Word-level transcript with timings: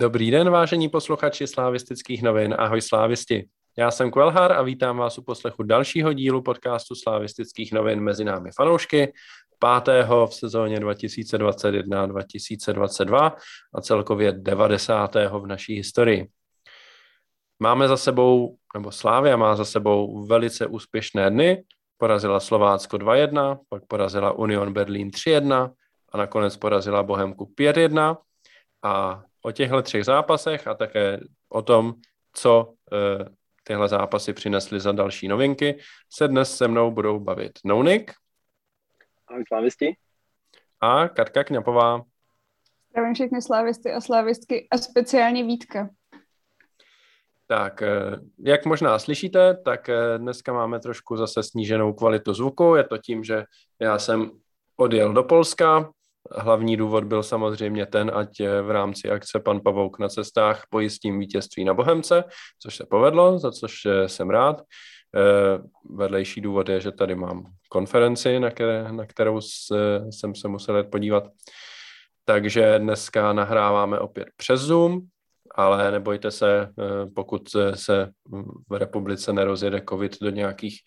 Dobrý 0.00 0.30
den, 0.30 0.50
vážení 0.50 0.88
posluchači 0.88 1.46
slávistických 1.46 2.22
novin. 2.22 2.54
Ahoj 2.58 2.82
slávisti. 2.82 3.48
Já 3.78 3.90
jsem 3.90 4.10
Kvelhar 4.10 4.52
a 4.52 4.62
vítám 4.62 4.96
vás 4.96 5.18
u 5.18 5.22
poslechu 5.22 5.62
dalšího 5.62 6.12
dílu 6.12 6.42
podcastu 6.42 6.94
slávistických 6.94 7.72
novin 7.72 8.00
mezi 8.00 8.24
námi 8.24 8.50
fanoušky, 8.56 9.12
pátého 9.58 10.26
v 10.26 10.34
sezóně 10.34 10.80
2021-2022 10.80 13.32
a 13.74 13.80
celkově 13.80 14.32
90. 14.32 15.14
v 15.14 15.46
naší 15.46 15.74
historii. 15.74 16.28
Máme 17.58 17.88
za 17.88 17.96
sebou, 17.96 18.56
nebo 18.74 18.92
Slávia 18.92 19.36
má 19.36 19.56
za 19.56 19.64
sebou 19.64 20.26
velice 20.26 20.66
úspěšné 20.66 21.30
dny. 21.30 21.64
Porazila 21.96 22.40
Slovácko 22.40 22.96
2-1, 22.96 23.58
pak 23.68 23.82
porazila 23.86 24.32
Union 24.32 24.72
Berlín 24.72 25.08
3-1 25.08 25.72
a 26.12 26.18
nakonec 26.18 26.56
porazila 26.56 27.02
Bohemku 27.02 27.52
5-1. 27.58 28.16
A 28.82 29.22
o 29.48 29.52
těchto 29.52 29.82
třech 29.82 30.04
zápasech 30.04 30.66
a 30.66 30.74
také 30.74 31.20
o 31.48 31.62
tom, 31.62 31.94
co 32.32 32.74
e, 32.92 33.24
tyhle 33.62 33.88
zápasy 33.88 34.32
přinesly 34.32 34.80
za 34.80 34.92
další 34.92 35.28
novinky, 35.28 35.78
se 36.12 36.28
dnes 36.28 36.56
se 36.56 36.68
mnou 36.68 36.90
budou 36.90 37.20
bavit 37.20 37.52
Nounik. 37.64 38.12
Ahoj 39.28 39.44
slávisti. 39.48 39.96
A 40.80 41.08
Katka 41.08 41.44
Kňapová. 41.44 42.02
Zdravím 42.90 43.14
všechny 43.14 43.42
slávisty 43.42 43.92
a 43.92 44.00
slávistky 44.00 44.68
a 44.70 44.78
speciálně 44.78 45.44
Vítka. 45.44 45.88
Tak, 47.46 47.82
eh, 47.82 47.88
jak 48.38 48.64
možná 48.64 48.98
slyšíte, 48.98 49.56
tak 49.56 49.88
eh, 49.88 50.18
dneska 50.18 50.52
máme 50.52 50.80
trošku 50.80 51.16
zase 51.16 51.42
sníženou 51.42 51.92
kvalitu 51.92 52.34
zvuku. 52.34 52.74
Je 52.74 52.84
to 52.84 52.98
tím, 52.98 53.24
že 53.24 53.44
já 53.80 53.98
jsem 53.98 54.30
odjel 54.76 55.12
do 55.12 55.22
Polska, 55.22 55.90
Hlavní 56.36 56.76
důvod 56.76 57.04
byl 57.04 57.22
samozřejmě 57.22 57.86
ten, 57.86 58.10
ať 58.14 58.40
v 58.62 58.70
rámci 58.70 59.10
akce 59.10 59.40
pan 59.40 59.60
Pavouk 59.60 59.98
na 59.98 60.08
cestách 60.08 60.62
pojistím 60.70 61.18
vítězství 61.18 61.64
na 61.64 61.74
Bohemce, 61.74 62.24
což 62.62 62.76
se 62.76 62.86
povedlo, 62.90 63.38
za 63.38 63.52
což 63.52 63.72
jsem 64.06 64.30
rád. 64.30 64.62
Eh, 65.16 65.58
vedlejší 65.90 66.40
důvod 66.40 66.68
je, 66.68 66.80
že 66.80 66.92
tady 66.92 67.14
mám 67.14 67.44
konferenci, 67.68 68.40
na, 68.40 68.50
které, 68.50 68.92
na 68.92 69.06
kterou 69.06 69.40
jsem 70.10 70.34
se 70.34 70.48
musel 70.48 70.84
podívat. 70.84 71.28
Takže 72.24 72.78
dneska 72.78 73.32
nahráváme 73.32 73.98
opět 73.98 74.28
přes 74.36 74.60
Zoom, 74.60 75.00
ale 75.54 75.90
nebojte 75.90 76.30
se, 76.30 76.60
eh, 76.62 77.06
pokud 77.14 77.48
se 77.74 78.10
v 78.68 78.78
republice 78.78 79.32
nerozjede 79.32 79.82
covid 79.88 80.20
do 80.20 80.30
nějakých 80.30 80.78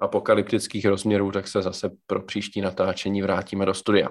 apokalyptických 0.00 0.86
rozměrů, 0.86 1.32
tak 1.32 1.48
se 1.48 1.62
zase 1.62 1.90
pro 2.06 2.22
příští 2.22 2.60
natáčení 2.60 3.22
vrátíme 3.22 3.66
do 3.66 3.74
studia. 3.74 4.08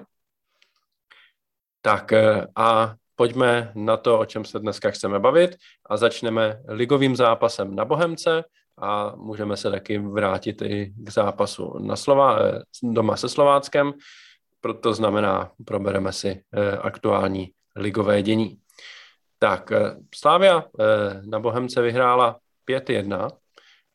Tak 1.82 2.12
eh, 2.12 2.46
a 2.56 2.94
pojďme 3.16 3.72
na 3.74 3.96
to, 3.96 4.18
o 4.18 4.24
čem 4.24 4.44
se 4.44 4.58
dneska 4.58 4.90
chceme 4.90 5.18
bavit. 5.18 5.56
A 5.86 5.96
začneme 5.96 6.60
ligovým 6.68 7.16
zápasem 7.16 7.74
na 7.74 7.84
Bohemce 7.84 8.44
a 8.78 9.16
můžeme 9.16 9.56
se 9.56 9.70
taky 9.70 9.98
vrátit 9.98 10.62
i 10.62 10.92
k 10.96 11.10
zápasu 11.10 11.78
na 11.78 11.96
Slova, 11.96 12.38
eh, 12.42 12.62
doma 12.82 13.16
se 13.16 13.28
Slováckem, 13.28 13.92
proto 14.60 14.94
znamená, 14.94 15.52
probereme 15.64 16.12
si 16.12 16.42
eh, 16.54 16.76
aktuální 16.76 17.52
ligové 17.76 18.22
dění. 18.22 18.56
Tak, 19.38 19.72
Slávia 20.14 20.64
na 21.24 21.40
Bohemce 21.40 21.82
vyhrála 21.82 22.38
5-1 22.66 23.30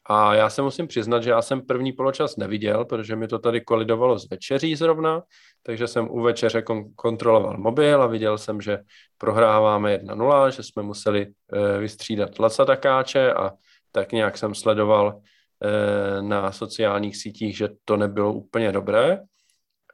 a 0.06 0.36
já 0.36 0.50
se 0.50 0.62
musím 0.62 0.88
přiznat, 0.88 1.24
že 1.24 1.30
já 1.30 1.42
jsem 1.42 1.62
první 1.62 1.94
poločas 1.94 2.38
neviděl, 2.38 2.86
protože 2.86 3.16
mi 3.16 3.28
to 3.28 3.40
tady 3.40 3.62
kolidovalo 3.62 4.20
s 4.20 4.30
večeří 4.30 4.76
zrovna, 4.76 5.24
takže 5.64 5.88
jsem 5.88 6.08
u 6.10 6.22
večeře 6.22 6.60
kon- 6.60 6.92
kontroloval 6.96 7.58
mobil 7.58 8.02
a 8.02 8.08
viděl 8.08 8.38
jsem, 8.38 8.62
že 8.62 8.80
prohráváme 9.18 9.98
1-0, 9.98 10.48
že 10.48 10.64
jsme 10.64 10.84
museli 10.84 11.28
e, 11.54 11.78
vystřídat 11.80 12.40
Laca 12.40 12.66
Takáče 12.66 13.34
a 13.34 13.52
tak 13.92 14.12
nějak 14.12 14.38
jsem 14.38 14.56
sledoval 14.56 15.22
e, 15.62 16.22
na 16.22 16.52
sociálních 16.52 17.18
sítích, 17.18 17.58
že 17.58 17.70
to 17.86 17.98
nebylo 17.98 18.34
úplně 18.34 18.72
dobré. 18.72 19.20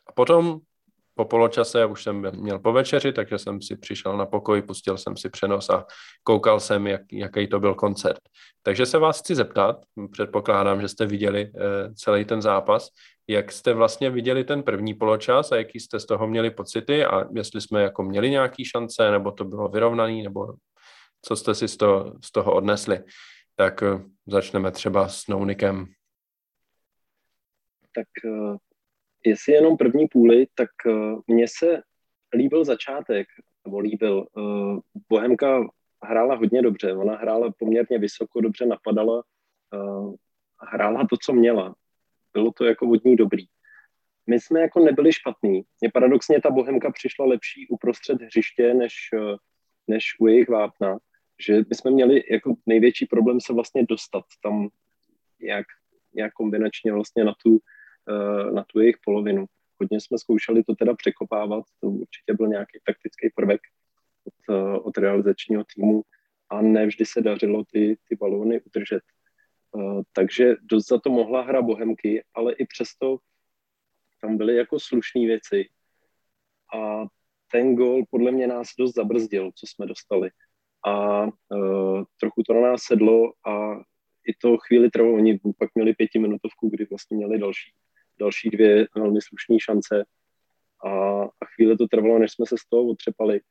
A 0.08 0.12
potom 0.12 0.60
po 1.22 1.26
poločase 1.26 1.86
už 1.86 2.04
jsem 2.04 2.32
měl 2.42 2.60
po 2.60 2.74
večeři, 2.74 3.14
takže 3.14 3.38
jsem 3.38 3.62
si 3.62 3.76
přišel 3.76 4.18
na 4.18 4.26
pokoj, 4.26 4.62
pustil 4.62 4.98
jsem 4.98 5.18
si 5.18 5.30
přenos 5.30 5.70
a 5.70 5.86
koukal 6.24 6.60
jsem, 6.60 6.88
jak, 6.88 7.02
jaký 7.12 7.48
to 7.48 7.60
byl 7.60 7.76
koncert. 7.76 8.20
Takže 8.64 8.86
se 8.86 8.98
vás 8.98 9.20
chci 9.20 9.36
zeptat, 9.36 9.86
předpokládám, 10.12 10.82
že 10.82 10.88
jste 10.88 11.06
viděli 11.06 11.52
uh, 11.54 11.94
celý 11.94 12.26
ten 12.26 12.42
zápas, 12.42 12.90
jak 13.28 13.52
jste 13.52 13.74
vlastně 13.74 14.10
viděli 14.10 14.44
ten 14.44 14.64
první 14.64 14.94
poločas 14.94 15.52
a 15.52 15.56
jaký 15.56 15.80
jste 15.80 16.00
z 16.00 16.06
toho 16.06 16.28
měli 16.28 16.52
pocity 16.52 17.06
a 17.06 17.26
jestli 17.36 17.62
jsme 17.62 17.82
jako 17.82 18.04
měli 18.04 18.30
nějaký 18.30 18.66
šance, 18.66 19.12
nebo 19.12 19.32
to 19.32 19.46
bylo 19.46 19.68
vyrovnaný, 19.68 20.24
nebo 20.24 20.54
co 21.22 21.36
jste 21.36 21.56
si 21.56 21.68
z 21.68 21.78
toho, 21.78 22.14
z 22.24 22.32
toho 22.32 22.54
odnesli. 22.54 23.00
Tak 23.56 23.82
uh, 23.82 24.02
začneme 24.28 24.72
třeba 24.72 25.08
s 25.08 25.28
Nounikem. 25.28 25.86
Tak 27.94 28.08
uh 28.26 28.58
jestli 29.26 29.54
jenom 29.54 29.78
první 29.78 30.08
půli, 30.08 30.48
tak 30.56 30.70
uh, 30.86 31.20
mně 31.28 31.46
se 31.48 31.82
líbil 32.36 32.66
začátek, 32.66 33.28
nebo 33.66 33.80
líbil. 33.80 34.28
Uh, 34.38 34.80
Bohemka 35.10 35.68
hrála 36.04 36.36
hodně 36.36 36.62
dobře, 36.62 36.94
ona 36.94 37.16
hrála 37.16 37.54
poměrně 37.60 37.98
vysoko, 38.00 38.42
dobře 38.42 38.66
napadala, 38.66 39.24
uh, 39.74 40.16
hrála 40.72 41.08
to, 41.10 41.16
co 41.22 41.34
měla. 41.34 41.76
Bylo 42.34 42.52
to 42.52 42.66
jako 42.66 42.86
vodní 42.86 43.16
dobrý. 43.16 43.46
My 44.28 44.40
jsme 44.40 44.62
jako 44.62 44.80
nebyli 44.80 45.14
špatní. 45.14 45.64
Mně 45.82 45.92
paradoxně 45.94 46.42
ta 46.42 46.52
Bohemka 46.52 46.92
přišla 46.92 47.26
lepší 47.26 47.68
uprostřed 47.68 48.22
hřiště, 48.22 48.74
než, 48.74 48.94
než 49.88 50.04
u 50.20 50.28
jejich 50.28 50.50
vápna. 50.50 50.98
Že 51.48 51.58
my 51.70 51.76
jsme 51.76 51.92
měli 51.92 52.24
jako 52.32 52.54
největší 52.66 53.06
problém 53.06 53.42
se 53.42 53.54
vlastně 53.54 53.84
dostat 53.90 54.24
tam 54.44 54.70
jak, 55.40 55.66
jak 56.14 56.34
kombinačně 56.34 56.94
vlastně 56.94 57.24
na 57.24 57.34
tu, 57.44 57.60
Eh, 57.60 57.81
na 58.52 58.64
tu 58.64 58.80
jejich 58.80 58.96
polovinu. 59.06 59.46
Hodně 59.82 60.02
jsme 60.02 60.18
zkoušeli 60.18 60.64
to 60.64 60.76
teda 60.76 60.96
překopávat, 60.96 61.64
to 61.80 61.88
určitě 61.88 62.34
byl 62.34 62.48
nějaký 62.48 62.80
taktický 62.86 63.30
prvek 63.36 63.62
od, 64.24 64.56
eh, 64.56 64.80
od 64.80 64.98
realizačního 64.98 65.64
týmu 65.76 66.04
a 66.50 66.62
ne 66.62 66.86
vždy 66.86 67.06
se 67.06 67.22
dařilo 67.22 67.64
ty, 67.72 67.98
ty 68.10 68.16
balóny 68.16 68.62
udržet. 68.62 69.02
Uh, 69.74 70.02
takže 70.14 70.56
dost 70.62 70.88
za 70.88 71.00
to 71.00 71.10
mohla 71.10 71.42
hra 71.42 71.62
Bohemky, 71.62 72.24
ale 72.34 72.54
i 72.54 72.66
přesto 72.66 73.18
tam 74.22 74.38
byly 74.38 74.56
jako 74.56 74.80
slušné 74.80 75.26
věci. 75.26 75.70
A 76.76 77.06
ten 77.52 77.76
gol 77.76 78.04
podle 78.10 78.32
mě 78.32 78.48
nás 78.48 78.68
dost 78.80 78.96
zabrzdil, 78.96 79.52
co 79.56 79.68
jsme 79.68 79.86
dostali. 79.86 80.30
A 80.86 81.24
uh, 81.24 82.04
trochu 82.20 82.44
to 82.44 82.54
na 82.54 82.62
nás 82.62 82.82
sedlo 82.84 83.34
a 83.48 83.76
i 84.28 84.34
to 84.42 84.58
chvíli 84.58 84.90
trvalo. 84.90 85.14
Oni 85.14 85.40
pak 85.58 85.70
měli 85.76 85.94
pětiminutovku, 85.94 86.70
kdy 86.70 86.86
vlastně 86.90 87.18
měli 87.18 87.40
další 87.40 87.72
další 88.22 88.50
dvě 88.50 88.88
velmi 88.96 89.20
slušné 89.22 89.58
šance 89.60 90.04
a, 90.86 90.90
a 91.42 91.46
chvíli 91.56 91.78
to 91.78 91.88
trvalo, 91.88 92.20
než 92.20 92.32
jsme 92.32 92.46
se 92.46 92.58
z 92.58 92.66
toho 92.70 92.84
otřepali. 92.88 93.42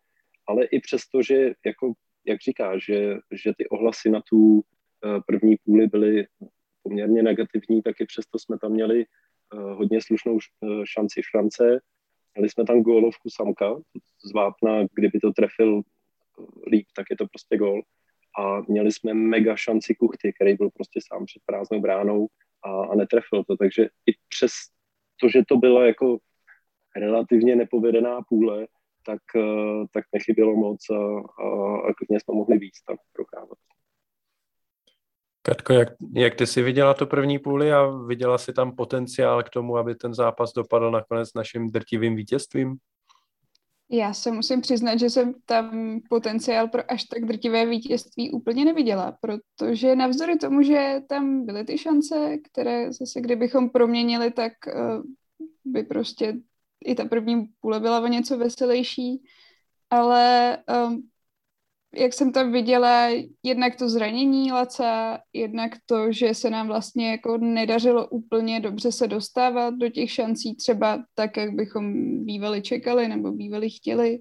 Ale 0.46 0.64
i 0.64 0.80
přesto, 0.80 1.22
že 1.22 1.52
jako, 1.66 1.92
jak 2.26 2.40
říká, 2.40 2.78
že, 2.78 3.16
že 3.42 3.52
ty 3.58 3.68
ohlasy 3.68 4.10
na 4.10 4.20
tu 4.30 4.38
uh, 4.38 4.62
první 5.26 5.56
půli 5.64 5.86
byly 5.86 6.26
poměrně 6.82 7.22
negativní, 7.22 7.82
tak 7.82 8.00
i 8.00 8.06
přesto 8.06 8.38
jsme 8.38 8.58
tam 8.58 8.72
měli 8.72 9.04
uh, 9.04 9.60
hodně 9.60 9.98
slušnou 10.02 10.34
uh, 10.34 10.84
šanci 10.84 11.20
šance. 11.22 11.80
Měli 12.34 12.50
jsme 12.50 12.64
tam 12.64 12.82
gólovku 12.82 13.28
Samka 13.30 13.76
z 14.24 14.32
Vápna, 14.32 14.86
kdyby 14.94 15.20
to 15.20 15.32
trefil 15.32 15.82
líp, 16.70 16.86
tak 16.96 17.06
je 17.10 17.16
to 17.16 17.26
prostě 17.26 17.56
gól. 17.56 17.82
A 18.38 18.60
měli 18.68 18.92
jsme 18.92 19.14
mega 19.14 19.56
šanci 19.56 19.94
Kuchty, 19.94 20.32
který 20.32 20.54
byl 20.54 20.70
prostě 20.70 21.00
sám 21.08 21.26
před 21.26 21.42
prázdnou 21.46 21.80
bránou 21.80 22.28
a, 22.64 22.84
a 22.84 22.94
netrefil 22.94 23.44
to. 23.44 23.56
Takže 23.56 23.82
i 23.84 24.12
přes 24.28 24.52
to, 25.20 25.28
že 25.28 25.42
to 25.48 25.56
byla 25.56 25.86
jako 25.86 26.18
relativně 26.96 27.56
nepovedená 27.56 28.20
půle, 28.28 28.66
tak, 29.06 29.20
eh, 29.36 29.84
tak 29.92 30.04
nechybělo 30.12 30.56
moc 30.56 30.90
a, 30.90 30.94
a, 31.42 31.76
a 31.88 31.94
klidně 31.94 32.20
jsme 32.20 32.34
mohli 32.34 32.58
víc 32.58 32.82
tam 32.86 32.96
procházet. 33.12 33.58
Katko, 35.42 35.72
jak, 35.72 35.88
jak 36.14 36.34
ty 36.34 36.46
jsi 36.46 36.62
viděla 36.62 36.94
tu 36.94 37.06
první 37.06 37.38
půli 37.38 37.72
a 37.72 37.86
viděla 37.86 38.38
si 38.38 38.52
tam 38.52 38.76
potenciál 38.76 39.42
k 39.42 39.50
tomu, 39.50 39.76
aby 39.76 39.94
ten 39.94 40.14
zápas 40.14 40.52
dopadl 40.52 40.90
nakonec 40.90 41.34
naším 41.34 41.70
drtivým 41.70 42.16
vítězstvím? 42.16 42.76
Já 43.92 44.14
se 44.14 44.32
musím 44.32 44.60
přiznat, 44.60 44.98
že 44.98 45.10
jsem 45.10 45.34
tam 45.46 46.00
potenciál 46.08 46.68
pro 46.68 46.92
až 46.92 47.04
tak 47.04 47.24
drtivé 47.24 47.66
vítězství 47.66 48.30
úplně 48.30 48.64
neviděla, 48.64 49.18
protože 49.20 49.96
navzdory 49.96 50.38
tomu, 50.38 50.62
že 50.62 51.00
tam 51.08 51.46
byly 51.46 51.64
ty 51.64 51.78
šance, 51.78 52.38
které 52.50 52.92
zase 52.92 53.20
kdybychom 53.20 53.70
proměnili, 53.70 54.30
tak 54.30 54.52
uh, 54.66 55.02
by 55.64 55.82
prostě 55.82 56.36
i 56.84 56.94
ta 56.94 57.04
první 57.04 57.46
půle 57.60 57.80
byla 57.80 58.00
o 58.00 58.06
něco 58.06 58.38
veselější, 58.38 59.22
ale 59.90 60.58
um, 60.86 61.02
jak 61.94 62.12
jsem 62.12 62.32
tam 62.32 62.52
viděla, 62.52 63.08
jednak 63.42 63.76
to 63.76 63.88
zranění 63.88 64.52
Laca, 64.52 65.18
jednak 65.32 65.72
to, 65.86 66.12
že 66.12 66.34
se 66.34 66.50
nám 66.50 66.66
vlastně 66.66 67.10
jako 67.10 67.38
nedařilo 67.38 68.08
úplně 68.08 68.60
dobře 68.60 68.92
se 68.92 69.08
dostávat 69.08 69.74
do 69.74 69.88
těch 69.88 70.10
šancí, 70.10 70.56
třeba 70.56 71.04
tak, 71.14 71.36
jak 71.36 71.50
bychom 71.54 71.94
bývali 72.24 72.62
čekali 72.62 73.08
nebo 73.08 73.32
bývali 73.32 73.70
chtěli, 73.70 74.18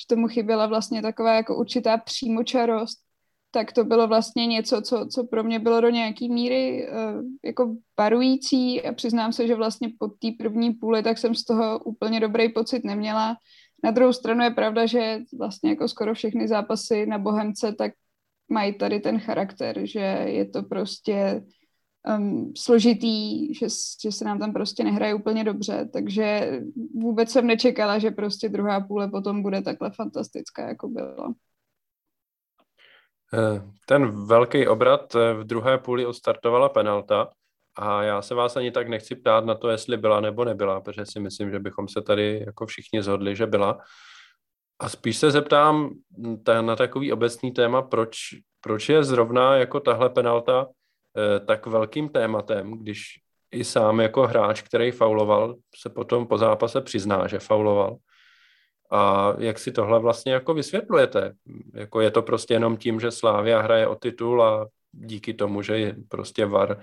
že 0.00 0.06
tomu 0.08 0.28
chyběla 0.28 0.66
vlastně 0.66 1.02
taková 1.02 1.34
jako 1.34 1.56
určitá 1.56 1.96
přímočarost, 1.98 2.98
tak 3.50 3.72
to 3.72 3.84
bylo 3.84 4.08
vlastně 4.08 4.46
něco, 4.46 4.82
co, 4.82 5.06
co 5.10 5.24
pro 5.24 5.44
mě 5.44 5.58
bylo 5.58 5.80
do 5.80 5.88
nějaký 5.88 6.28
míry 6.28 6.88
uh, 6.88 7.22
jako 7.44 7.76
barující 7.96 8.82
a 8.82 8.92
přiznám 8.92 9.32
se, 9.32 9.46
že 9.46 9.54
vlastně 9.54 9.88
po 9.98 10.08
té 10.08 10.28
první 10.38 10.72
půli 10.72 11.02
tak 11.02 11.18
jsem 11.18 11.34
z 11.34 11.44
toho 11.44 11.78
úplně 11.78 12.20
dobrý 12.20 12.52
pocit 12.52 12.84
neměla. 12.84 13.36
Na 13.84 13.90
druhou 13.90 14.12
stranu 14.12 14.44
je 14.44 14.50
pravda, 14.50 14.86
že 14.86 15.18
vlastně 15.38 15.70
jako 15.70 15.88
skoro 15.88 16.14
všechny 16.14 16.48
zápasy 16.48 17.06
na 17.06 17.18
Bohemce 17.18 17.72
tak 17.72 17.92
mají 18.48 18.78
tady 18.78 19.00
ten 19.00 19.20
charakter, 19.20 19.86
že 19.86 20.00
je 20.24 20.48
to 20.48 20.62
prostě 20.62 21.44
um, 22.18 22.52
složitý, 22.56 23.54
že, 23.54 23.66
že 24.02 24.12
se 24.12 24.24
nám 24.24 24.38
tam 24.38 24.52
prostě 24.52 24.84
nehraje 24.84 25.14
úplně 25.14 25.44
dobře, 25.44 25.88
takže 25.92 26.52
vůbec 26.94 27.30
jsem 27.30 27.46
nečekala, 27.46 27.98
že 27.98 28.10
prostě 28.10 28.48
druhá 28.48 28.80
půle 28.80 29.08
potom 29.08 29.42
bude 29.42 29.62
takhle 29.62 29.90
fantastická, 29.90 30.68
jako 30.68 30.88
byla. 30.88 31.34
Eh, 33.34 33.62
ten 33.86 34.26
velký 34.26 34.68
obrat 34.68 35.14
eh, 35.14 35.34
v 35.34 35.44
druhé 35.44 35.78
půli 35.78 36.06
odstartovala 36.06 36.68
penalta 36.68 37.30
a 37.76 38.02
já 38.02 38.22
se 38.22 38.34
vás 38.34 38.56
ani 38.56 38.70
tak 38.70 38.88
nechci 38.88 39.14
ptát 39.14 39.44
na 39.44 39.54
to, 39.54 39.68
jestli 39.68 39.96
byla 39.96 40.20
nebo 40.20 40.44
nebyla, 40.44 40.80
protože 40.80 41.06
si 41.06 41.20
myslím, 41.20 41.50
že 41.50 41.58
bychom 41.58 41.88
se 41.88 42.02
tady 42.02 42.42
jako 42.46 42.66
všichni 42.66 43.02
zhodli, 43.02 43.36
že 43.36 43.46
byla. 43.46 43.78
A 44.78 44.88
spíš 44.88 45.16
se 45.16 45.30
zeptám 45.30 45.90
na 46.60 46.76
takový 46.76 47.12
obecný 47.12 47.52
téma, 47.52 47.82
proč, 47.82 48.18
proč 48.60 48.88
je 48.88 49.04
zrovna 49.04 49.56
jako 49.56 49.80
tahle 49.80 50.10
penalta 50.10 50.66
eh, 51.16 51.40
tak 51.40 51.66
velkým 51.66 52.08
tématem, 52.08 52.72
když 52.72 53.02
i 53.50 53.64
sám 53.64 54.00
jako 54.00 54.26
hráč, 54.26 54.62
který 54.62 54.90
fauloval, 54.90 55.54
se 55.76 55.90
potom 55.90 56.26
po 56.26 56.38
zápase 56.38 56.80
přizná, 56.80 57.26
že 57.26 57.38
fauloval. 57.38 57.96
A 58.90 59.32
jak 59.38 59.58
si 59.58 59.72
tohle 59.72 60.00
vlastně 60.00 60.32
jako 60.32 60.54
vysvětlujete? 60.54 61.32
Jako 61.74 62.00
je 62.00 62.10
to 62.10 62.22
prostě 62.22 62.54
jenom 62.54 62.76
tím, 62.76 63.00
že 63.00 63.10
Slávia 63.10 63.60
hraje 63.60 63.86
o 63.86 63.94
titul 63.94 64.42
a 64.42 64.66
díky 64.92 65.34
tomu, 65.34 65.62
že 65.62 65.78
je 65.78 65.96
prostě 66.08 66.46
VAR 66.46 66.80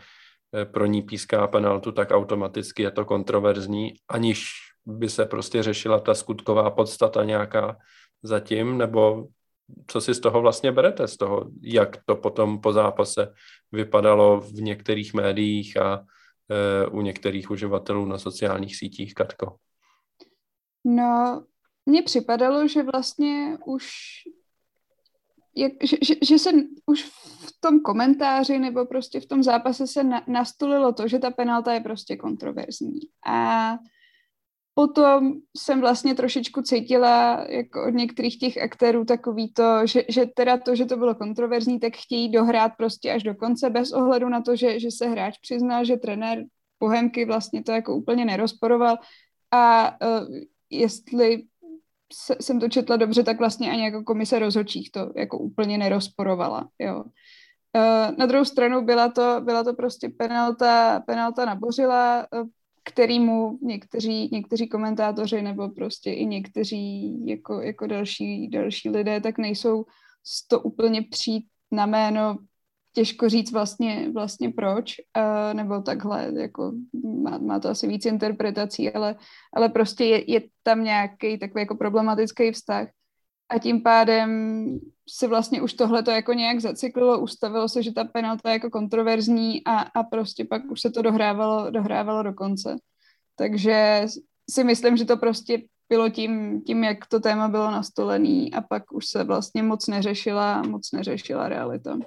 pro 0.72 0.86
ní 0.86 1.02
píská 1.02 1.48
penaltu, 1.48 1.92
tak 1.92 2.12
automaticky 2.12 2.84
je 2.84 2.92
to 2.92 3.06
kontroverzní, 3.06 3.94
aniž 4.10 4.46
by 4.86 5.10
se 5.10 5.26
prostě 5.26 5.64
řešila 5.64 6.00
ta 6.00 6.14
skutková 6.14 6.72
podstata 6.72 7.24
nějaká 7.24 7.78
zatím, 8.24 8.78
nebo 8.78 9.28
co 9.88 10.02
si 10.02 10.14
z 10.14 10.20
toho 10.20 10.42
vlastně 10.42 10.72
berete, 10.72 11.08
z 11.08 11.18
toho, 11.18 11.52
jak 11.62 11.98
to 12.06 12.16
potom 12.16 12.62
po 12.62 12.74
zápase 12.74 13.34
vypadalo 13.72 14.40
v 14.40 14.54
některých 14.54 15.14
médiích 15.14 15.78
a 15.78 16.06
e, 16.50 16.88
u 16.88 17.02
některých 17.02 17.52
uživatelů 17.52 18.06
na 18.06 18.18
sociálních 18.18 18.76
sítích, 18.76 19.14
Katko? 19.14 19.56
No, 20.86 21.44
mně 21.86 22.04
připadalo, 22.04 22.68
že 22.68 22.84
vlastně 22.84 23.58
už 23.66 23.92
jak, 25.56 25.72
že, 25.84 25.98
že, 26.02 26.16
že 26.22 26.40
se 26.40 26.50
už 26.86 27.04
v 27.04 27.54
tom 27.60 27.80
komentáři 27.80 28.60
nebo 28.60 28.86
prostě 28.86 29.20
v 29.20 29.26
tom 29.26 29.44
zápase 29.44 29.88
se 29.88 30.04
na, 30.04 30.24
nastolilo 30.28 30.94
to, 30.94 31.08
že 31.08 31.20
ta 31.20 31.32
penalta 31.32 31.74
je 31.74 31.80
prostě 31.80 32.16
kontroverzní. 32.16 33.00
A 33.28 33.74
potom 34.76 35.34
jsem 35.58 35.82
vlastně 35.82 36.16
trošičku 36.16 36.62
cítila 36.62 37.46
jako 37.50 37.86
od 37.88 37.90
některých 37.90 38.40
těch 38.40 38.58
aktérů 38.58 39.06
takový 39.06 39.54
to, 39.54 39.88
že, 39.88 40.04
že 40.10 40.26
teda 40.26 40.58
to, 40.58 40.76
že 40.76 40.86
to 40.86 40.98
bylo 40.98 41.16
kontroverzní, 41.16 41.80
tak 41.80 41.94
chtějí 41.96 42.32
dohrát 42.32 42.72
prostě 42.78 43.12
až 43.12 43.24
do 43.24 43.36
konce 43.36 43.70
bez 43.70 43.92
ohledu 43.92 44.30
na 44.30 44.42
to, 44.42 44.56
že, 44.56 44.80
že 44.80 44.92
se 44.92 45.08
hráč 45.08 45.38
přiznal, 45.38 45.86
že 45.86 45.98
trenér 45.98 46.44
Bohemky 46.80 47.26
vlastně 47.26 47.64
to 47.64 47.72
jako 47.72 47.96
úplně 47.96 48.26
nerozporoval 48.26 48.98
a 49.52 49.92
uh, 49.92 50.28
jestli 50.70 51.44
jsem 52.42 52.60
to 52.60 52.70
četla 52.70 52.98
dobře, 52.98 53.24
tak 53.24 53.40
vlastně 53.40 53.72
ani 53.72 53.84
jako 53.84 54.04
komise 54.04 54.40
rozhodčích 54.40 54.92
to 54.92 55.14
jako 55.16 55.38
úplně 55.38 55.78
nerozporovala, 55.78 56.70
jo. 56.80 57.04
Uh, 57.78 58.18
na 58.18 58.26
druhou 58.26 58.46
stranu 58.46 58.86
byla 58.86 59.10
to, 59.10 59.42
byla 59.44 59.64
to 59.64 59.74
prostě 59.74 60.10
penalta, 60.10 61.00
penalta 61.00 61.46
nabořila, 61.46 62.28
uh, 62.34 62.48
kterýmu 62.84 63.60
někteří, 63.62 64.30
někteří 64.32 64.68
komentátoři 64.68 65.42
nebo 65.42 65.70
prostě 65.70 66.14
i 66.14 66.26
někteří 66.26 67.18
jako, 67.26 67.62
jako 67.62 67.88
další, 67.88 68.48
další 68.48 68.90
lidé 68.90 69.22
tak 69.22 69.38
nejsou 69.38 69.86
to 70.48 70.60
úplně 70.60 71.02
přijít 71.02 71.46
na 71.72 71.86
jméno 71.86 72.38
těžko 72.94 73.30
říct 73.30 73.52
vlastně, 73.52 74.10
vlastně 74.14 74.50
proč, 74.50 74.96
nebo 75.54 75.82
takhle, 75.82 76.32
jako 76.36 76.72
má, 77.24 77.38
má 77.38 77.60
to 77.60 77.70
asi 77.70 77.88
víc 77.88 78.06
interpretací, 78.06 78.94
ale, 78.94 79.16
ale 79.54 79.70
prostě 79.70 80.06
je, 80.06 80.32
je 80.32 80.42
tam 80.64 80.84
nějaký 80.84 81.38
takový 81.38 81.62
jako 81.62 81.76
problematický 81.76 82.52
vztah 82.52 82.88
a 83.50 83.60
tím 83.60 83.84
pádem 83.84 84.30
se 85.10 85.28
vlastně 85.28 85.62
už 85.62 85.74
tohle 85.74 86.04
to 86.04 86.12
jako 86.12 86.34
nějak 86.34 86.60
zacyklilo, 86.60 87.20
ustavilo 87.20 87.70
se, 87.70 87.84
že 87.84 87.94
ta 87.94 88.04
penalta 88.04 88.50
je 88.50 88.54
jako 88.54 88.70
kontroverzní 88.70 89.64
a, 89.66 89.78
a 89.80 90.04
prostě 90.04 90.46
pak 90.46 90.72
už 90.72 90.82
se 90.82 90.92
to 90.92 91.02
dohrávalo, 91.02 91.72
dohrávalo 91.72 92.24
do 92.24 92.34
konce. 92.34 92.76
Takže 93.36 94.06
si 94.50 94.64
myslím, 94.64 94.98
že 94.98 95.06
to 95.06 95.18
prostě 95.18 95.62
bylo 95.90 96.10
tím, 96.10 96.62
tím, 96.62 96.84
jak 96.84 97.06
to 97.06 97.20
téma 97.20 97.48
bylo 97.48 97.72
nastolený 97.72 98.54
a 98.54 98.62
pak 98.62 98.92
už 98.92 99.06
se 99.06 99.24
vlastně 99.24 99.64
moc 99.64 99.88
neřešila, 99.88 100.62
moc 100.62 100.92
neřešila 100.92 101.50
realita. 101.50 101.98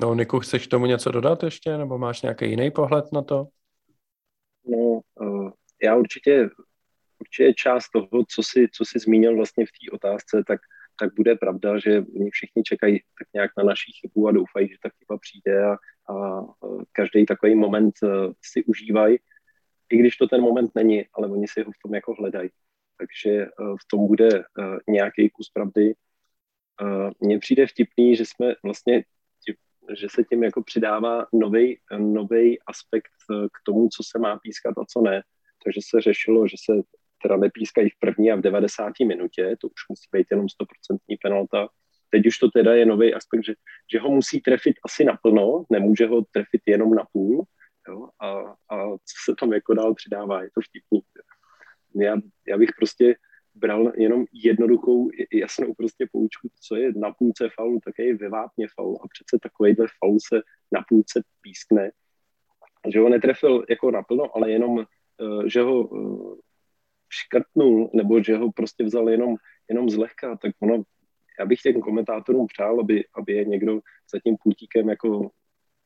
No, 0.00 0.14
Niku, 0.14 0.40
chceš 0.40 0.66
tomu 0.66 0.86
něco 0.86 1.10
dodat 1.10 1.42
ještě, 1.42 1.78
nebo 1.78 1.98
máš 1.98 2.22
nějaký 2.22 2.50
jiný 2.50 2.70
pohled 2.70 3.12
na 3.12 3.22
to? 3.22 3.48
No, 4.66 5.00
uh, 5.20 5.50
já 5.82 5.96
určitě, 5.96 6.48
určitě 7.18 7.54
část 7.54 7.90
toho, 7.90 8.24
co 8.28 8.42
si, 8.42 8.68
co 8.72 8.84
si 8.84 8.98
zmínil 8.98 9.36
vlastně 9.36 9.66
v 9.66 9.68
té 9.68 9.96
otázce, 9.96 10.44
tak, 10.46 10.60
tak 11.00 11.14
bude 11.14 11.34
pravda, 11.34 11.78
že 11.78 12.04
oni 12.16 12.30
všichni 12.30 12.62
čekají 12.62 13.00
tak 13.18 13.28
nějak 13.34 13.50
na 13.58 13.64
naší 13.64 13.92
chybu 14.00 14.28
a 14.28 14.32
doufají, 14.32 14.68
že 14.68 14.76
ta 14.82 14.88
chyba 14.98 15.18
přijde 15.18 15.64
a, 15.64 15.72
a 16.14 16.42
každý 16.92 17.26
takový 17.26 17.54
moment 17.54 17.94
uh, 18.02 18.32
si 18.42 18.64
užívají, 18.64 19.18
i 19.90 19.96
když 19.96 20.16
to 20.16 20.28
ten 20.28 20.40
moment 20.40 20.70
není, 20.74 21.06
ale 21.12 21.28
oni 21.28 21.48
si 21.48 21.62
ho 21.62 21.72
v 21.72 21.82
tom 21.82 21.94
jako 21.94 22.14
hledají. 22.14 22.50
Takže 22.98 23.46
v 23.56 23.88
tom 23.90 24.06
bude 24.06 24.44
nějaký 24.88 25.30
kus 25.30 25.50
pravdy. 25.50 25.94
Mně 27.20 27.38
přijde 27.38 27.66
vtipný, 27.66 28.16
že 28.16 28.24
jsme 28.26 28.54
vlastně 28.62 29.04
že 29.96 30.06
se 30.10 30.24
tím 30.24 30.42
jako 30.42 30.62
přidává 30.62 31.26
nový 31.98 32.60
aspekt 32.66 33.12
eh, 33.30 33.46
k 33.46 33.58
tomu, 33.64 33.88
co 33.88 34.02
se 34.02 34.18
má 34.18 34.38
pískat 34.38 34.78
a 34.78 34.84
co 34.84 35.00
ne. 35.00 35.22
Takže 35.64 35.80
se 35.90 36.00
řešilo, 36.00 36.48
že 36.48 36.56
se 36.64 36.72
teda 37.22 37.36
nepískají 37.36 37.90
v 37.90 37.98
první 37.98 38.32
a 38.32 38.36
v 38.36 38.40
90. 38.40 38.92
minutě, 39.06 39.56
to 39.60 39.66
už 39.66 39.88
musí 39.88 40.08
být 40.12 40.26
jenom 40.30 40.46
100% 40.46 40.98
penalta. 41.22 41.68
Teď 42.10 42.26
už 42.26 42.38
to 42.38 42.50
teda 42.50 42.74
je 42.74 42.86
nový 42.86 43.14
aspekt, 43.14 43.44
že, 43.44 43.54
že 43.92 43.98
ho 43.98 44.10
musí 44.10 44.40
trefit 44.40 44.76
asi 44.84 45.04
naplno, 45.04 45.64
nemůže 45.70 46.06
ho 46.06 46.22
trefit 46.30 46.62
jenom 46.66 46.94
na 46.94 47.04
půl. 47.12 47.44
Jo? 47.88 48.08
A, 48.20 48.30
a 48.70 48.88
co 48.90 49.14
se 49.24 49.34
tam 49.40 49.52
jako 49.52 49.74
dál 49.74 49.94
přidává, 49.94 50.42
je 50.42 50.50
to 50.54 50.60
vtipný. 50.60 51.00
Já, 51.94 52.16
já 52.48 52.58
bych 52.58 52.70
prostě 52.78 53.14
bral 53.58 53.92
jenom 53.96 54.24
jednoduchou, 54.32 55.08
jasnou 55.32 55.74
prostě 55.74 56.06
poučku, 56.12 56.48
co 56.60 56.76
je 56.76 56.92
na 56.96 57.12
půlce 57.12 57.48
faulu, 57.54 57.80
tak 57.84 57.94
je 57.98 58.16
ve 58.16 58.28
vápně 58.28 58.66
faul 58.74 58.98
a 59.02 59.08
přece 59.08 59.38
takovýhle 59.42 59.86
faul 59.98 60.18
se 60.28 60.40
na 60.72 60.84
půlce 60.88 61.22
pískne. 61.40 61.90
Že 62.88 63.00
ho 63.00 63.08
netrefil 63.08 63.64
jako 63.68 63.90
naplno, 63.90 64.36
ale 64.36 64.50
jenom, 64.50 64.80
eh, 64.80 65.48
že 65.50 65.60
ho 65.62 65.90
eh, 65.96 66.36
škrtnul, 67.08 67.90
nebo 67.94 68.22
že 68.22 68.36
ho 68.36 68.52
prostě 68.52 68.84
vzal 68.84 69.10
jenom, 69.10 69.36
jenom 69.68 69.90
zlehka, 69.90 70.36
tak 70.36 70.52
ono, 70.60 70.82
já 71.38 71.46
bych 71.46 71.60
těm 71.60 71.80
komentátorům 71.80 72.46
přál, 72.46 72.80
aby, 72.80 73.04
aby 73.14 73.32
je 73.32 73.44
někdo 73.44 73.80
za 74.12 74.20
tím 74.24 74.36
půtíkem 74.42 74.88
jako 74.88 75.30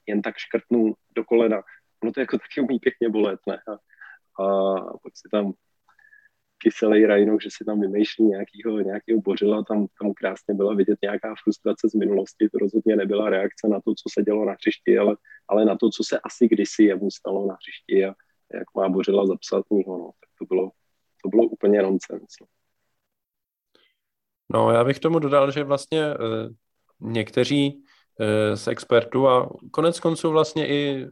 jen 0.07 0.23
tak 0.23 0.37
škrtnul 0.37 0.95
do 1.17 1.25
kolena. 1.25 1.63
Ono 2.03 2.13
to 2.13 2.21
jako 2.21 2.39
taky 2.39 2.61
umí 2.61 2.79
pěkně 2.79 3.09
bolet, 3.09 3.41
ne? 3.49 3.59
A, 3.69 3.73
a 4.45 4.99
pak 5.03 5.13
si 5.15 5.29
tam 5.31 5.53
kyselý 6.63 7.07
rajnou, 7.07 7.41
že 7.41 7.49
si 7.53 7.65
tam 7.65 7.81
vymýšlí 7.81 8.25
nějakýho, 8.25 8.81
nějakýho 8.81 9.21
bořila, 9.21 9.65
tam, 9.65 9.87
tam 10.01 10.13
krásně 10.15 10.55
byla 10.55 10.75
vidět 10.75 10.99
nějaká 11.03 11.35
frustrace 11.43 11.89
z 11.89 11.95
minulosti, 11.95 12.49
to 12.49 12.59
rozhodně 12.59 12.97
nebyla 12.97 13.31
reakce 13.31 13.69
na 13.69 13.81
to, 13.81 13.95
co 13.95 14.07
se 14.13 14.23
dělo 14.23 14.45
na 14.45 14.53
hřišti, 14.53 14.99
ale, 14.99 15.17
ale 15.49 15.65
na 15.65 15.77
to, 15.77 15.91
co 15.91 16.03
se 16.05 16.21
asi 16.21 16.49
kdysi 16.49 16.85
jemu 16.85 17.11
stalo 17.11 17.47
na 17.47 17.55
hřišti 17.55 18.05
a 18.05 18.15
jak 18.55 18.69
má 18.77 18.89
bořila 18.89 19.27
zapsat 19.27 19.65
něho, 19.71 19.99
no, 19.99 20.11
tak 20.21 20.31
to 20.39 20.45
bylo, 20.45 20.71
to 21.23 21.29
bylo 21.29 21.43
úplně 21.45 21.83
nonsens. 21.83 22.31
No. 22.41 22.47
no 24.53 24.71
já 24.71 24.85
bych 24.85 24.99
tomu 24.99 25.19
dodal, 25.19 25.51
že 25.51 25.65
vlastně 25.65 26.03
e, 26.03 26.17
někteří 27.01 27.85
e, 28.21 28.57
z 28.57 28.69
expertů 28.69 29.29
a 29.29 29.51
konec 29.71 30.01
konců 30.01 30.31
vlastně 30.31 30.69
i 30.69 31.07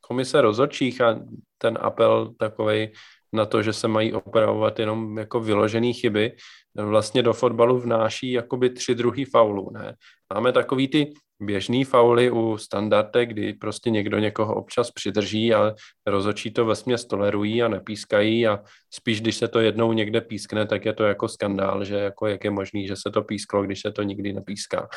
komise 0.00 0.40
rozhodčích 0.40 1.00
a 1.00 1.20
ten 1.58 1.78
apel 1.80 2.34
takovej 2.38 2.92
na 3.32 3.46
to, 3.46 3.62
že 3.62 3.72
se 3.72 3.88
mají 3.88 4.12
opravovat 4.12 4.78
jenom 4.78 5.18
jako 5.18 5.40
vyložené 5.40 5.92
chyby, 5.92 6.32
vlastně 6.74 7.22
do 7.22 7.32
fotbalu 7.32 7.78
vnáší 7.78 8.32
jakoby 8.32 8.70
tři 8.70 8.94
druhy 8.94 9.24
faulů. 9.24 9.70
Ne? 9.70 9.94
Máme 10.34 10.52
takový 10.52 10.88
ty 10.88 11.12
běžný 11.40 11.84
fauly 11.84 12.30
u 12.30 12.56
standardek, 12.58 13.28
kdy 13.28 13.52
prostě 13.52 13.90
někdo 13.90 14.18
někoho 14.18 14.54
občas 14.54 14.90
přidrží 14.90 15.54
a 15.54 15.74
rozočí 16.06 16.50
to 16.50 16.64
vesměs 16.64 17.04
tolerují 17.04 17.62
a 17.62 17.68
nepískají 17.68 18.46
a 18.46 18.60
spíš, 18.90 19.20
když 19.20 19.36
se 19.36 19.48
to 19.48 19.60
jednou 19.60 19.92
někde 19.92 20.20
pískne, 20.20 20.66
tak 20.66 20.84
je 20.84 20.92
to 20.92 21.04
jako 21.04 21.28
skandál, 21.28 21.84
že 21.84 21.94
jako 21.96 22.26
jak 22.26 22.44
je 22.44 22.50
možný, 22.50 22.86
že 22.86 22.96
se 22.96 23.10
to 23.10 23.22
písklo, 23.22 23.62
když 23.62 23.80
se 23.80 23.92
to 23.92 24.02
nikdy 24.02 24.32
nepíská. 24.32 24.88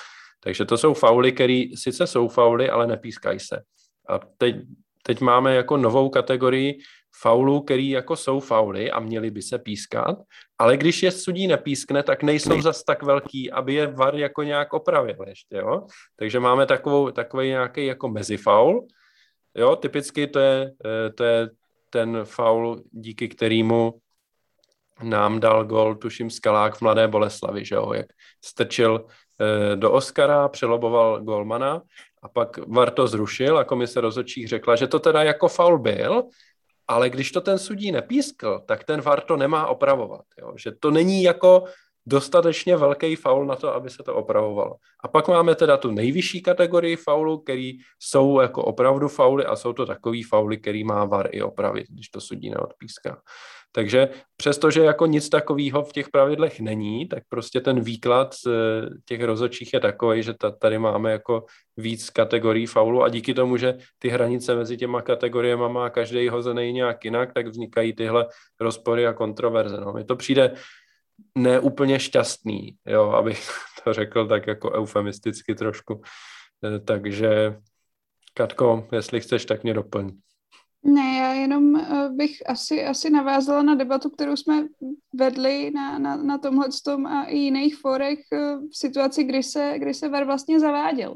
Takže 0.44 0.66
to 0.66 0.78
jsou 0.78 0.94
fauly, 0.94 1.32
které 1.32 1.64
sice 1.76 2.08
jsou 2.08 2.28
fauly, 2.28 2.70
ale 2.70 2.88
nepískají 2.88 3.40
se. 3.40 3.62
A 4.10 4.20
teď, 4.38 4.56
teď 5.04 5.22
máme 5.22 5.56
jako 5.56 5.78
novou 5.78 6.10
kategorii 6.10 6.80
faulů, 7.22 7.62
který 7.62 7.90
jako 7.90 8.16
jsou 8.16 8.40
fauly 8.40 8.92
a 8.92 9.00
měly 9.00 9.32
by 9.32 9.42
se 9.42 9.60
pískat, 9.60 10.18
ale 10.58 10.78
když 10.78 11.04
je 11.04 11.12
sudí 11.12 11.48
nepískne, 11.48 12.04
tak 12.04 12.24
nejsou 12.24 12.62
zas 12.62 12.84
tak 12.84 13.04
velký, 13.04 13.52
aby 13.52 13.74
je 13.74 13.88
VAR 13.88 14.16
jako 14.16 14.44
nějak 14.44 14.74
opravil 14.74 15.28
ještě, 15.28 15.56
jo. 15.58 15.86
Takže 16.16 16.40
máme 16.40 16.66
takovou, 16.66 17.12
takový 17.12 17.48
nějaký 17.48 17.86
jako 17.86 18.10
mezifaul, 18.10 18.88
jo, 19.56 19.76
typicky 19.76 20.28
to 20.28 20.40
je, 20.40 20.72
eh, 20.86 21.10
to 21.10 21.24
je 21.24 21.50
ten 21.90 22.20
faul, 22.24 22.84
díky 22.92 23.28
kterému 23.28 23.94
nám 25.04 25.40
dal 25.40 25.66
gol, 25.66 25.96
tuším, 25.96 26.30
Skalák 26.30 26.76
v 26.76 26.82
Mladé 26.82 27.08
Boleslavi, 27.08 27.66
že 27.66 27.76
jo, 27.76 27.94
jak 27.94 28.06
strčil 28.46 29.06
eh, 29.06 29.76
do 29.76 29.92
Oscara, 29.92 30.48
přeloboval 30.48 31.22
golmana 31.22 31.82
a 32.22 32.30
pak 32.30 32.58
VAR 32.68 32.92
to 32.92 33.08
zrušil 33.08 33.58
a 33.58 33.64
komise 33.64 34.02
rozhodčích 34.02 34.48
řekla, 34.48 34.76
že 34.76 34.88
to 34.88 35.00
teda 35.00 35.24
jako 35.24 35.48
faul 35.48 35.80
byl, 35.80 36.24
ale 36.92 37.10
když 37.10 37.32
to 37.32 37.42
ten 37.42 37.60
sudí 37.60 37.92
nepískl, 37.92 38.62
tak 38.66 38.84
ten 38.84 39.02
VAR 39.02 39.22
to 39.22 39.38
nemá 39.38 39.68
opravovat. 39.68 40.26
Jo? 40.42 40.54
Že 40.58 40.72
to 40.72 40.92
není 40.92 41.24
jako 41.24 41.64
dostatečně 42.06 42.78
velký 42.78 43.16
faul 43.16 43.46
na 43.46 43.56
to, 43.56 43.74
aby 43.74 43.90
se 43.90 44.04
to 44.04 44.16
opravovalo. 44.16 44.76
A 45.04 45.08
pak 45.08 45.28
máme 45.28 45.56
teda 45.56 45.78
tu 45.78 45.92
nejvyšší 45.92 46.42
kategorii 46.42 46.96
faulů, 46.96 47.38
který 47.38 47.78
jsou 48.00 48.42
jako 48.42 48.64
opravdu 48.64 49.08
fauly 49.08 49.46
a 49.46 49.56
jsou 49.56 49.74
to 49.74 49.86
takový 49.86 50.24
fauly, 50.24 50.58
který 50.58 50.84
má 50.84 51.06
VAR 51.06 51.30
i 51.32 51.42
opravit, 51.42 51.86
když 51.90 52.10
to 52.10 52.22
sudí 52.22 52.50
neodpíská. 52.50 53.22
Takže 53.72 54.10
přestože 54.38 54.82
jako 54.82 55.06
nic 55.06 55.30
takového 55.30 55.84
v 55.84 55.92
těch 55.92 56.10
pravidlech 56.10 56.60
není, 56.60 57.08
tak 57.08 57.24
prostě 57.30 57.62
ten 57.62 57.82
výklad 57.82 58.36
eh, 58.48 58.52
těch 59.06 59.24
rozočích 59.24 59.74
je 59.74 59.80
takový, 59.80 60.24
že 60.24 60.34
tady 60.60 60.80
máme 60.80 61.12
jako 61.12 61.46
víc 61.78 62.10
kategorií 62.10 62.66
faulu 62.66 63.04
a 63.04 63.10
díky 63.10 63.34
tomu, 63.34 63.58
že 63.58 63.78
ty 64.00 64.10
hranice 64.10 64.56
mezi 64.56 64.78
těma 64.78 65.02
kategoriemi 65.02 65.70
má 65.70 65.90
každý 65.90 66.30
hozený 66.30 66.74
nějak 66.74 67.06
jinak, 67.06 67.34
tak 67.34 67.48
vznikají 67.48 67.94
tyhle 67.94 68.28
rozpory 68.60 69.08
a 69.08 69.14
kontroverze. 69.14 69.78
No. 69.82 69.94
Mi 69.94 70.04
to 70.04 70.16
přijde 70.16 70.54
neúplně 71.36 72.00
šťastný, 72.00 72.76
jo, 72.86 73.10
abych 73.10 73.50
to 73.84 73.94
řekl 73.94 74.28
tak 74.28 74.48
jako 74.48 74.72
eufemisticky 74.72 75.56
trošku. 75.56 76.02
Eh, 76.66 76.80
takže 76.80 77.56
Katko, 78.34 78.88
jestli 78.92 79.22
chceš, 79.22 79.46
tak 79.46 79.64
mě 79.64 79.74
doplň. 79.74 80.12
Ne, 80.84 81.18
já 81.18 81.34
jenom 81.34 81.76
eh, 81.76 82.10
bych 82.10 82.50
asi, 82.50 82.86
asi 82.86 83.10
navázala 83.10 83.62
na 83.64 83.76
debatu, 83.76 84.10
kterou 84.10 84.36
jsme 84.36 84.68
vedli 85.14 85.72
na, 85.72 86.00
na, 86.00 86.16
na 86.16 86.38
tomhle 86.38 86.68
tom 86.86 87.06
a 87.06 87.24
i 87.24 87.38
jiných 87.38 87.78
forech 87.78 88.20
eh, 88.34 88.56
v 88.56 88.78
situaci, 88.78 89.24
kdy 89.24 89.44
se, 89.44 89.74
kdy 89.78 89.94
se 89.94 90.10
VAR 90.10 90.26
vlastně 90.26 90.60
zaváděl. 90.60 91.16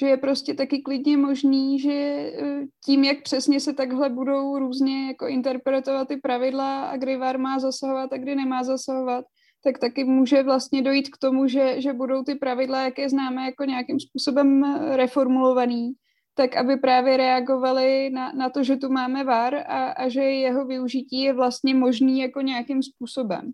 Že 0.00 0.06
je 0.06 0.16
prostě 0.16 0.54
taky 0.54 0.82
klidně 0.82 1.16
možný, 1.16 1.78
že 1.78 1.92
eh, 1.92 2.64
tím, 2.84 3.04
jak 3.04 3.22
přesně 3.22 3.60
se 3.60 3.72
takhle 3.72 4.08
budou 4.08 4.58
různě 4.58 5.06
jako 5.06 5.26
interpretovat 5.26 6.08
ty 6.08 6.16
pravidla 6.16 6.84
a 6.84 6.96
kdy 6.96 7.16
VAR 7.16 7.38
má 7.38 7.58
zasahovat 7.58 8.12
a 8.12 8.16
kdy 8.16 8.34
nemá 8.34 8.64
zasahovat, 8.64 9.24
tak 9.64 9.78
taky 9.78 10.04
může 10.04 10.42
vlastně 10.42 10.82
dojít 10.82 11.08
k 11.08 11.18
tomu, 11.18 11.46
že, 11.46 11.80
že 11.80 11.92
budou 11.92 12.22
ty 12.22 12.34
pravidla, 12.34 12.82
jaké 12.82 13.08
známe, 13.08 13.44
jako 13.44 13.64
nějakým 13.64 14.00
způsobem 14.00 14.62
reformulovaný 14.96 15.92
tak 16.34 16.56
aby 16.56 16.76
právě 16.76 17.16
reagovali 17.16 18.10
na, 18.10 18.32
na 18.32 18.50
to, 18.50 18.64
že 18.64 18.76
tu 18.76 18.88
máme 18.88 19.24
VAR 19.24 19.54
a, 19.54 19.90
a 19.90 20.08
že 20.08 20.20
jeho 20.20 20.66
využití 20.66 21.22
je 21.22 21.32
vlastně 21.32 21.74
možný 21.74 22.18
jako 22.20 22.40
nějakým 22.40 22.82
způsobem. 22.82 23.52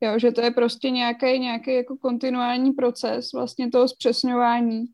Jo, 0.00 0.18
že 0.18 0.32
to 0.32 0.40
je 0.40 0.50
prostě 0.50 0.90
nějaký, 0.90 1.38
nějaký 1.38 1.74
jako 1.74 1.96
kontinuální 1.96 2.72
proces 2.72 3.32
vlastně 3.32 3.70
toho 3.70 3.88
zpřesňování. 3.88 4.84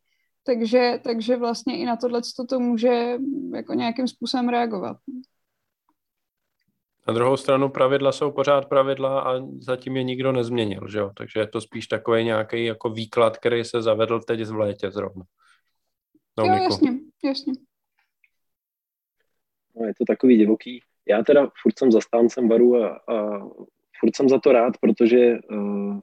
Takže, 0.45 1.01
takže 1.05 1.37
vlastně 1.37 1.79
i 1.79 1.85
na 1.85 1.97
tohle 1.97 2.21
to 2.49 2.61
může 2.61 3.19
jako 3.55 3.75
nějakým 3.75 4.09
způsobem 4.09 4.49
reagovat. 4.49 4.97
Na 7.09 7.15
druhou 7.15 7.37
stranu 7.37 7.69
pravidla 7.69 8.13
jsou 8.13 8.31
pořád 8.31 8.67
pravidla 8.67 9.21
a 9.21 9.41
zatím 9.59 9.97
je 9.97 10.03
nikdo 10.03 10.33
nezměnil, 10.33 10.89
že 10.89 10.99
jo? 10.99 11.11
Takže 11.17 11.41
je 11.41 11.47
to 11.47 11.61
spíš 11.61 11.87
takový 11.87 12.25
nějaký 12.25 12.65
jako 12.65 12.91
výklad, 12.91 13.37
který 13.37 13.65
se 13.65 13.83
zavedl 13.83 14.21
teď 14.21 14.45
v 14.45 14.57
létě 14.57 14.91
zrovna. 14.91 15.25
No, 16.39 16.45
jo, 16.45 16.55
jasně, 16.55 16.93
jasně. 17.25 17.53
No, 19.77 19.87
je 19.87 19.95
to 19.95 20.05
takový 20.05 20.39
divoký. 20.39 20.81
Já 21.09 21.23
teda 21.23 21.51
furt 21.63 21.79
jsem 21.79 21.93
zastáncem 21.93 22.49
baru 22.49 22.77
a, 22.77 22.89
a 22.97 23.39
furt 24.01 24.17
jsem 24.17 24.29
za 24.29 24.39
to 24.39 24.53
rád, 24.53 24.75
protože 24.81 25.39
uh, 25.51 26.01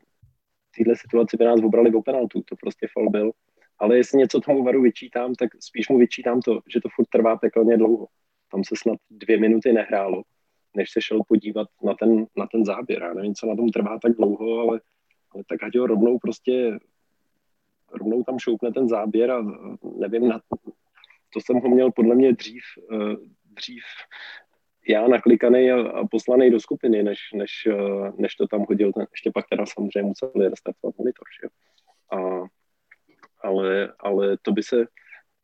tyhle 0.75 0.95
situaci 0.95 1.37
by 1.37 1.45
nás 1.45 1.61
obrali 1.63 1.91
v 1.91 2.01
penaltu, 2.01 2.41
to 2.41 2.55
prostě 2.55 2.87
fal 2.93 3.09
byl. 3.09 3.31
Ale 3.79 3.97
jestli 3.97 4.17
něco 4.17 4.39
tomu 4.39 4.63
varu 4.63 4.81
vyčítám, 4.81 5.35
tak 5.35 5.49
spíš 5.59 5.89
mu 5.89 5.97
vyčítám 5.97 6.41
to, 6.41 6.59
že 6.73 6.81
to 6.81 6.89
furt 6.95 7.05
trvá 7.09 7.37
pekelně 7.37 7.77
dlouho. 7.77 8.07
Tam 8.51 8.63
se 8.63 8.75
snad 8.77 8.97
dvě 9.09 9.39
minuty 9.39 9.73
nehrálo, 9.73 10.23
než 10.75 10.91
se 10.91 11.01
šel 11.01 11.19
podívat 11.27 11.67
na 11.83 11.93
ten, 11.93 12.25
na 12.37 12.47
ten 12.51 12.65
záběr. 12.65 13.01
Já 13.03 13.13
nevím, 13.13 13.35
co 13.35 13.47
na 13.47 13.55
tom 13.55 13.69
trvá 13.69 13.99
tak 13.99 14.11
dlouho, 14.15 14.59
ale, 14.59 14.81
ale 15.31 15.43
tak 15.47 15.63
ať 15.63 15.77
ho 15.77 15.87
rovnou 15.87 16.19
prostě 16.19 16.79
rovnou 17.93 18.23
tam 18.23 18.39
šoupne 18.39 18.71
ten 18.71 18.89
záběr 18.89 19.31
a 19.31 19.45
nevím, 19.99 20.27
na, 20.27 20.41
to 21.33 21.39
jsem 21.41 21.57
ho 21.57 21.69
měl 21.69 21.91
podle 21.91 22.15
mě 22.15 22.33
dřív, 22.33 22.63
eh, 22.93 23.15
dřív 23.43 23.83
já 24.87 25.07
naklikaný 25.07 25.71
a, 25.71 26.07
poslaný 26.11 26.51
do 26.51 26.59
skupiny, 26.59 27.03
než, 27.03 27.19
než, 27.33 27.51
eh, 27.67 28.11
než 28.17 28.35
to 28.35 28.47
tam 28.47 28.65
hodil. 28.69 28.93
Ten, 28.93 29.05
ještě 29.11 29.31
pak 29.33 29.45
teda 29.49 29.65
samozřejmě 29.65 30.07
museli 30.07 30.49
restartovat 30.49 30.97
monitor. 30.97 31.25
Že? 31.41 31.49
A, 32.17 32.43
ale, 33.41 33.93
ale 33.99 34.37
to 34.41 34.51
by 34.51 34.63
se, 34.63 34.85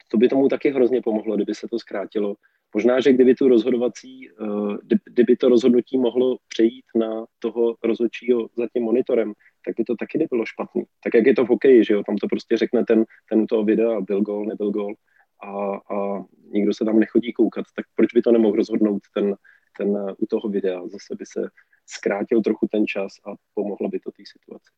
to 0.08 0.18
by 0.18 0.30
tomu 0.30 0.50
taky 0.50 0.70
hrozně 0.70 1.02
pomohlo, 1.02 1.36
kdyby 1.36 1.56
se 1.56 1.68
to 1.68 1.80
zkrátilo. 1.80 2.36
Možná, 2.74 3.00
že 3.00 3.14
kdyby 3.14 3.36
tu 3.36 3.48
rozhodovací, 3.48 4.30
eh, 4.30 4.98
kdyby 5.06 5.36
to 5.36 5.50
rozhodnutí 5.50 5.98
mohlo 5.98 6.38
přejít 6.48 6.86
na 6.96 7.26
toho 7.40 7.76
rozhodčího 7.84 8.50
za 8.58 8.68
tím 8.74 8.84
monitorem, 8.84 9.34
tak 9.66 9.76
by 9.78 9.84
to 9.84 9.96
taky 9.96 10.18
nebylo 10.18 10.46
špatný. 10.46 10.84
Tak 11.04 11.14
jak 11.14 11.26
je 11.26 11.36
to 11.36 11.46
v 11.46 11.50
hokeji, 11.50 11.84
že 11.84 11.94
jo, 11.94 12.04
tam 12.04 12.18
to 12.18 12.28
prostě 12.28 12.58
řekne 12.58 12.86
ten, 12.86 13.06
ten 13.30 13.42
u 13.42 13.46
toho 13.46 13.64
videa, 13.64 14.02
byl 14.02 14.22
gol, 14.22 14.46
nebyl 14.46 14.72
gol 14.72 14.94
a, 15.42 15.76
a 15.96 16.24
nikdo 16.52 16.74
se 16.74 16.86
tam 16.86 17.00
nechodí 17.00 17.34
koukat, 17.34 17.66
tak 17.76 17.86
proč 17.96 18.14
by 18.14 18.22
to 18.22 18.32
nemohl 18.32 18.56
rozhodnout 18.56 19.02
ten, 19.14 19.36
ten 19.78 20.16
u 20.18 20.26
toho 20.26 20.50
videa? 20.50 20.82
Zase 20.88 21.16
by 21.16 21.26
se 21.26 21.50
zkrátil 21.86 22.42
trochu 22.42 22.68
ten 22.72 22.88
čas 22.88 23.14
a 23.26 23.36
pomohlo 23.54 23.90
by 23.90 24.00
to 24.00 24.12
té 24.12 24.24
situaci. 24.26 24.70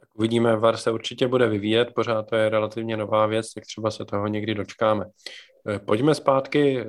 Tak 0.00 0.08
uvidíme, 0.14 0.56
VAR 0.56 0.76
se 0.76 0.90
určitě 0.90 1.28
bude 1.28 1.48
vyvíjet, 1.48 1.94
pořád 1.94 2.22
to 2.22 2.36
je 2.36 2.48
relativně 2.48 2.96
nová 2.96 3.26
věc, 3.26 3.52
tak 3.52 3.64
třeba 3.64 3.90
se 3.90 4.04
toho 4.04 4.26
někdy 4.26 4.54
dočkáme. 4.54 5.04
Eh, 5.68 5.78
pojďme 5.78 6.14
zpátky 6.14 6.80
eh, 6.80 6.84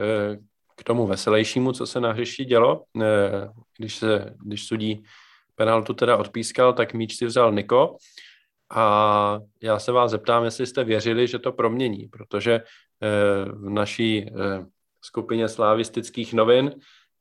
k 0.75 0.83
tomu 0.83 1.07
veselějšímu, 1.07 1.71
co 1.71 1.87
se 1.87 1.99
na 1.99 2.11
hřišti 2.11 2.45
dělo, 2.45 2.83
eh, 3.01 3.49
když, 3.77 3.95
se, 3.95 4.35
když 4.45 4.67
sudí 4.67 5.03
penaltu 5.55 5.93
teda 5.93 6.17
odpískal, 6.17 6.73
tak 6.73 6.93
míč 6.93 7.15
si 7.15 7.25
vzal 7.25 7.51
Niko 7.51 7.97
a 8.71 9.39
já 9.61 9.79
se 9.79 9.91
vás 9.91 10.11
zeptám, 10.11 10.43
jestli 10.43 10.65
jste 10.67 10.83
věřili, 10.83 11.27
že 11.27 11.39
to 11.39 11.51
promění, 11.51 12.07
protože 12.07 12.53
eh, 12.53 13.45
v 13.51 13.69
naší 13.69 14.27
eh, 14.27 14.65
skupině 15.01 15.49
slavistických 15.49 16.33
novin 16.33 16.75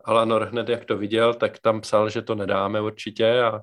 Alanor 0.04 0.48
hned, 0.52 0.68
jak 0.68 0.84
to 0.84 0.96
viděl, 0.96 1.34
tak 1.34 1.58
tam 1.58 1.80
psal, 1.80 2.10
že 2.10 2.22
to 2.22 2.34
nedáme 2.34 2.80
určitě 2.80 3.42
a 3.42 3.60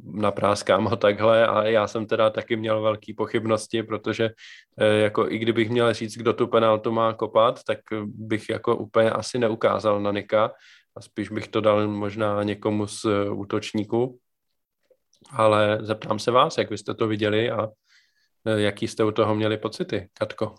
napráskám 0.00 0.84
ho 0.84 0.96
takhle 0.96 1.46
a 1.46 1.64
já 1.64 1.86
jsem 1.86 2.06
teda 2.06 2.30
taky 2.30 2.56
měl 2.56 2.82
velké 2.82 3.12
pochybnosti, 3.16 3.82
protože 3.82 4.30
eh, 4.78 4.86
jako 4.86 5.30
i 5.30 5.38
kdybych 5.38 5.70
měl 5.70 5.94
říct, 5.94 6.16
kdo 6.16 6.32
tu 6.32 6.46
penaltu 6.46 6.92
má 6.92 7.12
kopat, 7.12 7.64
tak 7.64 7.78
bych 8.04 8.48
jako 8.48 8.76
úplně 8.76 9.10
asi 9.10 9.38
neukázal 9.38 10.02
na 10.02 10.12
Nika, 10.12 10.52
a 10.96 11.00
spíš 11.00 11.30
bych 11.30 11.48
to 11.48 11.60
dal 11.60 11.88
možná 11.88 12.42
někomu 12.42 12.86
z 12.86 13.06
útočníků. 13.30 14.18
Ale 15.30 15.78
zeptám 15.80 16.18
se 16.18 16.30
vás, 16.30 16.58
jak 16.58 16.70
vy 16.70 16.78
jste 16.78 16.94
to 16.94 17.08
viděli 17.08 17.50
a 17.50 17.68
eh, 18.46 18.60
jaký 18.60 18.88
jste 18.88 19.04
u 19.04 19.10
toho 19.10 19.34
měli 19.34 19.58
pocity, 19.58 20.08
Katko? 20.12 20.54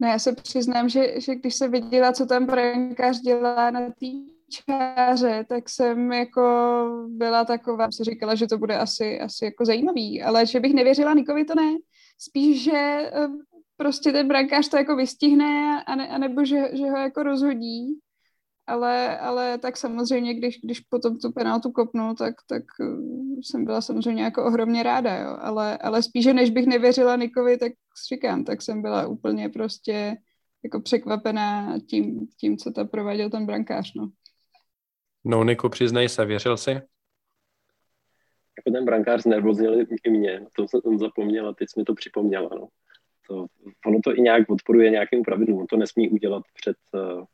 No 0.00 0.08
já 0.08 0.18
se 0.18 0.32
přiznám, 0.32 0.88
že, 0.88 1.20
že 1.20 1.34
když 1.34 1.54
se 1.54 1.68
viděla, 1.68 2.12
co 2.12 2.26
tam 2.26 2.46
brankář 2.46 3.20
dělá 3.20 3.70
na 3.70 3.80
té 3.80 4.06
čáře, 4.50 5.44
tak 5.48 5.68
jsem 5.68 6.12
jako 6.12 6.42
byla 7.08 7.44
taková, 7.44 7.90
si 7.90 8.04
říkala, 8.04 8.34
že 8.34 8.46
to 8.46 8.58
bude 8.58 8.78
asi, 8.78 9.20
asi 9.20 9.44
jako 9.44 9.64
zajímavý, 9.64 10.22
ale 10.22 10.46
že 10.46 10.60
bych 10.60 10.74
nevěřila 10.74 11.14
Nikovi, 11.14 11.44
to 11.44 11.54
ne. 11.54 11.76
Spíš, 12.18 12.62
že 12.62 12.76
eh, 12.76 13.28
prostě 13.76 14.12
ten 14.12 14.28
brankář 14.28 14.68
to 14.68 14.76
jako 14.76 14.96
vystihne, 14.96 15.84
a 15.84 15.94
ne, 15.94 16.08
anebo 16.08 16.44
že, 16.44 16.70
že 16.72 16.90
ho 16.90 16.96
jako 16.96 17.22
rozhodí. 17.22 18.00
Ale, 18.70 19.18
ale 19.18 19.58
tak 19.58 19.76
samozřejmě, 19.76 20.34
když, 20.34 20.60
když 20.64 20.80
potom 20.80 21.18
tu 21.18 21.32
penaltu 21.32 21.72
kopnul, 21.72 22.14
tak, 22.14 22.34
tak 22.48 22.62
uh, 22.80 23.40
jsem 23.42 23.64
byla 23.64 23.80
samozřejmě 23.80 24.22
jako 24.22 24.44
ohromně 24.44 24.82
ráda, 24.82 25.16
jo. 25.16 25.36
Ale, 25.40 25.78
ale 25.78 26.02
spíše, 26.02 26.32
než 26.32 26.50
bych 26.50 26.66
nevěřila 26.66 27.16
Nikovi, 27.16 27.58
tak 27.58 27.72
říkám, 28.12 28.44
tak 28.44 28.62
jsem 28.62 28.82
byla 28.82 29.06
úplně 29.06 29.48
prostě 29.48 30.16
jako 30.62 30.80
překvapená 30.80 31.78
tím, 31.86 32.26
tím 32.40 32.56
co 32.56 32.70
ta 32.70 32.84
prováděl 32.84 33.30
ten 33.30 33.46
brankář, 33.46 33.94
no. 33.94 34.10
No, 35.24 35.44
Niko, 35.44 35.68
přiznej 35.68 36.08
se, 36.08 36.24
věřil 36.24 36.56
jsi? 36.56 36.70
Jako 36.70 38.70
ten 38.72 38.84
brankář 38.84 39.22
znervoznil 39.22 39.86
i 40.04 40.10
mě, 40.10 40.46
to 40.56 40.66
jsem 40.68 40.98
zapomněl 40.98 41.48
a 41.48 41.54
teď 41.54 41.68
mi 41.76 41.84
to 41.84 41.94
připomněla, 41.94 42.48
no. 42.52 42.68
To, 43.28 43.46
ono 43.86 43.98
to 44.04 44.16
i 44.16 44.20
nějak 44.20 44.50
odporuje 44.50 44.90
nějakým 44.90 45.22
pravidlům, 45.22 45.60
on 45.60 45.66
to 45.66 45.76
nesmí 45.76 46.10
udělat 46.10 46.42
před, 46.54 46.76
uh, 46.92 47.24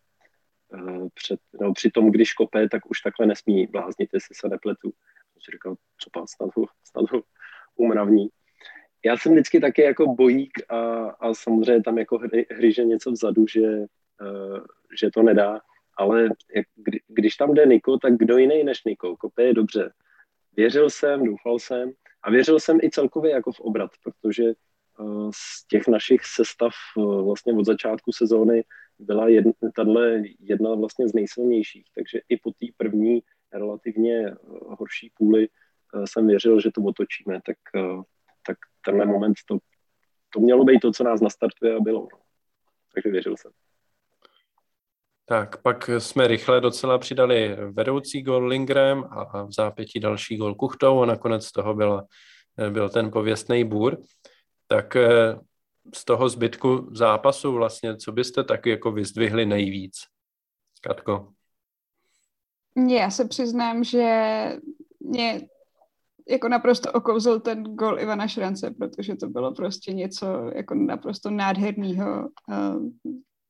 před, 1.15 1.41
no, 1.61 1.73
při 1.73 1.91
tom, 1.91 2.11
když 2.11 2.33
kope, 2.33 2.69
tak 2.69 2.91
už 2.91 3.01
takhle 3.01 3.27
nesmí 3.27 3.67
bláznit, 3.67 4.11
jestli 4.13 4.35
se 4.35 4.49
nepletu. 4.49 4.93
Jsem 5.33 5.41
si 5.45 5.51
říkal, 5.53 5.77
co 6.01 6.11
pán, 6.13 6.27
snad 6.27 7.11
ho, 7.11 7.23
umravní. 7.77 8.29
Já 9.05 9.17
jsem 9.17 9.33
vždycky 9.33 9.61
taky 9.61 9.83
jako 9.83 10.07
bojík 10.07 10.53
a, 10.69 10.77
a 11.05 11.35
samozřejmě 11.35 11.83
tam 11.83 11.99
jako 11.99 12.19
hry, 12.19 12.47
hryže 12.51 12.85
něco 12.85 13.11
vzadu, 13.11 13.47
že, 13.47 13.79
uh, 14.21 14.61
že 15.01 15.11
to 15.11 15.23
nedá, 15.23 15.61
ale 15.97 16.29
jak, 16.55 16.67
kdy, 16.75 17.01
když 17.09 17.37
tam 17.37 17.55
jde 17.55 17.67
Niko, 17.67 17.99
tak 17.99 18.17
kdo 18.17 18.37
jiný 18.39 18.65
než 18.65 18.85
Niko? 18.85 19.17
Kope 19.17 19.43
je 19.43 19.55
dobře. 19.55 19.93
Věřil 20.57 20.91
jsem, 20.91 21.25
doufal 21.25 21.59
jsem 21.59 21.93
a 22.23 22.31
věřil 22.31 22.61
jsem 22.61 22.79
i 22.83 22.91
celkově 22.91 23.33
jako 23.33 23.53
v 23.53 23.61
obrat, 23.61 23.91
protože 24.05 24.45
uh, 24.99 25.31
z 25.35 25.67
těch 25.67 25.89
našich 25.89 26.21
sestav 26.25 26.73
uh, 26.97 27.25
vlastně 27.25 27.53
od 27.53 27.65
začátku 27.65 28.13
sezóny 28.13 28.65
byla 28.99 29.29
jedna, 29.29 29.53
tahle 29.77 30.23
jedna 30.41 30.75
vlastně 30.75 31.09
z 31.09 31.15
nejsilnějších, 31.15 31.85
takže 31.95 32.21
i 32.29 32.37
po 32.37 32.51
té 32.51 32.67
první 32.77 33.21
relativně 33.53 34.35
horší 34.79 35.13
půli 35.19 35.49
jsem 36.05 36.27
věřil, 36.27 36.61
že 36.61 36.71
to 36.75 36.83
otočíme, 36.83 37.41
tak, 37.47 37.57
tak 38.47 38.57
tenhle 38.85 39.07
moment 39.07 39.35
to, 39.49 39.59
to 40.35 40.41
mělo 40.41 40.65
být 40.65 40.81
to, 40.81 40.93
co 40.93 41.05
nás 41.05 41.21
nastartuje 41.21 41.77
a 41.77 41.81
bylo. 41.81 42.01
No. 42.13 42.19
Takže 42.95 43.11
věřil 43.11 43.37
jsem. 43.37 43.53
Tak, 45.29 45.63
pak 45.63 45.91
jsme 45.99 46.29
rychle 46.29 46.61
docela 46.61 46.99
přidali 46.99 47.57
vedoucí 47.73 48.23
gol 48.23 48.47
Lingrem 48.47 49.05
a 49.11 49.43
v 49.43 49.53
zápětí 49.53 50.01
další 50.01 50.37
gol 50.37 50.55
Kuchtou 50.55 51.03
a 51.03 51.07
nakonec 51.07 51.53
toho 51.53 51.75
byla, 51.75 52.07
byl 52.71 52.89
ten 52.89 53.11
pověstný 53.11 53.65
bůr. 53.65 53.99
Tak 54.67 54.97
eh, 54.97 55.39
z 55.95 56.05
toho 56.05 56.29
zbytku 56.29 56.89
zápasu 56.93 57.53
vlastně, 57.53 57.97
co 57.97 58.13
byste 58.13 58.45
taky 58.45 58.71
jako 58.71 58.93
vyzdvihli 58.93 59.47
nejvíc? 59.47 59.97
Katko? 60.81 61.33
Já 62.89 63.11
se 63.11 63.25
přiznám, 63.25 63.85
že 63.85 64.07
mě 65.01 65.49
jako 66.29 66.49
naprosto 66.49 66.93
okouzl 66.93 67.41
ten 67.41 67.63
gol 67.63 68.01
Ivana 68.01 68.29
Šrance, 68.29 68.71
protože 68.71 69.17
to 69.17 69.29
bylo 69.29 69.55
prostě 69.55 69.93
něco 69.93 70.51
jako 70.55 70.75
naprosto 70.75 71.31
nádherného. 71.31 72.29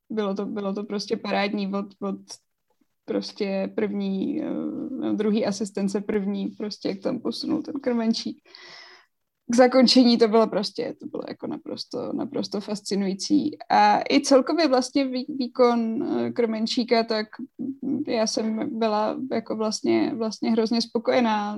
Bylo 0.09 0.35
to, 0.35 0.45
bylo 0.45 0.73
to 0.73 0.83
prostě 0.83 1.17
parádní 1.17 1.73
od, 1.73 1.85
od 2.01 2.19
prostě 3.05 3.73
první, 3.75 4.43
eh, 4.43 5.13
druhý 5.13 5.45
asistence 5.45 6.01
první, 6.01 6.47
prostě 6.47 6.89
jak 6.89 6.99
tam 6.99 7.19
posunul 7.19 7.61
ten 7.61 7.75
krmenčík. 7.81 8.37
K 9.49 9.55
zakončení 9.55 10.17
to 10.17 10.27
bylo 10.27 10.47
prostě, 10.47 10.95
to 10.99 11.05
bylo 11.05 11.23
jako 11.27 11.47
naprosto, 11.47 12.13
naprosto 12.13 12.61
fascinující. 12.61 13.57
A 13.69 13.99
i 14.11 14.21
celkově 14.21 14.67
vlastně 14.67 15.05
výkon 15.29 16.03
eh, 16.03 16.31
Krmenčíka, 16.31 17.03
tak 17.03 17.27
já 18.07 18.27
jsem 18.27 18.79
byla 18.79 19.17
jako 19.31 19.55
vlastně, 19.55 20.13
vlastně 20.15 20.51
hrozně 20.51 20.81
spokojená 20.81 21.57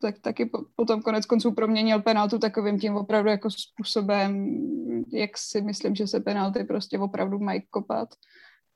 tak 0.00 0.18
taky 0.18 0.46
po, 0.46 0.64
potom 0.76 1.02
konec 1.02 1.26
konců 1.26 1.52
proměnil 1.52 2.02
penaltu 2.02 2.38
takovým 2.38 2.78
tím 2.78 2.96
opravdu 2.96 3.30
jako 3.30 3.48
způsobem, 3.50 4.56
jak 5.12 5.38
si 5.38 5.60
myslím, 5.60 5.94
že 5.94 6.06
se 6.06 6.20
penalty 6.20 6.64
prostě 6.64 6.98
opravdu 6.98 7.38
mají 7.38 7.62
kopat. 7.70 8.08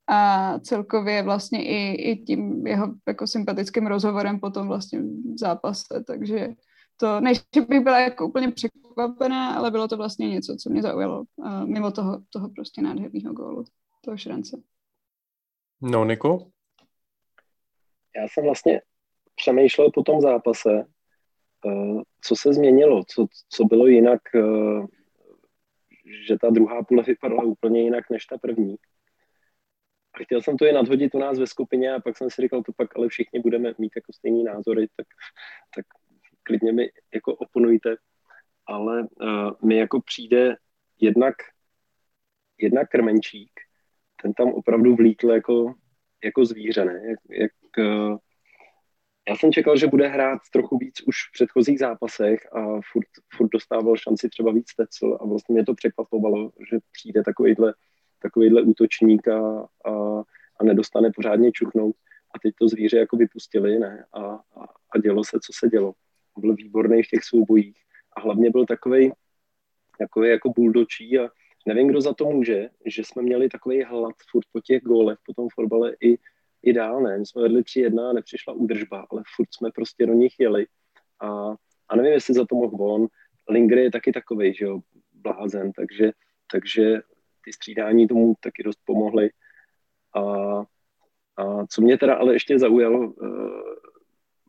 A 0.08 0.58
celkově 0.58 1.22
vlastně 1.22 1.64
i, 1.64 1.94
i 2.10 2.24
tím 2.24 2.66
jeho 2.66 2.94
jako 3.08 3.26
sympatickým 3.26 3.87
rozhovorem 3.87 4.40
potom 4.40 4.68
vlastně 4.68 5.00
v 5.02 5.38
zápase, 5.38 6.04
takže 6.06 6.48
to, 6.96 7.20
než 7.20 7.40
bych 7.68 7.80
byla 7.80 8.00
jako 8.00 8.26
úplně 8.26 8.50
překvapená, 8.50 9.54
ale 9.54 9.70
bylo 9.70 9.88
to 9.88 9.96
vlastně 9.96 10.28
něco, 10.28 10.57
co 10.57 10.70
mě 10.70 10.83
zaujalo, 10.83 11.24
uh, 11.37 11.66
mimo 11.66 11.90
toho, 11.90 12.22
toho 12.30 12.48
prostě 12.48 12.83
nádherného 12.83 13.35
gólu, 13.35 13.64
toho 14.04 14.16
šrance. 14.16 14.62
No, 15.80 16.04
Niku? 16.04 16.52
Já 18.16 18.28
jsem 18.28 18.44
vlastně 18.44 18.80
přemýšlel 19.37 19.90
po 19.90 20.02
tom 20.02 20.20
zápase, 20.20 20.87
Eh, 21.66 22.02
co 22.20 22.37
se 22.37 22.52
změnilo, 22.52 23.04
co, 23.04 23.26
co 23.48 23.64
bylo 23.64 23.87
jinak, 23.87 24.20
eh, 24.35 24.87
že 26.28 26.38
ta 26.38 26.50
druhá 26.50 26.83
půle 26.83 27.02
vypadala 27.02 27.42
úplně 27.42 27.83
jinak 27.83 28.11
než 28.11 28.26
ta 28.26 28.38
první. 28.38 28.76
A 30.14 30.24
chtěl 30.24 30.42
jsem 30.42 30.57
to 30.57 30.64
je 30.64 30.72
nadhodit 30.72 31.14
u 31.14 31.18
nás 31.18 31.38
ve 31.38 31.46
skupině 31.46 31.94
a 31.94 32.00
pak 32.00 32.16
jsem 32.16 32.30
si 32.30 32.42
říkal, 32.42 32.62
to 32.62 32.72
pak 32.72 32.96
ale 32.96 33.09
všichni 33.09 33.40
budeme 33.40 33.74
mít 33.78 33.92
jako 33.96 34.12
stejný 34.12 34.44
názory, 34.44 34.87
tak, 34.96 35.07
tak 35.76 35.87
klidně 36.44 36.72
mi 36.72 36.88
jako 37.14 37.35
oponujte. 37.35 37.96
Ale 38.66 39.02
uh, 39.02 39.68
mi 39.68 39.76
jako 39.76 40.00
přijde 40.00 40.57
jednak, 41.00 41.35
jednak 42.59 42.88
krmenčík, 42.88 43.50
ten 44.22 44.33
tam 44.33 44.48
opravdu 44.48 44.96
vlítl 44.96 45.30
jako, 45.30 45.74
jako 46.24 46.44
zvíře, 46.44 46.85
ne? 46.85 47.02
Jak, 47.09 47.18
jak 47.30 47.52
uh, 47.78 48.18
já 49.28 49.37
jsem 49.37 49.52
čekal, 49.52 49.76
že 49.76 49.87
bude 49.87 50.09
hrát 50.09 50.38
trochu 50.52 50.78
víc 50.78 50.94
už 51.07 51.16
v 51.28 51.33
předchozích 51.33 51.78
zápasech 51.78 52.52
a 52.52 52.61
furt, 52.92 53.09
furt 53.37 53.48
dostával 53.48 53.96
šanci 53.96 54.28
třeba 54.28 54.52
víc 54.52 54.74
Tecl 54.74 55.18
a 55.20 55.26
vlastně 55.26 55.52
mě 55.52 55.64
to 55.64 55.74
překvapovalo, 55.74 56.52
že 56.70 56.78
přijde 56.92 57.22
takovýhle, 57.22 57.74
takovýhle 58.18 58.62
útočník 58.62 59.28
a, 59.28 59.68
a, 59.85 60.18
a 60.61 60.64
nedostane 60.64 61.11
pořádně 61.16 61.52
čuchnout 61.52 61.96
a 62.35 62.38
teď 62.42 62.54
to 62.59 62.68
zvíře 62.68 62.98
jako 62.98 63.16
vypustili 63.16 63.78
ne? 63.78 64.04
A, 64.12 64.20
a, 64.20 64.64
a 64.90 64.98
dělo 65.02 65.24
se, 65.24 65.38
co 65.42 65.52
se 65.59 65.68
dělo. 65.68 65.92
Byl 66.38 66.55
výborný 66.55 67.03
v 67.03 67.09
těch 67.09 67.25
soubojích 67.25 67.77
a 68.16 68.20
hlavně 68.20 68.51
byl 68.51 68.66
takový 68.66 69.12
takový 69.99 70.29
jako 70.29 70.51
buldočí 70.51 71.18
a 71.18 71.29
nevím, 71.66 71.88
kdo 71.88 72.01
za 72.01 72.14
to 72.14 72.25
může, 72.25 72.68
že 72.87 73.05
jsme 73.05 73.23
měli 73.23 73.49
takový 73.49 73.83
hlad 73.83 74.14
furt 74.31 74.47
po 74.53 74.61
těch 74.61 74.83
gólech, 74.83 75.18
po 75.27 75.35
tom 75.35 75.49
fotbale 75.55 75.97
i 76.01 76.18
i 76.64 76.73
dál, 76.73 77.03
ne? 77.03 77.18
My 77.18 77.27
jsme 77.27 77.42
vedli 77.42 77.62
3-1 77.62 78.11
a 78.11 78.12
nepřišla 78.12 78.53
údržba, 78.53 79.07
ale 79.11 79.23
furt 79.37 79.49
jsme 79.55 79.70
prostě 79.70 80.07
do 80.07 80.12
nich 80.12 80.35
jeli. 80.38 80.66
A, 81.20 81.55
a 81.88 81.97
nevím, 81.97 82.12
jestli 82.12 82.35
za 82.35 82.47
to 82.47 82.55
mohl 82.55 82.92
on. 82.92 83.07
Lingry 83.49 83.83
je 83.83 83.90
taky 83.90 84.12
takový, 84.12 84.55
že 84.55 84.64
jo, 84.64 84.81
blázen, 85.12 85.73
takže, 85.73 86.12
takže 86.53 87.01
ty 87.44 87.53
střídání 87.53 88.09
tomu 88.09 88.35
taky 88.40 88.62
dost 88.62 88.79
pomohly. 88.85 89.31
A, 90.14 90.20
a 91.37 91.66
co 91.66 91.83
mě 91.83 91.99
teda 91.99 92.14
ale 92.14 92.33
ještě 92.33 92.59
zaujalo, 92.59 92.99
uh, 92.99 93.61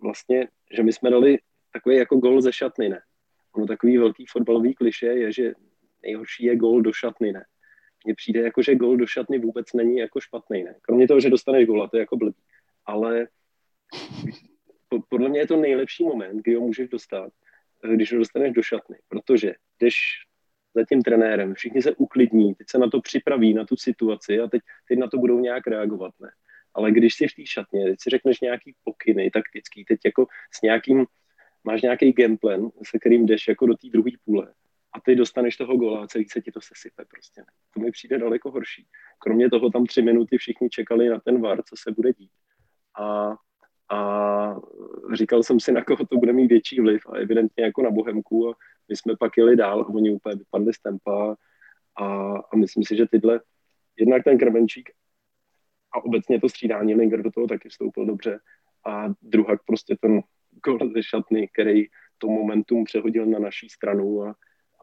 vlastně, 0.02 0.48
že 0.71 0.84
my 0.84 0.93
jsme 0.93 1.10
dali 1.10 1.38
takový 1.75 1.95
jako 1.95 2.15
gol 2.15 2.41
ze 2.41 2.53
šatny, 2.53 2.89
ne? 2.89 3.01
Ono 3.55 3.67
takový 3.67 3.97
velký 3.97 4.25
fotbalový 4.25 4.75
kliše 4.75 5.05
je, 5.05 5.31
že 5.33 5.53
nejhorší 6.03 6.43
je 6.43 6.55
gol 6.55 6.81
do 6.81 6.93
šatny, 6.93 7.31
ne? 7.31 7.45
mně 8.05 8.15
přijde 8.15 8.41
jako, 8.41 8.61
že 8.61 8.75
gol 8.75 8.97
do 8.97 9.07
šatny 9.07 9.39
vůbec 9.39 9.73
není 9.73 9.97
jako 9.97 10.21
špatný, 10.21 10.63
ne? 10.63 10.75
Kromě 10.81 11.07
toho, 11.07 11.19
že 11.19 11.29
dostaneš 11.29 11.67
gola, 11.67 11.88
to 11.88 11.97
je 11.97 11.99
jako 11.99 12.17
blbý. 12.17 12.41
Ale 12.85 13.27
podle 15.09 15.29
mě 15.29 15.39
je 15.39 15.47
to 15.47 15.57
nejlepší 15.57 16.03
moment, 16.03 16.41
kdy 16.41 16.55
ho 16.55 16.61
můžeš 16.61 16.89
dostat, 16.89 17.33
když 17.93 18.13
ho 18.13 18.19
dostaneš 18.19 18.53
do 18.53 18.63
šatny, 18.63 18.97
protože 19.07 19.53
jdeš 19.79 19.95
za 20.75 20.85
tím 20.89 21.01
trenérem, 21.01 21.53
všichni 21.53 21.81
se 21.81 21.95
uklidní, 21.95 22.55
teď 22.55 22.67
se 22.69 22.77
na 22.77 22.89
to 22.89 23.01
připraví, 23.01 23.53
na 23.53 23.65
tu 23.65 23.75
situaci 23.77 24.39
a 24.39 24.47
teď, 24.47 24.61
teď 24.88 24.99
na 24.99 25.07
to 25.07 25.17
budou 25.17 25.39
nějak 25.39 25.67
reagovat, 25.67 26.13
ne? 26.19 26.29
Ale 26.73 26.91
když 26.91 27.15
jsi 27.15 27.27
v 27.27 27.35
té 27.35 27.45
šatně, 27.45 27.85
teď 27.85 27.95
si 28.01 28.09
řekneš 28.09 28.41
nějaký 28.41 28.75
pokyny 28.83 29.31
taktický, 29.31 29.85
teď 29.85 29.99
jako 30.05 30.27
s 30.51 30.61
nějakým, 30.61 31.05
máš 31.65 31.82
nějaký 31.82 32.12
gameplan, 32.12 32.69
se 32.84 32.99
kterým 32.99 33.25
jdeš 33.25 33.47
jako 33.47 33.65
do 33.65 33.73
té 33.73 33.88
druhé 33.89 34.12
půle 34.25 34.54
a 34.93 35.01
ty 35.01 35.15
dostaneš 35.15 35.58
toho 35.58 35.78
gola 35.78 36.04
a 36.04 36.08
celý 36.08 36.30
se 36.30 36.41
ti 36.41 36.51
to 36.51 36.62
sesype 36.62 37.06
prostě. 37.06 37.43
To 37.73 37.80
mi 37.80 37.91
přijde 37.91 38.17
daleko 38.17 38.51
horší. 38.51 38.88
Kromě 39.19 39.49
toho 39.49 39.69
tam 39.69 39.86
tři 39.86 40.01
minuty 40.01 40.38
všichni 40.38 40.69
čekali 40.69 41.10
na 41.10 41.19
ten 41.19 41.41
VAR, 41.41 41.63
co 41.63 41.75
se 41.78 41.91
bude 41.91 42.13
dít. 42.13 42.32
A, 42.99 43.36
a 43.95 44.56
říkal 45.13 45.43
jsem 45.43 45.60
si, 45.60 45.71
na 45.71 45.84
koho 45.84 46.06
to 46.06 46.17
bude 46.17 46.34
mít 46.34 46.47
větší 46.47 46.82
vliv 46.82 47.01
a 47.10 47.17
evidentně 47.17 47.63
jako 47.63 47.82
na 47.82 47.91
Bohemku 47.91 48.49
a 48.49 48.56
my 48.89 48.95
jsme 48.95 49.13
pak 49.19 49.38
jeli 49.38 49.56
dál 49.56 49.82
a 49.82 49.89
oni 49.89 50.12
úplně 50.12 50.36
vypadli 50.36 50.73
z 50.73 50.80
tempa 50.80 51.36
a, 51.95 52.06
a 52.38 52.56
myslím 52.56 52.84
si, 52.84 52.95
že 52.95 53.06
tyhle, 53.08 53.41
jednak 53.99 54.23
ten 54.23 54.38
Krmenčík 54.38 54.89
a 55.91 56.04
obecně 56.04 56.41
to 56.41 56.49
střídání 56.49 56.95
Linger 56.95 57.21
do 57.21 57.32
toho 57.32 57.47
taky 57.47 57.69
vstoupil 57.69 58.06
dobře 58.06 58.39
a 58.86 59.08
druhak 59.21 59.60
prostě 59.65 59.95
ten 60.01 60.21
gol 60.65 60.80
ze 60.93 61.04
šatny, 61.04 61.47
který 61.54 61.84
to 62.17 62.28
momentum 62.28 62.84
přehodil 62.84 63.25
na 63.25 63.39
naší 63.39 63.69
stranu 63.69 64.23
a, 64.23 64.36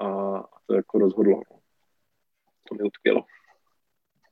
a 0.07 0.39
to 0.67 0.75
jako 0.75 0.99
rozhodlo. 0.99 1.41
to 2.69 2.75
mi 2.75 2.83
utkvělo. 2.83 3.25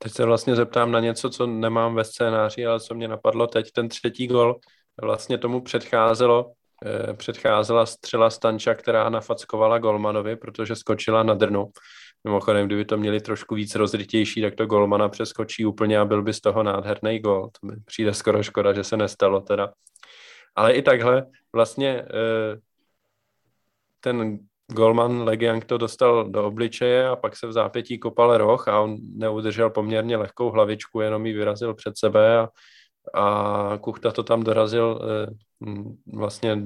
Teď 0.02 0.12
se 0.12 0.24
vlastně 0.24 0.56
zeptám 0.56 0.92
na 0.92 1.00
něco, 1.00 1.30
co 1.30 1.46
nemám 1.46 1.94
ve 1.94 2.04
scénáři, 2.04 2.66
ale 2.66 2.80
co 2.80 2.94
mě 2.94 3.08
napadlo 3.08 3.46
teď. 3.46 3.72
Ten 3.72 3.88
třetí 3.88 4.26
gol 4.26 4.60
vlastně 5.02 5.38
tomu 5.38 5.60
předcházelo, 5.60 6.52
eh, 6.84 7.14
předcházela 7.14 7.86
střela 7.86 8.30
Stanča, 8.30 8.74
která 8.74 9.08
nafackovala 9.08 9.78
Golmanovi, 9.78 10.36
protože 10.36 10.76
skočila 10.76 11.22
na 11.22 11.34
drnu. 11.34 11.70
Mimochodem, 12.24 12.66
kdyby 12.66 12.84
to 12.84 12.96
měli 12.96 13.20
trošku 13.20 13.54
víc 13.54 13.74
rozrytější, 13.74 14.42
tak 14.42 14.54
to 14.54 14.66
Golmana 14.66 15.08
přeskočí 15.08 15.66
úplně 15.66 15.98
a 15.98 16.04
byl 16.04 16.22
by 16.22 16.32
z 16.32 16.40
toho 16.40 16.62
nádherný 16.62 17.18
gol. 17.18 17.50
To 17.60 17.66
mi 17.66 17.76
přijde 17.84 18.14
skoro 18.14 18.42
škoda, 18.42 18.72
že 18.72 18.84
se 18.84 18.96
nestalo 18.96 19.40
teda. 19.40 19.72
Ale 20.60 20.72
i 20.72 20.82
takhle 20.82 21.26
vlastně 21.52 21.88
eh, 21.88 22.58
ten 24.00 24.38
golman 24.66 25.22
Legiang 25.22 25.64
to 25.64 25.78
dostal 25.78 26.30
do 26.30 26.46
obličeje 26.46 27.08
a 27.08 27.16
pak 27.16 27.36
se 27.36 27.46
v 27.46 27.52
zápětí 27.52 27.98
kopal 27.98 28.36
roh 28.36 28.68
a 28.68 28.80
on 28.80 28.96
neudržel 29.16 29.70
poměrně 29.70 30.16
lehkou 30.16 30.50
hlavičku, 30.50 31.00
jenom 31.00 31.26
ji 31.26 31.32
vyrazil 31.32 31.74
před 31.74 31.98
sebe 31.98 32.38
a, 32.38 32.48
a 33.14 33.78
Kuchta 33.80 34.12
to 34.12 34.22
tam 34.22 34.42
dorazil, 34.42 35.00
eh, 35.02 35.26
vlastně 36.12 36.62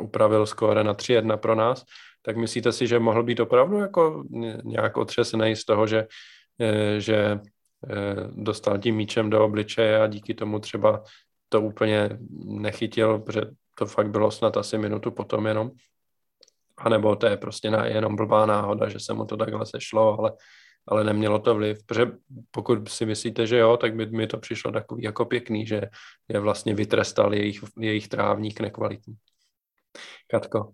upravil 0.00 0.46
skóre 0.46 0.84
na 0.84 0.94
3-1 0.94 1.36
pro 1.36 1.54
nás. 1.54 1.84
Tak 2.22 2.36
myslíte 2.36 2.72
si, 2.72 2.86
že 2.86 2.98
mohl 2.98 3.22
být 3.22 3.40
opravdu 3.40 3.78
jako 3.78 4.24
nějak 4.64 4.96
otřesený 4.96 5.56
z 5.56 5.64
toho, 5.64 5.86
že, 5.86 6.06
eh, 6.60 7.00
že 7.00 7.38
dostal 8.30 8.78
tím 8.78 8.96
míčem 8.96 9.30
do 9.30 9.44
obličeje 9.44 10.02
a 10.02 10.06
díky 10.06 10.34
tomu 10.34 10.58
třeba 10.58 11.02
to 11.52 11.60
úplně 11.60 12.18
nechytil, 12.44 13.18
protože 13.18 13.40
to 13.78 13.86
fakt 13.86 14.10
bylo 14.10 14.30
snad 14.30 14.56
asi 14.56 14.78
minutu 14.78 15.10
potom 15.10 15.46
jenom. 15.46 15.70
A 16.78 16.88
nebo 16.88 17.16
to 17.16 17.26
je 17.26 17.36
prostě 17.36 17.70
na, 17.70 17.86
jenom 17.86 18.16
blbá 18.16 18.46
náhoda, 18.46 18.88
že 18.88 19.00
se 19.00 19.14
mu 19.14 19.24
to 19.24 19.36
takhle 19.36 19.66
sešlo, 19.66 20.18
ale, 20.18 20.32
ale 20.86 21.04
nemělo 21.04 21.38
to 21.38 21.54
vliv. 21.54 21.86
Protože 21.86 22.06
pokud 22.50 22.88
si 22.88 23.06
myslíte, 23.06 23.46
že 23.46 23.58
jo, 23.58 23.76
tak 23.76 23.94
by 23.94 24.06
mi 24.06 24.26
to 24.26 24.38
přišlo 24.38 24.72
takový 24.72 25.02
jako 25.02 25.24
pěkný, 25.24 25.66
že 25.66 25.82
je 26.28 26.40
vlastně 26.40 26.74
vytrestal 26.74 27.34
jejich, 27.34 27.60
jejich 27.78 28.08
trávník 28.08 28.60
nekvalitní. 28.60 29.14
Katko. 30.30 30.72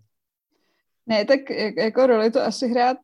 Ne, 1.05 1.25
tak 1.25 1.39
jako 1.77 2.07
roli 2.07 2.31
to 2.31 2.41
asi 2.41 2.67
hrát 2.67 2.97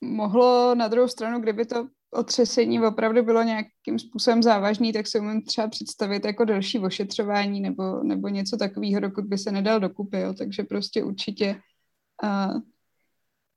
mohlo 0.00 0.74
na 0.74 0.88
druhou 0.88 1.08
stranu, 1.08 1.40
kdyby 1.40 1.64
to 1.64 1.88
otřesení 2.10 2.80
opravdu 2.80 3.22
bylo 3.22 3.42
nějakým 3.42 3.98
způsobem 3.98 4.42
závažný, 4.42 4.92
tak 4.92 5.06
si 5.06 5.20
umím 5.20 5.42
třeba 5.42 5.68
představit 5.68 6.24
jako 6.24 6.44
delší 6.44 6.78
ošetřování 6.78 7.60
nebo, 7.60 8.02
nebo 8.02 8.28
něco 8.28 8.56
takového, 8.56 9.00
dokud 9.00 9.24
by 9.24 9.38
se 9.38 9.52
nedal 9.52 9.80
dokupy, 9.80 10.20
jo. 10.20 10.34
takže 10.34 10.62
prostě 10.62 11.04
určitě 11.04 11.60
uh, 12.22 12.60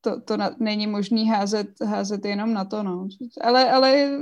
to, 0.01 0.21
to 0.21 0.37
na, 0.37 0.55
není 0.59 0.87
možný 0.87 1.29
házet, 1.29 1.67
házet 1.85 2.25
jenom 2.25 2.53
na 2.53 2.65
to, 2.65 2.83
no. 2.83 3.07
Ale, 3.41 3.71
ale 3.71 4.19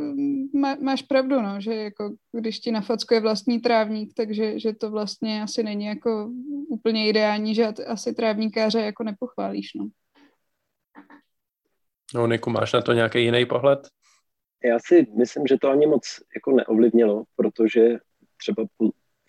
má, 0.56 0.76
máš 0.82 1.02
pravdu, 1.02 1.42
no, 1.42 1.62
že 1.62 1.76
jako 1.76 2.14
když 2.32 2.60
ti 2.60 2.72
nafackuje 2.72 3.20
vlastní 3.20 3.60
trávník, 3.60 4.14
takže 4.18 4.60
že 4.60 4.74
to 4.74 4.92
vlastně 4.92 5.44
asi 5.44 5.64
není 5.64 5.86
jako 5.86 6.32
úplně 6.70 7.08
ideální, 7.08 7.56
že 7.56 7.66
asi 7.68 8.14
trávníkáře 8.14 8.80
jako 8.82 9.04
nepochválíš, 9.04 9.74
no. 9.76 9.88
No, 12.14 12.28
Niku, 12.28 12.50
máš 12.50 12.74
na 12.74 12.82
to 12.82 12.94
nějaký 12.94 13.24
jiný 13.24 13.46
pohled? 13.46 13.80
Já 14.64 14.80
si 14.80 15.08
myslím, 15.18 15.48
že 15.48 15.58
to 15.62 15.70
ani 15.70 15.88
moc 15.88 16.20
jako 16.36 16.52
neovlivnilo, 16.52 17.24
protože 17.36 17.98
třeba 18.38 18.64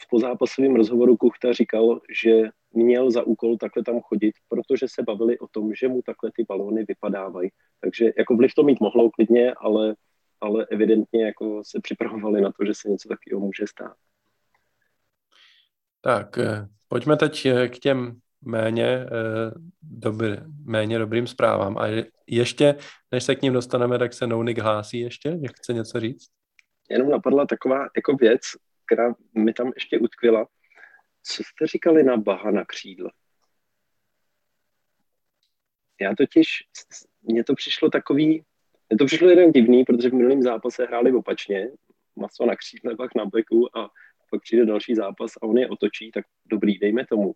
v 0.02 0.08
pozápasovém 0.10 0.76
rozhovoru 0.76 1.16
Kuchta 1.16 1.52
říkal, 1.52 2.00
že 2.22 2.42
měl 2.72 3.10
za 3.10 3.22
úkol 3.22 3.56
takhle 3.56 3.84
tam 3.84 4.00
chodit, 4.00 4.34
protože 4.48 4.86
se 4.88 5.02
bavili 5.02 5.38
o 5.38 5.48
tom, 5.48 5.74
že 5.74 5.88
mu 5.88 6.02
takhle 6.02 6.30
ty 6.34 6.44
balóny 6.48 6.84
vypadávají. 6.84 7.50
Takže 7.80 8.12
jako 8.18 8.36
vliv 8.36 8.54
to 8.54 8.62
mít 8.62 8.80
mohlo 8.80 9.10
klidně, 9.10 9.54
ale, 9.54 9.94
ale 10.40 10.66
evidentně 10.70 11.24
jako 11.24 11.62
se 11.64 11.80
připravovali 11.82 12.40
na 12.40 12.52
to, 12.52 12.64
že 12.64 12.74
se 12.74 12.88
něco 12.88 13.08
takového 13.08 13.40
může 13.40 13.66
stát. 13.66 13.96
Tak, 16.00 16.38
eh, 16.38 16.68
pojďme 16.88 17.16
teď 17.16 17.46
eh, 17.46 17.68
k 17.68 17.78
těm 17.78 18.20
méně, 18.42 18.86
eh, 18.86 19.06
dobrý, 19.82 20.36
méně 20.64 20.98
dobrým 20.98 21.26
zprávám. 21.26 21.78
A 21.78 21.86
ještě, 22.30 22.74
než 23.12 23.24
se 23.24 23.34
k 23.34 23.42
ním 23.42 23.52
dostaneme, 23.52 23.98
tak 23.98 24.14
se 24.14 24.26
Nounik 24.26 24.58
hlásí 24.58 25.00
ještě, 25.00 25.30
že 25.30 25.48
chce 25.48 25.72
něco 25.72 26.00
říct? 26.00 26.28
Jenom 26.90 27.10
napadla 27.10 27.46
taková 27.46 27.88
jako 27.96 28.16
věc, 28.16 28.40
která 28.86 29.14
mi 29.34 29.52
tam 29.52 29.72
ještě 29.74 29.98
utkvěla. 29.98 30.46
Co 31.22 31.42
jste 31.42 31.66
říkali 31.66 32.02
na 32.02 32.16
Baha 32.16 32.50
na 32.50 32.64
křídle? 32.64 33.10
Já 36.00 36.14
totiž, 36.14 36.46
mně 37.22 37.44
to 37.44 37.54
přišlo 37.54 37.90
takový, 37.90 38.44
mně 38.88 38.98
to 38.98 39.04
přišlo 39.04 39.28
jeden 39.28 39.52
divný, 39.52 39.84
protože 39.84 40.10
v 40.10 40.14
minulém 40.14 40.42
zápase 40.42 40.86
hráli 40.86 41.12
opačně, 41.12 41.68
maso 42.16 42.46
na 42.46 42.56
křídle, 42.56 42.96
pak 42.96 43.14
na 43.14 43.24
beku 43.24 43.78
a 43.78 43.90
pak 44.30 44.42
přijde 44.42 44.66
další 44.66 44.94
zápas 44.94 45.32
a 45.36 45.46
on 45.46 45.58
je 45.58 45.68
otočí, 45.68 46.10
tak 46.10 46.24
dobrý, 46.46 46.78
dejme 46.78 47.06
tomu 47.06 47.34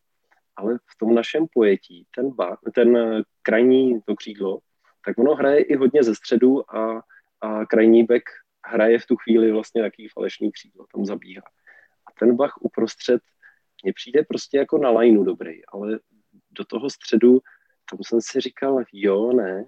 ale 0.56 0.78
v 0.78 0.98
tom 0.98 1.14
našem 1.14 1.46
pojetí 1.52 2.06
ten, 2.14 2.30
ba, 2.30 2.56
ten 2.74 2.98
krajní 3.42 4.00
to 4.02 4.16
křídlo, 4.16 4.58
tak 5.04 5.18
ono 5.18 5.34
hraje 5.34 5.62
i 5.62 5.76
hodně 5.76 6.02
ze 6.02 6.14
středu 6.14 6.76
a, 6.76 7.02
a 7.40 7.66
krajní 7.66 8.04
back 8.04 8.24
hraje 8.66 8.98
v 8.98 9.06
tu 9.06 9.16
chvíli 9.16 9.52
vlastně 9.52 9.82
takový 9.82 10.08
falešný 10.08 10.52
křídlo, 10.52 10.86
tam 10.94 11.04
zabíhá. 11.04 11.42
A 12.06 12.12
ten 12.18 12.36
Bach 12.36 12.54
uprostřed 12.60 13.22
mně 13.84 13.92
přijde 13.92 14.24
prostě 14.28 14.58
jako 14.58 14.78
na 14.78 14.90
lineu 14.90 15.24
dobrý, 15.24 15.66
ale 15.66 15.98
do 16.50 16.64
toho 16.64 16.90
středu, 16.90 17.40
tam 17.90 17.98
jsem 18.02 18.20
si 18.22 18.40
říkal, 18.40 18.84
jo, 18.92 19.32
ne. 19.32 19.64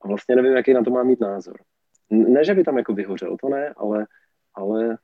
A 0.00 0.08
vlastně 0.08 0.36
nevím, 0.36 0.52
jaký 0.52 0.74
na 0.74 0.84
to 0.84 0.90
má 0.90 1.02
mít 1.02 1.20
názor. 1.20 1.60
Ne, 2.10 2.44
že 2.44 2.54
by 2.54 2.64
tam 2.64 2.78
jako 2.78 2.94
vyhořel, 2.94 3.36
to 3.36 3.48
ne, 3.48 3.74
ale, 3.76 4.06
ale 4.54 4.98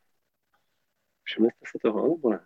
všimli 1.24 1.50
jste 1.50 1.66
si 1.66 1.78
toho, 1.82 2.09
nebo 2.09 2.30
ne? 2.30 2.40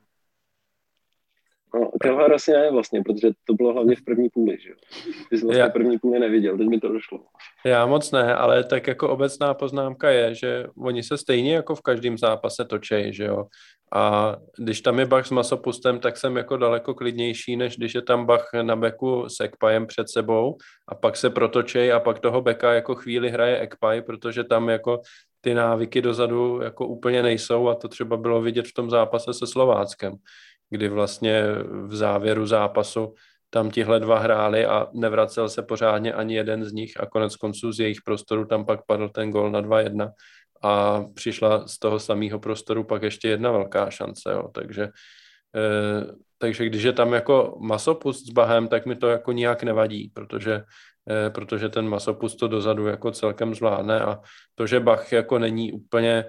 No, 1.74 1.90
Kelhar 2.00 2.32
asi 2.32 2.52
ne 2.52 2.70
vlastně, 2.70 3.02
protože 3.02 3.28
to 3.44 3.54
bylo 3.54 3.72
hlavně 3.72 3.96
v 3.96 4.04
první 4.04 4.28
půli, 4.28 4.58
že 4.60 4.70
jo. 4.70 4.76
Ty 5.30 5.38
jsi 5.38 5.44
vlastně 5.44 5.62
Já... 5.62 5.68
první 5.68 5.98
půli 5.98 6.20
neviděl, 6.20 6.58
teď 6.58 6.66
mi 6.66 6.80
to 6.80 6.92
došlo. 6.92 7.20
Já 7.64 7.86
moc 7.86 8.12
ne, 8.12 8.34
ale 8.34 8.64
tak 8.64 8.86
jako 8.86 9.08
obecná 9.08 9.54
poznámka 9.54 10.10
je, 10.10 10.34
že 10.34 10.66
oni 10.78 11.02
se 11.02 11.18
stejně 11.18 11.54
jako 11.54 11.74
v 11.74 11.80
každém 11.80 12.18
zápase 12.18 12.64
točejí, 12.64 13.14
že 13.14 13.24
jo. 13.24 13.44
A 13.94 14.36
když 14.58 14.80
tam 14.80 14.98
je 14.98 15.06
Bach 15.06 15.26
s 15.26 15.30
masopustem, 15.30 16.00
tak 16.00 16.16
jsem 16.16 16.36
jako 16.36 16.56
daleko 16.56 16.94
klidnější, 16.94 17.56
než 17.56 17.76
když 17.76 17.94
je 17.94 18.02
tam 18.02 18.26
Bach 18.26 18.48
na 18.62 18.76
beku 18.76 19.28
s 19.28 19.40
Ekpajem 19.40 19.86
před 19.86 20.08
sebou 20.08 20.56
a 20.88 20.94
pak 20.94 21.16
se 21.16 21.30
protočej 21.30 21.92
a 21.92 22.00
pak 22.00 22.18
toho 22.18 22.40
beka 22.40 22.72
jako 22.72 22.94
chvíli 22.94 23.30
hraje 23.30 23.58
Ekpaj, 23.58 24.02
protože 24.02 24.44
tam 24.44 24.68
jako 24.68 25.00
ty 25.40 25.54
návyky 25.54 26.02
dozadu 26.02 26.60
jako 26.62 26.86
úplně 26.86 27.22
nejsou 27.22 27.68
a 27.68 27.74
to 27.74 27.88
třeba 27.88 28.16
bylo 28.16 28.42
vidět 28.42 28.66
v 28.66 28.74
tom 28.74 28.90
zápase 28.90 29.34
se 29.34 29.46
Slováckem 29.46 30.12
kdy 30.70 30.88
vlastně 30.88 31.44
v 31.86 31.96
závěru 31.96 32.46
zápasu 32.46 33.14
tam 33.50 33.70
tihle 33.70 34.00
dva 34.00 34.18
hráli 34.18 34.66
a 34.66 34.88
nevracel 34.92 35.48
se 35.48 35.62
pořádně 35.62 36.12
ani 36.12 36.34
jeden 36.34 36.64
z 36.64 36.72
nich 36.72 37.00
a 37.00 37.06
konec 37.06 37.36
konců 37.36 37.72
z 37.72 37.80
jejich 37.80 38.02
prostoru 38.02 38.44
tam 38.44 38.66
pak 38.66 38.80
padl 38.86 39.08
ten 39.08 39.30
gol 39.30 39.50
na 39.50 39.62
2-1 39.62 40.10
a 40.62 41.04
přišla 41.14 41.68
z 41.68 41.78
toho 41.78 42.00
samého 42.00 42.38
prostoru 42.38 42.84
pak 42.84 43.02
ještě 43.02 43.28
jedna 43.28 43.52
velká 43.52 43.90
šance, 43.90 44.32
jo. 44.32 44.48
takže 44.54 44.88
eh, 45.56 46.14
takže 46.40 46.66
když 46.66 46.82
je 46.82 46.92
tam 46.92 47.12
jako 47.12 47.58
masopust 47.60 48.26
s 48.26 48.30
Bahem, 48.30 48.68
tak 48.68 48.86
mi 48.86 48.96
to 48.96 49.08
jako 49.08 49.32
nijak 49.32 49.62
nevadí, 49.62 50.08
protože, 50.08 50.64
eh, 51.10 51.30
protože 51.30 51.68
ten 51.68 51.88
masopust 51.88 52.38
to 52.38 52.48
dozadu 52.48 52.86
jako 52.86 53.10
celkem 53.10 53.54
zvládne 53.54 54.00
a 54.00 54.20
to, 54.54 54.66
že 54.66 54.80
Bach 54.80 55.12
jako 55.12 55.38
není 55.38 55.72
úplně, 55.72 56.24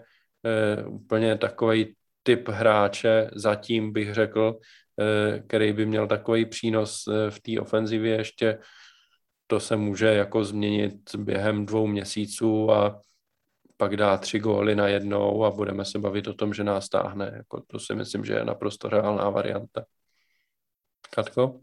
eh, 0.46 0.84
úplně 0.84 1.38
takový 1.38 1.96
typ 2.24 2.50
hráče 2.50 3.30
zatím 3.36 3.94
bych 3.94 4.14
řekl, 4.14 4.60
eh, 5.00 5.40
který 5.40 5.74
by 5.74 5.86
měl 5.86 6.08
takový 6.08 6.46
přínos 6.46 7.08
eh, 7.08 7.32
v 7.32 7.40
té 7.40 7.62
ofenzivě 7.62 8.16
ještě, 8.16 8.60
to 9.48 9.60
se 9.60 9.76
může 9.76 10.08
jako 10.08 10.44
změnit 10.44 11.16
během 11.16 11.66
dvou 11.66 11.88
měsíců 11.88 12.72
a 12.72 13.02
pak 13.78 13.98
dá 13.98 14.18
tři 14.18 14.40
góly 14.40 14.76
na 14.76 14.88
jednou 14.88 15.46
a 15.46 15.52
budeme 15.52 15.86
se 15.86 16.00
bavit 16.00 16.28
o 16.28 16.34
tom, 16.34 16.54
že 16.54 16.64
nás 16.64 16.90
táhne. 16.90 17.32
Jako 17.36 17.62
to 17.68 17.80
si 17.80 17.96
myslím, 17.96 18.26
že 18.26 18.34
je 18.34 18.46
naprosto 18.46 18.90
reálná 18.90 19.30
varianta. 19.30 19.86
Katko? 21.16 21.60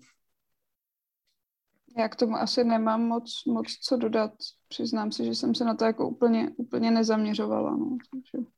Já 1.98 2.08
k 2.08 2.16
tomu 2.16 2.36
asi 2.36 2.64
nemám 2.64 3.02
moc, 3.02 3.44
moc 3.46 3.66
co 3.82 3.96
dodat. 3.96 4.32
Přiznám 4.68 5.12
si, 5.12 5.24
že 5.24 5.34
jsem 5.34 5.54
se 5.54 5.64
na 5.64 5.74
to 5.74 5.84
jako 5.84 6.08
úplně, 6.08 6.50
úplně 6.56 6.90
nezaměřovala. 6.90 7.76
No. 7.76 7.96
Takže... 8.10 8.57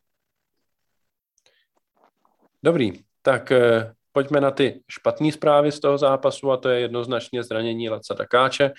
Dobrý, 2.62 2.92
tak 3.22 3.52
eh, 3.52 3.92
pojďme 4.12 4.40
na 4.40 4.50
ty 4.50 4.84
špatné 4.88 5.32
zprávy 5.32 5.72
z 5.72 5.80
toho 5.80 5.98
zápasu 5.98 6.52
a 6.52 6.56
to 6.56 6.68
je 6.68 6.80
jednoznačně 6.80 7.42
zranění 7.42 7.88
Laca 7.88 8.14
Takáče, 8.14 8.72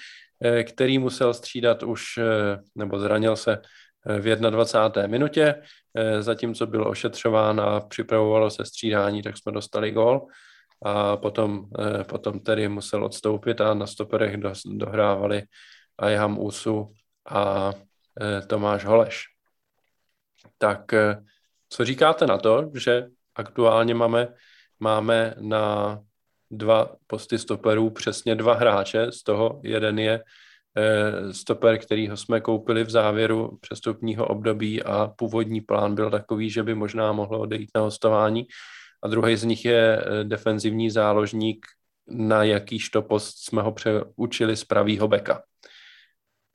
eh, 0.43 0.63
který 0.63 0.99
musel 0.99 1.33
střídat 1.33 1.83
už, 1.83 2.17
eh, 2.17 2.61
nebo 2.75 2.99
zranil 2.99 3.35
se 3.35 3.61
v 4.05 4.35
21. 4.35 5.07
minutě, 5.07 5.61
zatímco 6.19 6.67
byl 6.67 6.87
ošetřován 6.87 7.61
a 7.61 7.79
připravovalo 7.79 8.49
se 8.49 8.65
střídání, 8.65 9.21
tak 9.21 9.37
jsme 9.37 9.51
dostali 9.51 9.91
gol 9.91 10.25
a 10.85 11.17
potom, 11.17 11.69
potom 12.09 12.39
tedy 12.39 12.67
musel 12.67 13.05
odstoupit 13.05 13.61
a 13.61 13.73
na 13.73 13.87
stoperech 13.87 14.37
do, 14.37 14.53
dohrávali 14.65 15.43
Ayham 15.97 16.39
Usu 16.39 16.93
a 17.29 17.73
Tomáš 18.47 18.85
Holeš. 18.85 19.25
Tak 20.57 20.81
co 21.69 21.85
říkáte 21.85 22.27
na 22.27 22.37
to, 22.37 22.71
že 22.73 23.07
aktuálně 23.35 23.93
máme, 23.93 24.27
máme 24.79 25.33
na 25.39 25.99
dva 26.51 26.95
posty 27.07 27.37
stoperů 27.37 27.89
přesně 27.89 28.35
dva 28.35 28.53
hráče, 28.53 29.11
z 29.11 29.23
toho 29.23 29.61
jeden 29.63 29.99
je 29.99 30.23
stoper, 31.31 31.77
kterýho 31.77 32.17
jsme 32.17 32.41
koupili 32.41 32.83
v 32.83 32.89
závěru 32.89 33.57
přestupního 33.61 34.27
období 34.27 34.83
a 34.83 35.07
původní 35.07 35.61
plán 35.61 35.95
byl 35.95 36.11
takový, 36.11 36.49
že 36.49 36.63
by 36.63 36.75
možná 36.75 37.11
mohlo 37.11 37.39
odejít 37.39 37.69
na 37.75 37.81
hostování 37.81 38.47
a 39.03 39.07
druhý 39.07 39.35
z 39.35 39.43
nich 39.43 39.65
je 39.65 40.05
defenzivní 40.23 40.89
záložník 40.89 41.65
na 42.07 42.43
jakýž 42.43 42.89
to 42.89 43.01
post 43.01 43.37
jsme 43.37 43.61
ho 43.61 43.71
přeučili 43.71 44.55
z 44.57 44.63
pravýho 44.63 45.07
beka. 45.07 45.43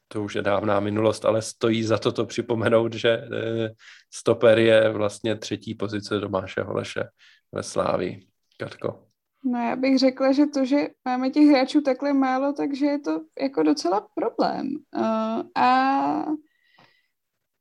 To 0.09 0.23
už 0.23 0.35
je 0.35 0.42
dávná 0.42 0.81
minulost, 0.81 1.25
ale 1.25 1.42
stojí 1.42 1.83
za 1.83 1.99
to 1.99 2.12
to 2.12 2.27
připomenout, 2.27 2.95
že 2.95 3.11
eh, 3.11 3.71
stoper 4.11 4.59
je 4.59 4.90
vlastně 4.90 5.37
třetí 5.37 5.75
pozice 5.75 6.21
Domáše 6.21 6.62
Holeše 6.62 7.05
ve 7.53 7.62
Slávii. 7.62 8.27
Katko. 8.59 9.07
No 9.45 9.59
já 9.59 9.77
bych 9.77 9.99
řekla, 9.99 10.33
že 10.33 10.47
to, 10.47 10.64
že 10.64 10.88
máme 11.05 11.31
těch 11.31 11.49
hráčů 11.49 11.81
takhle 11.81 12.12
málo, 12.12 12.53
takže 12.53 12.87
je 12.87 12.99
to 12.99 13.21
jako 13.40 13.62
docela 13.62 14.09
problém. 14.14 14.69
Uh, 14.97 15.42
a 15.55 16.27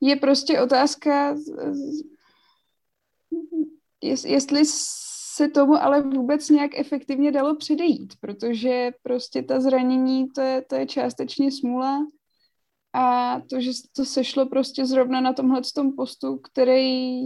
je 0.01 0.15
prostě 0.15 0.61
otázka, 0.61 1.35
jestli 4.03 4.61
se 5.35 5.47
tomu 5.47 5.73
ale 5.73 6.01
vůbec 6.01 6.49
nějak 6.49 6.71
efektivně 6.79 7.31
dalo 7.31 7.55
předejít, 7.55 8.13
protože 8.19 8.91
prostě 9.01 9.43
ta 9.43 9.59
zranění, 9.59 10.29
to 10.29 10.41
je, 10.41 10.61
to 10.61 10.75
je 10.75 10.85
částečně 10.85 11.51
smůla 11.51 12.07
a 12.95 13.41
to, 13.49 13.61
že 13.61 13.71
to 13.95 14.05
sešlo 14.05 14.45
prostě 14.45 14.85
zrovna 14.85 15.21
na 15.21 15.33
tomhle 15.33 15.61
tom 15.75 15.95
postu, 15.95 16.37
který 16.37 17.19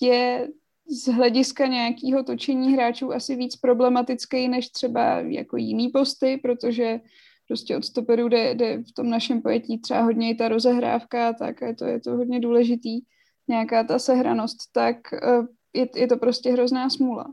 je 0.00 0.48
z 0.88 1.06
hlediska 1.06 1.66
nějakého 1.66 2.22
točení 2.22 2.72
hráčů 2.72 3.12
asi 3.12 3.36
víc 3.36 3.56
problematický 3.56 4.48
než 4.48 4.68
třeba 4.68 5.20
jako 5.20 5.56
jiný 5.56 5.88
posty, 5.88 6.36
protože 6.36 7.00
prostě 7.48 7.76
od 7.76 7.84
stoperu 7.84 8.28
jde, 8.28 8.54
jde 8.54 8.82
v 8.82 8.92
tom 8.92 9.10
našem 9.10 9.42
pojetí 9.42 9.78
třeba 9.78 10.02
hodně 10.02 10.30
i 10.30 10.34
ta 10.34 10.48
rozehrávka, 10.48 11.32
tak 11.32 11.60
je 11.60 11.74
to, 11.74 11.84
je 11.84 12.00
to 12.00 12.16
hodně 12.16 12.40
důležitý, 12.40 13.00
nějaká 13.48 13.84
ta 13.84 13.98
sehranost, 13.98 14.58
tak 14.72 14.96
eh, 15.12 15.42
je, 15.72 15.88
je 15.96 16.08
to 16.08 16.16
prostě 16.16 16.52
hrozná 16.52 16.90
smůla. 16.90 17.26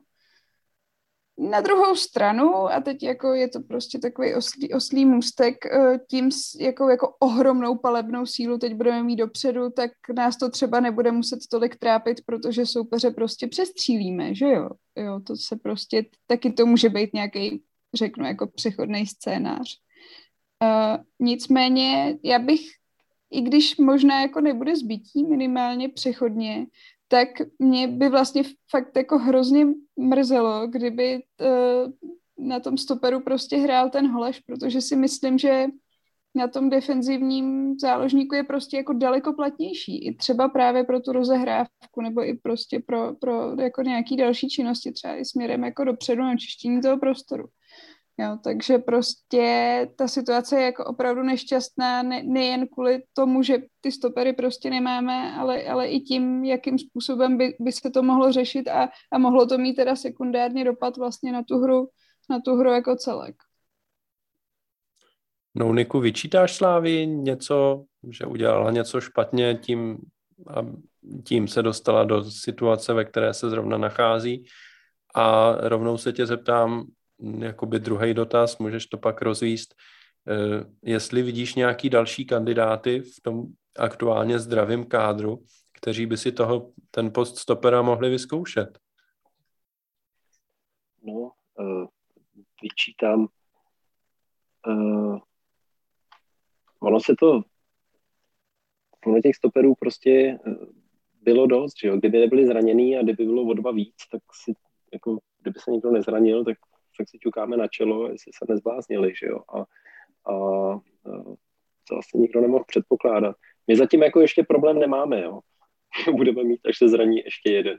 Na 1.39 1.61
druhou 1.61 1.95
stranu, 1.95 2.55
a 2.55 2.81
teď 2.81 3.03
jako 3.03 3.33
je 3.33 3.47
to 3.47 3.59
prostě 3.59 3.99
takový 3.99 4.35
oslý, 4.35 4.73
oslý 4.73 5.05
můstek, 5.05 5.65
eh, 5.65 5.99
tím 6.09 6.29
jako, 6.59 6.89
jako 6.89 7.15
ohromnou 7.19 7.77
palebnou 7.77 8.25
sílu 8.25 8.57
teď 8.57 8.73
budeme 8.73 9.03
mít 9.03 9.15
dopředu, 9.15 9.69
tak 9.69 9.91
nás 10.15 10.37
to 10.37 10.49
třeba 10.49 10.79
nebude 10.79 11.11
muset 11.11 11.39
tolik 11.51 11.75
trápit, 11.75 12.17
protože 12.25 12.65
soupeře 12.65 13.11
prostě 13.11 13.47
přestřílíme, 13.47 14.35
že 14.35 14.45
jo? 14.45 14.69
Jo, 14.95 15.19
to 15.19 15.35
se 15.35 15.55
prostě, 15.55 16.05
taky 16.27 16.51
to 16.51 16.65
může 16.65 16.89
být 16.89 17.13
nějaký, 17.13 17.63
řeknu, 17.93 18.25
jako 18.25 18.47
přechodný 18.47 19.05
scénář. 19.05 19.77
Uh, 20.63 21.03
nicméně 21.19 22.17
já 22.23 22.39
bych, 22.39 22.61
i 23.31 23.41
když 23.41 23.77
možná 23.77 24.21
jako 24.21 24.41
nebude 24.41 24.75
zbytí, 24.75 25.23
minimálně 25.23 25.89
přechodně, 25.89 26.65
tak 27.07 27.29
mě 27.59 27.87
by 27.87 28.09
vlastně 28.09 28.43
fakt 28.71 28.97
jako 28.97 29.17
hrozně 29.17 29.67
mrzelo, 29.99 30.67
kdyby 30.67 31.23
uh, 31.41 31.91
na 32.47 32.59
tom 32.59 32.77
stoperu 32.77 33.19
prostě 33.19 33.57
hrál 33.57 33.89
ten 33.89 34.11
Holeš, 34.11 34.39
protože 34.39 34.81
si 34.81 34.95
myslím, 34.95 35.37
že 35.37 35.65
na 36.35 36.47
tom 36.47 36.69
defenzivním 36.69 37.79
záložníku 37.79 38.35
je 38.35 38.43
prostě 38.43 38.77
jako 38.77 38.93
daleko 38.93 39.33
platnější. 39.33 40.05
I 40.05 40.15
třeba 40.15 40.49
právě 40.49 40.83
pro 40.83 40.99
tu 40.99 41.11
rozehrávku, 41.11 42.01
nebo 42.01 42.27
i 42.27 42.33
prostě 42.33 42.79
pro, 42.79 43.15
pro 43.15 43.61
jako 43.61 43.81
nějaký 43.81 44.17
další 44.17 44.49
činnosti, 44.49 44.91
třeba 44.91 45.15
i 45.15 45.25
směrem 45.25 45.63
jako 45.63 45.83
dopředu 45.83 46.21
na 46.21 46.37
čištění 46.37 46.81
toho 46.81 46.97
prostoru. 46.97 47.45
Jo, 48.19 48.37
takže 48.43 48.77
prostě 48.77 49.89
ta 49.95 50.07
situace 50.07 50.55
je 50.59 50.65
jako 50.65 50.85
opravdu 50.85 51.23
nešťastná, 51.23 52.03
ne, 52.03 52.23
nejen 52.23 52.67
kvůli 52.67 53.03
tomu, 53.13 53.43
že 53.43 53.57
ty 53.81 53.91
stopery 53.91 54.33
prostě 54.33 54.69
nemáme, 54.69 55.33
ale, 55.33 55.63
ale 55.63 55.87
i 55.87 55.99
tím, 55.99 56.43
jakým 56.43 56.79
způsobem 56.79 57.37
by, 57.37 57.55
by 57.59 57.71
se 57.71 57.89
to 57.89 58.03
mohlo 58.03 58.31
řešit 58.31 58.67
a, 58.67 58.89
a 59.11 59.17
mohlo 59.17 59.45
to 59.45 59.57
mít 59.57 59.73
teda 59.73 59.95
sekundárně 59.95 60.65
dopad 60.65 60.97
vlastně 60.97 61.31
na 61.31 61.43
tu 61.43 61.57
hru, 61.57 61.89
na 62.29 62.39
tu 62.39 62.55
hru 62.55 62.69
jako 62.69 62.95
celek. 62.95 63.35
No, 65.55 65.73
Niku, 65.73 65.99
vyčítáš 65.99 66.55
Slávy 66.55 67.07
něco, 67.07 67.85
že 68.09 68.25
udělala 68.25 68.71
něco 68.71 69.01
špatně 69.01 69.55
tím, 69.55 69.97
a 70.47 70.61
tím 71.23 71.47
se 71.47 71.61
dostala 71.61 72.03
do 72.03 72.23
situace, 72.23 72.93
ve 72.93 73.05
které 73.05 73.33
se 73.33 73.49
zrovna 73.49 73.77
nachází. 73.77 74.45
A 75.15 75.55
rovnou 75.59 75.97
se 75.97 76.13
tě 76.13 76.25
zeptám, 76.25 76.87
jakoby 77.19 77.79
druhý 77.79 78.13
dotaz, 78.13 78.57
můžeš 78.57 78.85
to 78.85 78.97
pak 78.97 79.21
rozvíst, 79.21 79.75
eh, 80.27 80.65
jestli 80.83 81.21
vidíš 81.21 81.55
nějaký 81.55 81.89
další 81.89 82.25
kandidáty 82.25 82.99
v 82.99 83.21
tom 83.21 83.43
aktuálně 83.77 84.39
zdravém 84.39 84.85
kádru, 84.85 85.43
kteří 85.73 86.05
by 86.05 86.17
si 86.17 86.31
toho, 86.31 86.71
ten 86.91 87.13
post 87.13 87.37
stopera 87.37 87.81
mohli 87.81 88.09
vyzkoušet. 88.09 88.79
No, 91.03 91.13
uh, 91.59 91.87
vyčítám. 92.61 93.27
Uh, 94.67 95.17
ono 96.79 96.99
se 96.99 97.13
to, 97.19 97.41
ono 99.05 99.21
těch 99.21 99.35
stoperů 99.35 99.73
prostě 99.79 100.39
bylo 101.21 101.47
dost, 101.47 101.73
že 101.81 101.87
jo? 101.87 101.97
Kdyby 101.97 102.19
nebyli 102.19 102.47
zraněný 102.47 102.97
a 102.97 103.03
kdyby 103.03 103.25
bylo 103.25 103.43
o 103.43 103.53
dva 103.53 103.71
víc, 103.71 103.95
tak 104.11 104.21
si, 104.43 104.53
jako, 104.93 105.19
kdyby 105.41 105.59
se 105.59 105.71
nikdo 105.71 105.91
nezranil, 105.91 106.45
tak 106.45 106.57
fakt 106.97 107.09
si 107.09 107.17
ťukáme 107.19 107.57
na 107.57 107.67
čelo, 107.67 108.11
jestli 108.11 108.31
se 108.33 108.45
nezbláznili, 108.49 109.13
že 109.15 109.27
jo. 109.27 109.39
A, 109.53 109.59
a, 110.31 110.33
a 110.33 110.79
to 111.89 111.97
asi 111.97 112.17
nikdo 112.17 112.41
nemohl 112.41 112.63
předpokládat. 112.67 113.35
My 113.67 113.75
zatím 113.75 114.03
jako 114.03 114.21
ještě 114.21 114.43
problém 114.43 114.79
nemáme, 114.79 115.21
jo. 115.21 115.39
Budeme 116.11 116.43
mít, 116.43 116.65
až 116.65 116.77
se 116.77 116.89
zraní 116.89 117.17
ještě 117.17 117.51
jeden. 117.51 117.77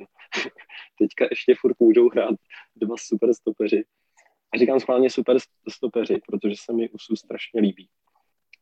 Teďka 0.99 1.27
ještě 1.31 1.55
furt 1.61 1.81
můžou 1.81 2.09
hrát 2.09 2.35
dva 2.77 2.95
super 2.99 3.35
stopeři. 3.35 3.85
A 4.55 4.59
říkám 4.59 4.81
schválně 4.81 5.11
super 5.11 5.37
stopeři, 5.69 6.21
protože 6.27 6.55
se 6.59 6.73
mi 6.73 6.89
Usu 6.91 7.17
strašně 7.17 7.61
líbí. 7.61 7.89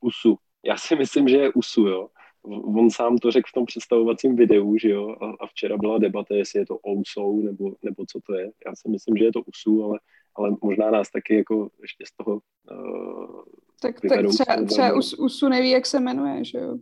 Usu. 0.00 0.38
Já 0.64 0.76
si 0.76 0.96
myslím, 0.96 1.28
že 1.28 1.36
je 1.36 1.52
Usu, 1.52 1.86
jo 1.86 2.08
on 2.48 2.90
sám 2.90 3.18
to 3.18 3.30
řekl 3.30 3.48
v 3.48 3.52
tom 3.52 3.66
představovacím 3.66 4.36
videu, 4.36 4.78
že 4.78 4.88
jo, 4.88 5.16
a, 5.20 5.30
a 5.40 5.46
včera 5.46 5.76
byla 5.76 5.98
debata, 5.98 6.34
jestli 6.34 6.60
je 6.60 6.66
to 6.66 6.78
Ousou, 6.88 7.40
nebo, 7.40 7.74
nebo 7.82 8.04
co 8.06 8.20
to 8.26 8.34
je. 8.34 8.52
Já 8.66 8.76
si 8.76 8.88
myslím, 8.88 9.16
že 9.16 9.24
je 9.24 9.32
to 9.32 9.42
Usu, 9.42 9.84
ale, 9.84 9.98
ale 10.38 10.56
možná 10.62 10.90
nás 10.90 11.10
taky 11.10 11.36
jako 11.36 11.68
ještě 11.82 12.04
z 12.06 12.16
toho 12.16 12.40
uh, 12.70 13.42
Tak, 13.82 14.00
tak 14.00 14.26
třeba, 14.28 14.64
třeba 14.64 14.92
Us, 14.92 15.14
Usu 15.14 15.48
neví, 15.48 15.70
jak 15.70 15.86
se 15.86 16.00
jmenuje, 16.00 16.44
že 16.44 16.58
jo? 16.58 16.78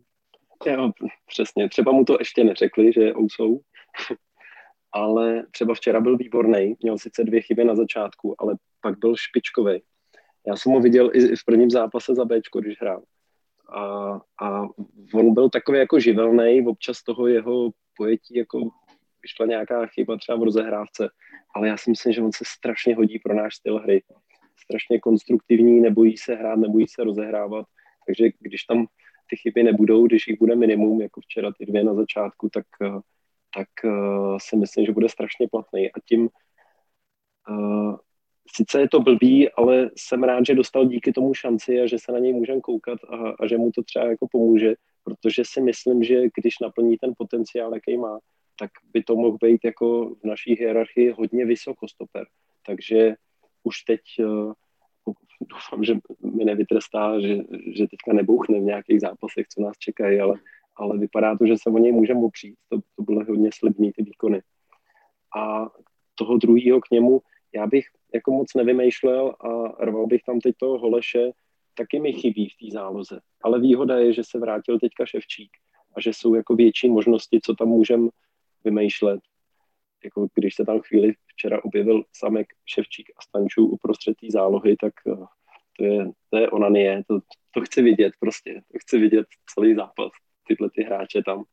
Jo, 0.66 0.90
přesně. 1.26 1.68
Třeba 1.68 1.92
mu 1.92 2.04
to 2.04 2.16
ještě 2.18 2.44
neřekli, 2.44 2.92
že 2.92 3.00
je 3.00 3.16
Ousou, 3.16 3.60
ale 4.92 5.46
třeba 5.50 5.74
včera 5.74 6.00
byl 6.00 6.16
výborný, 6.16 6.76
měl 6.82 6.98
sice 6.98 7.24
dvě 7.24 7.40
chyby 7.40 7.64
na 7.64 7.74
začátku, 7.74 8.34
ale 8.38 8.56
pak 8.80 8.98
byl 8.98 9.14
špičkový. 9.16 9.82
Já 10.46 10.56
jsem 10.56 10.72
ho 10.72 10.80
viděl 10.80 11.10
i 11.14 11.36
v 11.36 11.44
prvním 11.46 11.70
zápase 11.70 12.14
za 12.14 12.24
Bčko, 12.24 12.60
když 12.60 12.80
hrál 12.80 13.02
a, 13.68 14.20
a 14.42 14.62
on 15.14 15.34
byl 15.34 15.50
takový 15.50 15.78
jako 15.78 16.00
živelný, 16.00 16.66
občas 16.66 17.02
toho 17.02 17.26
jeho 17.26 17.70
pojetí 17.96 18.36
jako 18.36 18.70
vyšla 19.24 19.46
nějaká 19.46 19.86
chyba 19.86 20.16
třeba 20.16 20.38
v 20.38 20.42
rozehrávce, 20.42 21.08
ale 21.54 21.68
já 21.68 21.76
si 21.76 21.90
myslím, 21.90 22.12
že 22.12 22.22
on 22.22 22.32
se 22.32 22.44
strašně 22.46 22.94
hodí 22.94 23.18
pro 23.18 23.34
náš 23.34 23.54
styl 23.54 23.78
hry. 23.78 24.02
Strašně 24.64 25.00
konstruktivní, 25.00 25.80
nebojí 25.80 26.16
se 26.16 26.34
hrát, 26.34 26.56
nebojí 26.56 26.86
se 26.88 27.04
rozehrávat, 27.04 27.66
takže 28.06 28.28
když 28.40 28.62
tam 28.64 28.86
ty 29.30 29.36
chyby 29.36 29.62
nebudou, 29.62 30.06
když 30.06 30.28
jich 30.28 30.38
bude 30.38 30.56
minimum, 30.56 31.00
jako 31.00 31.20
včera 31.20 31.52
ty 31.58 31.66
dvě 31.66 31.84
na 31.84 31.94
začátku, 31.94 32.48
tak, 32.52 32.66
tak 33.54 33.68
uh, 33.84 34.38
si 34.40 34.56
myslím, 34.56 34.86
že 34.86 34.92
bude 34.92 35.08
strašně 35.08 35.48
platný. 35.48 35.92
A 35.92 35.94
tím 36.08 36.28
uh, 37.48 37.96
sice 38.56 38.80
je 38.80 38.88
to 38.88 39.00
blbý, 39.00 39.50
ale 39.50 39.90
jsem 39.96 40.24
rád, 40.24 40.46
že 40.46 40.54
dostal 40.54 40.86
díky 40.86 41.12
tomu 41.12 41.34
šanci 41.34 41.80
a 41.80 41.86
že 41.86 41.98
se 41.98 42.12
na 42.12 42.18
něj 42.18 42.32
můžeme 42.32 42.60
koukat 42.60 42.98
a, 43.08 43.16
a 43.40 43.46
že 43.46 43.58
mu 43.58 43.70
to 43.70 43.82
třeba 43.82 44.04
jako 44.04 44.28
pomůže, 44.30 44.74
protože 45.04 45.42
si 45.46 45.60
myslím, 45.60 46.04
že 46.04 46.22
když 46.36 46.58
naplní 46.62 46.96
ten 46.98 47.12
potenciál, 47.18 47.74
jaký 47.74 47.96
má, 47.96 48.18
tak 48.58 48.70
by 48.92 49.02
to 49.02 49.16
mohl 49.16 49.38
být 49.42 49.60
jako 49.64 50.14
v 50.14 50.24
naší 50.24 50.54
hierarchii 50.54 51.10
hodně 51.10 51.46
vysoko 51.46 51.88
stoper. 51.88 52.26
Takže 52.66 53.14
už 53.62 53.82
teď 53.82 54.00
uh, 54.18 54.52
doufám, 55.40 55.84
že 55.84 55.94
mi 56.36 56.44
nevytrestá, 56.44 57.20
že, 57.20 57.36
že 57.76 57.86
teďka 57.86 58.12
nebouchne 58.12 58.60
v 58.60 58.62
nějakých 58.62 59.00
zápasech, 59.00 59.48
co 59.48 59.62
nás 59.62 59.78
čekají, 59.78 60.20
ale, 60.20 60.38
ale 60.76 60.98
vypadá 60.98 61.38
to, 61.38 61.46
že 61.46 61.54
se 61.62 61.70
o 61.70 61.78
něj 61.78 61.92
můžeme 61.92 62.20
opřít. 62.20 62.54
To, 62.68 62.78
to 62.96 63.02
bylo 63.02 63.24
hodně 63.24 63.50
slibný, 63.54 63.92
ty 63.92 64.02
výkony. 64.02 64.42
A 65.36 65.70
toho 66.14 66.36
druhého 66.36 66.80
k 66.80 66.90
němu, 66.90 67.20
já 67.54 67.66
bych 67.66 67.86
jako 68.14 68.30
moc 68.30 68.54
nevymýšlel 68.54 69.34
a 69.40 69.84
rval 69.84 70.06
bych 70.06 70.22
tam 70.22 70.40
teď 70.40 70.54
toho 70.56 70.78
Holeše, 70.78 71.30
taky 71.74 72.00
mi 72.00 72.12
chybí 72.12 72.48
v 72.48 72.56
té 72.56 72.72
záloze. 72.72 73.20
Ale 73.42 73.60
výhoda 73.60 73.98
je, 73.98 74.12
že 74.12 74.22
se 74.24 74.38
vrátil 74.38 74.78
teďka 74.78 75.06
Ševčík 75.06 75.50
a 75.96 76.00
že 76.00 76.10
jsou 76.12 76.34
jako 76.34 76.54
větší 76.54 76.88
možnosti, 76.88 77.40
co 77.42 77.54
tam 77.54 77.68
můžem 77.68 78.08
vymýšlet. 78.64 79.20
Jako 80.04 80.28
když 80.34 80.54
se 80.54 80.64
tam 80.64 80.80
chvíli 80.80 81.12
včera 81.26 81.64
objevil 81.64 82.04
Samek, 82.12 82.46
Ševčík 82.66 83.10
a 83.16 83.22
Stančů 83.22 83.66
uprostřed 83.66 84.16
té 84.20 84.26
zálohy, 84.30 84.76
tak 84.80 84.92
eh, 85.06 85.26
to 85.78 85.84
je, 85.84 86.10
to 86.30 86.36
je 86.36 86.50
onanie, 86.50 87.02
to, 87.08 87.18
to 87.50 87.60
chci 87.60 87.82
vidět 87.82 88.12
prostě, 88.20 88.62
to 88.72 88.78
chci 88.78 88.98
vidět 88.98 89.26
celý 89.54 89.74
zápas, 89.74 90.10
tyhle 90.46 90.70
ty 90.74 90.82
hráče 90.82 91.22
tam. 91.26 91.44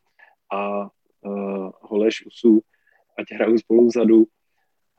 A 0.54 0.82
uh, 1.22 1.72
Holeš, 1.82 2.26
Usu, 2.26 2.62
ať 3.18 3.32
hrajou 3.32 3.58
spolu 3.58 3.88
vzadu, 3.88 4.26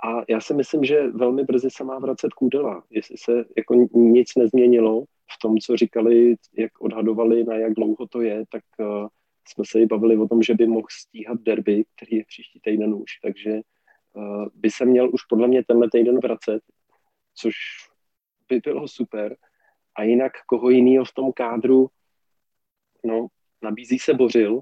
a 0.05 0.22
já 0.29 0.40
si 0.40 0.55
myslím, 0.55 0.85
že 0.85 1.09
velmi 1.09 1.44
brzy 1.44 1.70
se 1.70 1.85
má 1.85 1.98
vracet 1.98 2.33
Kůdela. 2.33 2.85
Jestli 2.90 3.16
se 3.18 3.44
jako 3.57 3.75
nic 3.94 4.35
nezměnilo 4.37 5.03
v 5.03 5.38
tom, 5.42 5.59
co 5.59 5.77
říkali, 5.77 6.37
jak 6.59 6.81
odhadovali, 6.81 7.44
na 7.44 7.55
jak 7.55 7.72
dlouho 7.75 8.07
to 8.11 8.20
je, 8.20 8.44
tak 8.53 8.62
uh, 8.79 9.09
jsme 9.48 9.64
se 9.66 9.81
i 9.81 9.87
bavili 9.87 10.16
o 10.16 10.28
tom, 10.28 10.42
že 10.42 10.55
by 10.55 10.66
mohl 10.66 10.87
stíhat 10.90 11.40
derby, 11.40 11.85
který 11.96 12.16
je 12.16 12.24
příští 12.24 12.61
týden 12.61 12.94
už. 12.94 13.11
Takže 13.22 13.61
uh, 14.12 14.46
by 14.55 14.70
se 14.70 14.85
měl 14.85 15.11
už 15.14 15.24
podle 15.24 15.48
mě 15.48 15.64
tenhle 15.64 15.88
týden 15.90 16.18
vracet, 16.20 16.62
což 17.35 17.55
by 18.48 18.59
bylo 18.59 18.88
super. 18.88 19.37
A 19.94 20.02
jinak 20.02 20.33
koho 20.46 20.70
jiného 20.70 21.05
v 21.05 21.14
tom 21.14 21.33
kádru, 21.33 21.88
no, 23.05 23.26
nabízí 23.62 23.98
se 23.98 24.14
Bořil 24.14 24.61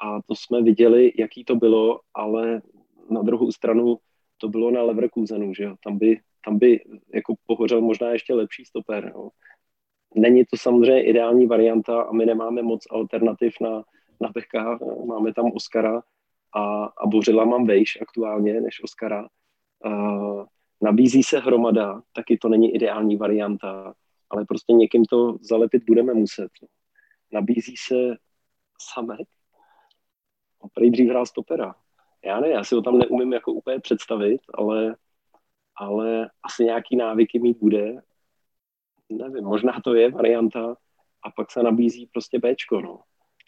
a 0.00 0.22
to 0.22 0.34
jsme 0.34 0.62
viděli, 0.62 1.12
jaký 1.18 1.44
to 1.44 1.56
bylo, 1.56 2.00
ale 2.14 2.62
na 3.10 3.22
druhou 3.22 3.52
stranu 3.52 3.98
to 4.38 4.48
bylo 4.48 4.70
na 4.70 4.82
Leverkusenu, 4.82 5.54
že 5.54 5.64
jo? 5.64 5.76
Tam 5.84 5.98
by, 5.98 6.20
tam 6.44 6.58
by 6.58 6.84
jako 7.14 7.34
pohořel 7.46 7.80
možná 7.80 8.10
ještě 8.10 8.34
lepší 8.34 8.64
stoper. 8.64 9.12
Jo? 9.14 9.30
Není 10.14 10.44
to 10.44 10.56
samozřejmě 10.56 11.02
ideální 11.02 11.46
varianta 11.46 12.02
a 12.02 12.12
my 12.12 12.26
nemáme 12.26 12.62
moc 12.62 12.84
alternativ 12.90 13.54
na, 13.60 13.82
na 14.20 14.28
beka. 14.28 14.78
Máme 15.06 15.34
tam 15.34 15.52
Oscara 15.54 16.02
a, 16.54 16.84
a 16.84 17.06
Bořila 17.06 17.44
mám 17.44 17.66
vejš 17.66 17.98
aktuálně 18.02 18.60
než 18.60 18.82
Oscara. 18.82 19.28
Uh, 19.86 20.44
nabízí 20.82 21.22
se 21.22 21.38
hromada, 21.38 22.02
taky 22.12 22.38
to 22.38 22.48
není 22.48 22.74
ideální 22.74 23.16
varianta, 23.16 23.94
ale 24.30 24.44
prostě 24.44 24.72
někým 24.72 25.04
to 25.04 25.36
zalepit 25.40 25.84
budeme 25.86 26.14
muset. 26.14 26.48
Nabízí 27.32 27.74
se 27.76 27.94
Samek, 28.92 29.28
on 30.60 30.90
dřív 30.90 31.08
hrál 31.08 31.26
stopera 31.26 31.74
já 32.24 32.40
ne, 32.40 32.48
já 32.48 32.64
si 32.64 32.74
ho 32.74 32.82
tam 32.82 32.98
neumím 32.98 33.32
jako 33.32 33.52
úplně 33.52 33.80
představit, 33.80 34.40
ale, 34.54 34.96
ale 35.76 36.30
asi 36.42 36.64
nějaký 36.64 36.96
návyky 36.96 37.38
mít 37.38 37.58
bude. 37.58 38.02
Nevím, 39.10 39.44
možná 39.44 39.80
to 39.84 39.94
je 39.94 40.10
varianta 40.10 40.76
a 41.22 41.30
pak 41.30 41.50
se 41.50 41.62
nabízí 41.62 42.06
prostě 42.06 42.38
Bčko, 42.38 42.80
no. 42.80 43.00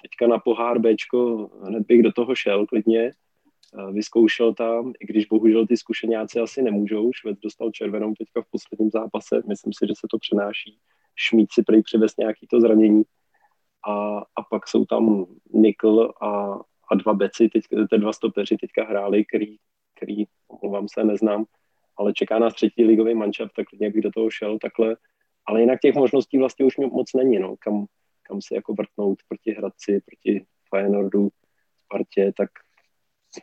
Teďka 0.03 0.27
na 0.27 0.38
pohár 0.38 0.79
Bčko 0.79 1.51
hned 1.62 1.87
bych 1.87 2.03
do 2.03 2.12
toho 2.12 2.35
šel 2.35 2.66
klidně, 2.66 3.01
eh, 3.01 3.92
vyzkoušel 3.92 4.55
tam, 4.55 4.92
i 5.01 5.07
když 5.07 5.27
bohužel 5.27 5.66
ty 5.66 5.77
zkušenáci 5.77 6.40
asi 6.40 6.62
nemůžou, 6.62 7.12
Švec 7.12 7.38
dostal 7.38 7.70
červenou 7.70 8.14
teďka 8.14 8.42
v 8.42 8.51
posledním 8.51 8.90
zápase, 8.90 9.42
myslím 9.48 9.72
si, 9.72 9.87
že 9.88 9.94
se 9.96 10.07
to 10.11 10.18
přenáší, 10.18 10.79
Šmít 11.16 11.53
si 11.53 11.62
prý 11.62 11.83
přivez 11.83 12.16
nějaký 12.16 12.46
to 12.46 12.61
zranění 12.61 13.03
a, 13.88 14.18
a 14.18 14.42
pak 14.51 14.68
jsou 14.68 14.85
tam 14.85 15.27
Nikl 15.53 16.12
a, 16.20 16.59
a 16.90 16.94
dva 16.94 17.14
beci, 17.14 17.48
teď, 17.48 17.62
ty 17.90 17.98
dva 17.98 18.12
stopeři 18.12 18.57
teďka 18.57 18.85
hráli, 18.85 19.25
který, 19.25 19.57
který, 19.96 20.25
omlouvám 20.48 20.88
se, 20.88 21.05
neznám, 21.05 21.44
ale 21.96 22.12
čeká 22.12 22.38
nás 22.38 22.55
třetí 22.55 22.85
ligový 22.85 23.14
mančat, 23.14 23.51
tak 23.57 23.66
nějak 23.81 23.92
bych 23.92 24.03
do 24.03 24.11
toho 24.11 24.31
šel 24.31 24.59
takhle. 24.59 24.96
Ale 25.47 25.61
jinak 25.61 25.81
těch 25.81 25.95
možností 25.95 26.39
vlastně 26.39 26.67
už 26.67 26.77
moc 26.77 27.15
není, 27.15 27.39
no. 27.39 27.57
kam, 27.59 27.87
kam 28.23 28.41
se 28.43 28.55
jako 28.55 28.75
vrtnout 28.75 29.19
proti 29.29 29.53
Hradci, 29.53 30.01
proti 30.01 30.47
Feyenoordu, 30.69 31.29
Spartě, 31.85 32.33
tak 32.37 32.51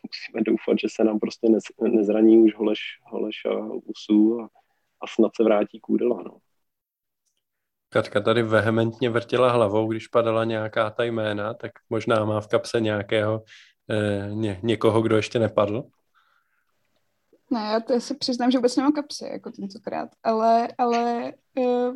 musíme 0.04 0.44
doufat, 0.44 0.80
že 0.80 0.88
se 0.92 1.04
nám 1.04 1.20
prostě 1.20 1.50
nez, 1.50 1.64
nezraní 1.82 2.38
už 2.38 2.56
Holeš, 2.56 2.80
Holeš 3.04 3.46
a 3.46 3.56
Usu 3.86 4.40
a, 4.42 4.50
a 5.02 5.08
snad 5.08 5.32
se 5.36 5.44
vrátí 5.44 5.80
Kůdela. 5.80 6.24
No. 6.24 6.38
Katka 7.90 8.22
tady 8.22 8.44
vehementně 8.44 9.10
vrtila 9.10 9.52
hlavou, 9.52 9.88
když 9.88 10.08
padala 10.08 10.44
nějaká 10.44 10.90
ta 10.90 11.04
jména, 11.04 11.54
tak 11.54 11.72
možná 11.90 12.26
má 12.26 12.42
v 12.42 12.48
kapse 12.48 12.82
nějakého 12.82 13.44
eh, 13.90 14.30
ně, 14.34 14.60
někoho, 14.64 15.02
kdo 15.02 15.16
ještě 15.16 15.40
nepadl. 15.40 15.84
Ne, 17.52 17.60
já 17.60 17.80
to 17.80 18.00
si 18.00 18.16
přiznám, 18.16 18.52
že 18.52 18.58
vůbec 18.58 18.76
nemám 18.76 18.92
kapsy, 18.92 19.26
jako 19.26 19.52
tentokrát, 19.52 20.10
ale, 20.24 20.68
ale 20.78 21.34
uh, 21.58 21.96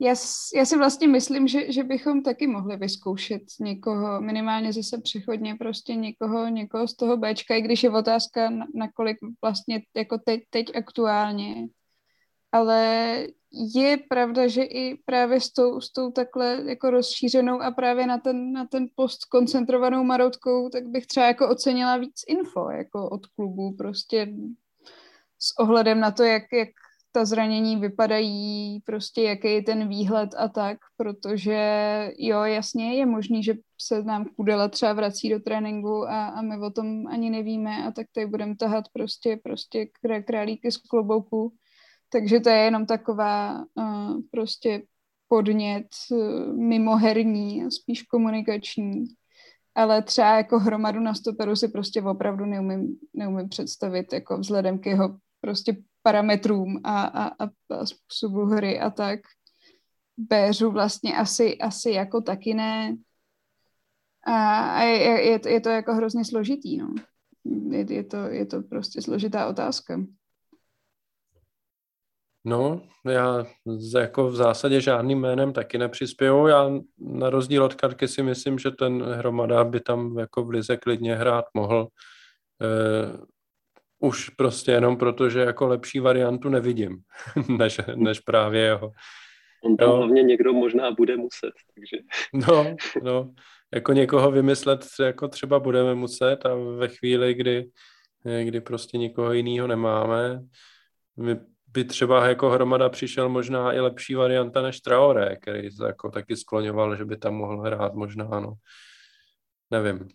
já, 0.00 0.14
já 0.54 0.64
si 0.64 0.76
vlastně 0.78 1.08
myslím, 1.08 1.48
že, 1.48 1.72
že 1.72 1.84
bychom 1.84 2.22
taky 2.22 2.46
mohli 2.46 2.76
vyzkoušet 2.76 3.42
někoho, 3.60 4.20
minimálně 4.20 4.72
zase 4.72 5.00
přechodně 5.00 5.54
prostě 5.54 5.94
někoho, 5.94 6.48
někoho 6.48 6.88
z 6.88 6.96
toho 6.96 7.16
Bčka, 7.16 7.54
i 7.54 7.62
když 7.62 7.82
je 7.82 7.90
otázka, 7.90 8.50
nakolik 8.74 9.16
vlastně 9.42 9.82
jako 9.96 10.18
teď, 10.18 10.40
teď 10.50 10.76
aktuálně 10.76 11.68
ale 12.52 13.26
je 13.52 13.96
pravda, 13.96 14.48
že 14.48 14.62
i 14.62 14.96
právě 15.04 15.40
s 15.40 15.50
tou, 15.50 15.80
s 15.80 15.92
tou 15.92 16.10
takhle 16.10 16.62
jako 16.66 16.90
rozšířenou 16.90 17.60
a 17.60 17.70
právě 17.70 18.06
na 18.06 18.18
ten, 18.18 18.52
na 18.52 18.66
ten 18.66 18.86
post 18.94 19.24
koncentrovanou 19.24 20.04
marotkou, 20.04 20.68
tak 20.68 20.86
bych 20.86 21.06
třeba 21.06 21.26
jako 21.26 21.48
ocenila 21.48 21.96
víc 21.96 22.22
info 22.28 22.70
jako 22.70 23.08
od 23.08 23.26
klubu, 23.26 23.76
prostě 23.76 24.34
s 25.38 25.58
ohledem 25.58 26.00
na 26.00 26.10
to, 26.10 26.22
jak, 26.22 26.42
jak 26.52 26.68
ta 27.12 27.24
zranění 27.24 27.76
vypadají, 27.76 28.80
prostě 28.80 29.22
jaký 29.22 29.52
je 29.52 29.62
ten 29.62 29.88
výhled 29.88 30.30
a 30.38 30.48
tak, 30.48 30.78
protože 30.96 31.58
jo, 32.18 32.42
jasně 32.42 32.94
je 32.94 33.06
možný, 33.06 33.42
že 33.42 33.54
se 33.80 34.02
nám 34.02 34.24
Kudela 34.24 34.68
třeba 34.68 34.92
vrací 34.92 35.30
do 35.30 35.40
tréninku 35.40 36.08
a, 36.08 36.28
a 36.28 36.42
my 36.42 36.58
o 36.58 36.70
tom 36.70 37.06
ani 37.06 37.30
nevíme 37.30 37.84
a 37.84 37.92
tak 37.92 38.06
tady 38.14 38.26
budeme 38.26 38.56
tahat 38.56 38.84
prostě, 38.92 39.40
prostě 39.42 39.86
králíky 40.26 40.72
z 40.72 40.76
klobouku 40.76 41.52
takže 42.08 42.40
to 42.40 42.48
je 42.48 42.56
jenom 42.56 42.86
taková 42.86 43.64
uh, 43.74 44.20
prostě 44.30 44.82
podnět 45.28 45.86
uh, 46.10 46.56
mimoherní, 46.56 47.70
spíš 47.70 48.02
komunikační. 48.02 49.04
Ale 49.74 50.02
třeba 50.02 50.36
jako 50.36 50.58
hromadu 50.58 51.00
na 51.00 51.14
stoperu 51.14 51.56
si 51.56 51.68
prostě 51.68 52.02
opravdu 52.02 52.44
neumím, 52.44 52.96
neumím 53.14 53.48
představit, 53.48 54.12
jako 54.12 54.38
vzhledem 54.38 54.78
k 54.78 54.86
jeho 54.86 55.18
prostě 55.40 55.76
parametrům 56.02 56.80
a, 56.84 57.02
a, 57.02 57.44
a, 57.44 57.48
a 57.70 57.86
způsobu 57.86 58.44
hry 58.44 58.80
a 58.80 58.90
tak. 58.90 59.20
Béřu 60.16 60.70
vlastně 60.70 61.16
asi, 61.16 61.58
asi 61.58 61.90
jako 61.90 62.20
taky 62.20 62.54
ne. 62.54 62.96
A, 64.26 64.60
a 64.70 64.82
je, 64.82 64.98
je, 65.02 65.40
je 65.48 65.60
to 65.60 65.68
jako 65.68 65.94
hrozně 65.94 66.24
složitý, 66.24 66.76
no. 66.76 66.94
Je, 67.70 67.92
je, 67.92 68.04
to, 68.04 68.16
je 68.16 68.46
to 68.46 68.62
prostě 68.62 69.02
složitá 69.02 69.48
otázka. 69.48 70.00
No, 72.48 72.80
já 73.04 73.46
jako 73.98 74.28
v 74.28 74.36
zásadě 74.36 74.80
žádným 74.80 75.20
jménem 75.20 75.52
taky 75.52 75.78
nepřispěju. 75.78 76.46
Já 76.46 76.70
na 76.98 77.30
rozdíl 77.30 77.64
od 77.64 77.74
Karky 77.74 78.08
si 78.08 78.22
myslím, 78.22 78.58
že 78.58 78.70
ten 78.70 79.02
Hromada 79.02 79.64
by 79.64 79.80
tam 79.80 80.18
jako 80.18 80.44
v 80.44 80.50
Lize 80.50 80.76
klidně 80.76 81.16
hrát 81.16 81.44
mohl. 81.54 81.88
Uh, 82.60 83.20
už 83.98 84.28
prostě 84.28 84.72
jenom 84.72 84.96
proto, 84.96 85.30
že 85.30 85.40
jako 85.40 85.66
lepší 85.66 86.00
variantu 86.00 86.48
nevidím, 86.48 86.98
než, 87.58 87.80
než 87.94 88.20
právě 88.20 88.60
jeho. 88.60 88.92
On 89.64 89.76
tam 89.76 89.88
jo. 89.88 89.96
hlavně 89.96 90.22
někdo 90.22 90.52
možná 90.52 90.90
bude 90.90 91.16
muset, 91.16 91.52
takže... 91.74 91.96
No, 92.32 92.76
no, 93.02 93.34
jako 93.74 93.92
někoho 93.92 94.30
vymyslet 94.30 94.86
jako 95.00 95.28
třeba 95.28 95.58
budeme 95.58 95.94
muset 95.94 96.46
a 96.46 96.54
ve 96.54 96.88
chvíli, 96.88 97.34
kdy, 97.34 97.70
kdy 98.44 98.60
prostě 98.60 98.98
nikoho 98.98 99.32
jiného 99.32 99.66
nemáme, 99.66 100.40
my 101.16 101.36
by 101.72 101.84
třeba 101.84 102.26
jako 102.26 102.50
hromada 102.50 102.88
přišel 102.88 103.28
možná 103.28 103.72
i 103.72 103.80
lepší 103.80 104.14
varianta 104.14 104.62
než 104.62 104.80
Traoré, 104.80 105.36
který 105.36 105.70
se 105.70 105.86
jako 105.86 106.10
taky 106.10 106.36
skloňoval, 106.36 106.96
že 106.96 107.04
by 107.04 107.16
tam 107.16 107.34
mohl 107.34 107.60
hrát 107.60 107.94
možná, 107.94 108.24
no. 108.24 108.54
Nevím. 109.70 110.08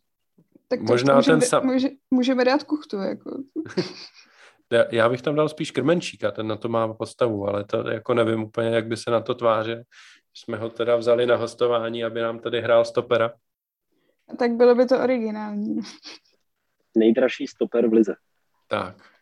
Tak 0.67 0.79
to 0.79 0.85
možná 0.85 1.15
můžeme, 1.15 1.39
ten 1.39 1.49
sam... 1.49 1.65
může, 1.65 1.87
můžeme 2.11 2.45
dát 2.45 2.63
kuchtu, 2.63 2.97
jako. 2.97 3.43
Já 4.91 5.09
bych 5.09 5.21
tam 5.21 5.35
dal 5.35 5.49
spíš 5.49 5.71
Krmenčíka, 5.71 6.31
ten 6.31 6.47
na 6.47 6.55
to 6.55 6.69
má 6.69 6.93
postavu, 6.93 7.47
ale 7.47 7.63
to 7.63 7.89
jako 7.89 8.13
nevím 8.13 8.43
úplně, 8.43 8.69
jak 8.69 8.87
by 8.87 8.97
se 8.97 9.11
na 9.11 9.21
to 9.21 9.35
tvářil. 9.35 9.83
Jsme 10.33 10.57
ho 10.57 10.69
teda 10.69 10.95
vzali 10.95 11.25
na 11.25 11.35
hostování, 11.35 12.03
aby 12.03 12.21
nám 12.21 12.39
tady 12.39 12.61
hrál 12.61 12.85
stopera. 12.85 13.33
Tak 14.39 14.51
bylo 14.51 14.75
by 14.75 14.85
to 14.85 14.99
originální. 14.99 15.79
Nejdražší 16.97 17.47
stoper 17.47 17.87
v 17.87 17.93
lize. 17.93 18.15
Tak. 18.67 19.12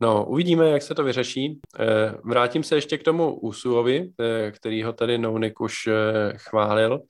No, 0.00 0.24
uvidíme, 0.26 0.70
jak 0.70 0.82
se 0.82 0.94
to 0.94 1.04
vyřeší. 1.04 1.60
Eh, 1.80 2.14
vrátím 2.24 2.62
se 2.62 2.74
ještě 2.74 2.98
k 2.98 3.02
tomu 3.02 3.40
Usuovi, 3.40 4.10
eh, 4.20 4.52
který 4.52 4.82
ho 4.82 4.92
tady 4.92 5.18
Nounik 5.18 5.60
už 5.60 5.74
eh, 5.86 5.92
chválil. 6.36 7.00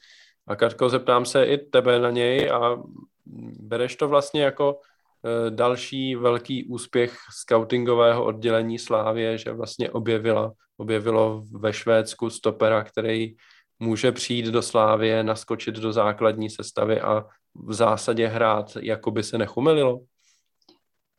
A 0.47 0.57
Katko, 0.57 0.89
zeptám 0.89 1.25
se 1.25 1.45
i 1.45 1.59
tebe 1.59 1.99
na 1.99 2.11
něj 2.11 2.51
a 2.51 2.77
bereš 3.61 3.97
to 3.97 4.09
vlastně 4.09 4.43
jako 4.43 4.81
další 5.51 6.15
velký 6.17 6.65
úspěch 6.65 7.17
scoutingového 7.41 8.25
oddělení 8.25 8.79
Slávě, 8.79 9.39
že 9.39 9.53
vlastně 9.53 9.91
objevila 9.91 10.53
objevilo 10.79 11.45
ve 11.51 11.73
Švédsku 11.73 12.31
stopera, 12.31 12.85
který 12.85 13.35
může 13.79 14.13
přijít 14.13 14.47
do 14.47 14.63
Slávie, 14.63 15.25
naskočit 15.25 15.75
do 15.75 15.93
základní 15.93 16.51
sestavy 16.51 17.01
a 17.01 17.25
v 17.55 17.73
zásadě 17.73 18.27
hrát, 18.27 18.77
jako 18.81 19.11
by 19.11 19.23
se 19.23 19.39
nechumelilo? 19.39 20.01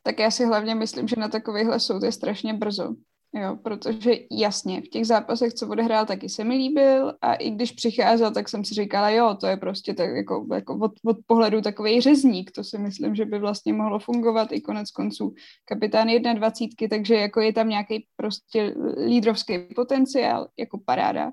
Tak 0.03 0.19
já 0.19 0.31
si 0.31 0.45
hlavně 0.45 0.75
myslím, 0.75 1.07
že 1.07 1.15
na 1.15 1.27
takovýchhle 1.27 1.79
soud 1.79 2.03
je 2.03 2.11
strašně 2.11 2.53
brzo. 2.53 2.95
Jo, 3.33 3.57
protože 3.63 4.11
jasně, 4.31 4.81
v 4.81 4.87
těch 4.87 5.05
zápasech, 5.05 5.53
co 5.53 5.67
odehrál, 5.67 6.05
taky 6.05 6.29
se 6.29 6.43
mi 6.43 6.55
líbil 6.55 7.13
a 7.21 7.33
i 7.33 7.49
když 7.49 7.71
přicházel, 7.71 8.31
tak 8.31 8.49
jsem 8.49 8.65
si 8.65 8.73
říkala, 8.73 9.09
jo, 9.09 9.37
to 9.39 9.47
je 9.47 9.57
prostě 9.57 9.93
tak 9.93 10.09
jako, 10.09 10.47
jako 10.53 10.77
od, 10.81 10.91
od 11.05 11.17
pohledu 11.27 11.61
takový 11.61 12.01
řezník, 12.01 12.51
to 12.51 12.63
si 12.63 12.77
myslím, 12.77 13.15
že 13.15 13.25
by 13.25 13.39
vlastně 13.39 13.73
mohlo 13.73 13.99
fungovat 13.99 14.51
i 14.51 14.61
konec 14.61 14.91
konců 14.91 15.33
kapitán 15.65 16.07
21, 16.07 16.87
takže 16.89 17.15
jako 17.15 17.41
je 17.41 17.53
tam 17.53 17.69
nějaký 17.69 18.07
prostě 18.15 18.75
lídrovský 19.05 19.59
potenciál, 19.75 20.47
jako 20.57 20.79
paráda, 20.85 21.31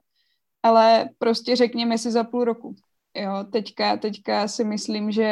ale 0.62 1.08
prostě 1.18 1.56
řekněme 1.56 1.98
si 1.98 2.10
za 2.10 2.24
půl 2.24 2.44
roku. 2.44 2.74
Jo, 3.14 3.44
teďka, 3.52 3.96
teďka 3.96 4.48
si 4.48 4.64
myslím, 4.64 5.10
že 5.10 5.22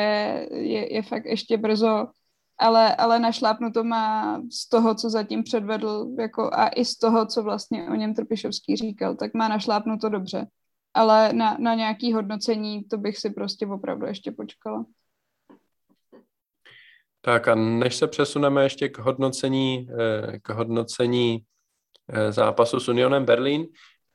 je, 0.51 0.95
je 0.95 1.03
fakt 1.03 1.25
ještě 1.25 1.57
brzo 1.57 2.07
ale, 2.59 2.97
ale 2.97 3.19
našlápnuto 3.19 3.85
má 3.85 4.41
z 4.51 4.69
toho, 4.69 4.95
co 4.95 5.11
zatím 5.11 5.43
předvedl, 5.43 6.07
jako 6.19 6.51
a 6.53 6.69
i 6.69 6.85
z 6.85 6.99
toho, 6.99 7.27
co 7.27 7.43
vlastně 7.43 7.91
o 7.91 7.95
něm 7.95 8.15
Trpišovský 8.15 8.77
říkal, 8.77 9.15
tak 9.15 9.35
má 9.35 9.49
našlápnuto 9.49 10.09
dobře. 10.09 10.47
Ale 10.95 11.33
na, 11.33 11.57
na 11.61 11.75
nějaký 11.75 12.13
hodnocení 12.13 12.85
to 12.85 12.99
bych 12.99 13.19
si 13.19 13.31
prostě 13.31 13.67
opravdu 13.67 14.07
ještě 14.07 14.33
počkala. 14.33 14.85
Tak 17.21 17.49
a 17.49 17.55
než 17.55 17.97
se 17.97 18.07
přesuneme 18.07 18.63
ještě 18.63 18.89
k 18.89 18.99
hodnocení, 18.99 19.89
eh, 19.91 20.39
k 20.39 20.49
hodnocení 20.49 21.45
eh, 22.09 22.33
zápasu 22.33 22.81
s 22.81 22.89
Unionem 22.89 23.25
Berlín, 23.25 23.67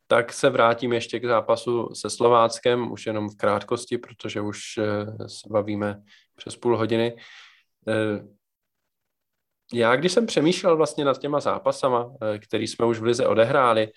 tak 0.08 0.34
se 0.34 0.50
vrátím 0.50 0.94
ještě 0.94 1.20
k 1.20 1.26
zápasu 1.26 1.96
se 1.96 2.10
Slováckem, 2.10 2.92
už 2.92 3.06
jenom 3.06 3.30
v 3.30 3.38
krátkosti, 3.38 3.98
protože 3.98 4.42
už 4.42 4.60
eh, 4.78 5.30
se 5.30 5.50
bavíme 5.50 6.02
přes 6.36 6.56
půl 6.56 6.78
hodiny. 6.78 7.16
Eh, 7.88 8.28
já, 9.74 9.96
když 9.96 10.12
jsem 10.12 10.26
přemýšlel 10.26 10.78
vlastně 10.78 11.06
nad 11.06 11.18
těma 11.18 11.40
zápasama, 11.40 12.14
eh, 12.22 12.40
který 12.40 12.68
jsme 12.68 12.86
už 12.86 13.00
v 13.00 13.04
Lize 13.04 13.28
odehráli, 13.28 13.92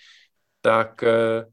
tak 0.60 1.02
eh, 1.02 1.46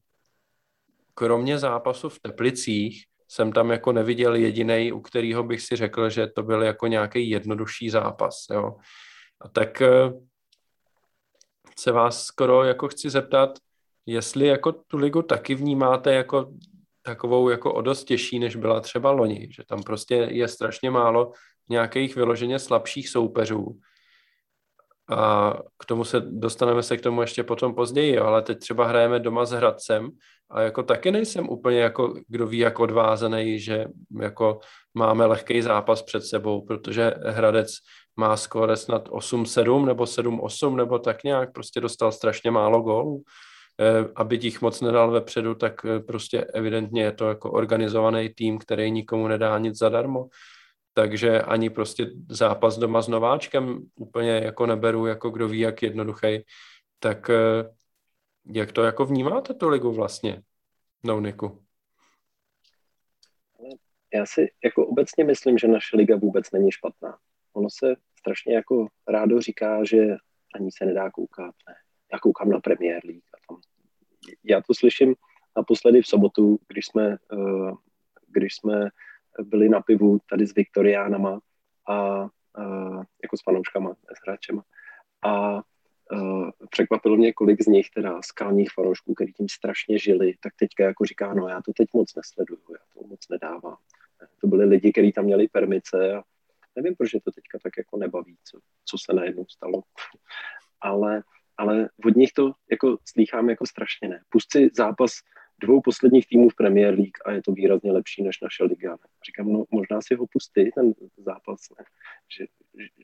kromě 1.14 1.60
zápasu 1.60 2.10
v 2.10 2.20
Teplicích 2.20 3.06
jsem 3.28 3.52
tam 3.52 3.72
jako 3.72 3.92
neviděl 3.92 4.36
jediný, 4.36 4.92
u 4.92 5.00
kterého 5.02 5.44
bych 5.44 5.62
si 5.62 5.76
řekl, 5.76 6.10
že 6.10 6.28
to 6.28 6.44
byl 6.44 6.64
jako 6.64 6.88
nějaký 6.88 7.30
jednodušší 7.30 7.90
zápas. 7.90 8.46
Jo. 8.52 8.76
A 9.42 9.50
tak 9.50 9.82
se 11.80 11.92
vás 11.92 12.24
skoro 12.24 12.64
jako 12.64 12.88
chci 12.88 13.10
zeptat, 13.10 13.50
jestli 14.06 14.48
jako 14.48 14.72
tu 14.72 14.98
ligu 14.98 15.22
taky 15.22 15.56
vnímáte 15.56 16.14
jako 16.14 16.52
takovou 17.02 17.50
jako 17.50 17.74
o 17.74 17.82
dost 17.82 18.04
těžší, 18.04 18.40
než 18.40 18.56
byla 18.56 18.82
třeba 18.82 19.12
loni, 19.12 19.48
že 19.52 19.64
tam 19.68 19.84
prostě 19.84 20.16
je 20.16 20.48
strašně 20.48 20.92
málo 20.92 21.32
nějakých 21.70 22.16
vyloženě 22.16 22.60
slabších 22.60 23.10
soupeřů. 23.10 23.80
A 25.10 25.54
k 25.78 25.86
tomu 25.86 26.04
se 26.04 26.20
dostaneme 26.20 26.84
se 26.84 26.98
k 26.98 27.02
tomu 27.02 27.22
ještě 27.22 27.44
potom 27.44 27.76
později, 27.76 28.20
ale 28.20 28.42
teď 28.42 28.60
třeba 28.60 28.88
hrajeme 28.88 29.20
doma 29.20 29.46
s 29.46 29.52
Hradcem 29.52 30.10
a 30.50 30.62
jako 30.62 30.84
taky 30.84 31.12
nejsem 31.12 31.50
úplně 31.50 31.80
jako, 31.80 32.14
kdo 32.28 32.48
ví, 32.48 32.58
jak 32.58 32.80
odvázaný, 32.80 33.60
že 33.60 33.86
jako 34.22 34.60
máme 34.94 35.26
lehký 35.26 35.62
zápas 35.62 36.02
před 36.02 36.26
sebou, 36.26 36.66
protože 36.66 37.14
Hradec 37.26 37.70
má 38.18 38.38
skóre 38.38 38.78
snad 38.78 39.10
8-7 39.10 39.86
nebo 39.86 40.04
7-8 40.04 40.76
nebo 40.76 41.00
tak 41.00 41.24
nějak, 41.24 41.54
prostě 41.54 41.82
dostal 41.82 42.12
strašně 42.12 42.52
málo 42.52 42.82
gólů. 42.82 43.24
E, 43.80 44.10
aby 44.16 44.38
těch 44.38 44.62
moc 44.62 44.82
nedal 44.82 45.12
vepředu, 45.12 45.56
tak 45.56 45.86
e, 45.86 46.00
prostě 46.00 46.46
evidentně 46.54 47.04
je 47.04 47.12
to 47.12 47.28
jako 47.30 47.52
organizovaný 47.52 48.30
tým, 48.30 48.58
který 48.58 48.92
nikomu 48.92 49.28
nedá 49.28 49.58
nic 49.58 49.78
zadarmo 49.78 50.26
takže 50.94 51.42
ani 51.42 51.70
prostě 51.70 52.12
zápas 52.30 52.78
doma 52.78 53.02
s 53.02 53.08
nováčkem 53.08 53.90
úplně 53.96 54.32
jako 54.32 54.66
neberu, 54.66 55.06
jako 55.06 55.30
kdo 55.30 55.48
ví, 55.48 55.60
jak 55.60 55.84
jednoduchý. 55.84 56.44
Tak 57.00 57.30
eh, 57.30 57.70
jak 58.46 58.72
to 58.72 58.84
jako 58.84 59.06
vnímáte 59.06 59.54
tu 59.54 59.70
ligu 59.70 59.92
vlastně, 59.92 60.42
Nouniku? 61.04 61.64
Já 64.14 64.26
si 64.26 64.48
jako 64.64 64.88
obecně 64.88 65.24
myslím, 65.24 65.58
že 65.58 65.68
naše 65.68 65.98
liga 65.98 66.18
vůbec 66.18 66.52
není 66.52 66.72
špatná. 66.72 67.18
Ono 67.54 67.68
se 67.70 67.96
strašně 68.20 68.56
jako 68.56 68.88
rádo 69.08 69.42
říká, 69.42 69.84
že 69.84 69.98
ani 70.56 70.72
se 70.72 70.86
nedá 70.86 71.12
koukat. 71.12 71.56
Ne. 71.68 71.74
Já 72.14 72.20
koukám 72.20 72.50
na 72.50 72.60
Premier 72.60 73.02
League. 73.06 73.24
A 73.34 73.38
tam. 73.48 73.62
Já 74.44 74.62
to 74.62 74.74
slyším 74.74 75.16
naposledy 75.58 76.02
v 76.02 76.08
sobotu, 76.08 76.60
když 76.68 76.86
jsme, 76.86 77.18
uh, 77.32 77.78
když 78.28 78.56
jsme 78.56 78.90
byli 79.44 79.70
na 79.70 79.82
pivu 79.82 80.20
tady 80.30 80.48
s 80.48 80.56
Viktoriánama 80.56 81.40
a, 81.88 81.94
a 81.94 82.28
jako 83.24 83.38
s 83.38 83.44
fanouškama, 83.44 83.94
s 83.94 84.28
hráčema. 84.28 84.64
A 85.26 85.62
a 86.12 86.52
překvapilo 86.70 87.18
mě, 87.18 87.34
kolik 87.34 87.62
z 87.62 87.68
nich 87.68 87.90
teda 87.90 88.22
skalních 88.22 88.70
fanoušků, 88.74 89.14
který 89.14 89.34
tím 89.34 89.50
strašně 89.50 89.98
žili, 89.98 90.34
tak 90.40 90.54
teďka 90.60 90.84
jako 90.84 91.06
říká, 91.06 91.34
no 91.34 91.48
já 91.48 91.62
to 91.62 91.74
teď 91.74 91.88
moc 91.94 92.16
nesleduju, 92.16 92.62
já 92.70 92.86
to 92.94 93.08
moc 93.08 93.20
nedávám. 93.30 93.78
To 94.42 94.48
byli 94.48 94.66
lidi, 94.66 94.92
kteří 94.92 95.12
tam 95.12 95.26
měli 95.26 95.48
permice 95.48 96.14
a 96.14 96.24
nevím, 96.76 96.96
proč 96.96 97.14
je 97.14 97.22
to 97.22 97.32
teďka 97.32 97.60
tak 97.64 97.74
jako 97.78 97.98
nebaví, 97.98 98.38
co, 98.44 98.60
co 98.86 98.98
se 98.98 99.14
najednou 99.14 99.46
stalo. 99.48 99.82
ale, 100.82 101.24
ale 101.58 101.90
od 102.06 102.16
nich 102.16 102.34
to 102.34 102.52
jako 102.72 102.98
slýchám 103.06 103.50
jako 103.50 103.66
strašně 103.66 104.08
ne. 104.08 104.22
Pust 104.30 104.52
si 104.52 104.70
zápas 104.74 105.12
dvou 105.62 105.82
posledních 105.82 106.28
týmů 106.28 106.50
v 106.50 106.56
Premier 106.56 106.94
League 106.94 107.18
a 107.26 107.32
je 107.32 107.42
to 107.42 107.52
výrazně 107.52 107.92
lepší 107.92 108.24
než 108.24 108.42
naše 108.42 108.64
liga. 108.64 108.98
Říkám, 109.26 109.54
no 109.54 109.64
možná 109.72 110.02
si 110.02 110.16
ho 110.16 110.26
pustí 110.28 110.72
ten 110.72 110.94
zápas, 111.18 111.60
ne? 111.80 111.86
Že, 112.38 112.46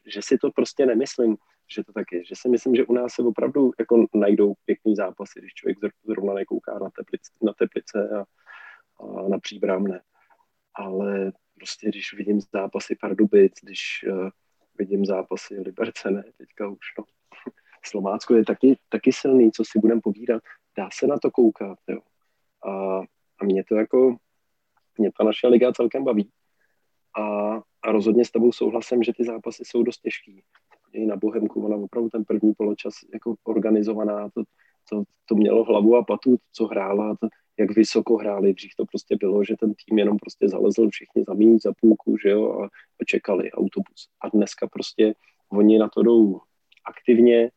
že, 0.05 0.21
si 0.21 0.37
to 0.37 0.51
prostě 0.51 0.85
nemyslím, 0.85 1.37
že 1.75 1.83
to 1.83 1.93
tak 1.93 2.11
je. 2.11 2.25
Že 2.25 2.35
si 2.35 2.49
myslím, 2.49 2.75
že 2.75 2.85
u 2.85 2.93
nás 2.93 3.13
se 3.13 3.21
opravdu 3.21 3.71
jako 3.79 4.05
najdou 4.13 4.53
pěkný 4.65 4.95
zápasy, 4.95 5.39
když 5.39 5.53
člověk 5.53 5.77
zrovna 6.05 6.33
nekouká 6.33 6.79
na 6.79 6.89
teplice, 6.89 7.31
na 7.41 7.53
teplice 7.53 8.09
a, 8.09 8.25
a 9.03 9.29
na 9.29 9.39
příbramné. 9.39 10.01
Ale 10.73 11.31
prostě 11.55 11.89
když 11.89 12.13
vidím 12.13 12.41
zápasy 12.53 12.95
Pardubic, 13.01 13.53
když 13.63 14.05
uh, 14.07 14.29
vidím 14.77 15.05
zápasy 15.05 15.59
Liberce, 15.59 16.11
ne, 16.11 16.23
teďka 16.37 16.67
už 16.67 16.85
no. 16.99 17.03
Slovácko 17.85 18.35
je 18.35 18.45
taky, 18.45 18.77
taky 18.89 19.13
silný, 19.13 19.51
co 19.51 19.63
si 19.65 19.79
budeme 19.79 20.01
povídat. 20.01 20.43
Dá 20.77 20.89
se 20.93 21.07
na 21.07 21.17
to 21.17 21.31
koukat, 21.31 21.79
jo. 21.87 21.99
A, 22.65 23.01
a 23.39 23.45
mě 23.45 23.63
to 23.63 23.75
jako, 23.75 24.15
mě 24.97 25.11
ta 25.17 25.23
naše 25.23 25.47
liga 25.47 25.73
celkem 25.73 26.03
baví. 26.03 26.29
A, 27.17 27.53
a 27.81 27.91
rozhodně 27.91 28.25
s 28.25 28.31
tebou 28.31 28.51
souhlasím, 28.51 29.03
že 29.03 29.13
ty 29.13 29.23
zápasy 29.23 29.63
jsou 29.65 29.83
dost 29.83 29.97
těžký. 29.97 30.43
I 30.93 31.05
na 31.05 31.15
Bohemku, 31.15 31.65
ona 31.65 31.75
opravdu 31.75 32.09
ten 32.09 32.23
první 32.25 32.53
poločas 32.53 32.93
jako 33.13 33.35
organizovaná, 33.43 34.29
to, 34.29 34.43
to, 34.89 35.03
to 35.25 35.35
mělo 35.35 35.63
hlavu 35.63 35.95
a 35.95 36.03
patu, 36.03 36.37
co 36.51 36.65
hrála, 36.65 37.15
to, 37.19 37.27
jak 37.59 37.75
vysoko 37.75 38.17
hráli. 38.17 38.53
Dřív 38.53 38.71
to 38.77 38.85
prostě 38.85 39.15
bylo, 39.19 39.43
že 39.43 39.55
ten 39.59 39.73
tým 39.73 39.99
jenom 39.99 40.17
prostě 40.17 40.49
zalezl 40.49 40.89
všichni 40.89 41.23
za 41.27 41.33
míň, 41.33 41.59
za 41.59 41.73
půlku, 41.81 42.17
že 42.17 42.29
jo, 42.29 42.59
a, 42.59 42.65
a 43.01 43.03
čekali 43.05 43.51
autobus. 43.51 44.09
A 44.21 44.29
dneska 44.29 44.67
prostě 44.67 45.15
oni 45.49 45.79
na 45.79 45.89
to 45.89 46.03
jdou 46.03 46.41
aktivně, 46.85 47.51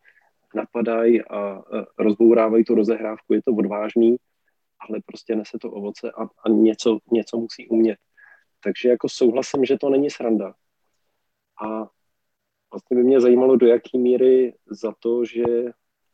napadají 0.55 1.23
a, 1.23 1.63
rozbourávají 1.99 2.65
tu 2.65 2.75
rozehrávku, 2.75 3.35
je 3.35 3.43
to 3.43 3.53
odvážný 3.53 4.17
ale 4.81 5.01
prostě 5.07 5.37
nese 5.37 5.59
to 5.59 5.71
ovoce 5.71 6.13
a, 6.13 6.23
a 6.23 6.49
něco, 6.49 6.99
něco 7.13 7.37
musí 7.37 7.69
umět. 7.69 7.99
Takže 8.65 8.89
jako 8.89 9.09
souhlasím, 9.09 9.65
že 9.65 9.79
to 9.79 9.91
není 9.91 10.11
sranda. 10.11 10.55
A 11.65 11.91
vlastně 12.73 12.97
by 12.97 13.05
mě 13.05 13.21
zajímalo, 13.21 13.57
do 13.57 13.67
jaké 13.67 13.99
míry 13.99 14.55
za 14.71 14.93
to, 14.99 15.25
že, 15.25 15.45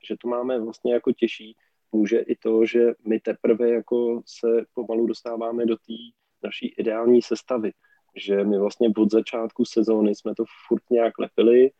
že 0.09 0.17
to 0.21 0.29
máme 0.29 0.61
vlastně 0.61 0.93
jako 0.93 1.13
těžší, 1.13 1.57
může 1.93 2.19
i 2.19 2.37
to, 2.37 2.67
že 2.67 2.93
my 3.07 3.21
teprve 3.21 3.71
jako 3.71 4.23
se 4.27 4.67
pomalu 4.75 5.07
dostáváme 5.07 5.67
do 5.67 5.77
té 5.77 5.95
naší 6.43 6.75
ideální 6.79 7.23
sestavy. 7.23 7.73
Že 8.17 8.45
my 8.45 8.59
vlastně 8.59 8.89
od 8.97 9.11
začátku 9.11 9.65
sezóny 9.65 10.15
jsme 10.15 10.35
to 10.35 10.45
furt 10.69 10.83
nějak 10.91 11.19
lepili, 11.19 11.71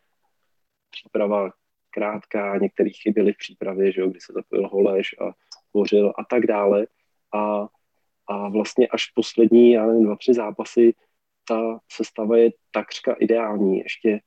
příprava 0.89 1.51
krátká, 1.89 2.57
některý 2.57 2.93
chyběli 2.93 3.33
v 3.33 3.37
přípravě, 3.37 3.91
že 3.91 4.01
jo, 4.01 4.09
kdy 4.09 4.19
se 4.19 4.33
zapojil 4.33 4.67
Holeš 4.67 5.15
a 5.21 5.33
tvořil 5.75 6.13
a 6.15 6.23
tak 6.23 6.47
dále. 6.47 6.87
A, 7.35 7.67
a 8.27 8.49
vlastně 8.49 8.87
až 8.87 9.11
poslední, 9.11 9.71
já 9.71 9.85
nevím, 9.85 10.03
dva, 10.03 10.15
tři 10.15 10.33
zápasy, 10.33 10.93
ta 11.47 11.79
sestava 11.91 12.37
je 12.37 12.51
takřka 12.71 13.13
ideální. 13.13 13.79
Ještě, 13.79 14.19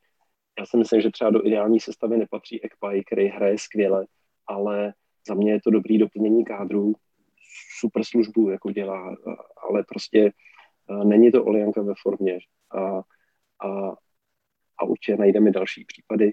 já 0.59 0.67
si 0.67 0.77
myslím, 0.77 1.01
že 1.01 1.11
třeba 1.11 1.31
do 1.31 1.47
ideální 1.47 1.81
sestavy 1.81 2.19
nepatří 2.19 2.65
Ekpaj, 2.65 3.03
který 3.05 3.27
hraje 3.27 3.59
skvěle, 3.59 4.07
ale 4.47 4.93
za 5.29 5.35
mě 5.35 5.53
je 5.53 5.61
to 5.61 5.71
dobrý 5.71 5.99
doplnění 5.99 6.45
kádru, 6.45 6.93
super 7.81 8.05
službu 8.05 8.51
jako 8.51 8.71
dělá, 8.71 9.17
ale 9.71 9.85
prostě 9.89 10.33
není 11.05 11.33
to 11.33 11.45
Olianka 11.45 11.83
ve 11.83 11.95
formě 12.03 12.39
a, 12.71 12.81
a, 13.67 13.97
a 14.79 14.85
určitě 14.85 15.17
najdeme 15.17 15.51
další 15.51 15.85
případy. 15.85 16.33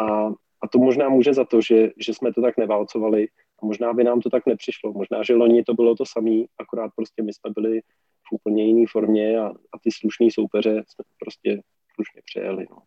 A 0.00 0.34
A 0.62 0.68
to 0.68 0.78
možná 0.78 1.08
může 1.08 1.32
za 1.32 1.44
to, 1.44 1.60
že, 1.60 1.96
že 1.96 2.12
jsme 2.12 2.32
to 2.36 2.42
tak 2.44 2.60
neválcovali 2.60 3.32
a 3.62 3.66
možná 3.66 3.92
by 3.92 4.04
nám 4.04 4.20
to 4.20 4.30
tak 4.30 4.46
nepřišlo. 4.46 4.92
Možná, 4.92 5.22
že 5.22 5.34
loni 5.34 5.64
to 5.64 5.74
bylo 5.74 5.94
to 5.94 6.04
samé, 6.06 6.44
akorát 6.58 6.90
prostě 6.96 7.22
my 7.22 7.32
jsme 7.32 7.50
byli 7.50 7.80
v 8.28 8.32
úplně 8.32 8.64
jiné 8.64 8.84
formě 8.92 9.38
a, 9.38 9.46
a 9.48 9.78
ty 9.82 9.90
slušní 9.92 10.30
soupeře 10.30 10.82
jsme 10.88 11.04
prostě 11.18 11.62
slušně 11.94 12.22
přejeli. 12.24 12.66
No. 12.70 12.78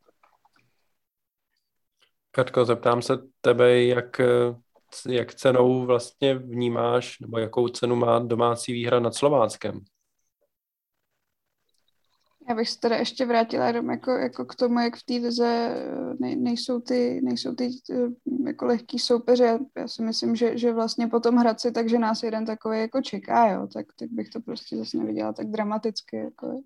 Katko, 2.32 2.66
zeptám 2.66 3.02
se 3.02 3.18
tebe, 3.42 3.84
jak, 3.84 4.22
jak 5.10 5.36
cenou 5.36 5.86
vlastně 5.86 6.36
vnímáš, 6.36 7.20
nebo 7.20 7.38
jakou 7.38 7.68
cenu 7.68 7.96
má 7.96 8.20
domácí 8.20 8.74
výhra 8.74 9.00
nad 9.00 9.16
Slováckem? 9.16 9.82
Já 12.50 12.56
bych 12.56 12.70
se 12.70 12.80
teda 12.80 12.96
ještě 12.96 13.26
vrátila 13.26 13.68
jenom 13.68 13.90
jako, 13.90 14.12
jako 14.12 14.46
k 14.46 14.56
tomu, 14.56 14.80
jak 14.80 14.96
v 14.96 15.04
té 15.04 15.14
lize 15.14 15.48
eh, 15.48 16.14
ne, 16.20 16.36
nejsou 16.36 16.80
ty, 16.80 17.22
nejsou 17.24 17.56
ty 17.56 17.70
eh, 17.92 17.96
jako 18.46 18.66
lehký 18.66 19.00
soupeře. 19.00 19.60
Já 19.78 19.88
si 19.88 20.02
myslím, 20.02 20.36
že, 20.36 20.58
že 20.58 20.74
vlastně 20.74 21.08
po 21.08 21.20
tom 21.20 21.36
Hradci, 21.36 21.72
takže 21.72 22.00
nás 22.00 22.24
jeden 22.24 22.46
takový 22.46 22.80
jako 22.80 23.02
čeká, 23.02 23.52
jo, 23.52 23.68
tak, 23.74 23.86
tak 24.00 24.10
bych 24.10 24.30
to 24.30 24.42
prostě 24.42 24.78
zase 24.78 24.98
neviděla 24.98 25.34
tak 25.34 25.48
dramaticky. 25.48 26.18
Jako. 26.18 26.62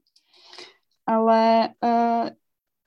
Ale 1.06 1.70
uh, 1.84 2.30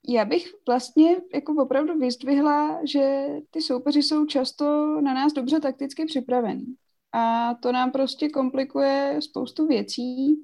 já 0.07 0.25
bych 0.25 0.51
vlastně 0.67 1.15
jako 1.33 1.63
opravdu 1.63 1.99
vyzdvihla, 1.99 2.79
že 2.85 3.27
ty 3.49 3.61
soupeři 3.61 4.03
jsou 4.03 4.25
často 4.25 4.65
na 5.01 5.13
nás 5.13 5.33
dobře 5.33 5.59
takticky 5.59 6.05
připravení. 6.05 6.65
A 7.13 7.53
to 7.53 7.71
nám 7.71 7.91
prostě 7.91 8.29
komplikuje 8.29 9.17
spoustu 9.19 9.67
věcí 9.67 10.35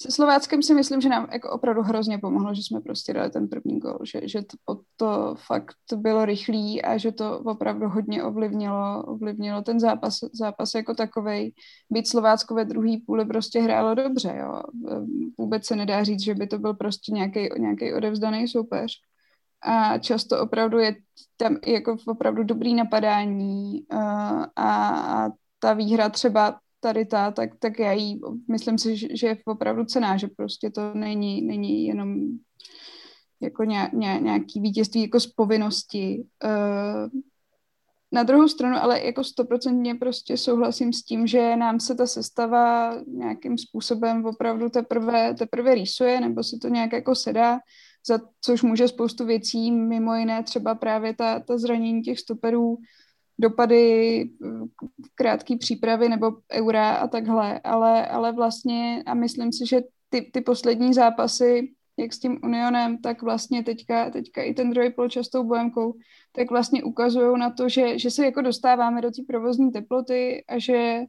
se 0.00 0.10
Slováckem 0.10 0.62
si 0.62 0.74
myslím, 0.74 1.00
že 1.00 1.08
nám 1.08 1.28
jako 1.32 1.50
opravdu 1.50 1.82
hrozně 1.82 2.18
pomohlo, 2.18 2.54
že 2.54 2.62
jsme 2.62 2.80
prostě 2.80 3.12
dali 3.12 3.30
ten 3.30 3.48
první 3.48 3.78
gol, 3.78 3.98
že, 4.02 4.28
že 4.28 4.42
to, 4.42 4.80
to 4.96 5.34
fakt 5.46 5.74
bylo 5.96 6.24
rychlý 6.24 6.82
a 6.82 6.96
že 6.96 7.12
to 7.12 7.38
opravdu 7.38 7.88
hodně 7.88 8.22
ovlivnilo, 8.22 9.02
ovlivnilo 9.02 9.62
ten 9.62 9.80
zápas, 9.80 10.18
zápas 10.32 10.74
jako 10.74 10.94
takovej. 10.94 11.52
Být 11.90 12.08
Slovácko 12.08 12.54
ve 12.54 12.64
druhé 12.64 12.96
půli 13.06 13.24
prostě 13.24 13.60
hrálo 13.60 13.94
dobře, 13.94 14.36
jo. 14.40 14.62
Vůbec 15.38 15.66
se 15.66 15.76
nedá 15.76 16.04
říct, 16.04 16.22
že 16.22 16.34
by 16.34 16.46
to 16.46 16.58
byl 16.58 16.74
prostě 16.74 17.12
nějaký, 17.12 17.92
odevzdaný 17.92 18.48
soupeř. 18.48 18.92
A 19.62 19.98
často 19.98 20.40
opravdu 20.40 20.78
je 20.78 20.96
tam 21.36 21.56
jako 21.66 21.96
opravdu 22.06 22.42
dobrý 22.42 22.74
napadání 22.74 23.82
uh, 23.92 24.00
a, 24.56 24.88
a 24.88 25.30
ta 25.58 25.72
výhra 25.72 26.08
třeba 26.08 26.58
tady 26.80 27.06
ta, 27.06 27.30
tak, 27.30 27.50
tak 27.58 27.78
já 27.78 27.92
jí, 27.92 28.20
myslím 28.50 28.78
si, 28.78 29.16
že 29.16 29.26
je 29.26 29.38
opravdu 29.44 29.84
cená, 29.84 30.16
že 30.16 30.28
prostě 30.36 30.70
to 30.70 30.94
není, 30.94 31.42
není 31.42 31.86
jenom 31.86 32.20
jako 33.40 33.64
ně, 33.64 33.90
ně, 33.92 34.18
nějaký 34.22 34.60
vítězství 34.60 35.02
jako 35.02 35.20
z 35.20 35.26
povinnosti. 35.26 36.24
Uh, 36.44 37.20
na 38.12 38.22
druhou 38.22 38.48
stranu, 38.48 38.76
ale 38.76 39.04
jako 39.04 39.24
stoprocentně 39.24 39.94
prostě 39.94 40.36
souhlasím 40.36 40.92
s 40.92 41.02
tím, 41.02 41.26
že 41.26 41.56
nám 41.56 41.80
se 41.80 41.94
ta 41.94 42.06
sestava 42.06 42.94
nějakým 43.06 43.58
způsobem 43.58 44.24
opravdu 44.24 44.68
teprve, 44.68 45.34
teprve 45.34 45.74
rýsuje, 45.74 46.20
nebo 46.20 46.44
si 46.44 46.58
to 46.58 46.68
nějak 46.68 46.92
jako 46.92 47.14
sedá, 47.14 47.58
za 48.08 48.18
což 48.40 48.62
může 48.62 48.88
spoustu 48.88 49.26
věcí, 49.26 49.72
mimo 49.72 50.14
jiné 50.14 50.42
třeba 50.42 50.74
právě 50.74 51.14
ta, 51.14 51.40
ta 51.40 51.58
zranění 51.58 52.02
těch 52.02 52.20
stoperů, 52.20 52.78
dopady 53.38 54.22
eh, 54.22 54.48
krátké 55.14 55.56
přípravy 55.56 56.08
nebo 56.08 56.32
eura 56.52 56.90
a 56.90 57.08
takhle, 57.08 57.60
ale, 57.60 58.06
ale 58.06 58.32
vlastně 58.32 59.02
a 59.06 59.14
myslím 59.14 59.52
si, 59.52 59.66
že 59.66 59.80
ty, 60.08 60.30
ty 60.32 60.40
poslední 60.40 60.94
zápasy, 60.94 61.72
jak 61.96 62.12
s 62.12 62.18
tím 62.18 62.38
Unionem, 62.42 62.98
tak 62.98 63.22
vlastně 63.22 63.62
teďka, 63.62 64.10
teďka 64.10 64.42
i 64.42 64.54
ten 64.54 64.70
druhý 64.70 64.92
poločas 64.92 65.28
tou 65.28 65.44
Bohemkou, 65.44 65.94
tak 66.32 66.50
vlastně 66.50 66.84
ukazují 66.84 67.38
na 67.38 67.50
to, 67.50 67.68
že, 67.68 67.98
že 67.98 68.10
se 68.10 68.24
jako 68.24 68.42
dostáváme 68.42 69.00
do 69.00 69.10
té 69.10 69.22
provozní 69.26 69.72
teploty 69.72 70.44
a 70.48 70.58
že, 70.58 71.00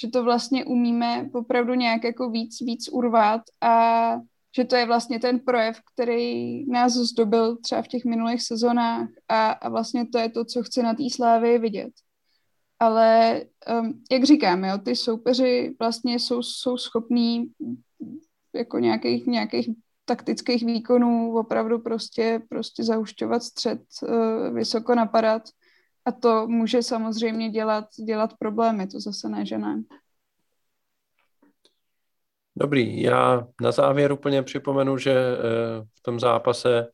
že 0.00 0.08
to 0.08 0.24
vlastně 0.24 0.64
umíme 0.64 1.28
opravdu 1.32 1.74
nějak 1.74 2.04
jako 2.04 2.30
víc, 2.30 2.60
víc 2.60 2.88
urvat 2.92 3.42
a 3.60 4.14
že 4.56 4.64
to 4.64 4.76
je 4.76 4.86
vlastně 4.86 5.18
ten 5.18 5.40
projev, 5.40 5.80
který 5.94 6.66
nás 6.70 6.92
zdobil 6.92 7.56
třeba 7.56 7.82
v 7.82 7.88
těch 7.88 8.04
minulých 8.04 8.42
sezónách 8.42 9.08
a, 9.28 9.50
a 9.50 9.68
vlastně 9.68 10.06
to 10.06 10.18
je 10.18 10.28
to, 10.28 10.44
co 10.44 10.62
chci 10.62 10.82
na 10.82 10.94
té 10.94 11.02
slávě 11.10 11.58
vidět. 11.58 11.92
Ale 12.78 13.42
um, 13.80 14.02
jak 14.10 14.24
říkám, 14.24 14.64
jo, 14.64 14.78
ty 14.78 14.96
soupeři 14.96 15.76
vlastně 15.78 16.18
jsou, 16.18 16.42
jsou 16.42 16.76
schopní 16.76 17.50
jako 18.54 18.78
nějakých, 18.78 19.26
nějakých 19.26 19.68
taktických 20.04 20.66
výkonů 20.66 21.36
opravdu 21.36 21.78
prostě, 21.78 22.42
prostě 22.48 22.84
zaušťovat 22.84 23.42
střed, 23.42 23.82
uh, 24.02 24.54
vysoko 24.54 24.94
napadat 24.94 25.42
a 26.04 26.12
to 26.12 26.48
může 26.48 26.82
samozřejmě 26.82 27.50
dělat, 27.50 27.84
dělat 28.04 28.34
problémy, 28.38 28.86
to 28.86 29.00
zase 29.00 29.28
ne, 29.28 29.46
že 29.46 29.58
ne. 29.58 29.82
Dobrý, 32.60 33.02
já 33.02 33.46
na 33.60 33.72
závěr 33.72 34.12
úplně 34.12 34.42
připomenu, 34.42 34.98
že 34.98 35.12
eh, 35.12 35.38
v 35.98 36.02
tom 36.02 36.20
zápase 36.20 36.86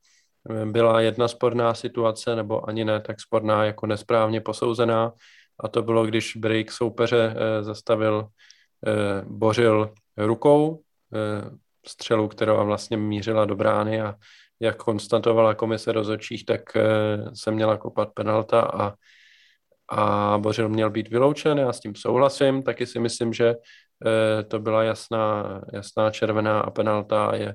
eh, 0.50 0.66
byla 0.66 1.00
jedna 1.00 1.28
sporná 1.28 1.74
situace, 1.74 2.36
nebo 2.36 2.68
ani 2.68 2.84
ne 2.84 3.00
tak 3.00 3.20
sporná, 3.20 3.64
jako 3.64 3.86
nesprávně 3.86 4.40
posouzená, 4.40 5.12
a 5.60 5.68
to 5.68 5.82
bylo, 5.82 6.06
když 6.06 6.36
break 6.36 6.72
soupeře 6.72 7.34
eh, 7.36 7.62
zastavil, 7.62 8.28
bořil 9.24 9.92
rukou 10.16 10.82
střelu, 11.86 12.28
která 12.28 12.62
vlastně 12.62 12.96
mířila 12.96 13.44
do 13.44 13.56
brány 13.56 14.00
a 14.00 14.14
jak 14.60 14.76
konstatovala 14.76 15.54
komise 15.54 15.92
rozhodčích, 15.92 16.44
tak 16.46 16.60
se 17.34 17.50
měla 17.50 17.76
kopat 17.76 18.08
penalta 18.14 18.60
a, 18.60 18.94
a 19.88 20.38
Bořil 20.38 20.68
měl 20.68 20.90
být 20.90 21.08
vyloučen, 21.08 21.58
já 21.58 21.72
s 21.72 21.80
tím 21.80 21.94
souhlasím, 21.94 22.62
taky 22.62 22.86
si 22.86 23.00
myslím, 23.00 23.32
že 23.32 23.54
to 24.49 24.59
byla 24.59 24.82
jasná, 24.82 25.61
jasná 25.72 26.11
červená 26.11 26.61
a 26.61 26.70
penalta 26.70 27.34
je 27.34 27.55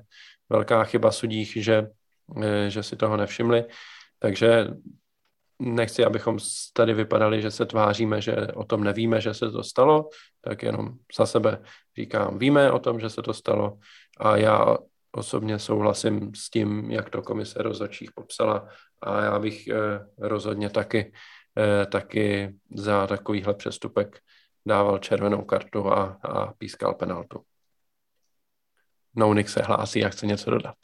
velká 0.52 0.84
chyba 0.84 1.10
sudích, 1.12 1.52
že, 1.56 1.86
eh, 2.42 2.70
že 2.70 2.82
si 2.82 2.96
toho 2.96 3.16
nevšimli. 3.16 3.64
Takže 4.18 4.68
nechci, 5.58 6.04
abychom 6.04 6.38
tady 6.72 6.94
vypadali, 6.94 7.42
že 7.42 7.50
se 7.50 7.66
tváříme, 7.66 8.20
že 8.20 8.36
o 8.54 8.64
tom 8.64 8.84
nevíme, 8.84 9.20
že 9.20 9.34
se 9.34 9.50
to 9.50 9.62
stalo, 9.62 10.08
tak 10.40 10.62
jenom 10.62 10.92
za 11.16 11.26
sebe 11.26 11.62
říkám, 11.96 12.38
víme 12.38 12.72
o 12.72 12.78
tom, 12.78 13.00
že 13.00 13.10
se 13.10 13.22
to 13.22 13.34
stalo 13.34 13.78
a 14.20 14.36
já 14.36 14.76
osobně 15.12 15.58
souhlasím 15.58 16.34
s 16.34 16.50
tím, 16.50 16.90
jak 16.90 17.10
to 17.10 17.22
komise 17.22 17.62
rozhodčích 17.62 18.12
popsala 18.12 18.68
a 19.00 19.22
já 19.22 19.38
bych 19.38 19.68
eh, 19.68 19.74
rozhodně 20.18 20.70
taky, 20.70 21.12
taky 21.90 22.54
za 22.74 23.06
takovýhle 23.06 23.54
přestupek 23.54 24.18
dával 24.66 24.98
červenou 24.98 25.44
kartu 25.44 25.92
a, 25.92 26.02
a 26.22 26.52
pískal 26.52 26.94
penaltu. 26.94 27.44
Nounik 29.14 29.48
se 29.48 29.62
hlásí 29.62 30.04
a 30.04 30.08
chce 30.08 30.26
něco 30.26 30.50
dodat. 30.50 30.74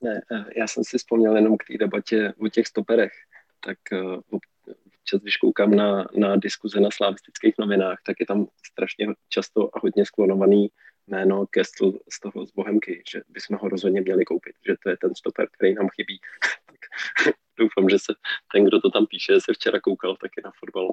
Ne, 0.00 0.20
eh, 0.32 0.44
já 0.56 0.66
jsem 0.66 0.84
si 0.84 0.98
vzpomněl 0.98 1.36
jenom 1.36 1.56
k 1.56 1.64
té 1.64 1.78
debatě 1.78 2.34
o 2.38 2.48
těch 2.48 2.66
stoperech, 2.66 3.12
tak 3.64 3.78
eh, 3.92 3.98
občas, 4.30 5.20
když 5.22 5.36
koukám 5.36 5.70
na, 5.70 6.08
na 6.16 6.36
diskuze 6.36 6.80
na 6.80 6.88
slavistických 6.92 7.54
novinách, 7.58 7.98
tak 8.06 8.20
je 8.20 8.26
tam 8.26 8.46
strašně 8.66 9.06
často 9.28 9.76
a 9.76 9.80
hodně 9.82 10.06
sklonovaný 10.06 10.68
jméno 11.06 11.46
Kestl 11.46 11.98
z 12.12 12.20
toho 12.20 12.46
z 12.46 12.52
Bohemky, 12.52 13.02
že 13.12 13.20
bychom 13.28 13.58
ho 13.60 13.68
rozhodně 13.68 14.00
měli 14.00 14.24
koupit, 14.24 14.56
že 14.66 14.74
to 14.82 14.90
je 14.90 14.96
ten 14.96 15.14
stoper, 15.14 15.48
který 15.52 15.74
nám 15.74 15.88
chybí. 15.88 16.20
doufám, 17.58 17.88
že 17.88 17.98
se 17.98 18.12
ten, 18.52 18.64
kdo 18.64 18.80
to 18.80 18.90
tam 18.90 19.06
píše, 19.06 19.40
se 19.40 19.52
včera 19.52 19.80
koukal 19.80 20.16
taky 20.16 20.40
na 20.44 20.50
fotbal 20.60 20.88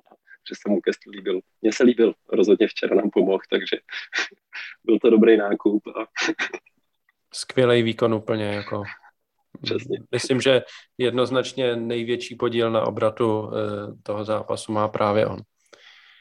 že 0.50 0.56
se 0.56 0.70
mu 0.70 0.82
Kestl 0.82 1.10
líbil. 1.10 1.40
Mně 1.62 1.74
se 1.74 1.84
líbil, 1.84 2.14
rozhodně 2.30 2.68
včera 2.68 2.96
nám 2.96 3.10
pomohl, 3.10 3.42
takže 3.50 3.78
byl 4.84 5.00
to 5.00 5.10
dobrý 5.10 5.38
nákup. 5.38 5.88
A... 5.88 6.00
Skvělý 7.34 7.84
výkon 7.84 8.14
úplně, 8.14 8.46
jako 8.46 8.84
Přesně. 9.62 10.00
Myslím, 10.12 10.42
že 10.42 10.62
jednoznačně 10.98 11.76
největší 11.76 12.36
podíl 12.36 12.72
na 12.72 12.82
obratu 12.82 13.52
eh, 13.52 13.94
toho 14.04 14.26
zápasu 14.26 14.72
má 14.72 14.88
právě 14.88 15.28
on. 15.28 15.40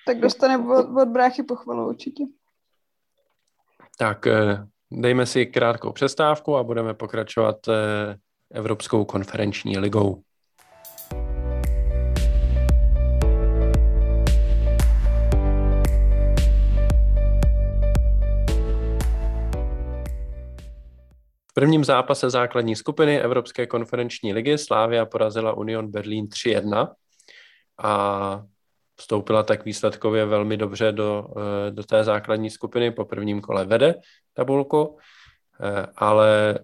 Tak 0.07 0.21
dostane 0.21 0.59
od, 0.59 1.03
od 1.03 1.09
bráchy 1.09 1.43
pochvalu 1.43 1.89
určitě. 1.89 2.25
Tak 3.99 4.27
eh, 4.27 4.67
dejme 4.91 5.27
si 5.27 5.47
krátkou 5.47 5.93
přestávku 5.93 6.57
a 6.57 6.65
budeme 6.65 6.95
pokračovat 6.95 7.69
eh, 7.69 8.17
Evropskou 8.51 9.05
konferenční 9.05 9.79
ligou. 9.79 10.23
Prvním 21.59 21.85
zápase 21.85 22.31
základní 22.31 22.77
skupiny 22.77 23.21
Evropské 23.21 23.67
konferenční 23.67 24.33
ligy 24.33 24.59
Slávia 24.59 25.07
porazila 25.07 25.53
Union 25.53 25.91
Berlín 25.91 26.27
3-1 26.27 26.95
a 27.79 28.43
vstoupila 28.97 29.43
tak 29.43 29.65
výsledkově 29.65 30.27
velmi 30.27 30.57
dobře 30.57 30.93
do, 30.93 31.27
eh, 31.37 31.71
do 31.71 31.85
té 31.85 32.05
základní 32.05 32.51
skupiny. 32.51 32.91
Po 32.91 33.05
prvním 33.05 33.41
kole 33.41 33.65
vede 33.65 33.95
tabulku, 34.33 34.99
eh, 35.61 35.87
ale 35.97 36.59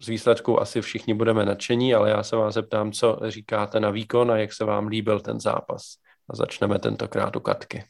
z 0.00 0.08
výsledku 0.08 0.60
asi 0.60 0.80
všichni 0.80 1.14
budeme 1.14 1.44
nadšení, 1.44 1.94
ale 1.94 2.10
já 2.10 2.22
se 2.22 2.36
vás 2.36 2.54
zeptám, 2.54 2.92
co 2.92 3.18
říkáte 3.28 3.80
na 3.80 3.90
výkon 3.90 4.30
a 4.30 4.36
jak 4.36 4.52
se 4.52 4.64
vám 4.64 4.86
líbil 4.86 5.20
ten 5.20 5.40
zápas. 5.40 5.82
A 6.28 6.36
začneme 6.36 6.78
tentokrát 6.78 7.36
u 7.36 7.40
Katky. 7.40 7.84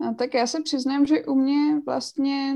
No, 0.00 0.14
tak 0.14 0.34
já 0.34 0.46
se 0.46 0.62
přiznám, 0.62 1.06
že 1.06 1.24
u 1.24 1.34
mě 1.34 1.80
vlastně 1.86 2.54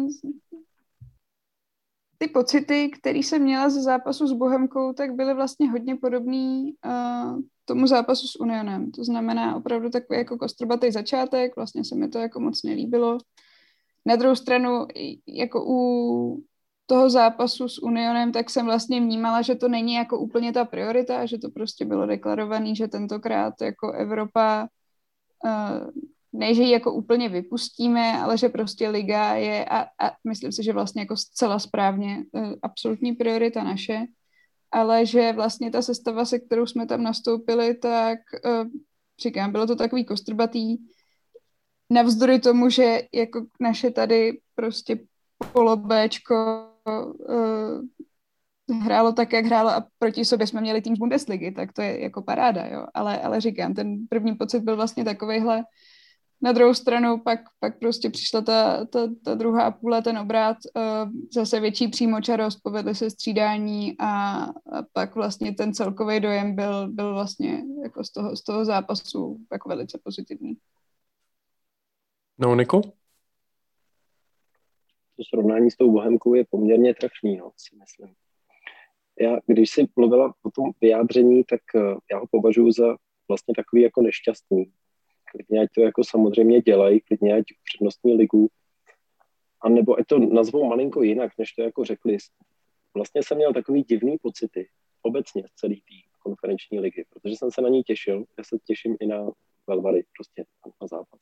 ty 2.19 2.29
pocity, 2.29 2.91
které 2.91 3.19
jsem 3.19 3.43
měla 3.43 3.71
ze 3.71 3.83
zápasu 3.83 4.27
s 4.27 4.33
Bohemkou, 4.33 4.93
tak 4.93 5.15
byly 5.15 5.35
vlastně 5.35 5.71
hodně 5.71 5.97
podobný 5.97 6.75
uh, 6.87 7.41
tomu 7.65 7.87
zápasu 7.87 8.27
s 8.27 8.41
Unionem. 8.41 8.91
To 8.91 9.05
znamená 9.05 9.57
opravdu 9.57 9.91
takový 9.91 10.19
jako 10.19 10.39
kostrbatý 10.39 10.93
začátek, 10.93 11.57
vlastně 11.57 11.85
se 11.85 11.95
mi 11.95 12.09
to 12.09 12.19
jako 12.19 12.41
moc 12.41 12.63
nelíbilo. 12.63 13.19
Na 14.07 14.17
druhou 14.17 14.35
stranu, 14.35 14.87
jako 15.27 15.65
u 15.69 16.43
toho 16.87 17.11
zápasu 17.11 17.69
s 17.69 17.83
Unionem, 17.83 18.33
tak 18.33 18.51
jsem 18.51 18.67
vlastně 18.67 19.01
vnímala, 19.01 19.43
že 19.43 19.55
to 19.55 19.69
není 19.69 19.95
jako 19.95 20.19
úplně 20.19 20.53
ta 20.53 20.65
priorita, 20.65 21.27
že 21.27 21.39
to 21.39 21.51
prostě 21.51 21.85
bylo 21.85 22.07
deklarované, 22.07 22.75
že 22.75 22.89
tentokrát 22.89 23.55
jako 23.63 23.93
Evropa 23.93 24.69
uh, 25.45 25.91
ne, 26.33 26.55
že 26.55 26.63
ji 26.63 26.71
jako 26.71 26.93
úplně 26.93 27.29
vypustíme, 27.29 28.19
ale 28.19 28.39
že 28.39 28.49
prostě 28.49 28.89
liga 28.89 29.35
je 29.35 29.65
a, 29.65 29.81
a 29.83 30.13
myslím 30.29 30.53
si, 30.53 30.65
že 30.65 30.73
vlastně 30.73 31.03
jako 31.03 31.17
zcela 31.17 31.59
správně 31.59 32.25
uh, 32.33 32.53
absolutní 32.63 33.13
priorita 33.13 33.65
naše, 33.65 34.01
ale 34.73 35.07
že 35.07 35.33
vlastně 35.33 35.71
ta 35.71 35.83
sestava, 35.83 36.25
se 36.25 36.39
kterou 36.39 36.67
jsme 36.67 36.87
tam 36.87 37.03
nastoupili, 37.03 37.75
tak 37.75 38.19
uh, 38.45 38.69
říkám, 39.23 39.53
bylo 39.53 39.67
to 39.67 39.77
takový 39.77 40.05
kostrbatý, 40.05 40.77
navzdory 41.91 42.39
tomu, 42.39 42.71
že 42.71 43.03
jako 43.15 43.47
naše 43.61 43.91
tady 43.91 44.41
prostě 44.55 44.99
polobéčko 45.53 46.67
uh, 47.29 47.83
hrálo 48.83 49.13
tak, 49.13 49.33
jak 49.33 49.45
hrálo 49.45 49.71
a 49.71 49.87
proti 49.99 50.25
sobě 50.25 50.47
jsme 50.47 50.61
měli 50.61 50.83
tým 50.83 50.97
z 50.97 50.99
Bundesligy, 50.99 51.53
tak 51.53 51.73
to 51.73 51.83
je 51.83 52.03
jako 52.03 52.23
paráda, 52.23 52.67
jo. 52.67 52.87
Ale, 52.95 53.21
ale 53.21 53.41
říkám, 53.41 53.75
ten 53.75 54.07
první 54.09 54.35
pocit 54.35 54.61
byl 54.61 54.77
vlastně 54.77 55.05
takovejhle. 55.05 55.65
Na 56.43 56.53
druhou 56.53 56.75
stranu 56.75 57.19
pak, 57.19 57.41
pak 57.61 57.79
prostě 57.79 58.11
přišla 58.11 58.41
ta, 58.41 58.85
ta, 58.85 59.09
ta 59.25 59.35
druhá 59.35 59.71
půle, 59.71 60.03
ten 60.03 60.19
obrat, 60.19 60.57
uh, 60.77 61.11
zase 61.33 61.61
větší 61.61 61.89
přímočarost, 61.89 62.61
povedly 62.63 62.95
se 62.95 63.11
střídání 63.11 63.97
a, 63.99 64.09
a 64.09 64.53
pak 64.93 65.15
vlastně 65.15 65.55
ten 65.55 65.75
celkový 65.75 66.21
dojem 66.21 66.55
byl, 66.55 66.89
byl 66.89 67.15
vlastně 67.15 67.63
jako 67.83 68.05
z 68.05 68.11
toho, 68.11 68.37
z 68.37 68.43
toho 68.43 68.65
zápasu 68.65 69.41
jako 69.53 69.69
velice 69.69 69.99
pozitivní. 70.05 70.57
No, 72.39 72.55
Niko? 72.55 72.81
To 75.17 75.25
srovnání 75.29 75.71
s 75.71 75.77
tou 75.77 75.93
Bohemkou 75.93 76.35
je 76.35 76.45
poměrně 76.51 76.95
trefný, 76.95 77.37
no, 77.37 77.51
si 77.57 77.77
myslím. 77.77 78.15
Já, 79.21 79.39
když 79.47 79.71
si 79.71 79.89
mluvila 79.97 80.35
o 80.43 80.51
tom 80.51 80.71
vyjádření, 80.81 81.45
tak 81.45 81.61
uh, 81.75 81.83
já 82.13 82.19
ho 82.19 82.27
považuji 82.31 82.73
za 82.73 82.97
vlastně 83.29 83.55
takový 83.55 83.83
jako 83.83 84.03
nešťastný. 84.03 84.73
Klidně 85.31 85.61
ať 85.61 85.69
to 85.75 85.81
jako 85.81 86.05
samozřejmě 86.05 86.61
dělají, 86.61 87.01
klidně 87.01 87.35
ať 87.35 87.45
přednostní 87.65 88.15
ligu, 88.15 88.49
a 89.61 89.69
nebo 89.69 89.99
ať 89.99 90.07
to 90.07 90.19
nazvou 90.19 90.65
malinko 90.65 91.03
jinak, 91.03 91.33
než 91.39 91.53
to 91.53 91.63
jako 91.63 91.85
řekli. 91.85 92.17
Vlastně 92.95 93.23
jsem 93.23 93.37
měl 93.37 93.53
takový 93.53 93.83
divný 93.83 94.19
pocity 94.23 94.69
obecně 95.03 95.43
z 95.49 95.53
celý 95.53 95.75
tý 95.75 96.03
konferenční 96.19 96.81
ligy, 96.81 97.05
protože 97.11 97.37
jsem 97.37 97.51
se 97.51 97.61
na 97.63 97.69
ní 97.69 97.83
těšil. 97.83 98.25
Já 98.39 98.45
se 98.45 98.57
těším 98.65 98.97
i 99.01 99.07
na 99.07 99.31
Velvary, 99.67 100.05
prostě 100.17 100.45
na 100.81 100.87
zápas. 100.87 101.21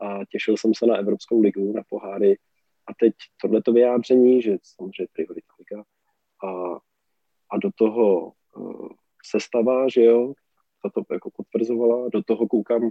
A 0.00 0.24
těšil 0.24 0.56
jsem 0.56 0.74
se 0.74 0.86
na 0.86 0.96
Evropskou 0.96 1.40
ligu, 1.40 1.72
na 1.72 1.82
poháry. 1.88 2.38
A 2.86 2.94
teď 2.94 3.14
tohleto 3.42 3.72
vyjádření, 3.72 4.42
že 4.42 4.58
samozřejmě 4.62 5.08
priorita 5.12 5.52
liga. 5.58 5.84
A, 6.44 6.74
a 7.50 7.58
do 7.62 7.70
toho 7.74 8.32
uh, 8.56 8.88
sestava, 9.24 9.88
že 9.88 10.04
jo, 10.04 10.32
ta 10.82 10.90
to 10.90 11.14
jako 11.14 11.30
potvrzovala, 11.30 12.08
do 12.12 12.22
toho 12.22 12.48
koukám 12.48 12.90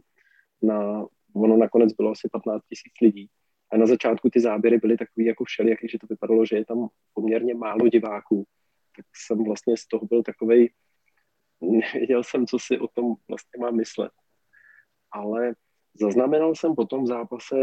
na, 0.62 1.06
ono 1.36 1.58
nakonec 1.58 1.94
bylo 1.94 2.12
asi 2.12 2.30
15 2.32 2.64
tisíc 2.70 2.94
lidí 3.02 3.30
a 3.72 3.78
na 3.78 3.86
začátku 3.86 4.30
ty 4.30 4.40
záběry 4.40 4.78
byly 4.78 4.98
takový 4.98 5.26
jako 5.26 5.44
všelijaký, 5.44 5.88
že 5.90 6.00
to 6.00 6.08
vypadalo, 6.10 6.46
že 6.46 6.56
je 6.56 6.66
tam 6.66 6.88
poměrně 7.14 7.54
málo 7.54 7.88
diváků, 7.88 8.46
tak 8.96 9.06
jsem 9.16 9.44
vlastně 9.44 9.78
z 9.78 9.88
toho 9.88 10.06
byl 10.06 10.24
takovej, 10.24 10.74
nevěděl 11.62 12.24
jsem, 12.24 12.48
co 12.48 12.60
si 12.60 12.80
o 12.80 12.88
tom 12.88 13.16
vlastně 13.28 13.60
mám 13.60 13.76
myslet. 13.76 14.12
Ale 15.12 15.56
Zaznamenal 16.00 16.56
jsem 16.56 16.76
po 16.76 16.86
tom 16.86 17.08
zápase 17.08 17.56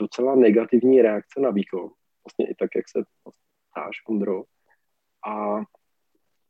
docela 0.00 0.34
negativní 0.34 1.02
reakce 1.02 1.40
na 1.40 1.50
výkon. 1.50 1.90
Vlastně 2.24 2.50
i 2.50 2.54
tak, 2.54 2.70
jak 2.76 2.88
se 2.88 3.04
ptáš, 3.70 3.96
Ondro. 4.08 4.44
A, 5.26 5.56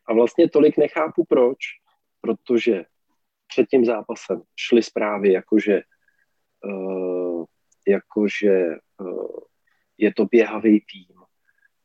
a 0.06 0.14
vlastně 0.14 0.50
tolik 0.50 0.76
nechápu 0.76 1.24
proč, 1.24 1.58
protože 2.20 2.84
před 3.46 3.66
tím 3.66 3.84
zápasem 3.84 4.42
šly 4.56 4.82
zprávy, 4.82 5.32
jakože, 5.32 5.82
uh, 6.64 7.44
jakože 7.88 8.66
uh, 9.00 9.38
je 9.98 10.14
to 10.14 10.24
běhavý 10.24 10.80
tým. 10.80 11.16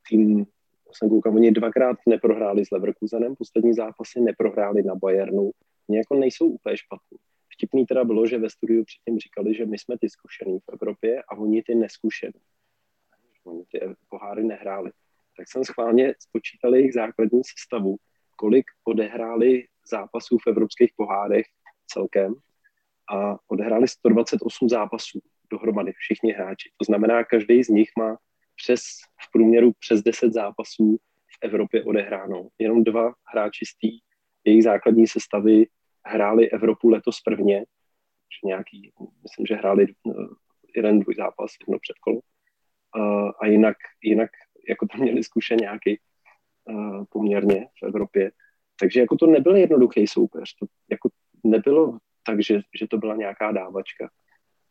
Tým, 0.09 0.45
jsem 0.91 1.09
koukal, 1.09 1.35
oni 1.35 1.51
dvakrát 1.51 1.97
neprohráli 2.07 2.65
s 2.65 2.71
Leverkusenem, 2.71 3.35
poslední 3.35 3.73
zápasy 3.73 4.21
neprohráli 4.21 4.83
na 4.83 4.95
Bayernu, 4.95 5.51
oni 5.89 5.97
jako 5.97 6.15
nejsou 6.15 6.45
úplně 6.45 6.77
špatní. 6.77 7.17
Vtipný 7.53 7.85
teda 7.85 8.03
bylo, 8.03 8.27
že 8.27 8.37
ve 8.37 8.49
studiu 8.49 8.83
předtím 8.83 9.19
říkali, 9.19 9.55
že 9.55 9.65
my 9.65 9.77
jsme 9.77 9.97
ty 9.97 10.09
zkušený 10.09 10.59
v 10.59 10.73
Evropě 10.73 11.23
a 11.23 11.37
oni 11.37 11.63
ty 11.63 11.75
neskušený. 11.75 12.41
Oni 13.43 13.63
ty 13.71 13.79
poháry 14.09 14.43
nehráli. 14.43 14.91
Tak 15.37 15.47
jsem 15.49 15.63
schválně 15.63 16.13
spočítal 16.19 16.75
jejich 16.75 16.93
základní 16.93 17.41
sestavu, 17.43 17.95
kolik 18.35 18.65
odehráli 18.83 19.67
zápasů 19.89 20.37
v 20.37 20.47
evropských 20.47 20.91
pohárech 20.95 21.45
celkem 21.87 22.33
a 23.11 23.35
odehráli 23.47 23.87
128 23.87 24.69
zápasů 24.69 25.19
dohromady 25.51 25.91
všichni 25.91 26.33
hráči. 26.33 26.69
To 26.77 26.85
znamená, 26.85 27.23
každý 27.23 27.63
z 27.63 27.67
nich 27.67 27.89
má 27.97 28.17
přes, 28.55 28.81
v 29.21 29.31
průměru 29.31 29.71
přes 29.79 30.01
10 30.01 30.33
zápasů 30.33 30.97
v 31.27 31.37
Evropě 31.41 31.83
odehráno. 31.83 32.47
Jenom 32.59 32.83
dva 32.83 33.13
hráči 33.33 33.65
z 33.65 33.73
té 33.77 33.87
jejich 34.45 34.63
základní 34.63 35.07
sestavy 35.07 35.67
hráli 36.05 36.51
Evropu 36.51 36.89
letos 36.89 37.21
prvně, 37.21 37.59
že 37.59 38.47
nějaký, 38.47 38.91
myslím, 39.23 39.45
že 39.45 39.55
hráli 39.55 39.85
eh, 39.89 40.11
jeden, 40.75 40.99
dvoj 40.99 41.15
zápas, 41.15 41.51
jedno 41.61 41.79
předkolo. 41.79 42.19
A, 43.39 43.45
jinak, 43.47 43.77
jinak 44.03 44.29
jako 44.69 44.87
tam 44.87 45.01
měli 45.01 45.23
zkušeňáky 45.23 45.99
uh, 46.65 47.03
poměrně 47.09 47.67
v 47.79 47.85
Evropě. 47.85 48.31
Takže 48.81 48.99
jako 48.99 49.15
to 49.15 49.27
nebyl 49.27 49.55
jednoduchý 49.55 50.07
soupeř. 50.07 50.55
To 50.59 50.65
jako 50.89 51.09
nebylo 51.43 51.97
tak, 52.23 52.43
že, 52.43 52.61
že 52.79 52.87
to 52.87 52.97
byla 52.97 53.15
nějaká 53.15 53.51
dávačka. 53.51 54.09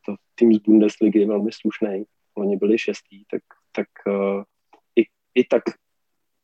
To 0.05 0.15
tým 0.35 0.53
z 0.53 0.59
Bundesligy 0.59 1.19
je 1.19 1.27
velmi 1.27 1.51
slušný. 1.51 2.03
Oni 2.37 2.57
byli 2.57 2.77
šestý, 2.77 3.23
tak, 3.31 3.41
tak 3.71 3.87
uh, 4.07 4.43
i, 4.95 5.03
i 5.35 5.43
tak 5.43 5.63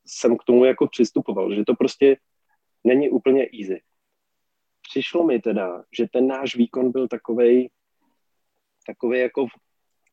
jsem 0.06 0.38
k 0.38 0.44
tomu 0.44 0.66
jako 0.66 0.88
přistupoval, 0.88 1.56
že 1.56 1.64
to 1.66 1.76
prostě 1.76 2.18
není 2.84 3.10
úplně 3.10 3.48
easy 3.62 3.82
přišlo 4.90 5.24
mi 5.24 5.40
teda, 5.40 5.84
že 5.98 6.08
ten 6.14 6.28
náš 6.28 6.56
výkon 6.56 6.92
byl 6.92 7.08
takovej, 7.08 7.70
takový 8.88 9.20
jako 9.20 9.48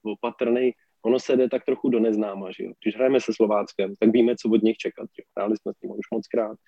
opatrný, 0.03 0.73
ono 1.03 1.21
se 1.21 1.37
jde 1.37 1.49
tak 1.49 1.65
trochu 1.65 1.89
do 1.89 2.01
neznáma, 2.01 2.51
že 2.51 2.65
jo. 2.65 2.73
Když 2.83 2.95
hrajeme 2.95 3.21
se 3.21 3.33
Slováckem, 3.35 3.97
tak 3.97 4.11
víme, 4.11 4.37
co 4.37 4.51
od 4.51 4.63
nich 4.63 4.77
čekat, 4.77 5.09
že 5.17 5.23
Hráli 5.37 5.57
jsme 5.57 5.73
s 5.73 5.79
tím 5.79 5.91
už 5.91 6.11
moc 6.11 6.27
krát, 6.27 6.59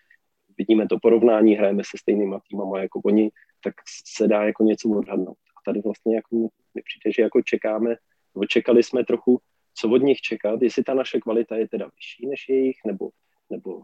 vidíme 0.59 0.89
to 0.89 0.99
porovnání, 0.99 1.55
hrajeme 1.55 1.83
se 1.85 1.99
stejnýma 1.99 2.41
týmama 2.49 2.81
jako 2.81 3.01
oni, 3.05 3.31
tak 3.65 3.75
se 4.07 4.29
dá 4.29 4.45
jako 4.45 4.65
něco 4.65 4.89
odhadnout. 4.89 5.39
A 5.57 5.61
tady 5.65 5.81
vlastně 5.81 6.17
jako 6.17 6.37
mi 6.75 6.83
přijde, 6.83 7.13
že 7.17 7.23
jako 7.23 7.43
čekáme, 7.43 7.97
nebo 8.35 8.47
čekali 8.47 8.83
jsme 8.83 9.05
trochu, 9.05 9.41
co 9.75 9.91
od 9.91 10.03
nich 10.03 10.21
čekat, 10.21 10.63
jestli 10.63 10.85
ta 10.85 10.95
naše 10.95 11.21
kvalita 11.21 11.57
je 11.57 11.69
teda 11.69 11.87
vyšší 11.97 12.27
než 12.27 12.49
jejich, 12.49 12.77
nebo, 12.87 13.11
nebo 13.51 13.83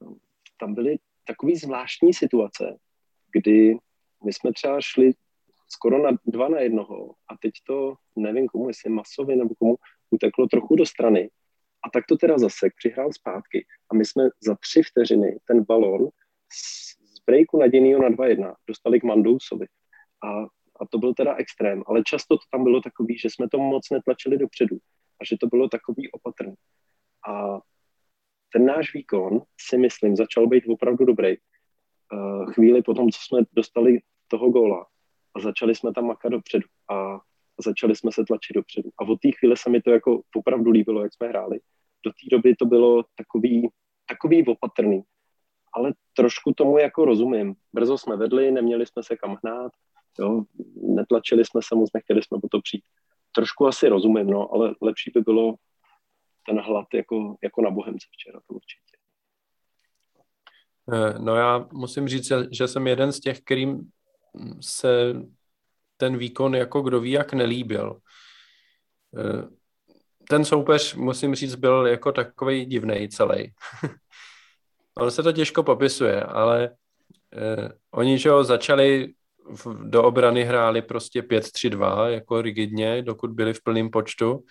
no, 0.00 0.16
tam 0.60 0.74
byly 0.74 0.98
takové 1.24 1.56
zvláštní 1.56 2.14
situace, 2.14 2.78
kdy 3.32 3.76
my 4.24 4.32
jsme 4.32 4.52
třeba 4.52 4.80
šli 4.80 5.12
skoro 5.68 6.02
na 6.02 6.18
dva 6.26 6.48
na 6.48 6.60
jednoho 6.60 7.14
a 7.28 7.36
teď 7.40 7.52
to, 7.66 7.94
nevím 8.16 8.46
komu, 8.46 8.68
jestli 8.68 8.90
Masovi 8.90 9.36
nebo 9.36 9.54
komu, 9.54 9.76
uteklo 10.10 10.46
trochu 10.46 10.76
do 10.76 10.86
strany. 10.86 11.30
A 11.86 11.90
tak 11.90 12.04
to 12.08 12.16
teda 12.16 12.38
zase 12.38 12.68
přihrál 12.76 13.12
zpátky 13.12 13.66
a 13.90 13.94
my 13.94 14.04
jsme 14.04 14.28
za 14.44 14.54
tři 14.54 14.82
vteřiny 14.82 15.38
ten 15.44 15.64
balon 15.64 16.08
z, 16.52 16.90
z 17.16 17.24
breaku 17.26 17.58
nadějnýho 17.58 18.02
na 18.02 18.08
2-1 18.08 18.54
dostali 18.68 19.00
k 19.00 19.04
Mandousovi. 19.04 19.66
A, 20.24 20.28
a 20.80 20.86
to 20.90 20.98
byl 20.98 21.14
teda 21.14 21.34
extrém, 21.34 21.82
ale 21.86 22.02
často 22.06 22.36
to 22.36 22.42
tam 22.50 22.64
bylo 22.64 22.80
takový, 22.80 23.18
že 23.18 23.30
jsme 23.30 23.48
to 23.48 23.58
moc 23.58 23.90
netlačili 23.90 24.38
dopředu 24.38 24.76
a 25.20 25.24
že 25.24 25.36
to 25.40 25.46
bylo 25.46 25.68
takový 25.68 26.10
opatrný. 26.12 26.54
A 27.28 27.58
ten 28.52 28.66
náš 28.66 28.94
výkon 28.94 29.42
si 29.60 29.78
myslím 29.78 30.16
začal 30.16 30.46
být 30.46 30.64
opravdu 30.68 31.04
dobrý 31.04 31.36
uh, 31.36 32.52
chvíli 32.52 32.82
potom, 32.82 33.10
co 33.10 33.18
jsme 33.22 33.40
dostali 33.52 33.98
toho 34.28 34.50
góla 34.50 34.86
a 35.34 35.40
začali 35.40 35.74
jsme 35.74 35.92
tam 35.92 36.06
makat 36.06 36.32
dopředu 36.32 36.68
a 36.90 37.20
začali 37.60 37.96
jsme 37.96 38.12
se 38.12 38.24
tlačit 38.24 38.54
dopředu. 38.54 38.90
A 38.98 39.04
od 39.04 39.20
té 39.20 39.28
chvíle 39.38 39.56
se 39.56 39.70
mi 39.70 39.82
to 39.82 39.90
jako 39.90 40.22
opravdu 40.36 40.70
líbilo, 40.70 41.02
jak 41.02 41.14
jsme 41.14 41.28
hráli. 41.28 41.60
do 42.04 42.10
té 42.10 42.36
doby 42.36 42.56
to 42.56 42.66
bylo 42.66 43.04
takový, 43.14 43.68
takový 44.08 44.46
opatrný. 44.46 45.02
Ale 45.72 45.92
trošku 46.16 46.52
tomu 46.54 46.78
jako 46.78 47.04
rozumím. 47.04 47.54
Brzo 47.72 47.98
jsme 47.98 48.16
vedli, 48.16 48.50
neměli 48.50 48.86
jsme 48.86 49.02
se 49.02 49.16
kam 49.16 49.38
hnát, 49.44 49.72
jo, 50.18 50.42
netlačili 50.82 51.44
jsme 51.44 51.60
se 51.64 51.74
moc, 51.74 51.90
nechtěli 51.94 52.22
jsme 52.22 52.40
po 52.40 52.48
to 52.48 52.60
přijít. 52.60 52.84
Trošku 53.34 53.66
asi 53.66 53.88
rozumím, 53.88 54.26
no, 54.26 54.54
ale 54.54 54.74
lepší 54.82 55.10
by 55.14 55.20
bylo 55.20 55.54
ten 56.46 56.60
hlad 56.60 56.86
jako, 56.94 57.36
jako 57.42 57.62
na 57.62 57.70
Bohemce 57.70 58.06
včera, 58.10 58.40
to 58.46 58.54
určitě. 58.54 58.96
Eh, 60.92 61.18
no 61.18 61.36
já 61.36 61.68
musím 61.72 62.08
říct, 62.08 62.32
že 62.50 62.68
jsem 62.68 62.86
jeden 62.86 63.12
z 63.12 63.20
těch, 63.20 63.40
kterým 63.40 63.90
se 64.60 65.14
ten 66.00 66.16
výkon 66.16 66.54
jako 66.54 66.82
kdo 66.82 67.00
ví 67.00 67.10
jak 67.10 67.32
nelíbil. 67.32 67.96
Eh, 69.18 69.48
ten 70.28 70.44
soupeř, 70.44 70.94
musím 70.94 71.34
říct, 71.34 71.54
byl 71.54 71.86
jako 71.86 72.12
takový 72.12 72.64
divný 72.66 73.08
celý. 73.08 73.52
On 74.98 75.10
se 75.10 75.22
to 75.22 75.32
těžko 75.32 75.62
popisuje, 75.62 76.22
ale 76.22 76.70
eh, 77.36 77.68
oni, 77.90 78.18
že 78.18 78.30
ho 78.30 78.44
začali 78.44 79.14
v, 79.64 79.90
do 79.90 80.02
obrany 80.04 80.44
hráli 80.44 80.82
prostě 80.82 81.22
5-3-2, 81.22 82.06
jako 82.06 82.42
rigidně, 82.42 83.02
dokud 83.02 83.30
byli 83.30 83.54
v 83.54 83.62
plném 83.62 83.90
počtu 83.90 84.44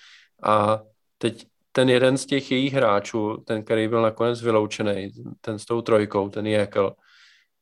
a 0.43 0.82
teď 1.18 1.47
ten 1.72 1.89
jeden 1.89 2.18
z 2.18 2.26
těch 2.26 2.52
jejich 2.52 2.74
hráčů, 2.74 3.38
ten, 3.45 3.64
který 3.64 3.88
byl 3.88 4.02
nakonec 4.02 4.41
vyloučený, 4.41 5.12
ten 5.41 5.60
s 5.60 5.66
tou 5.66 5.82
trojkou, 5.82 6.30
ten 6.30 6.47
Jekyll, 6.47 6.95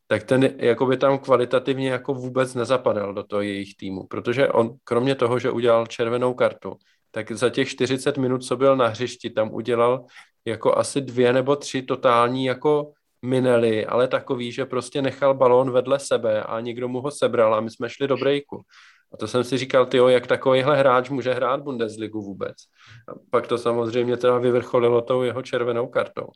tak 0.08 0.24
ten 0.24 0.56
jakoby 0.58 0.98
tam 0.98 1.20
kvalitativně 1.20 1.90
jako 1.90 2.14
vůbec 2.14 2.54
nezapadal 2.54 3.14
do 3.14 3.24
toho 3.24 3.42
jejich 3.42 3.76
týmu, 3.76 4.08
protože 4.08 4.48
on, 4.48 4.78
kromě 4.84 5.16
toho, 5.16 5.40
že 5.40 5.52
udělal 5.52 5.88
červenou 5.88 6.34
kartu, 6.34 6.78
tak 7.12 7.32
za 7.32 7.50
těch 7.50 7.70
40 7.70 8.18
minut, 8.18 8.44
co 8.44 8.58
byl 8.58 8.76
na 8.76 8.88
hřišti, 8.88 9.30
tam 9.30 9.54
udělal 9.54 10.06
jako 10.46 10.78
asi 10.78 11.02
dvě 11.02 11.34
nebo 11.34 11.56
tři 11.56 11.82
totální 11.82 12.46
jako 12.46 12.92
minely, 13.22 13.86
ale 13.86 14.08
takový, 14.08 14.52
že 14.52 14.66
prostě 14.66 15.02
nechal 15.02 15.34
balón 15.34 15.72
vedle 15.72 16.00
sebe 16.00 16.44
a 16.44 16.60
někdo 16.60 16.88
mu 16.88 17.02
ho 17.02 17.12
sebral 17.12 17.56
a 17.56 17.62
my 17.62 17.70
jsme 17.70 17.90
šli 17.90 18.08
do 18.08 18.18
breaku. 18.18 18.62
A 19.14 19.18
to 19.18 19.28
jsem 19.28 19.44
si 19.44 19.58
říkal, 19.58 19.86
tyjo, 19.86 20.08
jak 20.08 20.28
takovýhle 20.28 20.78
hráč 20.78 21.10
může 21.10 21.34
hrát 21.34 21.62
Bundesligu 21.62 22.22
vůbec. 22.22 22.56
A 23.08 23.12
pak 23.32 23.48
to 23.48 23.58
samozřejmě 23.58 24.18
teda 24.18 24.38
vyvrcholilo 24.38 25.02
tou 25.02 25.22
jeho 25.22 25.42
červenou 25.42 25.88
kartou. 25.88 26.28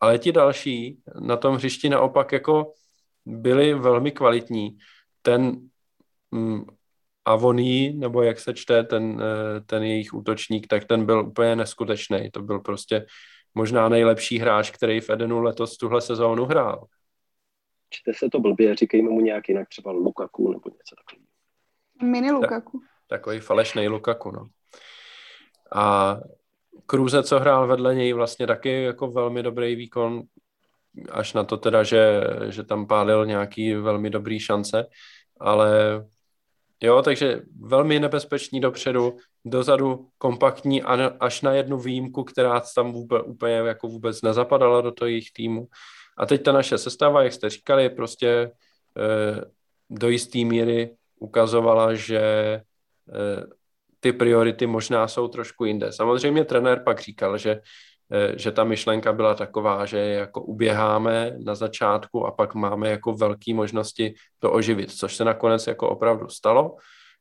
Ale 0.00 0.18
ti 0.18 0.32
další 0.32 0.98
na 1.20 1.36
tom 1.36 1.54
hřišti 1.54 1.88
naopak 1.88 2.32
jako 2.32 2.72
byli 3.26 3.74
velmi 3.74 4.12
kvalitní. 4.12 4.78
Ten 5.22 5.68
mm, 6.30 6.64
Avoní, 7.24 7.92
nebo 7.92 8.22
jak 8.22 8.40
se 8.40 8.54
čte 8.54 8.84
ten, 8.84 9.22
eh, 9.22 9.60
ten 9.60 9.82
jejich 9.82 10.14
útočník, 10.14 10.66
tak 10.66 10.84
ten 10.84 11.06
byl 11.06 11.20
úplně 11.26 11.56
neskutečný. 11.56 12.30
To 12.30 12.42
byl 12.42 12.60
prostě 12.60 13.06
možná 13.54 13.88
nejlepší 13.88 14.38
hráč, 14.38 14.70
který 14.70 15.00
v 15.00 15.10
Edenu 15.10 15.40
letos 15.40 15.76
tuhle 15.76 16.00
sezónu 16.00 16.44
hrál. 16.44 16.86
Čte 17.90 18.12
se 18.14 18.28
to 18.32 18.40
blbě, 18.40 18.76
říkejme 18.76 19.10
mu 19.10 19.20
nějak 19.20 19.48
jinak, 19.48 19.68
třeba 19.68 19.92
Lukaku 19.92 20.52
nebo 20.52 20.70
něco 20.70 20.94
takového. 20.96 21.26
Mini 22.02 22.32
Lukaku. 22.32 22.80
Tak, 22.80 23.20
takový 23.20 23.40
falešný 23.40 23.88
Lukaku, 23.88 24.30
no. 24.30 24.48
A 25.74 26.16
Kruze, 26.86 27.22
co 27.22 27.40
hrál 27.40 27.66
vedle 27.66 27.94
něj, 27.94 28.12
vlastně 28.12 28.46
taky 28.46 28.82
jako 28.82 29.10
velmi 29.10 29.42
dobrý 29.42 29.74
výkon, 29.74 30.22
až 31.10 31.32
na 31.32 31.44
to 31.44 31.56
teda, 31.56 31.82
že, 31.82 32.20
že 32.48 32.62
tam 32.64 32.86
pálil 32.86 33.26
nějaký 33.26 33.74
velmi 33.74 34.10
dobrý 34.10 34.40
šance, 34.40 34.86
ale 35.40 36.02
jo, 36.82 37.02
takže 37.02 37.42
velmi 37.60 38.00
nebezpečný 38.00 38.60
dopředu, 38.60 39.16
dozadu 39.44 40.08
kompaktní 40.18 40.82
až 41.20 41.42
na 41.42 41.52
jednu 41.52 41.78
výjimku, 41.78 42.24
která 42.24 42.62
tam 42.74 42.92
vůbec, 42.92 43.22
úplně 43.26 43.54
jako 43.54 43.88
vůbec 43.88 44.22
nezapadala 44.22 44.80
do 44.80 44.92
toho 44.92 45.08
jejich 45.08 45.32
týmu. 45.32 45.68
A 46.18 46.26
teď 46.26 46.42
ta 46.42 46.52
naše 46.52 46.78
sestava, 46.78 47.22
jak 47.22 47.32
jste 47.32 47.50
říkali, 47.50 47.90
prostě 47.90 48.28
e, 48.28 48.50
do 49.90 50.08
jisté 50.08 50.38
míry 50.38 50.96
ukazovala, 51.18 51.94
že 51.94 52.20
e, 52.20 52.62
ty 54.00 54.12
priority 54.12 54.66
možná 54.66 55.08
jsou 55.08 55.28
trošku 55.28 55.64
jinde. 55.64 55.92
Samozřejmě 55.92 56.44
trenér 56.44 56.82
pak 56.84 57.00
říkal, 57.00 57.38
že, 57.38 57.60
že 58.36 58.52
ta 58.52 58.64
myšlenka 58.64 59.12
byla 59.12 59.34
taková, 59.34 59.86
že 59.86 59.98
jako 59.98 60.42
uběháme 60.42 61.36
na 61.44 61.54
začátku 61.54 62.26
a 62.26 62.30
pak 62.30 62.54
máme 62.54 62.90
jako 62.90 63.12
velké 63.12 63.54
možnosti 63.54 64.14
to 64.38 64.52
oživit, 64.52 64.92
což 64.92 65.16
se 65.16 65.24
nakonec 65.24 65.66
jako 65.66 65.88
opravdu 65.88 66.28
stalo 66.28 66.76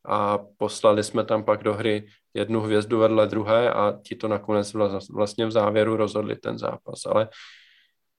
a 0.06 0.40
poslali 0.58 1.04
jsme 1.04 1.24
tam 1.26 1.44
pak 1.44 1.64
do 1.64 1.74
hry 1.74 2.08
jednu 2.34 2.62
hvězdu 2.62 3.00
vedle 3.00 3.28
druhé 3.28 3.72
a 3.72 4.00
ti 4.04 4.16
to 4.16 4.28
nakonec 4.28 4.74
vlastně 5.14 5.46
v 5.46 5.52
závěru 5.52 5.96
rozhodli 5.96 6.36
ten 6.36 6.58
zápas. 6.58 7.06
Ale 7.06 7.30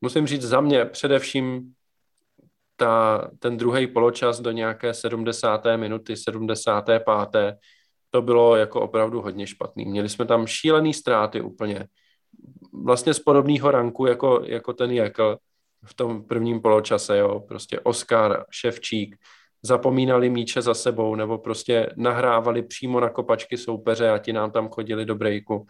musím 0.00 0.26
říct 0.26 0.42
za 0.42 0.60
mě 0.60 0.84
především 0.84 1.72
ta, 2.76 3.28
ten 3.38 3.56
druhý 3.56 3.86
poločas 3.86 4.40
do 4.40 4.50
nějaké 4.50 4.94
70. 4.94 5.64
minuty, 5.76 6.16
75. 6.16 7.02
to 8.10 8.22
bylo 8.22 8.56
jako 8.56 8.80
opravdu 8.80 9.22
hodně 9.22 9.46
špatný. 9.46 9.84
Měli 9.84 10.08
jsme 10.08 10.24
tam 10.24 10.46
šílený 10.46 10.94
ztráty 10.94 11.40
úplně. 11.40 11.86
Vlastně 12.84 13.14
z 13.14 13.20
podobného 13.20 13.70
ranku 13.70 14.06
jako, 14.06 14.42
jako 14.44 14.72
ten 14.72 14.90
Jekl 14.90 15.38
v 15.84 15.94
tom 15.94 16.22
prvním 16.22 16.60
poločase, 16.60 17.18
jo. 17.18 17.40
Prostě 17.40 17.80
Oscar, 17.80 18.44
Ševčík, 18.50 19.16
zapomínali 19.62 20.30
míče 20.30 20.62
za 20.62 20.74
sebou 20.74 21.14
nebo 21.14 21.38
prostě 21.38 21.90
nahrávali 21.96 22.62
přímo 22.62 23.00
na 23.00 23.10
kopačky 23.10 23.56
soupeře 23.56 24.10
a 24.10 24.18
ti 24.18 24.32
nám 24.32 24.50
tam 24.50 24.68
chodili 24.68 25.04
do 25.04 25.14
breaku 25.14 25.66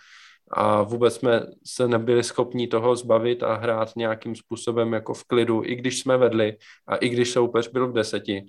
a 0.51 0.83
vůbec 0.83 1.15
jsme 1.15 1.47
se 1.67 1.89
nebyli 1.89 2.23
schopni 2.23 2.67
toho 2.67 2.97
zbavit 2.97 3.43
a 3.43 3.55
hrát 3.55 3.97
nějakým 3.97 4.37
způsobem 4.37 4.93
jako 4.93 5.15
v 5.15 5.25
klidu, 5.25 5.63
i 5.65 5.75
když 5.75 6.01
jsme 6.01 6.17
vedli 6.17 6.57
a 6.87 6.97
i 6.97 7.09
když 7.09 7.31
soupeř 7.31 7.69
byl 7.69 7.89
v 7.89 7.93
deseti. 7.93 8.45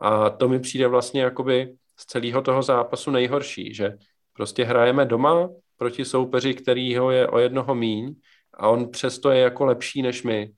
A 0.00 0.30
to 0.30 0.48
mi 0.48 0.60
přijde 0.60 0.88
vlastně 0.88 1.22
jakoby 1.22 1.74
z 1.98 2.06
celého 2.06 2.42
toho 2.42 2.62
zápasu 2.62 3.10
nejhorší, 3.10 3.74
že 3.74 3.96
prostě 4.32 4.64
hrajeme 4.64 5.04
doma 5.04 5.48
proti 5.76 6.04
soupeři, 6.04 6.54
kterýho 6.54 7.10
je 7.10 7.28
o 7.28 7.38
jednoho 7.38 7.74
míň 7.74 8.14
a 8.54 8.68
on 8.68 8.90
přesto 8.90 9.30
je 9.30 9.40
jako 9.40 9.64
lepší 9.64 10.02
než 10.02 10.22
my 10.22 10.52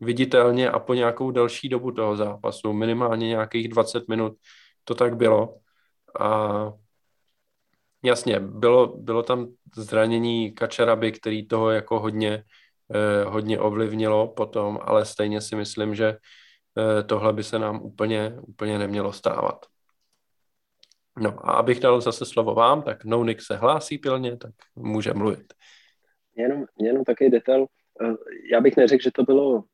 viditelně 0.00 0.70
a 0.70 0.78
po 0.78 0.94
nějakou 0.94 1.30
další 1.30 1.68
dobu 1.68 1.92
toho 1.92 2.16
zápasu, 2.16 2.72
minimálně 2.72 3.28
nějakých 3.28 3.68
20 3.68 4.08
minut 4.08 4.38
to 4.84 4.94
tak 4.94 5.16
bylo. 5.16 5.56
A 6.20 6.72
jasně, 8.04 8.40
bylo, 8.40 8.96
bylo 8.96 9.22
tam 9.22 9.46
zranění 9.76 10.52
Kačaraby, 10.52 11.12
který 11.12 11.48
toho 11.48 11.70
jako 11.70 12.00
hodně, 12.00 12.44
eh, 12.94 13.24
hodně 13.24 13.60
ovlivnilo 13.60 14.28
potom, 14.28 14.78
ale 14.82 15.04
stejně 15.04 15.40
si 15.40 15.56
myslím, 15.56 15.94
že 15.94 16.16
eh, 16.78 17.02
tohle 17.02 17.32
by 17.32 17.44
se 17.44 17.58
nám 17.58 17.82
úplně, 17.82 18.36
úplně 18.46 18.78
nemělo 18.78 19.12
stávat. 19.12 19.66
No 21.18 21.48
a 21.48 21.52
abych 21.52 21.80
dal 21.80 22.00
zase 22.00 22.26
slovo 22.26 22.54
vám, 22.54 22.82
tak 22.82 23.04
Nounik 23.04 23.42
se 23.42 23.56
hlásí 23.56 23.98
pilně, 23.98 24.36
tak 24.36 24.54
může 24.76 25.12
mluvit. 25.12 25.54
Jenom, 26.36 26.64
jenom 26.80 27.04
takový 27.04 27.30
detail. 27.30 27.66
Eh, 28.02 28.14
já 28.52 28.60
bych 28.60 28.76
neřekl, 28.76 29.02
že 29.02 29.10
to 29.10 29.22
bylo 29.22 29.64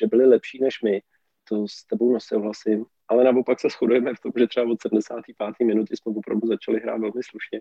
že 0.00 0.06
byli 0.06 0.26
lepší 0.26 0.62
než 0.62 0.82
my, 0.82 1.02
to 1.48 1.68
s 1.68 1.84
tebou 1.84 2.12
nesouhlasím, 2.12 2.86
ale 3.08 3.24
naopak 3.24 3.60
se 3.60 3.68
shodujeme 3.68 4.14
v 4.14 4.20
tom, 4.20 4.32
že 4.36 4.46
třeba 4.46 4.70
od 4.70 4.82
75. 4.82 5.66
minuty 5.66 5.96
jsme 5.96 6.12
opravdu 6.16 6.48
začali 6.48 6.80
hrát 6.80 7.00
velmi 7.00 7.22
slušně. 7.22 7.60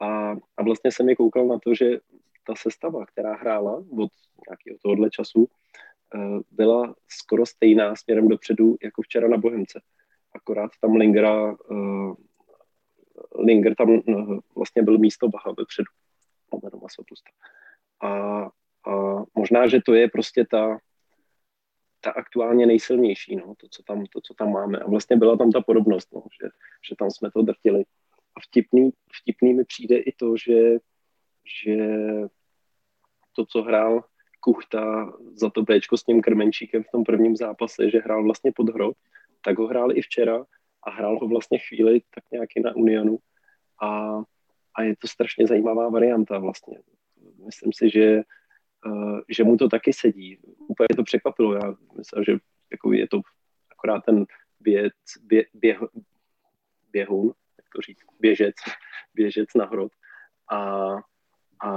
A, 0.00 0.30
a 0.56 0.62
vlastně 0.62 0.92
jsem 0.92 1.06
mi 1.06 1.16
koukal 1.16 1.46
na 1.46 1.58
to, 1.58 1.74
že 1.74 1.98
ta 2.46 2.54
sestava, 2.56 3.06
která 3.06 3.36
hrála 3.36 3.76
od 3.76 4.10
nějakého 4.48 4.78
tohohle 4.82 5.10
času, 5.10 5.48
eh, 6.14 6.18
byla 6.50 6.94
skoro 7.08 7.46
stejná 7.46 7.96
směrem 7.96 8.28
dopředu 8.28 8.76
jako 8.82 9.02
včera 9.02 9.28
na 9.28 9.36
Bohemce. 9.36 9.80
Akorát 10.34 10.70
tam 10.80 10.96
Lingera, 10.96 11.52
uh, 11.52 12.14
Linger 13.38 13.74
tam 13.74 13.90
uh, 13.90 14.38
vlastně 14.56 14.82
byl 14.82 14.98
místo 14.98 15.28
Baha 15.28 15.50
vepředu. 15.58 15.86
A, 18.02 18.08
a 18.90 19.24
možná, 19.34 19.66
že 19.66 19.80
to 19.86 19.94
je 19.94 20.08
prostě 20.08 20.44
ta, 20.50 20.78
ta 22.00 22.10
aktuálně 22.10 22.66
nejsilnější, 22.66 23.36
no, 23.36 23.54
to, 23.54 23.68
co 23.70 23.82
tam, 23.82 24.06
to, 24.06 24.20
co 24.20 24.34
tam 24.34 24.52
máme. 24.52 24.78
A 24.78 24.90
vlastně 24.90 25.16
byla 25.16 25.36
tam 25.36 25.50
ta 25.50 25.60
podobnost, 25.60 26.12
no, 26.12 26.22
že, 26.42 26.48
že 26.88 26.96
tam 26.98 27.10
jsme 27.10 27.30
to 27.30 27.42
drtili. 27.42 27.84
A 28.36 28.40
vtipný, 28.40 28.90
vtipný 29.20 29.54
mi 29.54 29.64
přijde 29.64 29.96
i 29.98 30.12
to, 30.12 30.36
že, 30.36 30.78
že 31.64 31.76
to, 33.36 33.46
co 33.46 33.62
hrál 33.62 34.04
Kuchta 34.40 35.12
za 35.34 35.50
to 35.50 35.62
Bčko 35.62 35.96
s 35.96 36.04
tím 36.04 36.22
Krmenčíkem 36.22 36.82
v 36.82 36.90
tom 36.92 37.04
prvním 37.04 37.36
zápase, 37.36 37.90
že 37.90 37.98
hrál 37.98 38.24
vlastně 38.24 38.52
pod 38.56 38.68
hrob, 38.68 38.96
tak 39.44 39.58
ho 39.58 39.66
hrál 39.66 39.96
i 39.96 40.02
včera 40.02 40.44
a 40.82 40.90
hrál 40.90 41.18
ho 41.18 41.28
vlastně 41.28 41.58
chvíli 41.58 42.00
tak 42.14 42.24
nějaký 42.32 42.60
na 42.60 42.76
Unionu 42.76 43.18
a, 43.82 44.18
a 44.74 44.82
je 44.82 44.96
to 44.96 45.08
strašně 45.08 45.46
zajímavá 45.46 45.88
varianta 45.88 46.38
vlastně. 46.38 46.78
Myslím 47.44 47.72
si, 47.72 47.90
že 47.90 48.22
Eh, 48.86 49.20
že 49.28 49.44
mu 49.44 49.56
to 49.56 49.68
taky 49.68 49.92
sedí. 49.92 50.38
Úplně 50.68 50.88
to 50.96 51.02
překvapilo. 51.02 51.54
Já 51.54 51.74
myslím, 51.98 52.24
že 52.24 52.32
jako 52.70 52.92
je 52.92 53.08
to 53.08 53.20
akorát 53.70 54.04
ten 54.04 54.26
běc, 54.60 54.92
bě, 55.22 55.44
běh, 55.54 55.78
běhun, 56.92 57.32
jak 57.58 57.66
to 57.74 57.80
říct, 57.80 57.98
běžec, 58.20 58.54
běžec 59.14 59.54
na 59.54 59.64
hrot. 59.64 59.92
A, 60.50 60.58
a, 61.60 61.70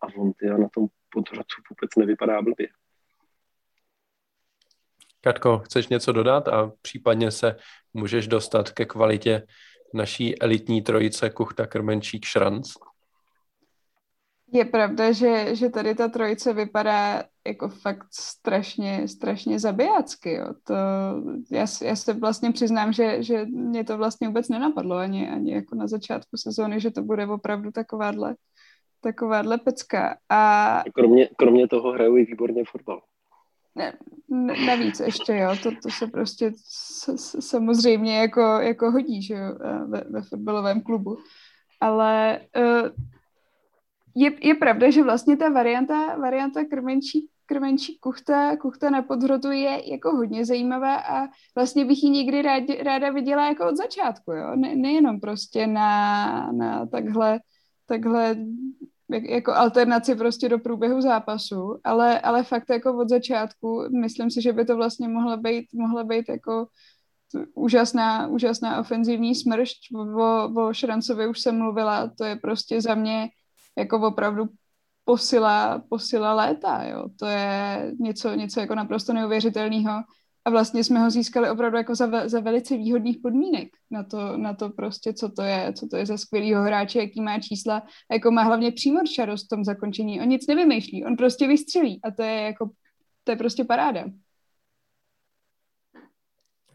a 0.00 0.06
on 0.16 0.32
na 0.42 0.68
tom 0.68 0.86
podhrotu 1.10 1.56
vůbec 1.70 1.90
nevypadá 1.98 2.42
blbě. 2.42 2.68
Katko, 5.20 5.58
chceš 5.58 5.88
něco 5.88 6.12
dodat 6.12 6.48
a 6.48 6.72
případně 6.82 7.30
se 7.30 7.56
můžeš 7.94 8.28
dostat 8.28 8.70
ke 8.70 8.86
kvalitě 8.86 9.46
naší 9.94 10.42
elitní 10.42 10.82
trojice 10.82 11.30
Kuchta, 11.30 11.66
Krmenčík, 11.66 12.24
Šranc? 12.24 12.72
Je 14.52 14.64
pravda, 14.64 15.12
že, 15.12 15.54
že 15.54 15.68
tady 15.68 15.94
ta 15.94 16.08
trojice 16.08 16.52
vypadá 16.52 17.24
jako 17.46 17.68
fakt 17.68 18.06
strašně, 18.12 19.08
strašně 19.08 19.58
zabijácky. 19.58 20.32
Jo. 20.32 20.46
To, 20.64 20.74
já, 21.52 21.66
já 21.82 21.96
se 21.96 22.12
vlastně 22.12 22.52
přiznám, 22.52 22.92
že, 22.92 23.22
že 23.22 23.44
mě 23.44 23.84
to 23.84 23.98
vlastně 23.98 24.28
vůbec 24.28 24.48
nenapadlo 24.48 24.96
ani, 24.96 25.30
ani 25.30 25.52
jako 25.52 25.74
na 25.74 25.86
začátku 25.86 26.36
sezóny, 26.36 26.80
že 26.80 26.90
to 26.90 27.02
bude 27.02 27.26
opravdu 27.26 27.70
takováhle, 27.70 28.34
takováhle 29.00 29.58
pecka. 29.58 30.16
A... 30.28 30.82
Kromě, 30.94 31.28
kromě 31.36 31.68
toho 31.68 31.92
hrajou 31.92 32.16
i 32.16 32.24
výborně 32.24 32.64
fotbal. 32.64 33.00
Ne, 33.74 33.92
navíc 34.66 35.00
ještě, 35.00 35.36
jo, 35.36 35.56
to, 35.62 35.70
to 35.82 35.90
se 35.90 36.06
prostě 36.06 36.52
s, 36.56 37.08
s, 37.08 37.48
samozřejmě 37.48 38.18
jako, 38.18 38.40
jako 38.40 38.90
hodí, 38.90 39.22
že 39.22 39.34
jo, 39.34 39.54
ve, 39.86 40.04
ve 40.10 40.22
fotbalovém 40.22 40.82
klubu. 40.82 41.16
Ale 41.80 42.40
uh, 42.56 42.88
je, 44.14 44.46
je 44.46 44.54
pravda, 44.54 44.90
že 44.90 45.02
vlastně 45.02 45.36
ta 45.36 45.48
varianta, 45.48 46.16
varianta 46.16 46.64
krmenčí, 46.64 47.28
krmenčí 47.46 47.98
kuchta, 47.98 48.56
kuchta 48.56 48.90
na 48.90 49.02
podhrotu 49.02 49.50
je 49.50 49.90
jako 49.92 50.16
hodně 50.16 50.44
zajímavá 50.44 50.96
a 50.96 51.28
vlastně 51.54 51.84
bych 51.84 52.02
ji 52.02 52.10
někdy 52.10 52.42
rád, 52.42 52.62
ráda 52.82 53.10
viděla 53.10 53.48
jako 53.48 53.68
od 53.68 53.76
začátku, 53.76 54.32
jo? 54.32 54.56
Ne, 54.56 54.76
nejenom 54.76 55.20
prostě 55.20 55.66
na, 55.66 56.52
na 56.52 56.86
takhle, 56.86 57.40
takhle 57.86 58.36
jako 59.12 59.52
alternaci 59.52 60.14
prostě 60.14 60.48
do 60.48 60.58
průběhu 60.58 61.00
zápasu, 61.00 61.78
ale, 61.84 62.20
ale 62.20 62.42
fakt 62.42 62.70
jako 62.70 62.98
od 62.98 63.08
začátku 63.08 63.84
myslím 64.00 64.30
si, 64.30 64.42
že 64.42 64.52
by 64.52 64.64
to 64.64 64.76
vlastně 64.76 65.08
mohla 65.08 65.36
být, 65.36 65.66
mohla 65.72 66.04
být 66.04 66.28
jako 66.28 66.66
úžasná, 67.54 68.26
úžasná 68.26 68.80
ofenzivní 68.80 69.34
smršť. 69.34 69.94
O, 69.94 70.50
o 70.54 70.72
Šrancovi 70.72 71.26
už 71.26 71.40
jsem 71.40 71.58
mluvila, 71.58 72.10
to 72.18 72.24
je 72.24 72.36
prostě 72.36 72.80
za 72.80 72.94
mě 72.94 73.28
jako 73.78 74.06
opravdu 74.06 74.44
posila, 75.04 75.82
posila 75.88 76.34
léta, 76.34 76.84
jo. 76.84 77.08
To 77.18 77.26
je 77.26 77.92
něco, 78.00 78.34
něco 78.34 78.60
jako 78.60 78.74
naprosto 78.74 79.12
neuvěřitelného. 79.12 80.02
A 80.44 80.50
vlastně 80.50 80.84
jsme 80.84 81.00
ho 81.00 81.10
získali 81.10 81.50
opravdu 81.50 81.76
jako 81.76 81.94
za, 81.94 82.28
za 82.28 82.40
velice 82.40 82.76
výhodných 82.76 83.18
podmínek 83.22 83.68
na 83.90 84.04
to, 84.04 84.36
na 84.36 84.54
to 84.54 84.70
prostě, 84.70 85.12
co 85.12 85.28
to 85.28 85.42
je, 85.42 85.72
co 85.72 85.86
to 85.86 85.96
je 85.96 86.06
za 86.06 86.16
skvělýho 86.16 86.62
hráče, 86.62 86.98
jaký 86.98 87.20
má 87.20 87.40
čísla 87.40 87.82
a 88.10 88.14
jako 88.14 88.30
má 88.30 88.42
hlavně 88.42 88.72
přímorčarost 88.72 89.46
v 89.46 89.48
tom 89.48 89.64
zakončení. 89.64 90.20
On 90.20 90.28
nic 90.28 90.46
nevymýšlí, 90.46 91.04
on 91.04 91.16
prostě 91.16 91.48
vystřelí 91.48 92.00
a 92.04 92.10
to 92.10 92.22
je 92.22 92.42
jako, 92.42 92.70
to 93.24 93.32
je 93.32 93.36
prostě 93.36 93.64
paráda. 93.64 94.04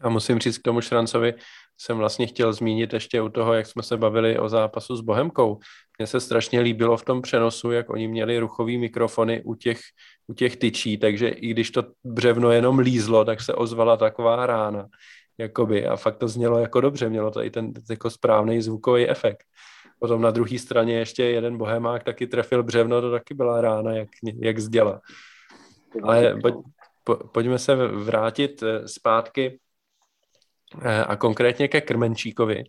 A 0.00 0.08
musím 0.08 0.38
říct 0.38 0.58
k 0.58 0.62
tomu 0.62 0.80
Šrancovi, 0.80 1.34
jsem 1.78 1.96
vlastně 1.96 2.26
chtěl 2.26 2.52
zmínit 2.52 2.92
ještě 2.92 3.22
u 3.22 3.28
toho, 3.28 3.54
jak 3.54 3.66
jsme 3.66 3.82
se 3.82 3.96
bavili 3.96 4.38
o 4.38 4.48
zápasu 4.48 4.96
s 4.96 5.00
Bohemkou. 5.00 5.58
Mně 5.98 6.06
se 6.06 6.20
strašně 6.20 6.60
líbilo 6.60 6.96
v 6.96 7.04
tom 7.04 7.22
přenosu, 7.22 7.70
jak 7.70 7.90
oni 7.90 8.08
měli 8.08 8.38
ruchový 8.38 8.78
mikrofony 8.78 9.42
u 9.42 9.54
těch, 9.54 9.80
u 10.26 10.34
těch 10.34 10.56
tyčí, 10.56 10.98
takže 10.98 11.28
i 11.28 11.48
když 11.48 11.70
to 11.70 11.84
břevno 12.04 12.50
jenom 12.50 12.78
lízlo, 12.78 13.24
tak 13.24 13.40
se 13.40 13.54
ozvala 13.54 13.96
taková 13.96 14.46
rána. 14.46 14.86
Jakoby, 15.38 15.86
a 15.86 15.96
fakt 15.96 16.16
to 16.16 16.28
znělo 16.28 16.58
jako 16.58 16.80
dobře, 16.80 17.08
mělo 17.08 17.30
to 17.30 17.44
i 17.44 17.50
ten 17.50 17.72
jako 17.90 18.10
správný 18.10 18.62
zvukový 18.62 19.08
efekt. 19.08 19.44
Potom 19.98 20.22
na 20.22 20.30
druhé 20.30 20.58
straně 20.58 20.98
ještě 20.98 21.24
jeden 21.24 21.58
bohemák 21.58 22.04
taky 22.04 22.26
trefil 22.26 22.62
břevno, 22.62 23.00
to 23.00 23.10
taky 23.10 23.34
byla 23.34 23.60
rána, 23.60 23.92
jak, 23.92 24.08
jak 24.40 24.58
zděla. 24.58 25.00
Ale 26.02 26.36
pojď, 26.42 26.54
po, 27.04 27.14
pojďme 27.14 27.58
se 27.58 27.74
vrátit 27.76 28.62
eh, 28.62 28.88
zpátky 28.88 29.58
Eh, 30.82 31.04
a 31.04 31.16
konkrétně 31.16 31.68
ke 31.68 31.80
Krmenčíkovi, 31.80 32.64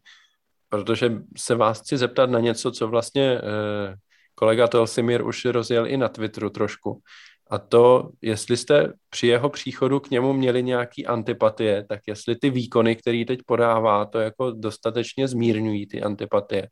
protože 0.70 1.12
se 1.38 1.56
vás 1.56 1.82
chci 1.82 1.98
zeptat 1.98 2.30
na 2.30 2.40
něco, 2.40 2.72
co 2.72 2.88
vlastně 2.88 3.38
eh, 3.38 3.96
kolega 4.36 4.68
Telsimir 4.68 5.26
už 5.26 5.46
rozjel 5.46 5.88
i 5.88 5.98
na 5.98 6.10
Twitteru 6.10 6.50
trošku. 6.50 7.02
A 7.50 7.58
to, 7.58 8.10
jestli 8.22 8.58
jste 8.58 8.94
při 9.10 9.28
jeho 9.28 9.50
příchodu 9.50 10.00
k 10.00 10.10
němu 10.10 10.34
měli 10.34 10.64
nějaký 10.64 11.06
antipatie, 11.06 11.86
tak 11.90 12.00
jestli 12.08 12.36
ty 12.36 12.50
výkony, 12.50 12.96
který 12.96 13.26
teď 13.26 13.40
podává, 13.46 14.06
to 14.06 14.20
jako 14.20 14.52
dostatečně 14.52 15.28
zmírňují 15.28 15.88
ty 15.88 16.02
antipatie. 16.02 16.68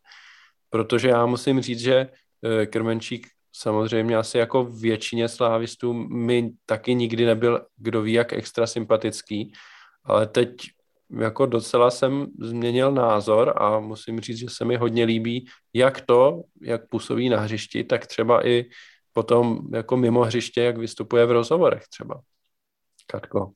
Protože 0.69 1.09
já 1.09 1.25
musím 1.25 1.61
říct, 1.61 1.79
že 1.79 2.09
eh, 2.43 2.65
Krmenčík 2.65 3.27
samozřejmě 3.51 4.17
asi 4.17 4.37
jako 4.37 4.63
většině 4.63 5.27
slávistů 5.29 5.93
mi 5.93 6.51
taky 6.65 6.95
nikdy 6.95 7.25
nebyl, 7.25 7.65
kdo 7.77 8.01
ví, 8.01 8.13
jak 8.13 8.33
extra 8.33 8.67
sympatický, 8.67 9.53
ale 10.03 10.27
teď 10.27 10.55
jako 11.09 11.45
docela 11.45 11.91
jsem 11.91 12.27
změnil 12.39 12.91
názor 12.91 13.53
a 13.57 13.79
musím 13.79 14.19
říct, 14.19 14.37
že 14.37 14.45
se 14.49 14.65
mi 14.65 14.75
hodně 14.75 15.05
líbí 15.05 15.47
jak 15.73 16.01
to, 16.01 16.43
jak 16.61 16.89
působí 16.89 17.29
na 17.29 17.39
hřišti, 17.39 17.83
tak 17.83 18.07
třeba 18.07 18.47
i 18.47 18.65
potom 19.13 19.59
jako 19.73 19.97
mimo 19.97 20.21
hřiště, 20.21 20.61
jak 20.61 20.77
vystupuje 20.77 21.25
v 21.25 21.31
rozhovorech 21.31 21.83
třeba. 21.87 22.21
Katko. 23.07 23.51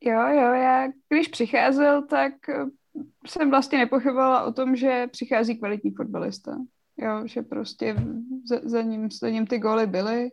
Jo, 0.00 0.20
jo, 0.28 0.52
já 0.54 0.88
když 1.08 1.28
přicházel, 1.28 2.06
tak 2.06 2.32
eh, 2.48 2.64
jsem 3.26 3.50
vlastně 3.50 3.78
nepochybovala 3.78 4.44
o 4.44 4.52
tom, 4.52 4.76
že 4.76 5.06
přichází 5.10 5.58
kvalitní 5.58 5.90
fotbalista. 5.90 6.56
Jo, 6.96 7.22
že 7.26 7.42
prostě 7.42 7.96
za, 8.48 8.60
za, 8.64 8.82
ním, 8.82 9.10
za 9.10 9.30
ním 9.30 9.46
ty 9.46 9.58
góly 9.58 9.86
byly. 9.86 10.30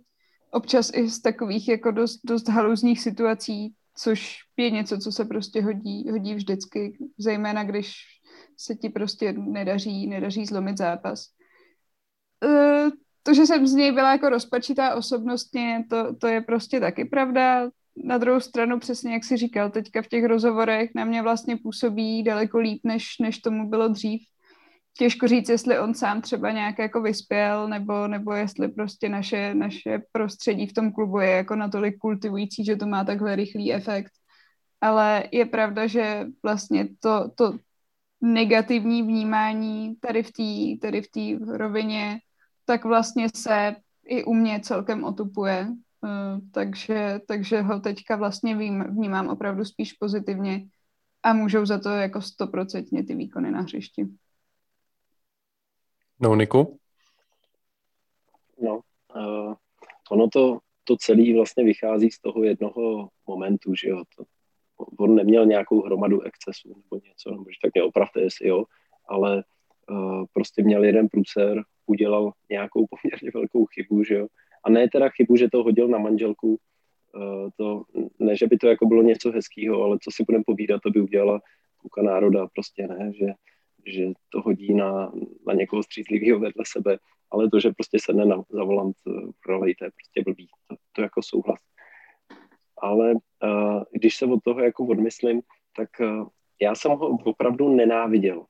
Občas 0.51 0.91
i 0.93 1.09
z 1.09 1.21
takových 1.21 1.67
jako 1.67 1.91
dost, 1.91 2.19
dost 2.23 2.49
haluzních 2.49 3.01
situací, 3.01 3.73
což 3.97 4.37
je 4.57 4.71
něco, 4.71 4.97
co 4.97 5.11
se 5.11 5.25
prostě 5.25 5.61
hodí, 5.61 6.09
hodí 6.11 6.35
vždycky, 6.35 6.97
zejména 7.17 7.63
když 7.63 7.93
se 8.57 8.75
ti 8.75 8.89
prostě 8.89 9.33
nedaří, 9.33 10.07
nedaří 10.07 10.45
zlomit 10.45 10.77
zápas. 10.77 11.25
E, 12.43 12.89
to, 13.23 13.33
že 13.33 13.45
jsem 13.45 13.67
z 13.67 13.73
něj 13.73 13.91
byla 13.91 14.11
jako 14.11 14.29
rozpačitá 14.29 14.95
osobnostně, 14.95 15.85
to, 15.89 16.15
to 16.15 16.27
je 16.27 16.41
prostě 16.41 16.79
taky 16.79 17.05
pravda. 17.05 17.69
Na 18.03 18.17
druhou 18.17 18.39
stranu, 18.39 18.79
přesně 18.79 19.13
jak 19.13 19.23
si 19.23 19.37
říkal, 19.37 19.69
teďka 19.69 20.01
v 20.01 20.07
těch 20.07 20.25
rozhovorech 20.25 20.89
na 20.95 21.05
mě 21.05 21.21
vlastně 21.21 21.57
působí 21.57 22.23
daleko 22.23 22.57
líp, 22.57 22.81
než, 22.83 23.05
než 23.21 23.39
tomu 23.39 23.69
bylo 23.69 23.87
dřív 23.87 24.21
těžko 24.97 25.27
říct, 25.27 25.49
jestli 25.49 25.79
on 25.79 25.93
sám 25.93 26.21
třeba 26.21 26.51
nějak 26.51 26.79
jako 26.79 27.01
vyspěl, 27.01 27.67
nebo, 27.67 28.07
nebo 28.07 28.33
jestli 28.33 28.67
prostě 28.67 29.09
naše, 29.09 29.53
naše 29.53 30.01
prostředí 30.11 30.67
v 30.67 30.73
tom 30.73 30.91
klubu 30.91 31.19
je 31.19 31.29
jako 31.29 31.55
natolik 31.55 31.97
kultivující, 31.97 32.65
že 32.65 32.75
to 32.75 32.87
má 32.87 33.03
takhle 33.03 33.35
rychlý 33.35 33.73
efekt. 33.73 34.11
Ale 34.81 35.23
je 35.31 35.45
pravda, 35.45 35.87
že 35.87 36.25
vlastně 36.43 36.87
to, 36.99 37.31
to 37.35 37.53
negativní 38.21 39.03
vnímání 39.03 39.95
tady 39.95 40.23
v 40.23 40.31
té 40.31 40.87
tady 40.87 41.01
v 41.01 41.07
té 41.11 41.57
rovině, 41.57 42.19
tak 42.65 42.85
vlastně 42.85 43.27
se 43.35 43.75
i 44.05 44.23
u 44.23 44.33
mě 44.33 44.59
celkem 44.59 45.03
otupuje. 45.03 45.67
Uh, 46.01 46.41
takže, 46.51 47.19
takže 47.27 47.61
ho 47.61 47.79
teďka 47.79 48.15
vlastně 48.15 48.55
vím, 48.55 48.83
vnímám 48.83 49.27
opravdu 49.27 49.65
spíš 49.65 49.93
pozitivně 49.93 50.67
a 51.23 51.33
můžou 51.33 51.65
za 51.65 51.79
to 51.79 51.89
jako 51.89 52.21
stoprocentně 52.21 53.03
ty 53.03 53.15
výkony 53.15 53.51
na 53.51 53.61
hřišti. 53.61 54.07
No, 56.19 56.35
Niku? 56.35 56.79
No, 58.61 58.79
uh, 59.15 59.53
ono 60.11 60.27
to, 60.29 60.59
to 60.83 60.97
celé 60.97 61.33
vlastně 61.33 61.63
vychází 61.63 62.11
z 62.11 62.19
toho 62.19 62.43
jednoho 62.43 63.09
momentu, 63.27 63.75
že 63.75 63.89
jo, 63.89 64.03
to, 64.17 64.23
on 64.99 65.15
neměl 65.15 65.45
nějakou 65.45 65.81
hromadu 65.81 66.21
excesů 66.21 66.67
nebo 66.67 67.01
něco, 67.07 67.31
nebo 67.31 67.43
že 67.43 67.57
tak 67.61 67.73
mě 67.73 67.83
opravte, 67.83 68.21
jestli 68.21 68.47
jo, 68.47 68.63
ale 69.07 69.43
uh, 69.89 70.25
prostě 70.33 70.63
měl 70.63 70.83
jeden 70.83 71.07
průser, 71.09 71.63
udělal 71.85 72.31
nějakou 72.49 72.85
poměrně 72.87 73.31
velkou 73.33 73.65
chybu, 73.65 74.03
že 74.03 74.15
jo, 74.15 74.27
a 74.63 74.69
ne 74.69 74.89
teda 74.89 75.09
chybu, 75.09 75.35
že 75.35 75.49
to 75.49 75.63
hodil 75.63 75.87
na 75.87 75.97
manželku, 75.97 76.59
uh, 77.15 77.49
to, 77.57 77.83
ne, 78.19 78.35
že 78.35 78.47
by 78.47 78.57
to 78.57 78.67
jako 78.67 78.85
bylo 78.85 79.01
něco 79.01 79.31
hezkého, 79.31 79.83
ale 79.83 79.97
co 80.01 80.11
si 80.11 80.23
budeme 80.23 80.43
povídat, 80.47 80.81
to 80.81 80.89
by 80.89 81.01
udělala 81.01 81.41
kuka 81.77 82.01
národa, 82.01 82.47
prostě 82.47 82.87
ne, 82.87 83.11
že 83.13 83.25
že 83.85 84.05
to 84.29 84.41
hodí 84.41 84.73
na, 84.73 85.11
na 85.47 85.53
někoho 85.53 85.83
střízlivého 85.83 86.39
vedle 86.39 86.63
sebe, 86.67 86.97
ale 87.31 87.49
to, 87.49 87.59
že 87.59 87.69
prostě 87.69 87.97
sedne 88.01 88.25
na, 88.25 88.43
za 88.49 88.63
volant 88.63 88.95
eh, 89.07 89.11
roli, 89.47 89.75
to 89.75 89.85
je 89.85 89.91
prostě 89.91 90.21
blbý, 90.25 90.47
to, 90.67 90.75
to 90.91 91.01
jako 91.01 91.21
souhlas. 91.23 91.59
Ale 92.77 93.13
uh, 93.13 93.83
když 93.91 94.15
se 94.15 94.25
od 94.25 94.43
toho 94.43 94.59
jako 94.59 94.85
odmyslím, 94.85 95.41
tak 95.75 95.89
uh, 95.99 96.27
já 96.61 96.75
jsem 96.75 96.91
ho 96.91 97.07
opravdu 97.07 97.75
nenáviděl. 97.75 98.45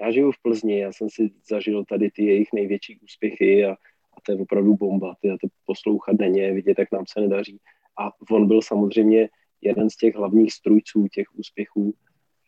Já 0.00 0.10
žiju 0.10 0.32
v 0.32 0.42
Plzni, 0.42 0.78
já 0.78 0.92
jsem 0.92 1.10
si 1.10 1.30
zažil 1.48 1.84
tady 1.84 2.10
ty 2.10 2.24
jejich 2.24 2.48
největší 2.54 2.98
úspěchy 2.98 3.64
a, 3.64 3.72
a 3.72 4.20
to 4.22 4.32
je 4.32 4.38
opravdu 4.38 4.76
bomba. 4.76 5.14
Ty 5.20 5.28
to 5.28 5.48
poslouchat 5.66 6.16
denně, 6.16 6.52
vidět, 6.52 6.78
jak 6.78 6.92
nám 6.92 7.04
se 7.08 7.20
nedaří. 7.20 7.58
A 7.98 8.10
on 8.30 8.48
byl 8.48 8.62
samozřejmě 8.62 9.28
jeden 9.60 9.90
z 9.90 9.96
těch 9.96 10.14
hlavních 10.14 10.52
strujců 10.52 11.08
těch 11.12 11.26
úspěchů 11.34 11.94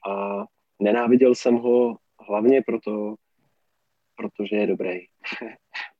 a 0.08 0.44
nenáviděl 0.80 1.34
jsem 1.34 1.54
ho 1.54 1.96
hlavně 2.28 2.62
proto, 2.62 3.14
protože 4.16 4.56
je 4.56 4.66
dobrý. 4.66 4.98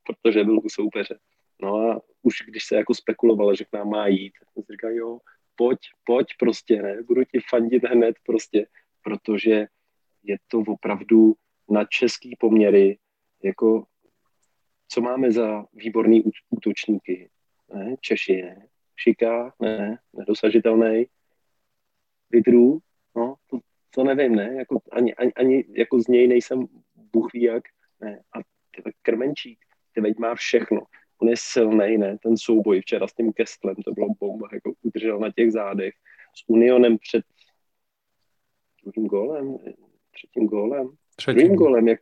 protože 0.03 0.43
byl 0.43 0.59
u 0.59 0.69
soupeře. 0.69 1.19
No 1.61 1.75
a 1.75 2.01
už 2.21 2.35
když 2.47 2.65
se 2.65 2.75
jako 2.75 2.93
spekulovalo, 2.93 3.55
že 3.55 3.65
k 3.65 3.73
nám 3.73 3.89
má 3.89 4.07
jít, 4.07 4.33
tak 4.39 4.51
jsem 4.53 4.63
si 4.63 4.71
říkal, 4.71 4.91
jo, 4.91 5.19
pojď, 5.55 5.79
pojď 6.03 6.27
prostě, 6.39 6.81
ne, 6.81 7.03
budu 7.03 7.23
ti 7.23 7.39
fandit 7.49 7.83
hned 7.83 8.15
prostě, 8.25 8.67
protože 9.03 9.65
je 10.23 10.37
to 10.47 10.59
opravdu 10.59 11.33
na 11.69 11.85
český 11.85 12.35
poměry, 12.39 12.97
jako 13.43 13.83
co 14.87 15.01
máme 15.01 15.31
za 15.31 15.65
výborný 15.73 16.23
útočníky, 16.49 17.29
ne, 17.73 17.95
Češi, 18.01 18.41
ne, 18.41 18.67
Šika, 18.95 19.53
ne, 19.61 19.99
nedosažitelný, 20.13 21.05
Vidru, 22.29 22.79
no, 23.15 23.35
to, 23.49 23.59
to 23.89 24.03
nevím, 24.03 24.35
ne, 24.35 24.55
jako 24.57 24.79
ani, 24.91 25.15
ani, 25.15 25.33
ani 25.33 25.65
jako 25.69 25.99
z 26.01 26.07
něj 26.07 26.27
nejsem 26.27 26.65
bůh 27.13 27.33
ví 27.33 27.41
jak, 27.41 27.63
ne, 28.01 28.21
a 28.33 28.39
tyhle 28.75 28.91
Krmenčík, 29.01 29.59
ty 29.93 30.01
má 30.19 30.35
všechno, 30.35 30.81
on 31.21 31.29
je 31.29 31.35
silný, 31.37 31.97
ne, 31.97 32.17
ten 32.23 32.37
souboj 32.37 32.81
včera 32.81 33.07
s 33.07 33.13
tím 33.13 33.33
Kestlem, 33.33 33.75
to 33.75 33.91
bylo 33.91 34.07
bomba, 34.19 34.47
jako 34.53 34.73
udržel 34.81 35.19
na 35.19 35.31
těch 35.31 35.51
zádech, 35.51 35.93
s 36.35 36.49
Unionem 36.49 36.97
před 36.97 37.25
druhým 38.83 39.07
gólem, 39.07 39.57
třetím 40.13 40.47
gólem, 40.47 40.89
třetím. 41.15 41.39
druhým 41.39 41.55
gólem, 41.55 41.87
jak, 41.87 41.99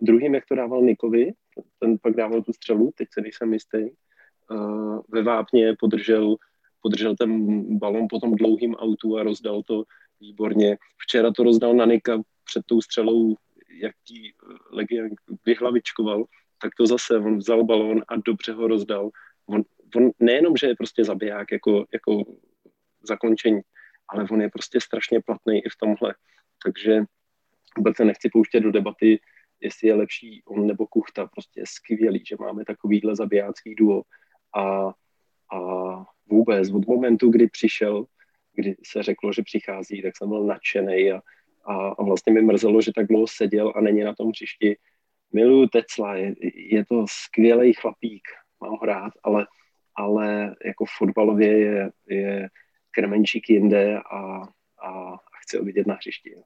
druhým, 0.00 0.34
jak 0.34 0.44
to 0.46 0.54
dával 0.54 0.82
Nikovi, 0.82 1.32
ten 1.78 1.98
pak 2.02 2.14
dával 2.14 2.42
tu 2.42 2.52
střelu, 2.52 2.90
teď 2.94 3.08
se 3.12 3.20
nejsem 3.20 3.52
jistý, 3.52 3.78
uh, 4.50 5.00
ve 5.08 5.22
Vápně 5.22 5.76
podržel, 5.80 6.36
podržel 6.82 7.16
ten 7.16 7.62
balon 7.78 8.06
po 8.10 8.18
tom 8.18 8.34
dlouhým 8.34 8.74
autu 8.74 9.16
a 9.16 9.22
rozdal 9.22 9.62
to 9.62 9.84
výborně. 10.20 10.76
Včera 10.98 11.32
to 11.32 11.42
rozdal 11.42 11.74
na 11.74 11.86
Nika 11.86 12.22
před 12.44 12.62
tou 12.66 12.80
střelou, 12.80 13.34
jak 13.80 13.94
tí 14.08 14.32
Legion 14.70 15.10
vyhlavičkoval, 15.46 16.24
tak 16.62 16.70
to 16.78 16.86
zase 16.86 17.18
on 17.18 17.38
vzal 17.38 17.64
balón 17.64 18.02
a 18.08 18.16
dobře 18.16 18.52
ho 18.52 18.68
rozdal. 18.68 19.10
On, 19.46 19.62
on 19.96 20.10
nejenom, 20.20 20.56
že 20.56 20.66
je 20.66 20.76
prostě 20.76 21.04
zabiják 21.04 21.52
jako, 21.52 21.84
jako 21.92 22.24
zakončení, 23.02 23.60
ale 24.08 24.26
on 24.30 24.40
je 24.40 24.50
prostě 24.50 24.80
strašně 24.80 25.20
platný 25.20 25.58
i 25.58 25.68
v 25.68 25.76
tomhle. 25.80 26.14
Takže 26.64 27.00
vůbec 27.76 27.96
se 27.96 28.04
nechci 28.04 28.28
pouštět 28.32 28.60
do 28.60 28.72
debaty, 28.72 29.20
jestli 29.60 29.88
je 29.88 29.94
lepší 29.94 30.42
on 30.44 30.66
nebo 30.66 30.86
Kuchta. 30.86 31.26
Prostě 31.26 31.60
je 31.60 31.64
skvělý, 31.66 32.24
že 32.28 32.36
máme 32.40 32.64
takovýhle 32.64 33.16
zabijácký 33.16 33.74
duo. 33.74 34.02
A, 34.56 34.92
a 35.54 35.58
vůbec 36.26 36.70
od 36.70 36.86
momentu, 36.86 37.30
kdy 37.30 37.46
přišel, 37.46 38.04
kdy 38.58 38.74
se 38.86 39.02
řeklo, 39.02 39.32
že 39.32 39.42
přichází, 39.42 40.02
tak 40.02 40.16
jsem 40.16 40.28
byl 40.28 40.44
nadšený 40.44 41.12
a, 41.12 41.20
a, 41.64 41.88
a 41.88 42.02
vlastně 42.02 42.32
mi 42.32 42.42
mrzelo, 42.42 42.80
že 42.80 42.92
tak 42.96 43.06
dlouho 43.06 43.26
seděl 43.26 43.72
a 43.76 43.80
není 43.80 44.00
na 44.00 44.14
tom 44.14 44.32
příšti. 44.32 44.76
Miluju 45.32 45.66
Tecla, 45.66 46.14
je, 46.14 46.34
je 46.54 46.84
to 46.84 47.04
skvělý 47.08 47.72
chlapík, 47.72 48.22
mám 48.60 48.70
ho 48.70 48.86
rád, 48.86 49.12
ale, 49.22 49.46
ale 49.94 50.56
jako 50.64 50.84
fotbalově 50.98 51.58
je, 51.58 51.90
je 52.08 52.48
krmenčík 52.90 53.50
jinde 53.50 53.98
a, 53.98 54.42
a, 54.82 55.16
chci 55.42 55.58
ho 55.58 55.64
vidět 55.64 55.86
na 55.86 55.94
hřišti. 55.94 56.30
Jo. 56.30 56.42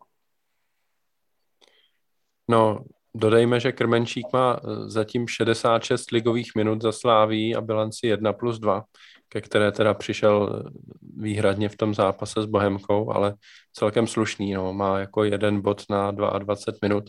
No, 2.51 2.85
dodejme, 3.15 3.61
že 3.61 3.73
Krmenčík 3.73 4.27
má 4.33 4.61
eh, 4.61 4.91
zatím 4.91 5.29
66 5.29 6.11
ligových 6.11 6.53
minut 6.57 6.83
za 6.83 6.93
Sláví 6.93 7.57
a 7.57 7.61
bilanci 7.61 8.07
1 8.07 8.33
plus 8.33 8.59
2, 8.59 8.85
ke 9.33 9.41
které 9.41 9.73
teda 9.73 9.95
přišel 9.95 10.65
eh, 10.67 10.71
výhradně 11.17 11.69
v 11.69 11.77
tom 11.77 11.95
zápase 11.95 12.43
s 12.43 12.47
Bohemkou, 12.47 13.13
ale 13.13 13.35
celkem 13.73 14.07
slušný, 14.07 14.53
no, 14.53 14.73
má 14.73 14.99
jako 14.99 15.25
jeden 15.25 15.61
bod 15.61 15.83
na 15.91 16.11
22 16.11 16.79
minut, 16.83 17.05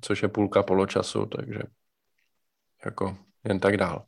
což 0.00 0.22
je 0.22 0.28
půlka 0.28 0.62
poločasu, 0.62 1.26
takže 1.26 1.58
jako 2.84 3.16
jen 3.44 3.60
tak 3.60 3.76
dál. 3.76 4.04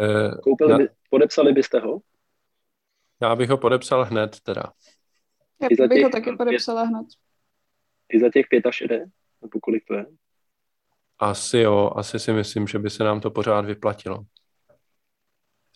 Eh, 0.00 0.30
Koupili, 0.42 0.72
na... 0.72 0.78
podepsali 1.10 1.52
byste 1.52 1.80
ho? 1.80 2.00
Já 3.22 3.36
bych 3.36 3.50
ho 3.50 3.58
podepsal 3.58 4.04
hned 4.04 4.40
teda. 4.40 4.62
Já 5.62 5.68
bych 5.68 5.78
těch, 5.88 6.02
ho 6.02 6.10
taky 6.10 6.32
podepsala 6.36 6.82
hned. 6.82 7.06
I 8.12 8.20
za 8.20 8.30
těch 8.30 8.46
pět 8.50 8.66
až 8.66 8.80
jde? 8.80 9.04
Nebo 9.42 9.60
kolik 9.62 9.84
to 9.88 9.94
je? 9.94 10.06
Asi 11.18 11.58
jo, 11.58 11.92
asi 11.96 12.18
si 12.18 12.32
myslím, 12.32 12.66
že 12.66 12.78
by 12.78 12.90
se 12.90 13.04
nám 13.04 13.20
to 13.20 13.30
pořád 13.30 13.64
vyplatilo. 13.64 14.24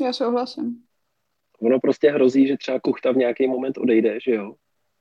Já 0.00 0.12
souhlasím. 0.12 0.84
Ono 1.60 1.80
prostě 1.80 2.10
hrozí, 2.10 2.46
že 2.46 2.56
třeba 2.56 2.80
kuchta 2.80 3.12
v 3.12 3.16
nějaký 3.16 3.46
moment 3.46 3.78
odejde, 3.78 4.20
že 4.20 4.34
jo? 4.34 4.54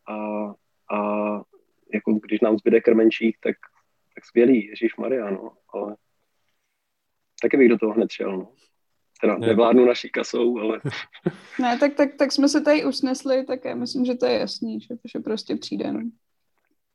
A, 0.09 0.47
a 0.95 1.37
jako 1.93 2.13
když 2.13 2.41
nám 2.41 2.57
zbyde 2.57 2.81
krmenčík, 2.81 3.37
tak, 3.43 3.55
tak 4.15 4.25
skvělý, 4.25 4.65
Ježíš 4.65 4.95
Mariano, 4.95 5.51
ale 5.73 5.95
taky 7.41 7.57
bych 7.57 7.69
do 7.69 7.77
toho 7.77 7.93
hned 7.93 8.11
šel, 8.11 8.37
no. 8.37 8.53
Teda 9.21 9.37
nevládnu 9.37 9.85
naší 9.85 10.09
kasou, 10.09 10.57
ale... 10.59 10.81
ne, 11.59 11.77
tak, 11.79 11.93
tak, 11.93 12.15
tak 12.15 12.31
jsme 12.31 12.49
se 12.49 12.61
tady 12.61 12.85
usnesli, 12.85 13.45
tak 13.45 13.65
já 13.65 13.75
myslím, 13.75 14.05
že 14.05 14.15
to 14.15 14.25
je 14.25 14.39
jasný, 14.39 14.81
že, 14.81 14.95
že 15.05 15.19
prostě 15.19 15.55
přijde. 15.55 15.91
No. 15.91 16.01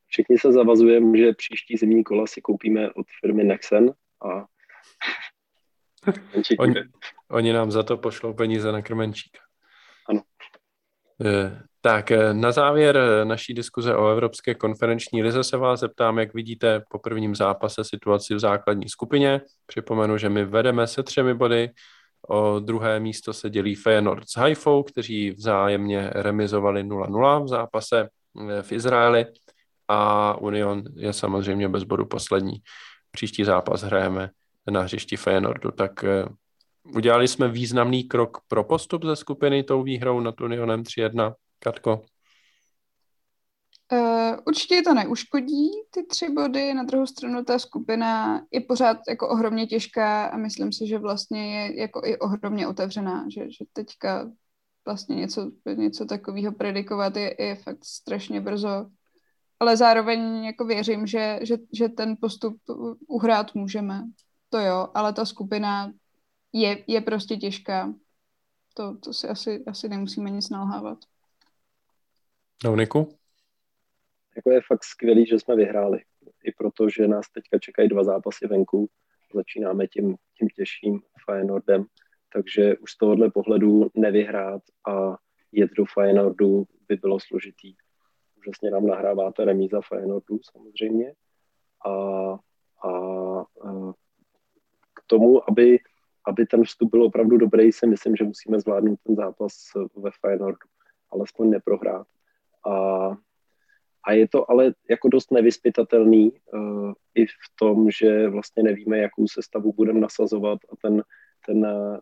Všichni 0.06 0.38
se 0.38 0.52
zavazujeme, 0.52 1.18
že 1.18 1.32
příští 1.32 1.76
zimní 1.76 2.04
kola 2.04 2.26
si 2.26 2.40
koupíme 2.40 2.92
od 2.92 3.06
firmy 3.20 3.44
Nexen 3.44 3.92
a 4.24 4.46
oni, 6.58 6.74
oni 7.30 7.52
nám 7.52 7.70
za 7.70 7.82
to 7.82 7.96
pošlou 7.96 8.34
peníze 8.34 8.72
na 8.72 8.82
krmenčíka. 8.82 9.38
Ano. 10.08 10.22
E, 11.24 11.62
tak 11.80 12.10
e, 12.10 12.34
na 12.34 12.52
závěr 12.52 12.96
e, 12.96 13.24
naší 13.24 13.54
diskuze 13.54 13.96
o 13.96 14.08
Evropské 14.08 14.54
konferenční 14.54 15.22
lize 15.22 15.44
se 15.44 15.56
vás 15.56 15.80
zeptám, 15.80 16.18
jak 16.18 16.34
vidíte 16.34 16.82
po 16.90 16.98
prvním 16.98 17.34
zápase 17.34 17.84
situaci 17.84 18.34
v 18.34 18.38
základní 18.38 18.88
skupině. 18.88 19.40
Připomenu, 19.66 20.18
že 20.18 20.28
my 20.28 20.44
vedeme 20.44 20.86
se 20.86 21.02
třemi 21.02 21.34
body, 21.34 21.70
O 22.26 22.60
druhé 22.60 23.00
místo 23.00 23.32
se 23.32 23.50
dělí 23.50 23.74
Feyenoord 23.74 24.28
s 24.28 24.36
Haifou, 24.36 24.82
kteří 24.82 25.30
vzájemně 25.30 26.10
remizovali 26.14 26.84
0-0 26.84 27.44
v 27.44 27.48
zápase 27.48 28.08
eh, 28.50 28.62
v 28.62 28.72
Izraeli 28.72 29.26
a 29.88 30.34
Union 30.40 30.82
je 30.96 31.12
samozřejmě 31.12 31.68
bez 31.68 31.82
bodu 31.82 32.06
poslední. 32.06 32.54
Příští 33.10 33.44
zápas 33.44 33.82
hrajeme 33.82 34.30
na 34.70 34.80
hřišti 34.80 35.16
Feyenoordu, 35.16 35.70
tak 35.70 36.04
eh, 36.04 36.24
udělali 36.94 37.28
jsme 37.28 37.48
významný 37.48 38.04
krok 38.04 38.38
pro 38.48 38.64
postup 38.64 39.04
ze 39.04 39.16
skupiny 39.16 39.62
tou 39.62 39.82
výhrou 39.82 40.20
nad 40.20 40.40
Unionem 40.40 40.82
3-1. 40.82 41.34
Katko? 41.58 42.04
Uh, 43.92 44.36
určitě 44.46 44.82
to 44.82 44.94
neuškodí, 44.94 45.70
ty 45.90 46.06
tři 46.06 46.28
body, 46.28 46.74
na 46.74 46.82
druhou 46.82 47.06
stranu 47.06 47.44
ta 47.44 47.58
skupina 47.58 48.42
je 48.50 48.60
pořád 48.60 48.96
jako 49.08 49.28
ohromně 49.28 49.66
těžká 49.66 50.26
a 50.26 50.36
myslím 50.36 50.72
si, 50.72 50.86
že 50.86 50.98
vlastně 50.98 51.56
je 51.56 51.80
jako 51.80 52.02
i 52.04 52.18
ohromně 52.18 52.66
otevřená, 52.66 53.24
že, 53.28 53.50
že 53.50 53.64
teďka 53.72 54.30
vlastně 54.84 55.16
něco, 55.16 55.50
něco 55.76 56.04
takového 56.04 56.52
predikovat 56.52 57.16
je, 57.16 57.34
je 57.38 57.54
fakt 57.54 57.84
strašně 57.84 58.40
brzo, 58.40 58.86
ale 59.60 59.76
zároveň 59.76 60.44
jako 60.44 60.64
věřím, 60.64 61.06
že, 61.06 61.40
že, 61.42 61.56
že 61.72 61.88
ten 61.88 62.16
postup 62.20 62.56
uhrát 63.08 63.54
můžeme, 63.54 64.04
to 64.48 64.58
jo, 64.58 64.88
ale 64.94 65.12
ta 65.12 65.24
skupina 65.24 65.92
je, 66.52 66.84
je 66.86 67.00
prostě 67.00 67.36
těžká, 67.36 67.94
to, 68.74 68.96
to 68.98 69.12
si 69.12 69.28
asi, 69.28 69.64
asi 69.66 69.88
nemusíme 69.88 70.30
nic 70.30 70.50
nalhávat. 70.50 70.98
No, 72.64 72.76
Niku? 72.76 73.18
jako 74.38 74.50
je 74.50 74.60
fakt 74.66 74.84
skvělý, 74.84 75.26
že 75.26 75.38
jsme 75.38 75.56
vyhráli. 75.56 76.00
I 76.44 76.52
proto, 76.52 76.88
že 76.88 77.08
nás 77.08 77.26
teďka 77.28 77.58
čekají 77.58 77.88
dva 77.88 78.04
zápasy 78.04 78.46
venku. 78.46 78.88
Začínáme 79.34 79.86
tím, 79.86 80.16
tím 80.38 80.48
těžším 80.48 81.00
Feyenoordem, 81.24 81.84
takže 82.32 82.76
už 82.76 82.90
z 82.90 82.96
tohohle 82.96 83.30
pohledu 83.30 83.90
nevyhrát 83.94 84.62
a 84.88 85.16
jet 85.52 85.70
do 85.76 85.84
Feyenoordu 85.94 86.66
by 86.88 86.96
bylo 86.96 87.20
složitý. 87.20 87.74
Úžasně 88.38 88.70
nám 88.70 88.86
nahráváte 88.86 89.44
remíza 89.44 89.80
Feyenoordu 89.80 90.40
samozřejmě. 90.52 91.12
A, 91.86 91.90
a, 91.90 92.90
a 93.64 93.92
k 94.94 95.02
tomu, 95.06 95.50
aby, 95.50 95.78
aby 96.28 96.46
ten 96.46 96.64
vstup 96.64 96.90
byl 96.90 97.02
opravdu 97.02 97.36
dobrý, 97.36 97.72
si 97.72 97.86
myslím, 97.86 98.16
že 98.16 98.24
musíme 98.24 98.60
zvládnout 98.60 98.98
ten 99.06 99.16
zápas 99.16 99.52
ve 99.96 100.10
Feyenoordu. 100.20 100.68
Alespoň 101.10 101.50
neprohrát. 101.50 102.06
A 102.70 103.16
a 104.08 104.12
je 104.12 104.28
to 104.28 104.50
ale 104.50 104.74
jako 104.90 105.08
dost 105.08 105.30
nevyspytatelný 105.30 106.32
uh, 106.32 106.92
i 107.14 107.26
v 107.26 107.48
tom, 107.58 107.90
že 107.90 108.28
vlastně 108.28 108.62
nevíme, 108.62 108.98
jakou 108.98 109.28
sestavu 109.28 109.72
budeme 109.72 110.00
nasazovat 110.00 110.58
a 110.72 110.76
ten, 110.82 111.02
ten 111.46 111.66
uh, 111.66 111.98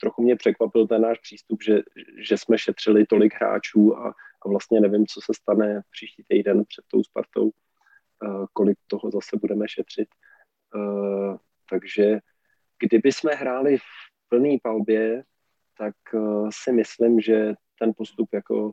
trochu 0.00 0.22
mě 0.22 0.36
překvapil 0.36 0.86
ten 0.86 1.02
náš 1.02 1.18
přístup, 1.18 1.62
že, 1.62 1.82
že 2.28 2.38
jsme 2.38 2.58
šetřili 2.58 3.06
tolik 3.06 3.34
hráčů 3.34 3.96
a, 3.96 4.14
a 4.42 4.48
vlastně 4.48 4.80
nevím, 4.80 5.06
co 5.06 5.20
se 5.20 5.32
stane 5.34 5.82
příští 5.90 6.24
týden 6.28 6.64
před 6.64 6.84
tou 6.88 7.04
Spartou, 7.04 7.44
uh, 7.44 8.44
kolik 8.52 8.78
toho 8.86 9.10
zase 9.10 9.36
budeme 9.36 9.68
šetřit. 9.68 10.08
Takže 11.70 12.18
kdyby 12.80 13.12
jsme 13.12 13.34
hráli 13.34 13.78
v 13.78 13.82
plný 14.28 14.58
palbě, 14.62 15.24
tak 15.78 15.94
uh, 16.12 16.48
si 16.52 16.72
myslím, 16.72 17.20
že 17.20 17.54
ten 17.78 17.92
postup 17.96 18.28
jako 18.32 18.72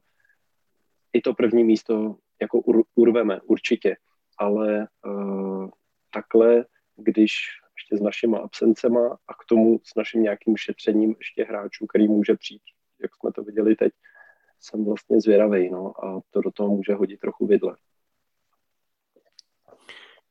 i 1.14 1.22
to 1.22 1.34
první 1.34 1.64
místo 1.64 2.16
jako 2.42 2.60
ur, 2.60 2.84
urveme, 2.96 3.42
určitě, 3.42 3.96
ale 4.38 4.88
uh, 5.06 5.70
takhle, 6.14 6.66
když 6.96 7.34
ještě 7.78 7.98
s 7.98 8.02
našimi 8.02 8.38
absencema 8.38 9.18
a 9.28 9.34
k 9.34 9.46
tomu 9.48 9.80
s 9.84 9.96
naším 9.96 10.24
nějakým 10.24 10.58
šetřením 10.58 11.16
ještě 11.18 11.44
hráčů, 11.44 11.88
který 11.88 12.08
může 12.08 12.36
přijít, 12.36 12.62
jak 13.02 13.16
jsme 13.16 13.32
to 13.32 13.44
viděli 13.44 13.76
teď, 13.76 13.94
jsem 14.60 14.86
vlastně 14.86 15.22
zvědavý, 15.22 15.70
no, 15.70 16.06
a 16.06 16.22
to 16.30 16.42
do 16.42 16.52
toho 16.52 16.70
může 16.70 16.94
hodit 16.94 17.20
trochu 17.20 17.48
vidle. 17.48 17.76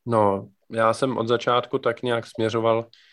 No, 0.06 0.50
já 0.70 0.94
jsem 0.94 1.16
od 1.16 1.28
začátku 1.28 1.78
tak 1.78 2.02
nějak 2.02 2.26
směřoval 2.26 2.86
eh, 2.86 3.05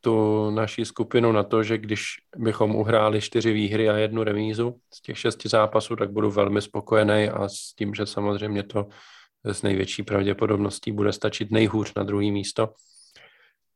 tu 0.00 0.50
naší 0.50 0.84
skupinu 0.84 1.32
na 1.32 1.42
to, 1.42 1.62
že 1.62 1.78
když 1.78 2.06
bychom 2.36 2.76
uhráli 2.76 3.20
čtyři 3.20 3.52
výhry 3.52 3.90
a 3.90 3.96
jednu 3.96 4.24
remízu 4.24 4.76
z 4.94 5.02
těch 5.02 5.18
šesti 5.18 5.48
zápasů, 5.48 5.96
tak 5.96 6.12
budu 6.12 6.30
velmi 6.30 6.62
spokojený 6.62 7.28
a 7.28 7.48
s 7.48 7.74
tím, 7.78 7.94
že 7.94 8.06
samozřejmě 8.06 8.62
to 8.62 8.86
s 9.44 9.62
největší 9.62 10.02
pravděpodobností 10.02 10.92
bude 10.92 11.12
stačit 11.12 11.50
nejhůř 11.50 11.94
na 11.96 12.02
druhý 12.02 12.32
místo. 12.32 12.68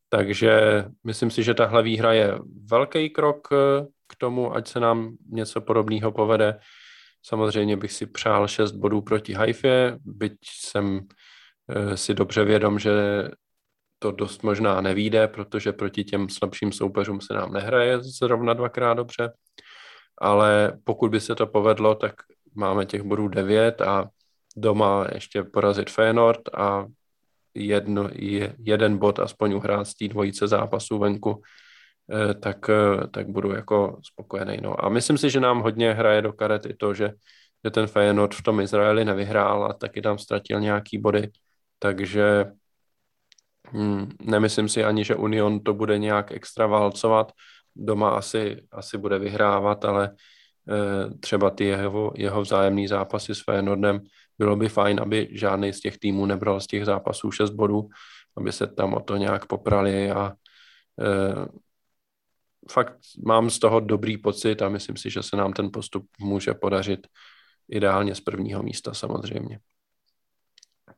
Takže 0.09 0.85
myslím 1.05 1.31
si, 1.31 1.43
že 1.43 1.55
tahle 1.55 1.83
výhra 1.83 2.13
je 2.13 2.39
velký 2.71 3.11
krok 3.11 3.49
eh, 3.53 3.87
k 4.07 4.17
tomu, 4.17 4.55
ať 4.55 4.69
se 4.69 4.81
nám 4.81 5.17
něco 5.31 5.61
podobného 5.61 6.13
povede. 6.13 6.59
Samozřejmě 7.23 7.77
bych 7.77 7.93
si 7.93 8.07
přál 8.07 8.49
6 8.49 8.73
bodů 8.73 9.01
proti 9.01 9.33
Haifě, 9.33 9.99
byť 10.05 10.33
jsem 10.43 11.01
eh, 11.71 11.97
si 11.97 12.15
dobře 12.15 12.45
vědom, 12.45 12.79
že 12.79 12.93
to 13.99 14.11
dost 14.13 14.43
možná 14.43 14.81
nevíde, 14.81 15.29
protože 15.29 15.73
proti 15.73 16.05
těm 16.05 16.29
slabším 16.29 16.73
soupeřům 16.73 17.21
se 17.21 17.35
nám 17.35 17.53
nehraje 17.53 17.99
zrovna 18.03 18.55
dvakrát 18.55 18.95
dobře. 18.95 19.33
Ale 20.19 20.79
pokud 20.85 21.11
by 21.11 21.21
se 21.21 21.35
to 21.35 21.47
povedlo, 21.47 21.95
tak 21.95 22.15
máme 22.55 22.87
těch 22.87 23.03
bodů 23.03 23.29
9 23.29 23.81
a 23.81 24.09
doma 24.57 25.07
ještě 25.15 25.43
porazit 25.43 25.91
Feyenoord 25.91 26.55
a 26.55 26.87
jedno, 27.55 28.11
jeden 28.59 28.99
bod 28.99 29.19
aspoň 29.19 29.53
uhrát 29.53 29.87
z 29.87 29.95
té 29.95 30.09
dvojice 30.09 30.49
zápasů 30.49 30.99
venku, 30.99 31.43
eh, 32.13 32.35
tak, 32.35 32.71
eh, 32.71 33.07
tak 33.07 33.29
budu 33.29 33.51
jako 33.51 33.99
spokojený. 34.03 34.59
No. 34.63 34.85
A 34.85 34.89
myslím 34.89 35.19
si, 35.19 35.31
že 35.31 35.41
nám 35.41 35.61
hodně 35.61 35.95
hraje 35.95 36.23
do 36.23 36.33
karet 36.33 36.67
i 36.67 36.75
to, 36.75 36.95
že, 36.95 37.13
že 37.65 37.71
ten 37.71 37.87
Feyenoord 37.87 38.35
v 38.35 38.43
tom 38.43 38.61
Izraeli 38.61 39.05
nevyhrál 39.05 39.65
a 39.65 39.73
taky 39.73 40.03
tam 40.03 40.19
ztratil 40.19 40.61
nějaký 40.61 40.99
body, 40.99 41.31
takže 41.79 42.45
hmm, 43.73 44.13
nemyslím 44.23 44.69
si 44.69 44.85
ani, 44.85 45.05
že 45.05 45.17
Union 45.17 45.61
to 45.61 45.75
bude 45.75 45.99
nějak 45.99 46.33
extra 46.33 46.67
válcovat, 46.67 47.33
doma 47.77 48.11
asi, 48.11 48.63
asi 48.73 48.99
bude 48.99 49.19
vyhrávat, 49.19 49.85
ale 49.85 50.11
eh, 50.69 51.15
třeba 51.21 51.51
ty 51.51 51.65
jeho, 51.65 52.13
jeho 52.17 52.43
vzájemný 52.43 52.89
zápasy 52.89 53.35
s 53.35 53.45
Feyenoordem 53.45 54.01
bylo 54.39 54.57
by 54.57 54.69
fajn, 54.69 55.01
aby 55.01 55.29
žádný 55.33 55.73
z 55.73 55.81
těch 55.81 55.99
týmů 55.99 56.27
nebral 56.27 56.61
z 56.61 56.67
těch 56.67 56.85
zápasů 56.85 57.31
6 57.31 57.51
bodů, 57.51 57.89
aby 58.37 58.53
se 58.53 58.67
tam 58.67 58.95
o 58.95 59.01
to 59.01 59.17
nějak 59.17 59.47
poprali 59.47 60.11
a 60.11 60.33
e, 61.01 61.47
fakt 62.71 62.99
mám 63.27 63.51
z 63.51 63.59
toho 63.59 63.81
dobrý 63.81 64.19
pocit 64.19 64.63
a 64.63 64.69
myslím 64.69 64.97
si, 64.97 65.11
že 65.11 65.23
se 65.23 65.37
nám 65.37 65.53
ten 65.53 65.71
postup 65.73 66.07
může 66.21 66.55
podařit 66.55 67.07
ideálně 67.69 68.15
z 68.15 68.21
prvního 68.21 68.63
místa 68.63 68.95
samozřejmě. 68.95 69.59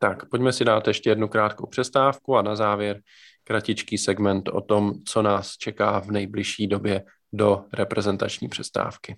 Tak, 0.03 0.29
pojďme 0.29 0.53
si 0.53 0.65
dát 0.65 0.89
ještě 0.89 1.11
jednu 1.11 1.29
krátkou 1.29 1.67
přestávku 1.67 2.37
a 2.37 2.43
na 2.43 2.57
závěr 2.57 3.01
kratičký 3.45 3.99
segment 3.99 4.49
o 4.49 4.61
tom, 4.61 4.93
co 5.05 5.23
nás 5.23 5.57
čeká 5.57 6.01
v 6.01 6.11
nejbližší 6.11 6.67
době 6.67 7.05
do 7.33 7.65
reprezentační 7.73 8.49
přestávky. 8.49 9.17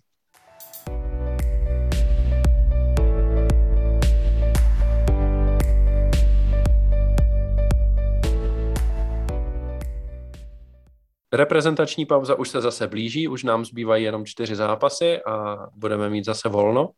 Reprezentační 11.32 12.06
pauza 12.06 12.34
už 12.34 12.48
se 12.48 12.60
zase 12.60 12.86
blíží, 12.86 13.28
už 13.28 13.44
nám 13.44 13.64
zbývají 13.64 14.04
jenom 14.04 14.26
čtyři 14.26 14.56
zápasy 14.56 15.22
a 15.22 15.66
budeme 15.74 16.10
mít 16.10 16.24
zase 16.24 16.48
volno. 16.48 16.90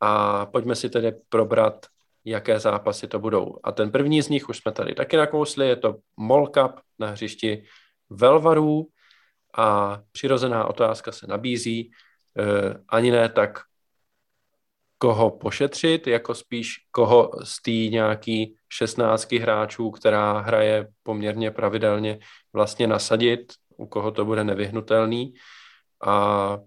A 0.00 0.46
pojďme 0.46 0.74
si 0.74 0.90
tedy 0.90 1.12
probrat, 1.28 1.86
jaké 2.24 2.60
zápasy 2.60 3.08
to 3.08 3.18
budou. 3.18 3.56
A 3.64 3.72
ten 3.72 3.90
první 3.90 4.22
z 4.22 4.28
nich 4.28 4.48
už 4.48 4.58
jsme 4.58 4.72
tady 4.72 4.94
taky 4.94 5.16
nakousli, 5.16 5.68
je 5.68 5.76
to 5.76 5.96
Mall 6.16 6.46
Cup 6.46 6.80
na 6.98 7.06
hřišti 7.06 7.64
Velvarů 8.10 8.86
a 9.56 9.98
přirozená 10.12 10.64
otázka 10.64 11.12
se 11.12 11.26
nabízí, 11.26 11.90
eh, 12.38 12.74
ani 12.88 13.10
ne 13.10 13.28
tak 13.28 13.60
koho 14.98 15.30
pošetřit, 15.30 16.06
jako 16.06 16.34
spíš 16.34 16.76
koho 16.90 17.30
z 17.44 17.62
té 17.62 17.70
nějaký 17.70 18.56
16 18.68 19.38
hráčů, 19.38 19.90
která 19.90 20.38
hraje 20.38 20.88
poměrně 21.02 21.50
pravidelně, 21.50 22.18
vlastně 22.52 22.86
nasadit, 22.86 23.52
u 23.76 23.86
koho 23.86 24.10
to 24.10 24.24
bude 24.24 24.44
nevyhnutelný. 24.44 25.34
A 26.06 26.58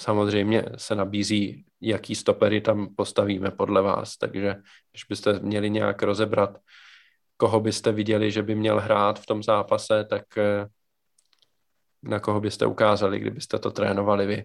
samozřejmě 0.00 0.64
se 0.76 0.94
nabízí, 0.94 1.64
jaký 1.80 2.14
stopery 2.14 2.60
tam 2.60 2.94
postavíme 2.94 3.50
podle 3.50 3.82
vás. 3.82 4.16
Takže 4.16 4.56
když 4.90 5.04
byste 5.04 5.38
měli 5.38 5.70
nějak 5.70 6.02
rozebrat, 6.02 6.58
koho 7.36 7.60
byste 7.60 7.92
viděli, 7.92 8.30
že 8.30 8.42
by 8.42 8.54
měl 8.54 8.80
hrát 8.80 9.18
v 9.18 9.26
tom 9.26 9.42
zápase, 9.42 10.04
tak 10.04 10.38
eh, 10.38 10.66
na 12.02 12.20
koho 12.20 12.40
byste 12.40 12.66
ukázali, 12.66 13.18
kdybyste 13.18 13.58
to 13.58 13.70
trénovali 13.70 14.26
vy, 14.26 14.44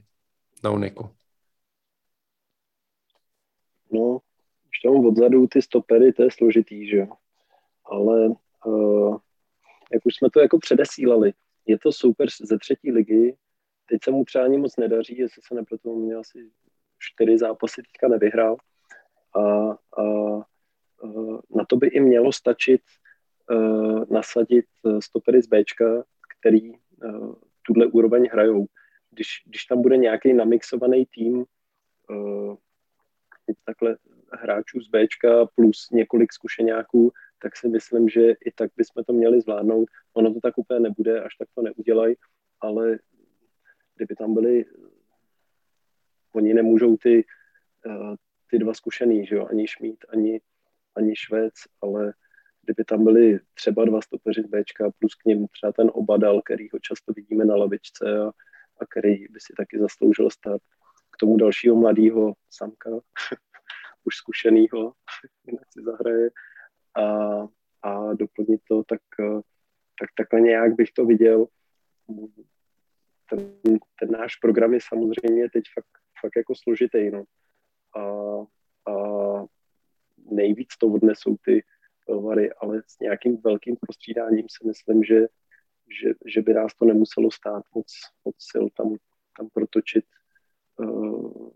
no 0.64 0.78
Niku. 0.78 1.10
No, 3.91 4.20
už 4.70 4.80
tam 4.84 5.06
odzadu 5.06 5.47
ty 5.47 5.62
stopery, 5.62 6.14
to 6.14 6.24
je 6.24 6.32
složitý, 6.32 6.88
že 6.88 6.97
jo. 6.97 7.08
Ale 7.86 8.28
uh, 8.66 9.18
jak 9.93 10.06
už 10.06 10.16
jsme 10.16 10.30
to 10.30 10.39
jako 10.39 10.60
předesílali, 10.60 11.34
je 11.66 11.80
to 11.80 11.91
super 11.91 12.28
ze 12.41 12.58
třetí 12.58 12.91
ligy, 12.91 13.38
teď 13.86 14.04
se 14.04 14.12
mu 14.12 14.26
třeba 14.26 14.44
ani 14.44 14.58
moc 14.58 14.78
nedaří, 14.78 15.18
jestli 15.18 15.42
se 15.42 15.56
nepletu, 15.56 15.96
měl 15.96 16.20
asi 16.20 16.52
čtyři 17.00 17.38
zápasy 17.38 17.82
teďka 17.82 18.08
nevyhrál 18.08 18.58
a, 19.36 19.42
a, 19.42 19.74
a 20.02 20.44
na 21.56 21.66
to 21.68 21.76
by 21.76 21.88
i 21.88 22.00
mělo 22.00 22.32
stačit 22.32 22.82
uh, 23.52 24.04
nasadit 24.12 24.66
stopery 25.00 25.42
z 25.42 25.48
Bčka, 25.48 26.04
který 26.40 26.72
uh, 26.72 27.36
tuhle 27.62 27.86
úroveň 27.86 28.30
hrajou. 28.32 28.66
Když, 29.12 29.28
když 29.46 29.66
tam 29.66 29.82
bude 29.82 29.98
nějaký 29.98 30.34
namixovaný 30.34 31.06
tým, 31.06 31.46
uh, 32.10 32.56
takhle 33.66 33.98
hráčů 34.32 34.80
z 34.82 34.88
Bčka 34.88 35.46
plus 35.56 35.90
několik 35.92 36.34
zkušeňáků, 36.34 37.12
tak 37.42 37.58
si 37.58 37.68
myslím, 37.68 38.10
že 38.10 38.32
i 38.32 38.52
tak 38.56 38.72
bychom 38.78 39.04
to 39.04 39.14
měli 39.14 39.42
zvládnout. 39.42 39.90
Ono 40.14 40.34
to 40.34 40.40
tak 40.40 40.58
úplně 40.58 40.80
nebude, 40.80 41.22
až 41.22 41.36
tak 41.36 41.48
to 41.56 41.62
neudělají, 41.62 42.16
ale 42.62 43.00
kdyby 43.96 44.16
tam 44.16 44.34
byli, 44.34 44.66
oni 46.34 46.54
nemůžou 46.54 46.98
ty, 46.98 47.26
eh, 47.86 48.15
ty 48.49 48.60
dva 48.60 48.74
zkušený, 48.74 49.26
že 49.26 49.36
jo, 49.36 49.48
ani 49.48 49.68
Šmít, 49.68 50.06
ani, 50.10 50.41
ani 50.95 51.15
Švec, 51.15 51.53
ale 51.82 52.14
kdyby 52.65 52.84
tam 52.84 53.03
byli 53.03 53.40
třeba 53.53 53.86
dva 53.86 54.02
stopeři 54.02 54.41
z 54.41 54.45
Bčka 54.45 54.91
plus 54.99 55.15
k 55.15 55.26
ním 55.26 55.48
třeba 55.48 55.72
ten 55.72 55.91
Obadal, 55.94 56.41
který 56.41 56.70
ho 56.74 56.80
často 56.80 57.14
vidíme 57.14 57.45
na 57.45 57.56
lavičce 57.56 58.20
a, 58.20 58.28
a 58.80 58.86
který 58.90 59.28
by 59.28 59.40
si 59.40 59.53
taky 59.57 59.80
zasloužil 59.80 60.30
stát 60.30 60.61
k 61.11 61.18
tomu 61.20 61.38
dalšího 61.38 61.76
mladého 61.76 62.34
samka, 62.49 62.90
už 64.03 64.15
zkušenýho, 64.15 64.94
jinak 65.48 65.65
si 65.70 65.82
zahraje 65.84 66.30
a, 66.95 67.03
a 67.82 68.14
doplnit 68.14 68.61
to, 68.68 68.84
tak, 68.88 69.02
tak 69.99 70.10
takhle 70.18 70.41
nějak 70.41 70.76
bych 70.76 70.91
to 70.91 71.06
viděl. 71.06 71.48
Ten, 73.35 73.80
ten 73.99 74.11
náš 74.11 74.35
program 74.35 74.73
je 74.73 74.80
samozřejmě 74.81 75.49
teď 75.49 75.64
fakt, 75.76 76.01
fakt 76.22 76.35
jako 76.38 76.55
složitý, 76.55 77.11
no. 77.11 77.23
A, 77.95 78.01
a 78.91 78.93
nejvíc 80.31 80.77
to 80.77 80.88
odnesou 80.88 81.38
ty 81.45 81.64
Vary, 82.10 82.53
ale 82.53 82.81
s 82.88 82.99
nějakým 82.99 83.38
velkým 83.41 83.76
prostřídáním 83.76 84.45
si 84.49 84.68
myslím, 84.68 85.03
že, 85.03 85.19
že, 86.01 86.14
že 86.26 86.41
by 86.41 86.53
nás 86.53 86.73
to 86.76 86.85
nemuselo 86.85 87.31
stát 87.31 87.64
moc, 87.76 87.88
moc 88.26 88.35
sil 88.49 88.65
tam, 88.77 88.95
tam 89.38 89.49
protočit 89.53 90.05
uh, 90.80 91.49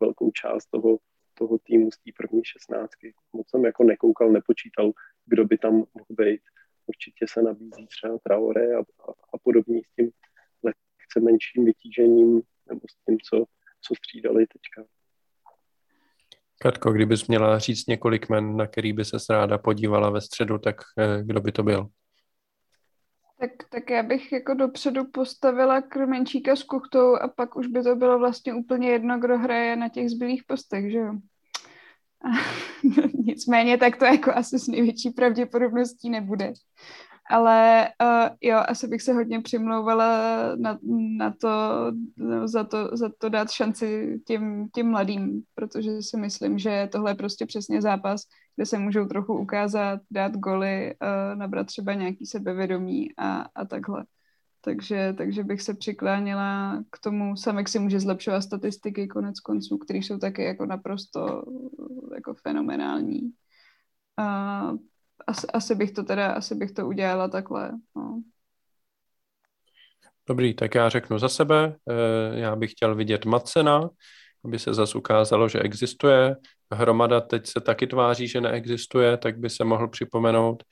velkou 0.00 0.30
část 0.30 0.66
toho, 0.66 0.98
toho 1.34 1.58
týmu 1.58 1.90
z 1.90 1.98
té 1.98 2.10
první 2.16 2.44
šestnáctky. 2.44 3.14
Moc 3.32 3.50
jsem 3.50 3.64
jako 3.64 3.84
nekoukal, 3.84 4.30
nepočítal, 4.30 4.92
kdo 5.26 5.44
by 5.44 5.58
tam 5.58 5.72
mohl 5.74 6.06
být. 6.10 6.40
Určitě 6.88 7.26
se 7.28 7.42
nabízí 7.42 7.86
třeba 7.86 8.18
Traore 8.18 8.74
a, 8.76 8.78
a, 8.78 9.12
a 9.34 9.38
podobně 9.42 9.80
s 9.80 9.94
tím 9.96 10.10
lehce 10.62 11.20
menším 11.20 11.64
vytížením 11.64 12.42
nebo 12.68 12.80
s 12.80 13.04
tím, 13.04 13.18
co, 13.20 13.44
co 13.80 13.94
střídali 13.94 14.46
teďka. 14.46 14.90
Katko, 16.60 16.92
kdybys 16.92 17.26
měla 17.26 17.58
říct 17.58 17.86
několik 17.86 18.28
men, 18.28 18.56
na 18.56 18.66
který 18.66 18.92
by 18.92 19.04
se 19.04 19.16
ráda 19.30 19.58
podívala 19.58 20.10
ve 20.10 20.20
středu, 20.20 20.58
tak 20.58 20.76
eh, 20.98 21.22
kdo 21.22 21.40
by 21.40 21.52
to 21.52 21.62
byl? 21.62 21.88
Tak, 23.40 23.50
tak 23.70 23.90
já 23.90 24.02
bych 24.02 24.32
jako 24.32 24.54
dopředu 24.54 25.10
postavila 25.10 25.82
Krmenčíka 25.82 26.56
s 26.56 26.62
Kuchtou 26.62 27.16
a 27.16 27.28
pak 27.28 27.56
už 27.56 27.66
by 27.66 27.82
to 27.82 27.96
bylo 27.96 28.18
vlastně 28.18 28.54
úplně 28.54 28.90
jedno, 28.90 29.18
kdo 29.18 29.38
hraje 29.38 29.76
na 29.76 29.88
těch 29.88 30.10
zbylých 30.10 30.44
postech, 30.44 30.92
že 30.92 30.98
jo? 30.98 31.12
Nicméně 33.24 33.78
tak 33.78 33.96
to 33.96 34.04
jako 34.04 34.32
asi 34.32 34.58
s 34.58 34.68
největší 34.68 35.10
pravděpodobností 35.10 36.10
nebude. 36.10 36.52
Ale 37.30 37.88
uh, 38.02 38.36
jo, 38.40 38.58
asi 38.68 38.88
bych 38.88 39.02
se 39.02 39.12
hodně 39.12 39.40
přimlouvala 39.40 40.32
na, 40.56 40.78
na 41.16 41.30
to, 41.40 41.48
no, 42.16 42.48
za 42.48 42.64
to, 42.64 42.96
za 42.96 43.10
to 43.18 43.28
dát 43.28 43.50
šanci 43.50 44.18
těm, 44.26 44.68
těm 44.74 44.90
mladým, 44.90 45.42
protože 45.54 46.02
si 46.02 46.16
myslím, 46.16 46.58
že 46.58 46.88
tohle 46.92 47.10
je 47.10 47.14
prostě 47.14 47.46
přesně 47.46 47.82
zápas, 47.82 48.22
kde 48.56 48.66
se 48.66 48.78
můžou 48.78 49.06
trochu 49.06 49.38
ukázat, 49.38 50.00
dát 50.10 50.36
goly, 50.36 50.94
uh, 51.02 51.38
nabrat 51.38 51.66
třeba 51.66 51.94
nějaký 51.94 52.26
sebevědomí 52.26 53.08
a, 53.16 53.46
a 53.54 53.64
takhle. 53.64 54.04
Takže, 54.68 55.14
takže 55.16 55.44
bych 55.44 55.62
se 55.62 55.74
přikláněla 55.74 56.82
k 56.90 56.98
tomu, 56.98 57.36
Samek 57.36 57.68
si 57.68 57.78
může 57.78 58.00
zlepšovat 58.00 58.40
statistiky 58.40 59.08
konec 59.08 59.40
konců, 59.40 59.78
které 59.78 59.98
jsou 59.98 60.18
taky 60.18 60.44
jako 60.44 60.66
naprosto 60.66 61.44
jako 62.14 62.34
fenomenální. 62.34 63.20
Uh, 64.20 64.76
asi, 65.26 65.46
asi, 65.46 65.74
bych 65.74 65.90
to 65.90 66.02
teda, 66.02 66.32
asi 66.32 66.54
bych 66.54 66.72
to 66.72 66.86
udělala 66.86 67.28
takhle. 67.28 67.72
No. 67.96 68.22
Dobrý, 70.26 70.54
tak 70.54 70.74
já 70.74 70.88
řeknu 70.88 71.18
za 71.18 71.28
sebe. 71.28 71.76
Eh, 71.90 72.38
já 72.40 72.56
bych 72.56 72.72
chtěl 72.72 72.94
vidět 72.94 73.24
Macena, 73.24 73.90
aby 74.44 74.58
se 74.58 74.74
zase 74.74 74.98
ukázalo, 74.98 75.48
že 75.48 75.58
existuje. 75.58 76.36
Hromada 76.72 77.20
teď 77.20 77.46
se 77.46 77.60
taky 77.60 77.86
tváří, 77.86 78.28
že 78.28 78.40
neexistuje, 78.40 79.16
tak 79.16 79.38
by 79.38 79.50
se 79.50 79.64
mohl 79.64 79.88
připomenout. 79.88 80.62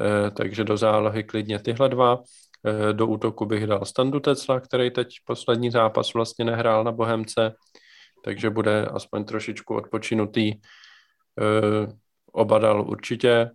Eh, 0.00 0.30
takže 0.30 0.64
do 0.64 0.76
zálohy 0.76 1.24
klidně 1.24 1.58
tyhle 1.58 1.88
dva. 1.88 2.22
Eh, 2.66 2.92
do 2.92 3.06
útoku 3.06 3.46
bych 3.46 3.66
dal 3.66 3.84
Standu 3.84 4.20
Tecla, 4.20 4.60
který 4.60 4.90
teď 4.90 5.08
poslední 5.24 5.70
zápas 5.70 6.14
vlastně 6.14 6.44
nehrál 6.44 6.84
na 6.84 6.92
Bohemce, 6.92 7.54
takže 8.24 8.50
bude 8.50 8.86
aspoň 8.86 9.24
trošičku 9.24 9.74
odpočinutý. 9.74 10.54
Oba 12.32 12.58
dal 12.58 12.90
určitě. 12.90 13.50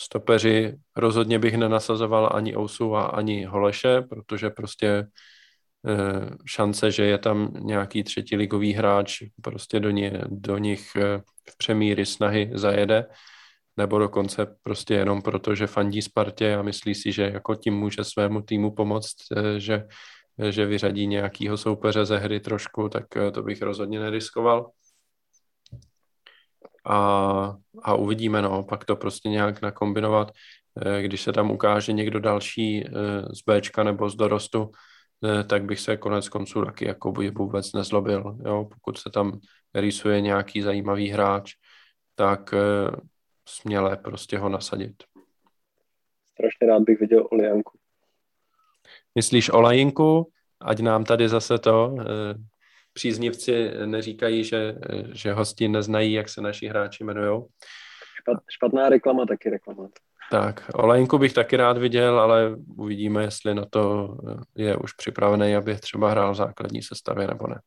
Stopeři 0.00 0.76
rozhodně 0.96 1.38
bych 1.38 1.56
nenasazoval 1.56 2.30
ani 2.34 2.56
Ousu 2.56 2.96
a 2.96 3.06
ani 3.06 3.44
Holeše, 3.44 4.02
protože 4.02 4.50
prostě 4.50 5.06
eh, 5.88 6.30
šance, 6.46 6.90
že 6.90 7.04
je 7.04 7.18
tam 7.18 7.52
nějaký 7.60 8.04
třetí 8.04 8.36
ligový 8.36 8.72
hráč, 8.72 9.22
prostě 9.42 9.80
do, 9.80 9.90
ně, 9.90 10.20
do 10.26 10.58
nich 10.58 10.96
eh, 10.96 11.22
v 11.50 11.58
přemíry 11.58 12.06
snahy 12.06 12.50
zajede, 12.54 13.06
nebo 13.78 13.98
dokonce 13.98 14.56
prostě 14.62 14.94
jenom 14.94 15.22
proto, 15.22 15.54
že 15.54 15.66
fandí 15.66 16.02
Spartě 16.02 16.54
a 16.54 16.62
myslí 16.62 16.94
si, 16.94 17.12
že 17.12 17.22
jako 17.22 17.54
tím 17.54 17.74
může 17.74 18.04
svému 18.04 18.42
týmu 18.42 18.74
pomoct, 18.74 19.16
eh, 19.36 19.60
že, 19.60 19.86
že 20.50 20.66
vyřadí 20.66 21.06
nějakýho 21.06 21.56
soupeře 21.56 22.04
ze 22.04 22.18
hry 22.18 22.40
trošku, 22.40 22.88
tak 22.88 23.04
to 23.32 23.42
bych 23.42 23.62
rozhodně 23.62 24.00
neriskoval. 24.00 24.70
A, 26.88 27.54
a 27.82 27.94
uvidíme, 27.94 28.42
no, 28.42 28.62
pak 28.62 28.84
to 28.84 28.96
prostě 28.96 29.28
nějak 29.28 29.62
nakombinovat, 29.62 30.32
eh, 30.86 31.02
když 31.02 31.22
se 31.22 31.32
tam 31.32 31.50
ukáže 31.50 31.92
někdo 31.92 32.20
další 32.20 32.86
eh, 32.86 32.90
z 33.34 33.42
Bčka 33.46 33.82
nebo 33.82 34.10
z 34.10 34.16
dorostu, 34.16 34.70
eh, 35.24 35.44
tak 35.44 35.64
bych 35.64 35.80
se 35.80 35.96
konec 35.96 36.28
konců 36.28 36.64
taky 36.64 36.86
jako 36.86 37.12
vůbec 37.12 37.72
nezlobil, 37.72 38.38
jo, 38.44 38.68
pokud 38.74 38.98
se 38.98 39.10
tam 39.10 39.38
rýsuje 39.74 40.20
nějaký 40.20 40.62
zajímavý 40.62 41.08
hráč, 41.08 41.52
tak 42.14 42.54
směle 43.48 43.96
prostě 43.96 44.38
ho 44.38 44.48
nasadit. 44.48 45.02
Strašně 46.32 46.66
rád 46.66 46.82
bych 46.82 47.00
viděl 47.00 47.28
Olijanku. 47.30 47.78
Myslíš 49.14 49.50
o 49.50 49.60
Lajinku? 49.60 50.32
Ať 50.60 50.80
nám 50.80 51.04
tady 51.04 51.28
zase 51.28 51.58
to 51.58 51.96
příznivci 52.92 53.70
neříkají, 53.86 54.44
že, 54.44 54.74
že 55.12 55.32
hosti 55.32 55.68
neznají, 55.68 56.12
jak 56.12 56.28
se 56.28 56.40
naši 56.40 56.66
hráči 56.66 57.04
jmenují. 57.04 57.42
Špatná 58.50 58.88
reklama 58.88 59.26
taky 59.26 59.50
reklama. 59.50 59.88
Tak, 60.30 60.70
Olejnku 60.74 61.18
bych 61.18 61.32
taky 61.32 61.56
rád 61.56 61.78
viděl, 61.78 62.20
ale 62.20 62.56
uvidíme, 62.76 63.22
jestli 63.22 63.54
na 63.54 63.64
to 63.70 64.16
je 64.54 64.76
už 64.76 64.92
připravený, 64.92 65.56
aby 65.56 65.76
třeba 65.76 66.10
hrál 66.10 66.32
v 66.32 66.36
základní 66.36 66.82
sestavě 66.82 67.26
nebo 67.26 67.46
ne. 67.46 67.60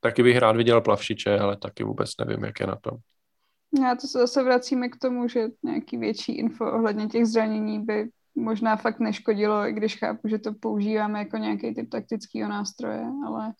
Taky 0.00 0.22
bych 0.22 0.36
rád 0.36 0.56
viděl 0.56 0.80
Plavšiče, 0.80 1.38
ale 1.38 1.56
taky 1.56 1.84
vůbec 1.84 2.10
nevím, 2.20 2.44
jak 2.44 2.60
je 2.60 2.66
na 2.66 2.76
tom. 2.76 2.98
Já 3.82 3.94
to 3.94 4.06
se 4.06 4.18
zase 4.18 4.42
vracíme 4.42 4.88
k 4.88 4.96
tomu, 4.96 5.28
že 5.28 5.48
nějaký 5.62 5.96
větší 5.96 6.38
info 6.38 6.72
ohledně 6.72 7.06
těch 7.06 7.26
zranění 7.26 7.84
by 7.84 8.08
možná 8.34 8.76
fakt 8.76 9.00
neškodilo, 9.00 9.66
i 9.66 9.72
když 9.72 9.96
chápu, 9.96 10.28
že 10.28 10.38
to 10.38 10.52
používáme 10.54 11.18
jako 11.18 11.36
nějaký 11.36 11.74
typ 11.74 11.90
taktického 11.90 12.50
nástroje, 12.50 13.04
ale 13.26 13.52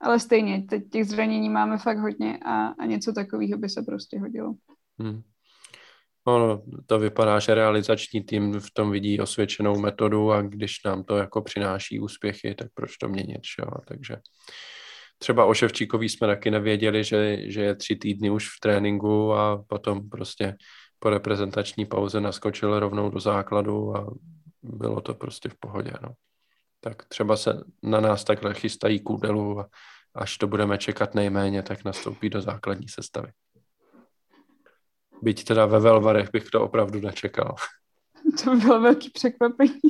ale 0.00 0.20
stejně, 0.20 0.62
teď 0.62 0.82
těch 0.90 1.06
zranění 1.06 1.48
máme 1.48 1.78
fakt 1.78 1.98
hodně 1.98 2.38
a, 2.44 2.66
a 2.66 2.86
něco 2.86 3.12
takového 3.12 3.58
by 3.58 3.68
se 3.68 3.82
prostě 3.82 4.18
hodilo. 4.18 4.54
Hmm. 4.98 5.22
Ono, 6.26 6.62
to 6.86 6.98
vypadá, 6.98 7.38
že 7.38 7.54
realizační 7.54 8.22
tým 8.22 8.60
v 8.60 8.70
tom 8.74 8.90
vidí 8.90 9.20
osvědčenou 9.20 9.78
metodu 9.78 10.32
a 10.32 10.42
když 10.42 10.84
nám 10.84 11.04
to 11.04 11.16
jako 11.16 11.42
přináší 11.42 12.00
úspěchy, 12.00 12.54
tak 12.54 12.68
proč 12.74 12.96
to 12.96 13.08
měnit, 13.08 13.40
jo? 13.58 13.70
Takže 13.88 14.16
třeba 15.18 15.44
o 15.44 15.54
Ševčíkový 15.54 16.08
jsme 16.08 16.26
taky 16.26 16.50
nevěděli, 16.50 17.04
že, 17.04 17.50
že 17.50 17.62
je 17.62 17.74
tři 17.74 17.96
týdny 17.96 18.30
už 18.30 18.48
v 18.48 18.60
tréninku 18.60 19.32
a 19.32 19.64
potom 19.66 20.08
prostě 20.08 20.56
po 20.98 21.10
reprezentační 21.10 21.86
pauze 21.86 22.20
naskočil 22.20 22.78
rovnou 22.78 23.10
do 23.10 23.20
základu 23.20 23.96
a 23.96 24.06
bylo 24.62 25.00
to 25.00 25.14
prostě 25.14 25.48
v 25.48 25.54
pohodě, 25.60 25.92
no. 26.02 26.08
Tak 26.80 27.04
třeba 27.04 27.36
se 27.36 27.64
na 27.82 28.00
nás 28.00 28.24
takhle 28.24 28.54
chystají 28.54 29.00
kůdelu 29.00 29.60
a 29.60 29.68
až 30.14 30.38
to 30.38 30.46
budeme 30.46 30.78
čekat 30.78 31.14
nejméně, 31.14 31.62
tak 31.62 31.84
nastoupí 31.84 32.30
do 32.30 32.40
základní 32.40 32.88
sestavy. 32.88 33.32
Byť 35.22 35.44
teda 35.44 35.66
ve 35.66 35.80
Velvarech 35.80 36.30
bych 36.32 36.44
to 36.44 36.64
opravdu 36.64 37.00
nečekal. 37.00 37.54
To 38.44 38.50
by 38.50 38.56
bylo 38.56 38.80
velký 38.80 39.10
překvapení. 39.10 39.80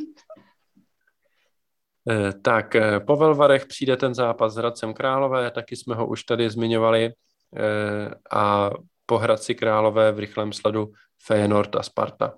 Eh, 2.10 2.32
tak 2.32 2.74
eh, 2.74 3.01
po 3.01 3.16
Velvarech 3.16 3.66
přijde 3.66 3.97
ten 3.97 4.14
zápas 4.14 4.52
s 4.55 4.56
Hradcem 4.56 4.94
Králové, 4.94 5.51
taky 5.51 5.76
jsme 5.76 5.94
ho 5.94 6.06
už 6.06 6.24
tady 6.24 6.51
zmiňovali 6.51 7.05
eh, 7.05 8.10
a 8.31 8.70
po 9.06 9.18
Hradci 9.18 9.55
Králové 9.55 10.12
v 10.12 10.18
rychlém 10.18 10.52
sledu 10.52 10.93
Feyenoord 11.26 11.76
a 11.76 11.82
Sparta. 11.82 12.35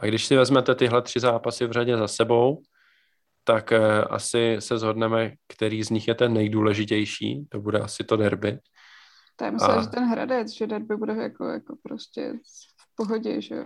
A 0.00 0.06
když 0.06 0.26
si 0.26 0.36
vezmete 0.36 0.74
tyhle 0.74 1.02
tři 1.02 1.20
zápasy 1.20 1.66
v 1.66 1.72
řadě 1.72 1.96
za 1.96 2.08
sebou, 2.08 2.62
tak 3.44 3.72
asi 4.10 4.56
se 4.58 4.78
zhodneme, 4.78 5.32
který 5.48 5.82
z 5.82 5.90
nich 5.90 6.08
je 6.08 6.14
ten 6.14 6.32
nejdůležitější. 6.32 7.46
To 7.48 7.60
bude 7.60 7.78
asi 7.78 8.04
to 8.04 8.16
derby. 8.16 8.58
To 9.36 9.44
je 9.44 9.50
myslím, 9.50 9.70
a... 9.70 9.82
že 9.82 9.88
ten 9.88 10.04
Hradec, 10.04 10.50
že 10.50 10.66
derby 10.66 10.96
bude 10.96 11.12
jako, 11.12 11.44
jako 11.44 11.76
prostě 11.82 12.32
v 12.78 12.96
pohodě, 12.96 13.40
že 13.40 13.54
jo. 13.54 13.64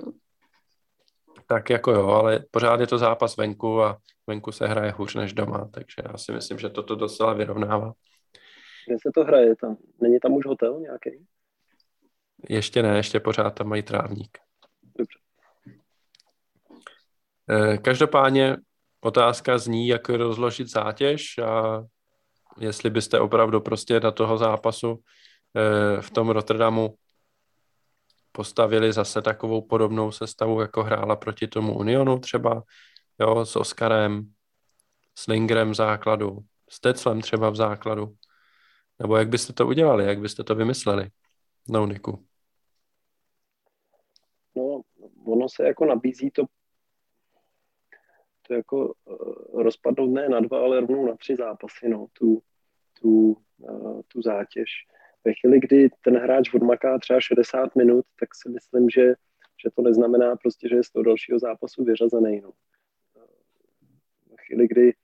Tak 1.46 1.70
jako 1.70 1.90
jo, 1.90 2.08
ale 2.08 2.44
pořád 2.50 2.80
je 2.80 2.86
to 2.86 2.98
zápas 2.98 3.36
venku 3.36 3.82
a 3.82 3.98
venku 4.26 4.52
se 4.52 4.66
hraje 4.66 4.90
hůř 4.90 5.14
než 5.14 5.32
doma, 5.32 5.68
takže 5.72 5.94
já 6.04 6.18
si 6.18 6.32
myslím, 6.32 6.58
že 6.58 6.68
toto 6.68 6.94
docela 6.94 7.32
vyrovnává. 7.32 7.92
Kde 8.86 8.96
se 9.02 9.10
to 9.14 9.24
hraje 9.24 9.56
tam? 9.56 9.76
Není 10.02 10.20
tam 10.20 10.32
už 10.32 10.46
hotel 10.46 10.80
nějaký? 10.80 11.26
Ještě 12.48 12.82
ne, 12.82 12.96
ještě 12.96 13.20
pořád 13.20 13.50
tam 13.50 13.68
mají 13.68 13.82
trávník. 13.82 14.38
Dobře. 14.98 15.18
Eh, 17.50 17.78
každopádně 17.78 18.56
Otázka 19.00 19.58
zní, 19.58 19.88
jak 19.88 20.08
rozložit 20.08 20.68
zátěž 20.68 21.38
a 21.38 21.82
jestli 22.60 22.90
byste 22.90 23.20
opravdu 23.20 23.60
prostě 23.60 24.00
na 24.00 24.10
toho 24.10 24.38
zápasu 24.38 24.98
eh, 25.56 26.02
v 26.02 26.10
tom 26.10 26.28
Rotterdamu 26.28 26.94
postavili 28.32 28.92
zase 28.92 29.22
takovou 29.22 29.62
podobnou 29.62 30.12
sestavu, 30.12 30.60
jako 30.60 30.82
hrála 30.82 31.16
proti 31.16 31.48
tomu 31.48 31.78
Unionu 31.78 32.18
třeba, 32.18 32.62
jo, 33.20 33.44
s 33.44 33.56
Oskarem, 33.56 34.32
s 35.18 35.26
Lingrem 35.26 35.70
v 35.70 35.74
základu, 35.74 36.38
s 36.70 36.80
Teclem 36.80 37.20
třeba 37.20 37.50
v 37.50 37.56
základu. 37.56 38.14
Nebo 38.98 39.16
jak 39.16 39.28
byste 39.28 39.52
to 39.52 39.66
udělali, 39.66 40.04
jak 40.04 40.20
byste 40.20 40.44
to 40.44 40.54
vymysleli? 40.54 41.10
No, 41.68 41.86
Niku. 41.86 42.24
No, 44.56 44.80
ono 45.26 45.48
se 45.48 45.66
jako 45.66 45.84
nabízí 45.84 46.30
to 46.30 46.44
to 48.48 48.54
jako 48.54 48.94
uh, 49.04 49.62
rozpadnout 49.62 50.10
ne 50.10 50.28
na 50.28 50.40
dva, 50.40 50.58
ale 50.58 50.80
rovnou 50.80 51.06
na 51.06 51.16
tři 51.16 51.36
zápasy, 51.36 51.88
no, 51.88 52.06
tu, 52.12 52.42
tu, 53.00 53.36
uh, 53.58 54.00
tu 54.08 54.22
zátěž. 54.22 54.70
Ve 55.28 55.34
chvíli, 55.34 55.60
kdy 55.60 55.88
ten 56.00 56.16
hráč 56.16 56.54
odmaká 56.54 56.98
třeba 56.98 57.20
60 57.20 57.76
minut, 57.76 58.04
tak 58.20 58.34
si 58.34 58.48
myslím, 58.48 58.90
že, 58.90 59.14
že 59.62 59.70
to 59.76 59.82
neznamená 59.82 60.36
prostě, 60.36 60.68
že 60.68 60.76
je 60.76 60.84
z 60.84 60.90
toho 60.90 61.02
dalšího 61.02 61.38
zápasu 61.38 61.84
vyřazený. 61.84 62.40
No. 62.40 62.52
Ve 64.30 64.36
chvíli, 64.46 64.68
kdy 64.68 64.94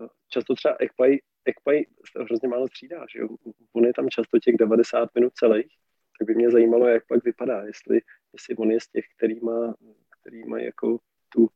uh, 0.00 0.06
často 0.28 0.54
třeba 0.54 0.76
Ekpaj, 0.80 1.18
Ekpaj 1.44 1.84
hrozně 2.20 2.48
málo 2.48 2.68
střídá, 2.68 3.06
že 3.12 3.18
jo? 3.18 3.28
on 3.72 3.84
je 3.84 3.92
tam 3.92 4.08
často 4.08 4.38
těch 4.38 4.56
90 4.56 5.14
minut 5.14 5.32
celých, 5.34 5.72
tak 6.18 6.26
by 6.26 6.34
mě 6.34 6.50
zajímalo, 6.50 6.88
jak 6.88 7.06
pak 7.06 7.24
vypadá, 7.24 7.62
jestli, 7.62 8.00
jestli 8.32 8.56
on 8.56 8.70
je 8.70 8.80
z 8.80 8.88
těch, 8.88 9.04
který 9.16 9.40
má, 9.40 9.74
který 10.20 10.44
má 10.44 10.58
jako 10.58 10.98
tu 11.28 11.48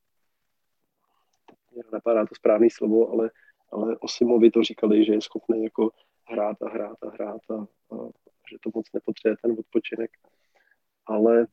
napadá 1.92 2.26
to 2.26 2.34
správný 2.34 2.70
slovo, 2.70 3.10
ale, 3.10 3.30
ale 3.72 3.96
Osimovi 3.96 4.50
to 4.50 4.62
říkali, 4.62 5.04
že 5.04 5.12
je 5.12 5.20
schopný 5.20 5.64
jako 5.64 5.90
hrát 6.30 6.62
a 6.62 6.68
hrát 6.68 6.96
a 7.02 7.10
hrát 7.10 7.40
a, 7.50 7.54
a 7.94 7.96
že 8.50 8.56
to 8.60 8.70
moc 8.74 8.86
nepotřebuje 8.94 9.36
ten 9.42 9.56
odpočinek. 9.58 10.10
Ale 11.06 11.46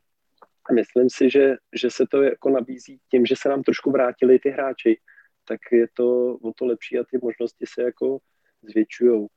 myslím 0.73 1.09
si, 1.09 1.29
že, 1.29 1.55
že 1.81 1.89
se 1.89 2.05
to 2.11 2.21
jako 2.21 2.49
nabízí 2.49 2.99
tím, 3.11 3.25
že 3.25 3.35
se 3.37 3.49
nám 3.49 3.63
trošku 3.63 3.91
vrátili 3.91 4.39
ty 4.39 4.49
hráči, 4.49 4.99
tak 5.47 5.59
je 5.71 5.87
to 5.93 6.35
o 6.35 6.53
to 6.53 6.65
lepší 6.65 6.99
a 6.99 7.03
ty 7.03 7.19
možnosti 7.21 7.65
se 7.67 7.83
jako 7.83 8.17
zvětšují. 8.61 9.27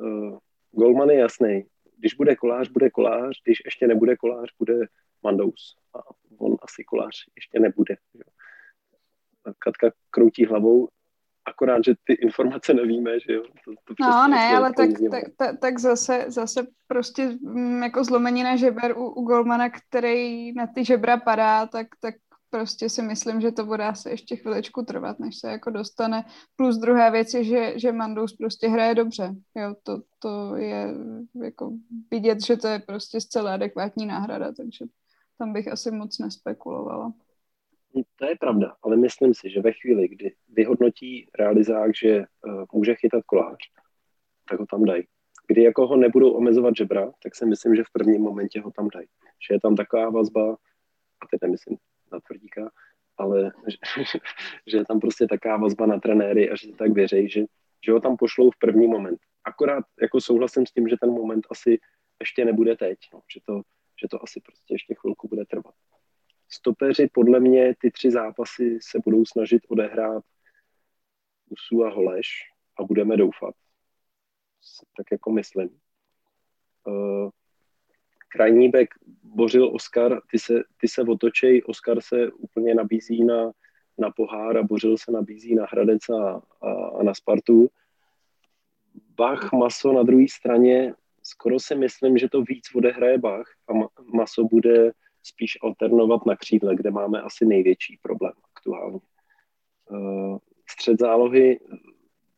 Uh, 0.00 0.38
Golman 0.72 1.10
je 1.10 1.18
jasný. 1.18 1.64
Když 1.96 2.14
bude 2.14 2.36
kolář, 2.36 2.68
bude 2.68 2.90
kolář, 2.90 3.42
když 3.44 3.62
ještě 3.64 3.86
nebude 3.86 4.16
kolář, 4.16 4.50
bude 4.58 4.86
Mandous. 5.22 5.76
A 5.94 5.98
on 6.38 6.56
asi 6.62 6.84
kolář 6.84 7.14
ještě 7.36 7.60
nebude. 7.60 7.96
Jo. 8.14 8.22
Katka 9.58 9.90
kroutí 10.10 10.46
hlavou, 10.46 10.88
akorát, 11.48 11.84
že 11.84 11.94
ty 12.04 12.12
informace 12.12 12.74
nevíme, 12.74 13.20
že 13.20 13.32
jo. 13.32 13.42
To, 13.64 13.94
to 13.94 13.94
no 14.00 14.28
ne, 14.28 14.56
ale 14.56 14.72
tak, 14.72 14.90
tak, 15.10 15.24
tak, 15.36 15.60
tak 15.60 15.78
zase, 15.78 16.24
zase 16.28 16.66
prostě 16.86 17.38
mm, 17.42 17.82
jako 17.82 18.04
zlomenina 18.04 18.56
žeber 18.56 18.98
u, 18.98 19.08
u 19.08 19.22
Golmana, 19.22 19.70
který 19.70 20.52
na 20.52 20.66
ty 20.66 20.84
žebra 20.84 21.16
padá, 21.16 21.66
tak, 21.66 21.86
tak 22.00 22.14
prostě 22.50 22.88
si 22.88 23.02
myslím, 23.02 23.40
že 23.40 23.52
to 23.52 23.64
bude 23.64 23.84
asi 23.84 24.08
ještě 24.10 24.36
chviličku 24.36 24.82
trvat, 24.82 25.18
než 25.18 25.38
se 25.38 25.50
jako 25.50 25.70
dostane. 25.70 26.24
Plus 26.56 26.78
druhá 26.78 27.10
věc 27.10 27.34
je, 27.34 27.44
že, 27.44 27.78
že 27.78 27.92
Mandous 27.92 28.36
prostě 28.36 28.68
hraje 28.68 28.94
dobře. 28.94 29.34
Jo, 29.56 29.74
to, 29.82 30.02
to 30.18 30.56
je 30.56 30.94
jako 31.42 31.72
vidět, 32.10 32.44
že 32.44 32.56
to 32.56 32.68
je 32.68 32.78
prostě 32.78 33.20
zcela 33.20 33.54
adekvátní 33.54 34.06
náhrada, 34.06 34.52
takže 34.52 34.84
tam 35.38 35.52
bych 35.52 35.68
asi 35.68 35.90
moc 35.90 36.18
nespekulovala. 36.18 37.12
To 38.16 38.26
je 38.26 38.36
pravda, 38.36 38.76
ale 38.82 38.96
myslím 38.96 39.34
si, 39.34 39.50
že 39.50 39.60
ve 39.60 39.72
chvíli, 39.72 40.08
kdy 40.08 40.34
vyhodnotí 40.48 41.28
realizák, 41.38 41.90
že 41.96 42.18
uh, 42.18 42.64
může 42.72 42.94
chytat 42.94 43.24
kolář, 43.24 43.58
tak 44.50 44.60
ho 44.60 44.66
tam 44.66 44.84
dají. 44.84 45.06
Kdy 45.46 45.62
jako 45.62 45.86
ho 45.86 45.96
nebudou 45.96 46.30
omezovat 46.30 46.76
žebra, 46.76 47.12
tak 47.22 47.34
si 47.34 47.46
myslím, 47.46 47.74
že 47.74 47.84
v 47.84 47.92
prvním 47.92 48.22
momentě 48.22 48.60
ho 48.60 48.70
tam 48.70 48.88
dají. 48.88 49.06
Že 49.48 49.54
je 49.54 49.60
tam 49.60 49.76
taková 49.76 50.10
vazba, 50.10 50.56
a 51.20 51.26
teď 51.30 51.40
nemyslím 51.42 51.76
na 52.12 52.20
tvrdíka, 52.20 52.70
ale 53.18 53.52
že, 53.68 54.18
že 54.66 54.76
je 54.76 54.84
tam 54.84 55.00
prostě 55.00 55.26
taková 55.26 55.56
vazba 55.56 55.86
na 55.86 56.00
trenéry 56.00 56.50
a 56.50 56.56
že 56.56 56.72
tak 56.72 56.92
věří, 56.92 57.28
že, 57.28 57.44
že 57.86 57.92
ho 57.92 58.00
tam 58.00 58.16
pošlou 58.16 58.50
v 58.50 58.58
první 58.58 58.86
moment. 58.86 59.18
Akorát 59.44 59.84
jako 60.02 60.20
souhlasím 60.20 60.66
s 60.66 60.72
tím, 60.72 60.88
že 60.88 60.96
ten 61.00 61.10
moment 61.10 61.46
asi 61.50 61.78
ještě 62.20 62.44
nebude 62.44 62.76
teď, 62.76 62.98
no, 63.14 63.20
že, 63.34 63.40
to, 63.44 63.62
že 64.02 64.08
to 64.10 64.22
asi 64.22 64.40
prostě 64.40 64.74
ještě 64.74 64.94
chvilku 65.00 65.28
bude 65.28 65.44
trvat. 65.44 65.74
Stopeři 66.48 67.08
podle 67.12 67.40
mě 67.40 67.74
ty 67.80 67.90
tři 67.90 68.10
zápasy 68.10 68.78
se 68.82 68.98
budou 69.04 69.24
snažit 69.24 69.62
odehrát 69.68 70.24
Usu 71.48 71.84
a 71.84 71.90
Holeš 71.90 72.28
a 72.78 72.82
budeme 72.82 73.16
doufat. 73.16 73.54
Tak 74.96 75.06
jako 75.12 75.32
myslím. 75.32 75.68
Uh, 76.86 77.30
krajní 78.28 78.68
back 78.68 78.88
Bořil 79.22 79.74
Oskar, 79.74 80.20
ty 80.30 80.38
se, 80.38 80.54
ty 80.80 80.88
se 80.88 81.02
otočej, 81.02 81.62
Oskar 81.66 82.00
se 82.00 82.32
úplně 82.32 82.74
nabízí 82.74 83.24
na, 83.24 83.52
na 83.98 84.10
pohár 84.10 84.56
a 84.56 84.62
Bořil 84.62 84.98
se 84.98 85.12
nabízí 85.12 85.54
na 85.54 85.66
Hradec 85.70 86.08
a, 86.08 86.42
a, 86.60 86.72
a 86.72 87.02
na 87.02 87.14
Spartu. 87.14 87.68
Bach, 88.94 89.52
Maso 89.52 89.92
na 89.92 90.02
druhé 90.02 90.26
straně, 90.30 90.94
skoro 91.22 91.60
si 91.60 91.74
myslím, 91.74 92.18
že 92.18 92.28
to 92.28 92.42
víc 92.42 92.74
odehraje 92.74 93.18
Bach 93.18 93.46
a 93.68 93.72
Maso 94.16 94.44
bude 94.44 94.92
spíš 95.22 95.58
alternovat 95.62 96.26
na 96.26 96.36
křídle, 96.36 96.76
kde 96.76 96.90
máme 96.90 97.22
asi 97.22 97.46
největší 97.46 97.98
problém 98.02 98.32
aktuálně. 98.56 99.00
Eh, 99.92 100.38
střed 100.70 101.00
zálohy 101.00 101.60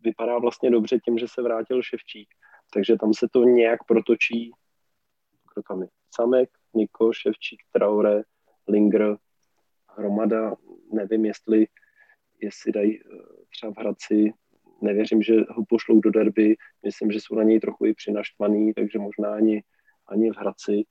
vypadá 0.01 0.39
vlastně 0.39 0.71
dobře 0.71 0.99
tím, 1.05 1.19
že 1.19 1.29
se 1.29 1.43
vrátil 1.43 1.83
Ševčík, 1.83 2.29
takže 2.73 2.97
tam 2.97 3.15
se 3.15 3.29
to 3.33 3.45
nějak 3.45 3.85
protočí, 3.85 4.53
kdo 5.55 5.63
tam 5.69 5.83
je? 5.83 5.89
Samek, 6.15 6.51
Niko, 6.75 7.13
Ševčík, 7.13 7.63
Traore, 7.73 8.23
Linger, 8.69 9.17
Hromada, 9.97 10.57
nevím, 10.93 11.25
jestli, 11.25 11.67
jestli 12.41 12.73
dají 12.73 13.01
eh, 13.01 13.05
třeba 13.51 13.73
v 13.73 13.77
Hradci, 13.77 14.33
nevěřím, 14.83 15.23
že 15.23 15.35
ho 15.49 15.65
pošlou 15.69 16.01
do 16.01 16.11
derby, 16.11 16.57
myslím, 16.85 17.13
že 17.13 17.21
jsou 17.21 17.35
na 17.35 17.43
něj 17.43 17.61
trochu 17.61 17.87
i 17.87 17.95
přinaštvaný, 17.95 18.75
takže 18.75 18.99
možná 18.99 19.35
ani, 19.35 19.63
ani 20.07 20.31
v 20.31 20.37
Hradci. 20.37 20.83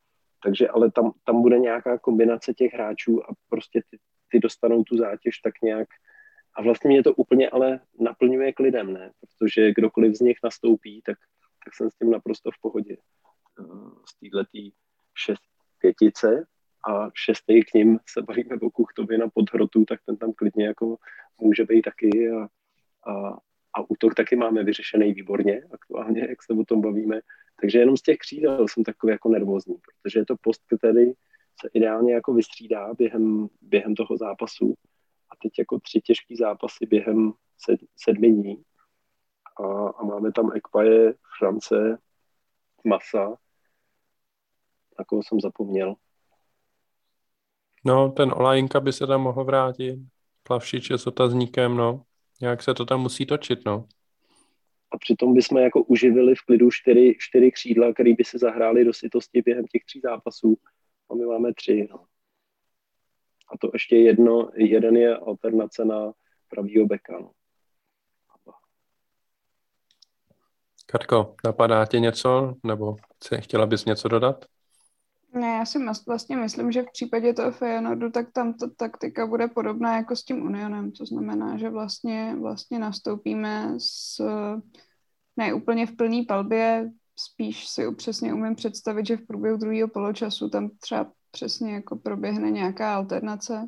Takže 0.44 0.68
ale 0.68 0.91
tam, 0.91 1.11
tam 1.24 1.41
bude 1.41 1.60
nějaká 1.60 1.98
kombinace 1.98 2.53
těch 2.53 2.74
hráčů 2.74 3.24
a 3.24 3.34
prostě 3.49 3.82
ty, 3.90 3.98
ty 4.32 4.40
dostanou 4.40 4.84
tu 4.84 4.98
zátěž 4.98 5.38
tak 5.38 5.53
nějak 5.64 5.88
a 6.57 6.61
vlastně 6.61 6.90
mě 6.90 7.03
to 7.03 7.14
úplně 7.14 7.49
ale 7.49 7.80
naplňuje 7.99 8.53
k 8.53 8.60
lidem, 8.60 8.94
ne? 8.94 9.11
Protože 9.20 9.72
kdokoliv 9.72 10.16
z 10.16 10.20
nich 10.20 10.38
nastoupí, 10.44 11.02
tak, 11.06 11.18
tak 11.66 11.76
jsem 11.76 11.90
s 11.90 11.95
tím 11.95 12.11
naprosto 12.11 12.52
v 12.52 12.61
pohodě. 12.61 12.98
Eh, 13.60 13.64
z 14.10 14.20
této 14.20 14.76
šest 15.16 15.41
pětice 15.80 16.48
a 16.90 17.10
šestý 17.14 17.64
k 17.64 17.74
ním 17.74 17.99
se 18.10 18.22
bavíme 18.22 18.56
o 18.61 18.70
Kuchtovi 18.70 19.18
na 19.18 19.30
podhrotu, 19.30 19.86
tak 19.86 19.99
ten 20.06 20.18
tam 20.18 20.34
klidně 20.34 20.68
jako 20.68 20.98
může 21.41 21.64
být 21.64 21.82
taky 21.82 22.32
a, 22.32 22.48
a, 23.11 23.38
a 23.73 23.89
útok 23.89 24.15
taky 24.15 24.35
máme 24.35 24.63
vyřešený 24.63 25.13
výborně 25.13 25.61
aktuálně, 25.71 26.21
jak 26.29 26.43
se 26.43 26.53
o 26.53 26.63
tom 26.63 26.81
bavíme. 26.81 27.19
Takže 27.61 27.79
jenom 27.79 27.97
z 27.97 28.01
těch 28.01 28.17
křídel 28.17 28.67
jsem 28.67 28.83
takový 28.83 29.11
jako 29.11 29.29
nervózní, 29.29 29.75
protože 29.75 30.19
je 30.19 30.25
to 30.25 30.35
post, 30.41 30.61
který 30.77 31.11
se 31.61 31.69
ideálně 31.73 32.13
jako 32.13 32.33
vystřídá 32.33 32.93
během, 32.93 33.47
během 33.61 33.95
toho 33.95 34.17
zápasu. 34.17 34.73
A 35.29 35.35
teď 35.41 35.59
jako 35.59 35.79
tři 35.79 36.01
těžký 36.01 36.35
zápasy 36.35 36.85
během 36.85 37.33
sed, 37.57 37.79
sedmi 37.95 38.31
dní. 38.31 38.63
A, 39.63 39.89
a 39.89 40.03
máme 40.03 40.31
tam 40.31 40.51
Ekpaje, 40.55 41.13
France, 41.37 41.97
Masa, 42.83 43.37
na 44.99 45.05
koho 45.05 45.23
jsem 45.23 45.39
zapomněl. 45.39 45.95
No, 47.85 48.11
ten 48.11 48.33
Olajinka 48.35 48.79
by 48.79 48.93
se 48.93 49.07
tam 49.07 49.21
mohl 49.21 49.43
vrátit. 49.43 49.99
Plavšič 50.43 50.89
je 50.89 50.97
s 50.97 51.07
otazníkem, 51.07 51.77
no. 51.77 52.03
Jak 52.41 52.64
se 52.64 52.74
to 52.74 52.86
tam 52.86 53.02
musí 53.02 53.26
točit, 53.26 53.60
no 53.66 53.88
a 54.91 54.98
přitom 54.98 55.34
bychom 55.34 55.57
jako 55.57 55.84
uživili 55.84 56.36
v 56.36 56.41
klidu 56.41 56.72
čtyři, 56.72 57.16
čtyři 57.20 57.52
křídla, 57.52 57.94
které 57.94 58.14
by 58.14 58.24
se 58.24 58.38
zahrály 58.38 58.86
do 58.86 58.94
sitosti 58.94 59.41
během 59.41 59.66
těch 59.66 59.86
tří 59.86 59.99
zápasů. 59.99 60.57
A 61.10 61.16
my 61.16 61.26
máme 61.26 61.53
tři. 61.53 61.88
No. 61.91 62.06
A 63.53 63.57
to 63.57 63.70
ještě 63.74 63.95
jedno, 63.98 64.52
jeden 64.56 64.98
je 64.98 65.18
alternace 65.18 65.86
na 65.86 66.14
pravýho 66.49 66.86
beka. 66.86 67.20
No. 67.20 67.32
Katko, 70.86 71.36
napadá 71.45 71.86
tě 71.86 71.99
něco, 71.99 72.56
nebo 72.64 72.95
chtěla 73.40 73.66
bys 73.66 73.86
něco 73.86 74.07
dodat? 74.07 74.45
Ne, 75.34 75.47
já 75.47 75.65
si 75.65 75.80
vlastně 76.07 76.38
myslím, 76.38 76.72
že 76.72 76.81
v 76.81 76.91
případě 76.91 77.34
toho 77.34 77.51
Feyenoordu, 77.51 78.11
tak 78.11 78.31
tam 78.31 78.53
ta 78.53 78.69
taktika 78.77 79.27
bude 79.27 79.47
podobná 79.47 79.97
jako 79.97 80.15
s 80.15 80.23
tím 80.23 80.43
Unionem, 80.43 80.91
to 80.91 81.06
znamená, 81.06 81.57
že 81.57 81.69
vlastně, 81.69 82.35
vlastně 82.39 82.80
nastoupíme 82.80 83.73
s 83.77 84.22
ne 85.38 85.53
úplně 85.53 85.85
v 85.85 85.95
plný 85.95 86.26
palbě, 86.26 86.91
spíš 87.15 87.68
si 87.68 87.95
přesně 87.95 88.34
umím 88.34 88.56
představit, 88.56 89.06
že 89.06 89.18
v 89.18 89.27
průběhu 89.27 89.57
druhého 89.57 89.88
poločasu 89.88 90.49
tam 90.49 90.69
třeba 90.80 91.11
přesně 91.31 91.73
jako 91.73 91.95
proběhne 91.95 92.51
nějaká 92.51 92.95
alternace. 92.95 93.68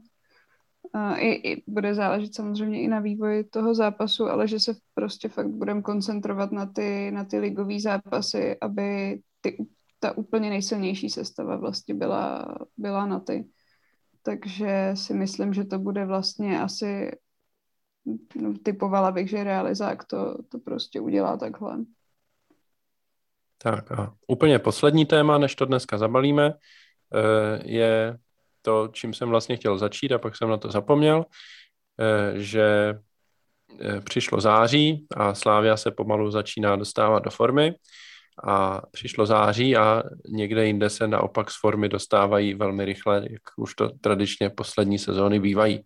I, 1.17 1.51
i 1.51 1.63
bude 1.67 1.95
záležet 1.95 2.35
samozřejmě 2.35 2.81
i 2.81 2.87
na 2.87 2.99
vývoji 2.99 3.43
toho 3.43 3.75
zápasu, 3.75 4.25
ale 4.25 4.47
že 4.47 4.59
se 4.59 4.75
prostě 4.93 5.29
fakt 5.29 5.49
budeme 5.49 5.81
koncentrovat 5.81 6.51
na 6.51 6.65
ty, 6.65 7.11
na 7.11 7.23
ty 7.23 7.39
ligové 7.39 7.79
zápasy, 7.79 8.57
aby 8.61 9.19
ty 9.41 9.57
ta 10.01 10.17
úplně 10.17 10.49
nejsilnější 10.49 11.09
sestava 11.09 11.55
vlastně 11.55 11.93
byla, 11.95 12.55
byla 12.77 13.05
na 13.05 13.19
ty. 13.19 13.45
Takže 14.21 14.91
si 14.93 15.13
myslím, 15.13 15.53
že 15.53 15.65
to 15.65 15.79
bude 15.79 16.05
vlastně 16.05 16.61
asi, 16.61 17.11
no, 18.35 18.53
typovala 18.63 19.11
bych, 19.11 19.29
že 19.29 19.43
realizák 19.43 20.05
to, 20.05 20.37
to 20.49 20.59
prostě 20.59 20.99
udělá 20.99 21.37
takhle. 21.37 21.77
Tak 23.57 23.91
a 23.91 24.13
úplně 24.27 24.59
poslední 24.59 25.05
téma, 25.05 25.37
než 25.37 25.55
to 25.55 25.65
dneska 25.65 25.97
zabalíme, 25.97 26.53
eh, 26.53 27.61
je 27.63 28.17
to, 28.61 28.89
čím 28.93 29.13
jsem 29.13 29.29
vlastně 29.29 29.55
chtěl 29.55 29.77
začít 29.77 30.11
a 30.11 30.19
pak 30.19 30.37
jsem 30.37 30.49
na 30.49 30.57
to 30.57 30.71
zapomněl, 30.71 31.25
eh, 31.99 32.39
že 32.39 32.93
eh, 33.79 34.01
přišlo 34.01 34.41
září 34.41 35.07
a 35.17 35.33
Slávia 35.33 35.77
se 35.77 35.91
pomalu 35.91 36.31
začíná 36.31 36.75
dostávat 36.75 37.19
do 37.19 37.29
formy 37.29 37.73
a 38.43 38.81
přišlo 38.91 39.25
září 39.25 39.77
a 39.77 40.03
někde 40.27 40.65
jinde 40.65 40.89
se 40.89 41.07
naopak 41.07 41.51
z 41.51 41.59
formy 41.59 41.89
dostávají 41.89 42.53
velmi 42.53 42.85
rychle, 42.85 43.17
jak 43.29 43.41
už 43.57 43.75
to 43.75 43.89
tradičně 43.89 44.49
poslední 44.49 44.99
sezóny 44.99 45.39
bývají. 45.39 45.83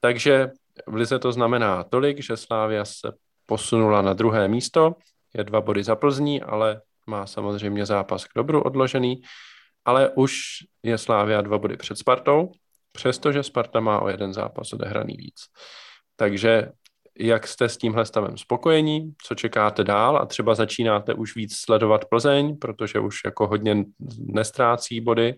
Takže 0.00 0.50
v 0.86 0.94
Lize 0.94 1.18
to 1.18 1.32
znamená 1.32 1.84
tolik, 1.84 2.22
že 2.22 2.36
Slávia 2.36 2.84
se 2.84 3.12
posunula 3.46 4.02
na 4.02 4.12
druhé 4.12 4.48
místo, 4.48 4.94
je 5.34 5.44
dva 5.44 5.60
body 5.60 5.84
za 5.84 5.96
Plzní, 5.96 6.42
ale 6.42 6.80
má 7.06 7.26
samozřejmě 7.26 7.86
zápas 7.86 8.24
k 8.24 8.30
dobru 8.36 8.62
odložený, 8.62 9.22
ale 9.84 10.10
už 10.14 10.40
je 10.82 10.98
Slávia 10.98 11.40
dva 11.40 11.58
body 11.58 11.76
před 11.76 11.98
Spartou, 11.98 12.52
přestože 12.92 13.42
Sparta 13.42 13.80
má 13.80 14.00
o 14.00 14.08
jeden 14.08 14.32
zápas 14.32 14.72
odehraný 14.72 15.16
víc. 15.16 15.40
Takže 16.16 16.72
jak 17.18 17.46
jste 17.46 17.68
s 17.68 17.76
tímhle 17.76 18.06
stavem 18.06 18.38
spokojení, 18.38 19.14
co 19.24 19.34
čekáte 19.34 19.84
dál? 19.84 20.16
A 20.16 20.26
třeba 20.26 20.54
začínáte 20.54 21.14
už 21.14 21.36
víc 21.36 21.56
sledovat 21.56 22.04
Plzeň, 22.04 22.58
protože 22.58 23.00
už 23.00 23.20
jako 23.24 23.46
hodně 23.46 23.84
nestrácí 24.18 25.00
body, 25.00 25.34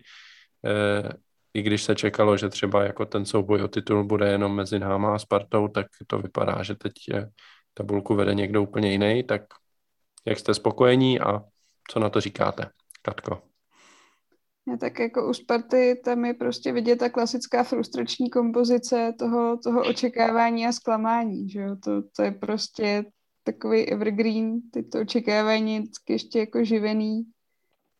eh, 0.65 1.09
i 1.53 1.61
když 1.61 1.83
se 1.83 1.95
čekalo, 1.95 2.37
že 2.37 2.49
třeba 2.49 2.83
jako 2.83 3.05
ten 3.05 3.25
souboj 3.25 3.63
o 3.63 3.67
titul 3.67 4.03
bude 4.03 4.31
jenom 4.31 4.55
mezi 4.55 4.79
náma 4.79 5.15
a 5.15 5.19
Spartou, 5.19 5.67
tak 5.67 5.87
to 6.07 6.19
vypadá, 6.19 6.63
že 6.63 6.75
teď 6.75 6.93
je, 7.09 7.29
tabulku 7.73 8.15
vede 8.15 8.33
někdo 8.33 8.63
úplně 8.63 8.91
jiný, 8.91 9.23
tak 9.23 9.41
jak 10.25 10.39
jste 10.39 10.53
spokojení 10.53 11.19
a 11.19 11.41
co 11.91 11.99
na 11.99 12.09
to 12.09 12.21
říkáte, 12.21 12.69
Katko? 13.01 13.54
Ja, 14.67 14.77
tak 14.77 14.99
jako 14.99 15.29
u 15.29 15.33
Sparty 15.33 16.01
tam 16.05 16.25
je 16.25 16.33
prostě 16.33 16.71
vidět 16.71 16.95
ta 16.95 17.09
klasická 17.09 17.63
frustrační 17.63 18.29
kompozice 18.29 19.13
toho, 19.19 19.57
toho 19.57 19.81
očekávání 19.89 20.67
a 20.67 20.71
zklamání, 20.71 21.49
že 21.49 21.59
jo? 21.59 21.75
To, 21.75 22.01
to 22.15 22.23
je 22.23 22.31
prostě 22.31 23.05
takový 23.43 23.85
evergreen, 23.85 24.61
teď 24.73 24.89
to 24.89 25.01
očekávání 25.01 25.79
vždycky 25.79 26.13
ještě 26.13 26.39
jako 26.39 26.63
živený 26.63 27.23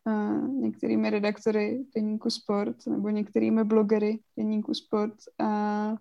uh, 0.05 0.47
některými 0.49 1.09
redaktory 1.09 1.85
deníku 1.95 2.29
Sport 2.29 2.87
nebo 2.87 3.09
některými 3.09 3.63
blogery 3.63 4.19
deníku 4.37 4.73
Sport 4.73 5.15
a 5.39 5.95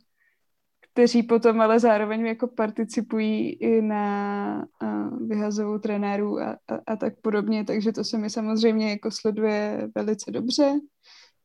kteří 0.95 1.23
potom 1.23 1.61
ale 1.61 1.81
zároveň 1.81 2.27
jako 2.27 2.47
participují 2.47 3.51
i 3.51 3.83
na 3.83 4.67
uh, 4.83 5.29
vyhazovou 5.29 5.79
trenérů 5.79 6.41
a, 6.41 6.51
a, 6.51 6.79
a 6.87 6.97
tak 6.97 7.21
podobně, 7.21 7.65
takže 7.65 7.93
to 7.93 8.05
se 8.05 8.19
mi 8.19 8.31
samozřejmě 8.31 8.91
jako 8.91 9.11
sleduje 9.11 9.89
velice 9.95 10.31
dobře. 10.31 10.73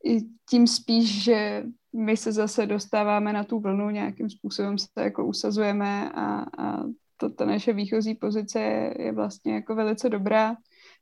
I 0.04 0.20
tím 0.50 0.66
spíš, 0.66 1.24
že 1.24 1.64
my 1.96 2.16
se 2.16 2.32
zase 2.32 2.66
dostáváme 2.66 3.32
na 3.32 3.44
tu 3.44 3.60
vlnu, 3.60 3.90
nějakým 3.90 4.30
způsobem 4.30 4.78
se 4.78 4.86
to 4.94 5.00
jako 5.00 5.26
usazujeme 5.26 6.10
a, 6.10 6.46
a 6.58 6.82
to, 7.16 7.30
ta 7.30 7.44
naše 7.44 7.72
výchozí 7.72 8.14
pozice 8.14 8.60
je, 8.60 8.94
je 8.98 9.12
vlastně 9.12 9.54
jako 9.54 9.74
velice 9.74 10.08
dobrá 10.08 10.56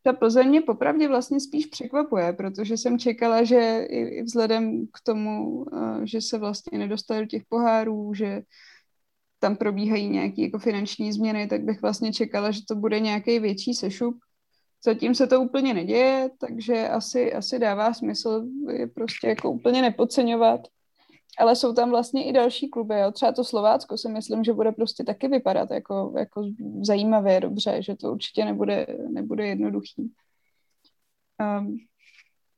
ta 0.08 0.12
Plzeň 0.12 0.48
mě 0.48 0.60
popravdě 0.60 1.08
vlastně 1.08 1.40
spíš 1.40 1.66
překvapuje, 1.66 2.32
protože 2.32 2.76
jsem 2.76 2.98
čekala, 2.98 3.44
že 3.44 3.86
i 3.90 4.22
vzhledem 4.22 4.86
k 4.86 5.00
tomu, 5.04 5.64
eh, 5.76 6.06
že 6.06 6.20
se 6.20 6.38
vlastně 6.38 6.78
nedostali 6.78 7.20
do 7.20 7.26
těch 7.26 7.42
pohárů, 7.48 8.14
že 8.14 8.42
tam 9.38 9.56
probíhají 9.56 10.08
nějaké 10.08 10.42
jako 10.42 10.58
finanční 10.58 11.12
změny, 11.12 11.46
tak 11.46 11.60
bych 11.60 11.82
vlastně 11.82 12.12
čekala, 12.12 12.50
že 12.50 12.60
to 12.68 12.74
bude 12.74 13.00
nějaký 13.00 13.38
větší 13.38 13.74
sešup. 13.74 14.16
Zatím 14.84 15.14
se 15.14 15.26
to 15.26 15.40
úplně 15.40 15.74
neděje, 15.74 16.30
takže 16.40 16.88
asi, 16.88 17.32
asi 17.32 17.58
dává 17.58 17.94
smysl 17.94 18.46
je 18.72 18.86
prostě 18.86 19.28
jako 19.28 19.50
úplně 19.50 19.82
nepodceňovat 19.82 20.60
ale 21.38 21.56
jsou 21.56 21.72
tam 21.72 21.90
vlastně 21.90 22.24
i 22.24 22.32
další 22.32 22.68
kluby, 22.68 23.00
jo. 23.00 23.12
třeba 23.12 23.32
to 23.32 23.44
Slovácko 23.44 23.98
si 23.98 24.08
myslím, 24.08 24.44
že 24.44 24.52
bude 24.52 24.72
prostě 24.72 25.04
taky 25.04 25.28
vypadat 25.28 25.70
jako, 25.70 26.14
jako 26.18 26.42
zajímavě, 26.82 27.40
dobře, 27.40 27.82
že 27.82 27.96
to 27.96 28.12
určitě 28.12 28.44
nebude, 28.44 28.86
nebude 29.10 29.46
jednoduchý. 29.46 30.12
Um, 31.60 31.76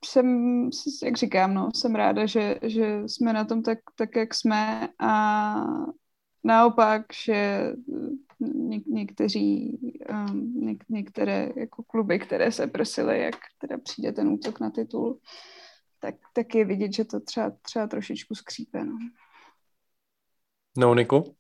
jsem, 0.05 0.71
jak 1.03 1.17
říkám, 1.17 1.55
no, 1.55 1.69
jsem 1.75 1.95
ráda, 1.95 2.27
že, 2.27 2.59
že 2.63 3.03
jsme 3.07 3.33
na 3.33 3.45
tom 3.45 3.63
tak, 3.63 3.79
tak, 3.97 4.17
jak 4.17 4.35
jsme 4.35 4.89
a 4.99 5.55
naopak, 6.45 7.03
že 7.25 7.73
něk, 8.41 8.87
někteří, 8.87 9.79
um, 10.11 10.67
něk, 10.67 10.85
některé 10.89 11.51
jako 11.57 11.83
kluby, 11.83 12.19
které 12.19 12.53
se 12.53 12.67
prosily, 12.67 13.21
jak 13.21 13.35
teda 13.59 13.79
přijde 13.79 14.13
ten 14.13 14.29
útok 14.29 14.61
na 14.61 14.71
titul, 14.71 15.19
tak, 16.01 16.15
tak 16.33 16.55
je 16.55 16.65
vidět, 16.65 16.93
že 16.93 17.05
to 17.05 17.21
třeba, 17.21 17.51
třeba 17.51 17.87
trošičku 17.87 18.35
skřípe. 18.35 18.85
No. 18.85 18.99
no, 20.77 20.95
Niku? 20.95 21.37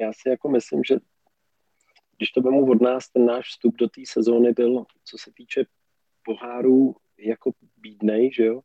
Já 0.00 0.12
si 0.12 0.28
jako 0.28 0.48
myslím, 0.48 0.84
že 0.84 0.96
když 2.16 2.30
to 2.30 2.40
vemu 2.40 2.70
od 2.70 2.82
nás, 2.82 3.08
ten 3.08 3.26
náš 3.26 3.48
vstup 3.48 3.76
do 3.76 3.88
té 3.88 4.00
sezóny 4.06 4.52
byl, 4.52 4.84
co 5.04 5.18
se 5.18 5.32
týče 5.34 5.64
pohárů, 6.24 6.96
jako 7.18 7.52
bídnej, 7.76 8.32
že 8.32 8.44
jo? 8.44 8.60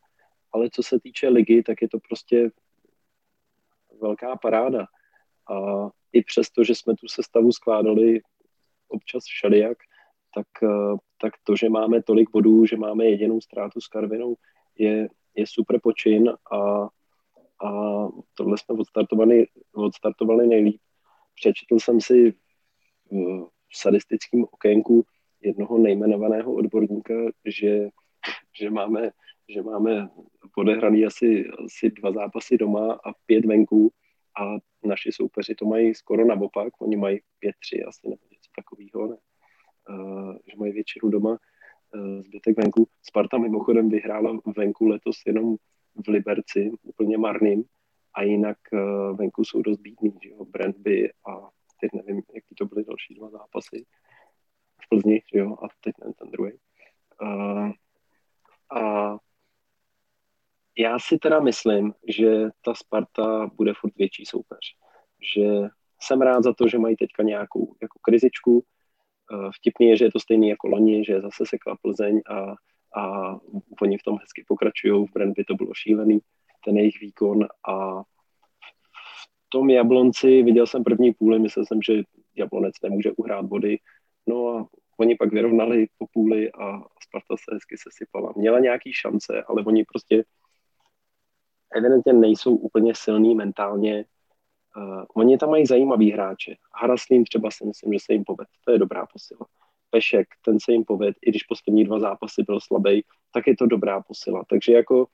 Ale 0.52 0.70
co 0.74 0.84
se 0.84 1.00
týče 1.00 1.30
ligy, 1.30 1.64
tak 1.64 1.82
je 1.82 1.90
to 1.90 2.00
prostě 2.00 2.52
velká 4.02 4.36
paráda. 4.36 4.88
A 5.52 5.56
i 6.12 6.24
přesto, 6.24 6.64
že 6.64 6.76
jsme 6.76 6.96
tu 6.96 7.08
sestavu 7.08 7.52
skládali 7.52 8.22
občas 8.88 9.24
všelijak, 9.24 9.78
tak, 10.34 10.48
eh, 10.64 10.98
tak 11.22 11.34
to, 11.44 11.56
že 11.56 11.70
máme 11.70 12.04
tolik 12.04 12.32
bodů, 12.32 12.66
že 12.66 12.78
máme 12.78 13.06
jedinou 13.06 13.42
ztrátu 13.42 13.82
s 13.82 13.88
Karvinou, 13.88 14.36
je, 14.78 15.08
je 15.36 15.46
super 15.48 15.80
počin 15.84 16.30
a, 16.52 16.88
a 17.68 17.70
tohle 18.34 18.58
jsme 18.58 18.76
odstartovali, 18.76 19.46
odstartovali 19.74 20.48
nejlíp. 20.48 20.82
Přečetl 21.36 21.80
jsem 21.80 22.02
si 22.02 22.34
v 23.70 23.78
sadistickém 23.78 24.44
okénku 24.44 25.06
jednoho 25.42 25.78
nejmenovaného 25.78 26.54
odborníka, 26.54 27.14
že, 27.46 27.90
že 28.60 28.70
máme 28.70 29.12
že 29.50 29.62
máme 29.62 30.10
odehraný 30.58 31.06
asi, 31.06 31.46
asi 31.66 31.90
dva 31.90 32.12
zápasy 32.12 32.58
doma 32.58 32.94
a 32.94 33.14
pět 33.26 33.46
venku 33.46 33.92
a 34.42 34.58
naši 34.88 35.12
soupeři 35.12 35.56
to 35.56 35.66
mají 35.66 35.96
skoro 35.96 36.26
naopak, 36.26 36.82
oni 36.82 36.96
mají 36.96 37.20
pět 37.40 37.56
tři 37.60 37.84
asi 37.84 38.10
nebo 38.10 38.22
něco 38.32 38.52
takového, 38.56 39.12
ne? 39.12 39.18
Že 40.48 40.58
mají 40.58 40.72
většinu 40.72 41.10
doma, 41.10 41.38
zbytek 42.26 42.58
venku. 42.58 42.88
Sparta 43.04 43.38
mimochodem 43.38 43.90
vyhrála 43.90 44.40
venku 44.58 44.88
letos 44.88 45.16
jenom 45.26 45.56
v 46.06 46.08
Liberci, 46.08 46.72
úplně 46.84 47.18
marným, 47.18 47.64
a 48.14 48.24
jinak 48.24 48.58
venku 49.14 49.44
jsou 49.44 49.62
dost 49.62 49.78
bídný, 49.78 50.14
že 50.24 50.30
jo, 50.30 50.46
Brandby 50.46 51.12
a 51.30 51.50
teď 51.82 51.92
nevím, 51.94 52.22
jaký 52.34 52.56
to 52.56 52.66
byly 52.66 52.86
další 52.86 53.14
dva 53.14 53.30
zápasy 53.30 53.86
v 54.82 54.90
Plzni, 54.90 55.22
že 55.34 55.40
jo, 55.40 55.52
a 55.64 55.68
teď 55.82 55.94
nevím 56.00 56.14
ten 56.14 56.32
druhý. 56.32 56.52
A, 57.20 57.28
a 58.80 59.18
já 60.78 61.00
si 61.00 61.18
teda 61.18 61.40
myslím, 61.40 61.94
že 62.08 62.50
ta 62.62 62.74
Sparta 62.74 63.48
bude 63.54 63.74
furt 63.74 63.96
větší 63.96 64.26
soupeř. 64.26 64.60
Že 65.36 65.70
jsem 66.02 66.22
rád 66.22 66.44
za 66.44 66.54
to, 66.54 66.68
že 66.68 66.80
mají 66.80 66.96
teďka 66.96 67.24
nějakou 67.24 67.76
jako 67.82 68.00
krizičku, 68.02 68.64
vtipný 69.56 69.88
je, 69.88 69.98
že 69.98 70.06
je 70.06 70.12
to 70.12 70.20
stejný 70.20 70.50
jako 70.50 70.68
loni, 70.68 71.06
že 71.06 71.22
zase 71.22 71.46
sekla 71.46 71.78
Plzeň 71.82 72.22
a, 72.30 72.56
a 73.00 73.34
oni 73.82 73.98
v 73.98 74.04
tom 74.04 74.18
hezky 74.22 74.44
pokračují. 74.48 75.06
V 75.08 75.14
Brandby 75.14 75.44
to 75.44 75.56
bylo 75.56 75.74
šílený, 75.74 76.20
ten 76.66 76.78
jejich 76.78 77.00
výkon 77.02 77.48
a 77.68 78.02
v 78.02 79.50
tom 79.50 79.70
Jablonci 79.70 80.44
viděl 80.44 80.68
jsem 80.68 80.84
první 80.84 81.14
půli, 81.14 81.40
myslel 81.40 81.66
jsem, 81.66 81.82
že 81.82 82.04
Jablonec 82.36 82.76
nemůže 82.84 83.12
uhrát 83.12 83.46
body, 83.46 83.78
no 84.28 84.48
a 84.48 84.68
oni 85.00 85.16
pak 85.16 85.32
vyrovnali 85.32 85.88
po 85.98 86.06
půli 86.14 86.52
a 86.52 86.80
Sparta 86.80 87.38
se 87.38 87.54
hezky 87.54 87.76
sesypala. 87.78 88.34
Měla 88.38 88.60
nějaký 88.60 88.94
šance, 88.94 89.44
ale 89.48 89.64
oni 89.64 89.86
prostě 89.86 90.24
evidentně 91.76 92.14
nejsou 92.14 92.56
úplně 92.56 92.96
silní 92.96 93.36
mentálně, 93.36 94.06
Uh, 94.80 95.04
oni 95.16 95.38
tam 95.38 95.50
mají 95.50 95.66
zajímavý 95.66 96.12
hráče. 96.12 96.56
Haraslín 96.82 97.24
třeba 97.24 97.52
si 97.52 97.66
myslím, 97.66 97.94
že 97.94 98.00
se 98.00 98.14
jim 98.14 98.24
poved. 98.24 98.48
To 98.66 98.72
je 98.72 98.78
dobrá 98.80 99.06
posila. 99.06 99.48
Pešek, 99.90 100.28
ten 100.46 100.60
se 100.60 100.72
jim 100.72 100.84
poved, 100.86 101.16
i 101.22 101.30
když 101.30 101.44
poslední 101.44 101.84
dva 101.84 102.00
zápasy 102.00 102.44
byl 102.44 102.60
slabý, 102.62 103.04
tak 103.34 103.48
je 103.48 103.58
to 103.58 103.66
dobrá 103.66 104.02
posila. 104.02 104.44
Takže 104.50 104.74
jako 104.74 105.08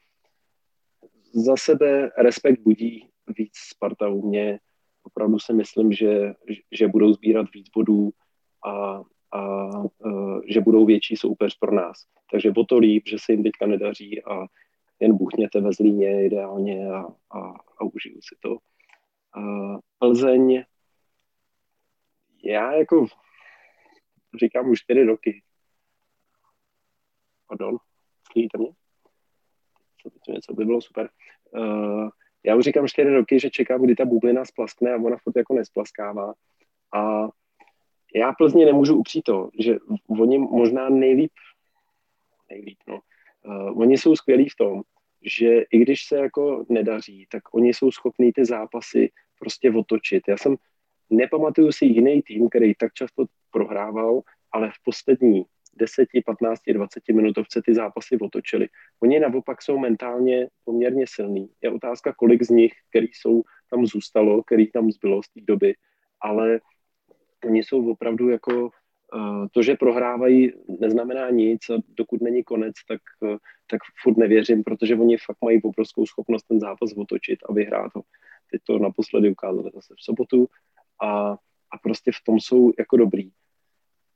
za 1.34 1.58
sebe 1.58 2.12
respekt 2.18 2.62
budí 2.62 3.10
víc 3.38 3.52
Sparta 3.56 4.10
u 4.10 4.28
mě. 4.28 4.60
Opravdu 5.04 5.40
si 5.40 5.54
myslím, 5.54 5.92
že, 5.94 6.34
že 6.72 6.88
budou 6.88 7.14
sbírat 7.14 7.48
víc 7.54 7.70
bodů 7.70 8.10
a, 8.66 9.04
a 9.32 9.70
uh, 9.80 10.42
že 10.48 10.62
budou 10.62 10.86
větší 10.86 11.16
soupeř 11.16 11.58
pro 11.60 11.76
nás. 11.76 11.98
Takže 12.32 12.54
o 12.58 12.64
to 12.64 12.78
líp, 12.78 13.04
že 13.08 13.18
se 13.20 13.34
jim 13.34 13.44
teďka 13.44 13.66
nedaří 13.66 14.24
a 14.24 14.46
jen 15.00 15.18
buchněte 15.18 15.62
ve 15.62 15.74
Zlíně 15.74 16.26
ideálně 16.26 16.90
a, 16.90 17.06
a, 17.32 17.40
a 17.80 17.84
užiju 17.84 18.20
si 18.22 18.36
to. 18.40 18.58
Plzeň, 20.00 20.64
já 22.44 22.74
jako 22.74 23.06
říkám 24.40 24.70
už 24.70 24.80
čtyři 24.80 25.04
roky. 25.04 25.44
Pardon, 27.48 27.78
slyšíte 28.32 28.58
mě? 28.58 28.70
To 30.26 30.32
něco 30.32 30.54
by 30.54 30.66
bylo 30.66 30.82
super. 30.82 31.10
Uh, 31.52 32.10
já 32.44 32.56
už 32.56 32.64
říkám 32.64 32.88
čtyři 32.88 33.10
roky, 33.10 33.40
že 33.40 33.50
čekám, 33.50 33.84
kdy 33.84 33.96
ta 33.96 34.06
bublina 34.06 34.46
splaskne 34.46 34.94
a 34.94 35.02
ona 35.02 35.18
furt 35.24 35.36
jako 35.38 35.54
nesplaskává. 35.54 36.34
A 36.94 37.28
já 38.16 38.34
Plzně 38.34 38.66
nemůžu 38.66 38.96
upřít 38.96 39.24
to, 39.24 39.50
že 39.60 39.76
oni 40.20 40.38
možná 40.38 40.90
nejlíp, 40.90 41.32
nejlíp, 42.50 42.78
no, 42.88 43.00
uh, 43.46 43.82
oni 43.82 43.98
jsou 43.98 44.16
skvělí 44.16 44.50
v 44.50 44.56
tom, 44.56 44.82
že 45.22 45.62
i 45.62 45.78
když 45.78 46.06
se 46.06 46.18
jako 46.18 46.66
nedaří, 46.70 47.28
tak 47.32 47.54
oni 47.54 47.74
jsou 47.74 47.92
schopní 47.92 48.34
ty 48.34 48.46
zápasy 48.46 49.12
prostě 49.40 49.72
otočit. 49.72 50.24
Já 50.28 50.38
jsem, 50.38 50.56
nepamatuju 51.10 51.72
si 51.72 51.86
jiný 51.86 52.22
tým, 52.22 52.50
který 52.50 52.74
tak 52.76 52.94
často 52.94 53.26
prohrával, 53.52 54.22
ale 54.52 54.72
v 54.72 54.84
poslední 54.84 55.46
10, 55.76 56.08
15, 56.26 56.62
20 56.74 57.04
minutovce 57.14 57.62
ty 57.66 57.76
zápasy 57.76 58.18
otočili. 58.18 58.68
Oni 59.04 59.20
naopak 59.20 59.62
jsou 59.62 59.78
mentálně 59.78 60.48
poměrně 60.64 61.06
silní. 61.08 61.50
Je 61.62 61.72
otázka, 61.72 62.14
kolik 62.18 62.44
z 62.44 62.50
nich, 62.50 62.74
který 62.90 63.08
jsou 63.08 63.44
tam 63.70 63.86
zůstalo, 63.86 64.44
který 64.44 64.72
tam 64.72 64.92
zbylo 64.92 65.24
z 65.24 65.30
té 65.30 65.42
doby, 65.48 65.76
ale 66.22 66.60
oni 67.46 67.64
jsou 67.64 67.92
opravdu 67.92 68.30
jako 68.30 68.70
eh, 68.70 69.48
to, 69.52 69.64
že 69.64 69.76
prohrávají, 69.76 70.52
neznamená 70.80 71.30
nic 71.30 71.70
a 71.70 71.82
dokud 71.88 72.22
není 72.22 72.44
konec, 72.44 72.74
tak, 72.88 73.02
eh, 73.24 73.38
tak 73.68 73.80
furt 74.04 74.18
nevěřím, 74.18 74.64
protože 74.64 74.96
oni 74.96 75.18
fakt 75.18 75.38
mají 75.44 75.62
obrovskou 75.62 76.06
schopnost 76.06 76.44
ten 76.44 76.60
zápas 76.60 76.94
otočit 76.98 77.40
a 77.50 77.54
vyhrát 77.54 77.92
ho. 77.96 78.02
Teď 78.52 78.62
to 78.64 78.80
naposledy 78.80 79.32
ukázali 79.32 79.72
zase 79.74 79.94
v 79.98 80.04
sobotu 80.04 80.48
a, 81.04 81.32
a 81.72 81.78
prostě 81.84 82.12
v 82.12 82.24
tom 82.26 82.40
jsou 82.40 82.72
jako 82.80 82.98
dobrý. 82.98 83.32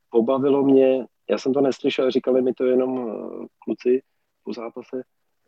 Pobavilo 0.09 0.63
mě, 0.63 1.05
já 1.29 1.37
jsem 1.37 1.53
to 1.53 1.61
neslyšel, 1.61 2.11
říkali 2.11 2.41
mi 2.41 2.53
to 2.53 2.65
jenom 2.65 2.89
uh, 2.89 3.45
kluci 3.59 4.01
po 4.43 4.53
zápase, 4.53 5.03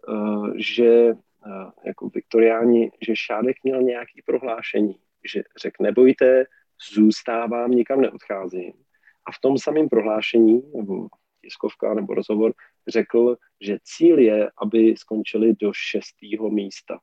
uh, 0.07 0.53
že 0.55 1.11
uh, 1.11 1.71
jako 1.85 2.09
viktoriáni, 2.09 2.91
že 3.07 3.15
Šádek 3.15 3.57
měl 3.63 3.81
nějaký 3.81 4.21
prohlášení, 4.25 4.99
že 5.33 5.43
řekl, 5.61 5.83
nebojte, 5.83 6.45
zůstávám, 6.93 7.71
nikam 7.71 8.01
neodcházím. 8.01 8.73
A 9.25 9.31
v 9.31 9.39
tom 9.41 9.57
samém 9.57 9.89
prohlášení, 9.89 10.71
nebo 10.75 11.07
tiskovka 11.41 11.93
nebo 11.93 12.13
rozhovor, 12.13 12.53
řekl, 12.87 13.37
že 13.61 13.77
cíl 13.83 14.19
je, 14.19 14.51
aby 14.57 14.95
skončili 14.97 15.53
do 15.53 15.71
šestého 15.73 16.49
místa. 16.49 16.99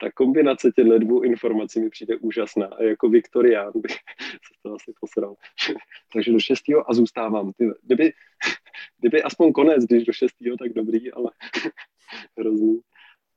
Ta 0.00 0.12
kombinace 0.12 0.72
těchto 0.72 0.98
dvou 0.98 1.22
informací 1.22 1.80
mi 1.80 1.90
přijde 1.90 2.16
úžasná 2.16 2.66
a 2.66 2.82
jako 2.82 3.08
Viktorián 3.08 3.72
bych 3.74 3.92
se 4.30 4.54
to 4.62 4.74
asi 4.74 4.92
posral. 5.00 5.34
Takže 6.12 6.32
do 6.32 6.38
šestého 6.38 6.90
a 6.90 6.94
zůstávám. 6.94 7.52
Kdyby, 7.82 8.12
kdyby 9.00 9.22
aspoň 9.22 9.52
konec, 9.52 9.84
když 9.84 10.04
do 10.04 10.12
šestého, 10.12 10.56
tak 10.56 10.72
dobrý, 10.72 11.12
ale 11.12 11.30
hrozný. 12.38 12.80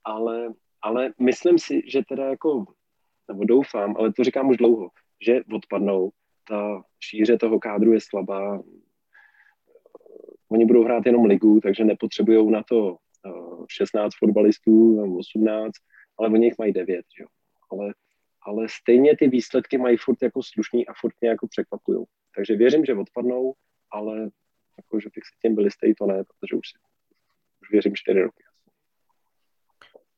Ale, 0.04 0.54
ale 0.82 1.14
myslím 1.20 1.60
si, 1.60 1.82
že 1.86 2.02
teda 2.10 2.26
jako, 2.26 2.66
nebo 3.28 3.46
doufám, 3.46 3.96
ale 3.98 4.14
to 4.14 4.24
říkám 4.24 4.50
už 4.50 4.58
dlouho, 4.58 4.90
že 5.26 5.42
odpadnou. 5.54 6.12
Ta 6.48 6.84
šíře 7.00 7.38
toho 7.38 7.60
kádru 7.60 7.94
je 7.94 8.00
slabá. 8.02 8.62
Oni 10.50 10.66
budou 10.66 10.84
hrát 10.84 11.06
jenom 11.06 11.26
ligu, 11.26 11.60
takže 11.64 11.84
nepotřebují 11.84 12.52
na 12.52 12.64
to 12.64 12.98
16 13.70 14.14
eh, 14.14 14.18
fotbalistů 14.20 15.02
nebo 15.02 15.18
18 15.18 15.72
ale 16.20 16.30
oni 16.30 16.46
jich 16.46 16.58
mají 16.60 16.74
devět, 16.74 17.06
jo. 17.20 17.28
Ale, 17.72 17.94
ale 18.42 18.68
stejně 18.70 19.18
ty 19.18 19.28
výsledky 19.28 19.78
mají 19.78 19.98
furt 19.98 20.18
jako 20.22 20.44
slušný 20.44 20.88
a 20.88 20.94
furt 21.02 21.14
mě 21.22 21.30
jako 21.30 21.48
překvapují. 21.48 22.06
Takže 22.36 22.56
věřím, 22.56 22.86
že 22.86 22.94
odpadnou, 22.94 23.54
ale 23.92 24.30
jako, 24.78 25.00
že 25.00 25.10
bych 25.16 25.24
si 25.24 25.36
tím 25.42 25.56
byl 25.56 25.66
jistý, 25.66 25.96
to 25.96 26.06
ne, 26.06 26.24
protože 26.24 26.56
už, 26.56 26.68
už 27.62 27.72
věřím 27.72 27.96
čtyři 27.96 28.22
roky. 28.22 28.44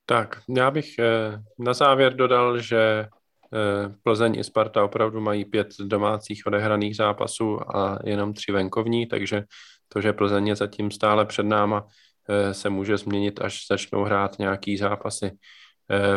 Tak, 0.06 0.42
já 0.58 0.72
bych 0.72 1.00
eh, 1.00 1.44
na 1.60 1.74
závěr 1.74 2.16
dodal, 2.16 2.60
že 2.60 2.82
eh, 2.84 3.96
Plzeň 4.04 4.40
i 4.40 4.44
Sparta 4.44 4.84
opravdu 4.84 5.22
mají 5.22 5.46
pět 5.46 5.68
domácích 5.80 6.44
odehraných 6.46 6.96
zápasů 6.96 7.76
a 7.76 8.00
jenom 8.04 8.34
tři 8.34 8.52
venkovní, 8.52 9.08
takže 9.08 9.44
to, 9.88 10.02
že 10.02 10.14
Plzeň 10.14 10.48
je 10.48 10.56
zatím 10.56 10.92
stále 10.92 11.26
před 11.26 11.46
náma, 11.46 11.88
eh, 12.30 12.54
se 12.54 12.70
může 12.70 12.98
změnit, 12.98 13.42
až 13.42 13.68
začnou 13.72 14.04
hrát 14.04 14.40
nějaký 14.40 14.78
zápasy 14.78 15.32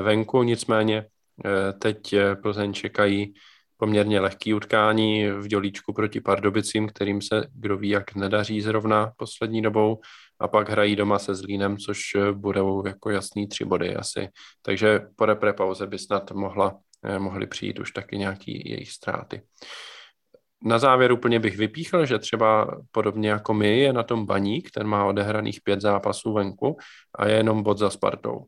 venku, 0.02 0.42
nicméně 0.42 1.06
eh, 1.44 1.72
teď 1.72 2.12
eh, 2.12 2.36
Plzeň 2.36 2.72
čekají 2.72 3.34
poměrně 3.76 4.20
lehký 4.20 4.54
utkání 4.54 5.30
v 5.30 5.46
dělíčku 5.46 5.92
proti 5.92 6.20
Pardubicím, 6.20 6.88
kterým 6.88 7.22
se 7.22 7.46
kdo 7.54 7.76
ví, 7.76 7.88
jak 7.88 8.14
nedaří 8.14 8.60
zrovna 8.60 9.12
poslední 9.16 9.62
dobou 9.62 10.00
a 10.40 10.48
pak 10.48 10.68
hrají 10.68 10.96
doma 10.96 11.18
se 11.18 11.34
Zlínem, 11.34 11.76
což 11.76 12.00
budou 12.32 12.86
jako 12.86 13.10
jasný 13.10 13.48
tři 13.48 13.64
body 13.64 13.96
asi. 13.96 14.28
Takže 14.62 15.00
po 15.16 15.24
repre 15.26 15.52
pauze 15.52 15.86
by 15.86 15.98
snad 15.98 16.30
mohla, 16.30 16.78
mohly 17.18 17.46
přijít 17.46 17.78
už 17.78 17.90
taky 17.90 18.18
nějaký 18.18 18.70
jejich 18.70 18.90
ztráty. 18.90 19.42
Na 20.62 20.78
závěr 20.78 21.12
úplně 21.12 21.40
bych 21.40 21.56
vypíchl, 21.56 22.06
že 22.06 22.18
třeba 22.18 22.80
podobně 22.92 23.30
jako 23.30 23.54
my 23.54 23.78
je 23.78 23.92
na 23.92 24.02
tom 24.02 24.26
Baník, 24.26 24.70
ten 24.70 24.86
má 24.86 25.04
odehraných 25.04 25.60
pět 25.64 25.80
zápasů 25.80 26.32
venku 26.32 26.76
a 27.18 27.26
je 27.26 27.36
jenom 27.36 27.62
bod 27.62 27.78
za 27.78 27.90
Spartou 27.90 28.46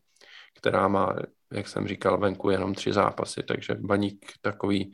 která 0.57 0.89
má, 0.89 1.17
jak 1.53 1.69
jsem 1.69 1.89
říkal, 1.89 2.19
venku 2.19 2.51
jenom 2.51 2.75
tři 2.75 2.93
zápasy, 2.93 3.43
takže 3.43 3.75
baník 3.75 4.33
takový 4.41 4.93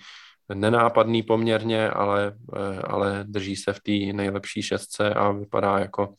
nenápadný 0.54 1.22
poměrně, 1.22 1.90
ale, 1.90 2.36
eh, 2.56 2.80
ale 2.84 3.24
drží 3.24 3.56
se 3.56 3.72
v 3.72 3.80
té 3.80 4.16
nejlepší 4.16 4.62
šestce 4.62 5.14
a 5.14 5.30
vypadá 5.30 5.78
jako 5.78 6.14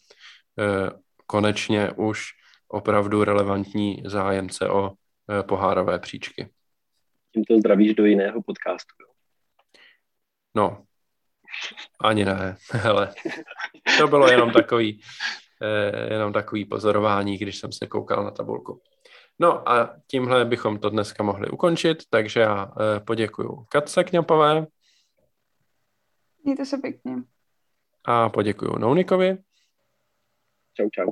eh, 0.60 0.92
konečně 1.26 1.92
už 1.92 2.26
opravdu 2.68 3.24
relevantní 3.24 4.04
zájemce 4.06 4.70
o 4.70 4.92
eh, 4.92 5.44
pohárové 5.44 6.00
příčky. 6.00 6.50
Tím 7.34 7.44
to 7.44 7.58
zdravíš 7.60 7.94
do 7.94 8.06
jiného 8.06 8.42
podcastu. 8.42 8.96
No, 10.56 10.84
ani 12.02 12.26
ne, 12.26 12.58
hele. 12.72 13.14
To 13.98 14.08
bylo 14.08 14.28
jenom 14.28 14.52
takový, 14.52 15.02
jenom 16.10 16.34
takový 16.34 16.66
pozorování, 16.66 17.38
když 17.38 17.58
jsem 17.58 17.72
se 17.72 17.88
koukal 17.88 18.24
na 18.24 18.32
tabulku. 18.32 18.82
No 19.40 19.70
a 19.70 19.96
tímhle 20.08 20.46
bychom 20.46 20.80
to 20.80 20.90
dneska 20.90 21.24
mohli 21.24 21.50
ukončit, 21.50 21.98
takže 22.10 22.40
já 22.40 22.72
eh, 22.80 23.00
poděkuju 23.00 23.66
Katce 23.70 24.04
Kňapové. 24.04 24.68
Mějte 26.44 26.66
se 26.66 26.78
pěkně. 26.78 27.16
A 28.06 28.30
poděkuju 28.30 28.80
Nounikovi. 28.80 29.38
Čau, 30.74 30.90
čau. 30.90 31.12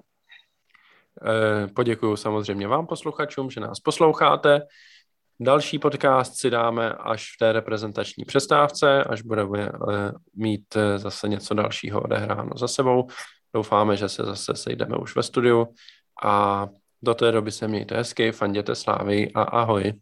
Eh, 1.26 1.68
poděkuju 1.68 2.15
samozřejmě 2.15 2.68
vám 2.68 2.88
posluchačům, 2.88 3.49
že 3.49 3.60
nás 3.60 3.80
posloucháte. 3.80 4.61
Další 5.39 5.80
podcast 5.80 6.35
si 6.35 6.49
dáme 6.49 6.93
až 6.93 7.35
v 7.35 7.38
té 7.39 7.52
reprezentační 7.52 8.26
přestávce, 8.26 9.03
až 9.03 9.22
budeme 9.22 9.65
eh, 9.65 9.72
mít 10.35 10.77
zase 10.98 11.27
něco 11.27 11.53
dalšího 11.53 12.02
odehráno 12.02 12.52
za 12.56 12.68
sebou. 12.68 13.07
Doufáme, 13.53 13.98
že 13.98 14.10
se 14.10 14.23
zase 14.23 14.56
sejdeme 14.56 14.98
už 14.98 15.15
ve 15.15 15.23
studiu 15.23 15.68
a 16.23 16.68
do 17.02 17.14
té 17.15 17.32
doby 17.32 17.52
se 17.52 17.68
mějte 17.68 17.95
hezky, 17.98 18.32
fanděte 18.32 18.76
slávy 18.76 19.32
a 19.34 19.41
ahoj. 19.41 19.94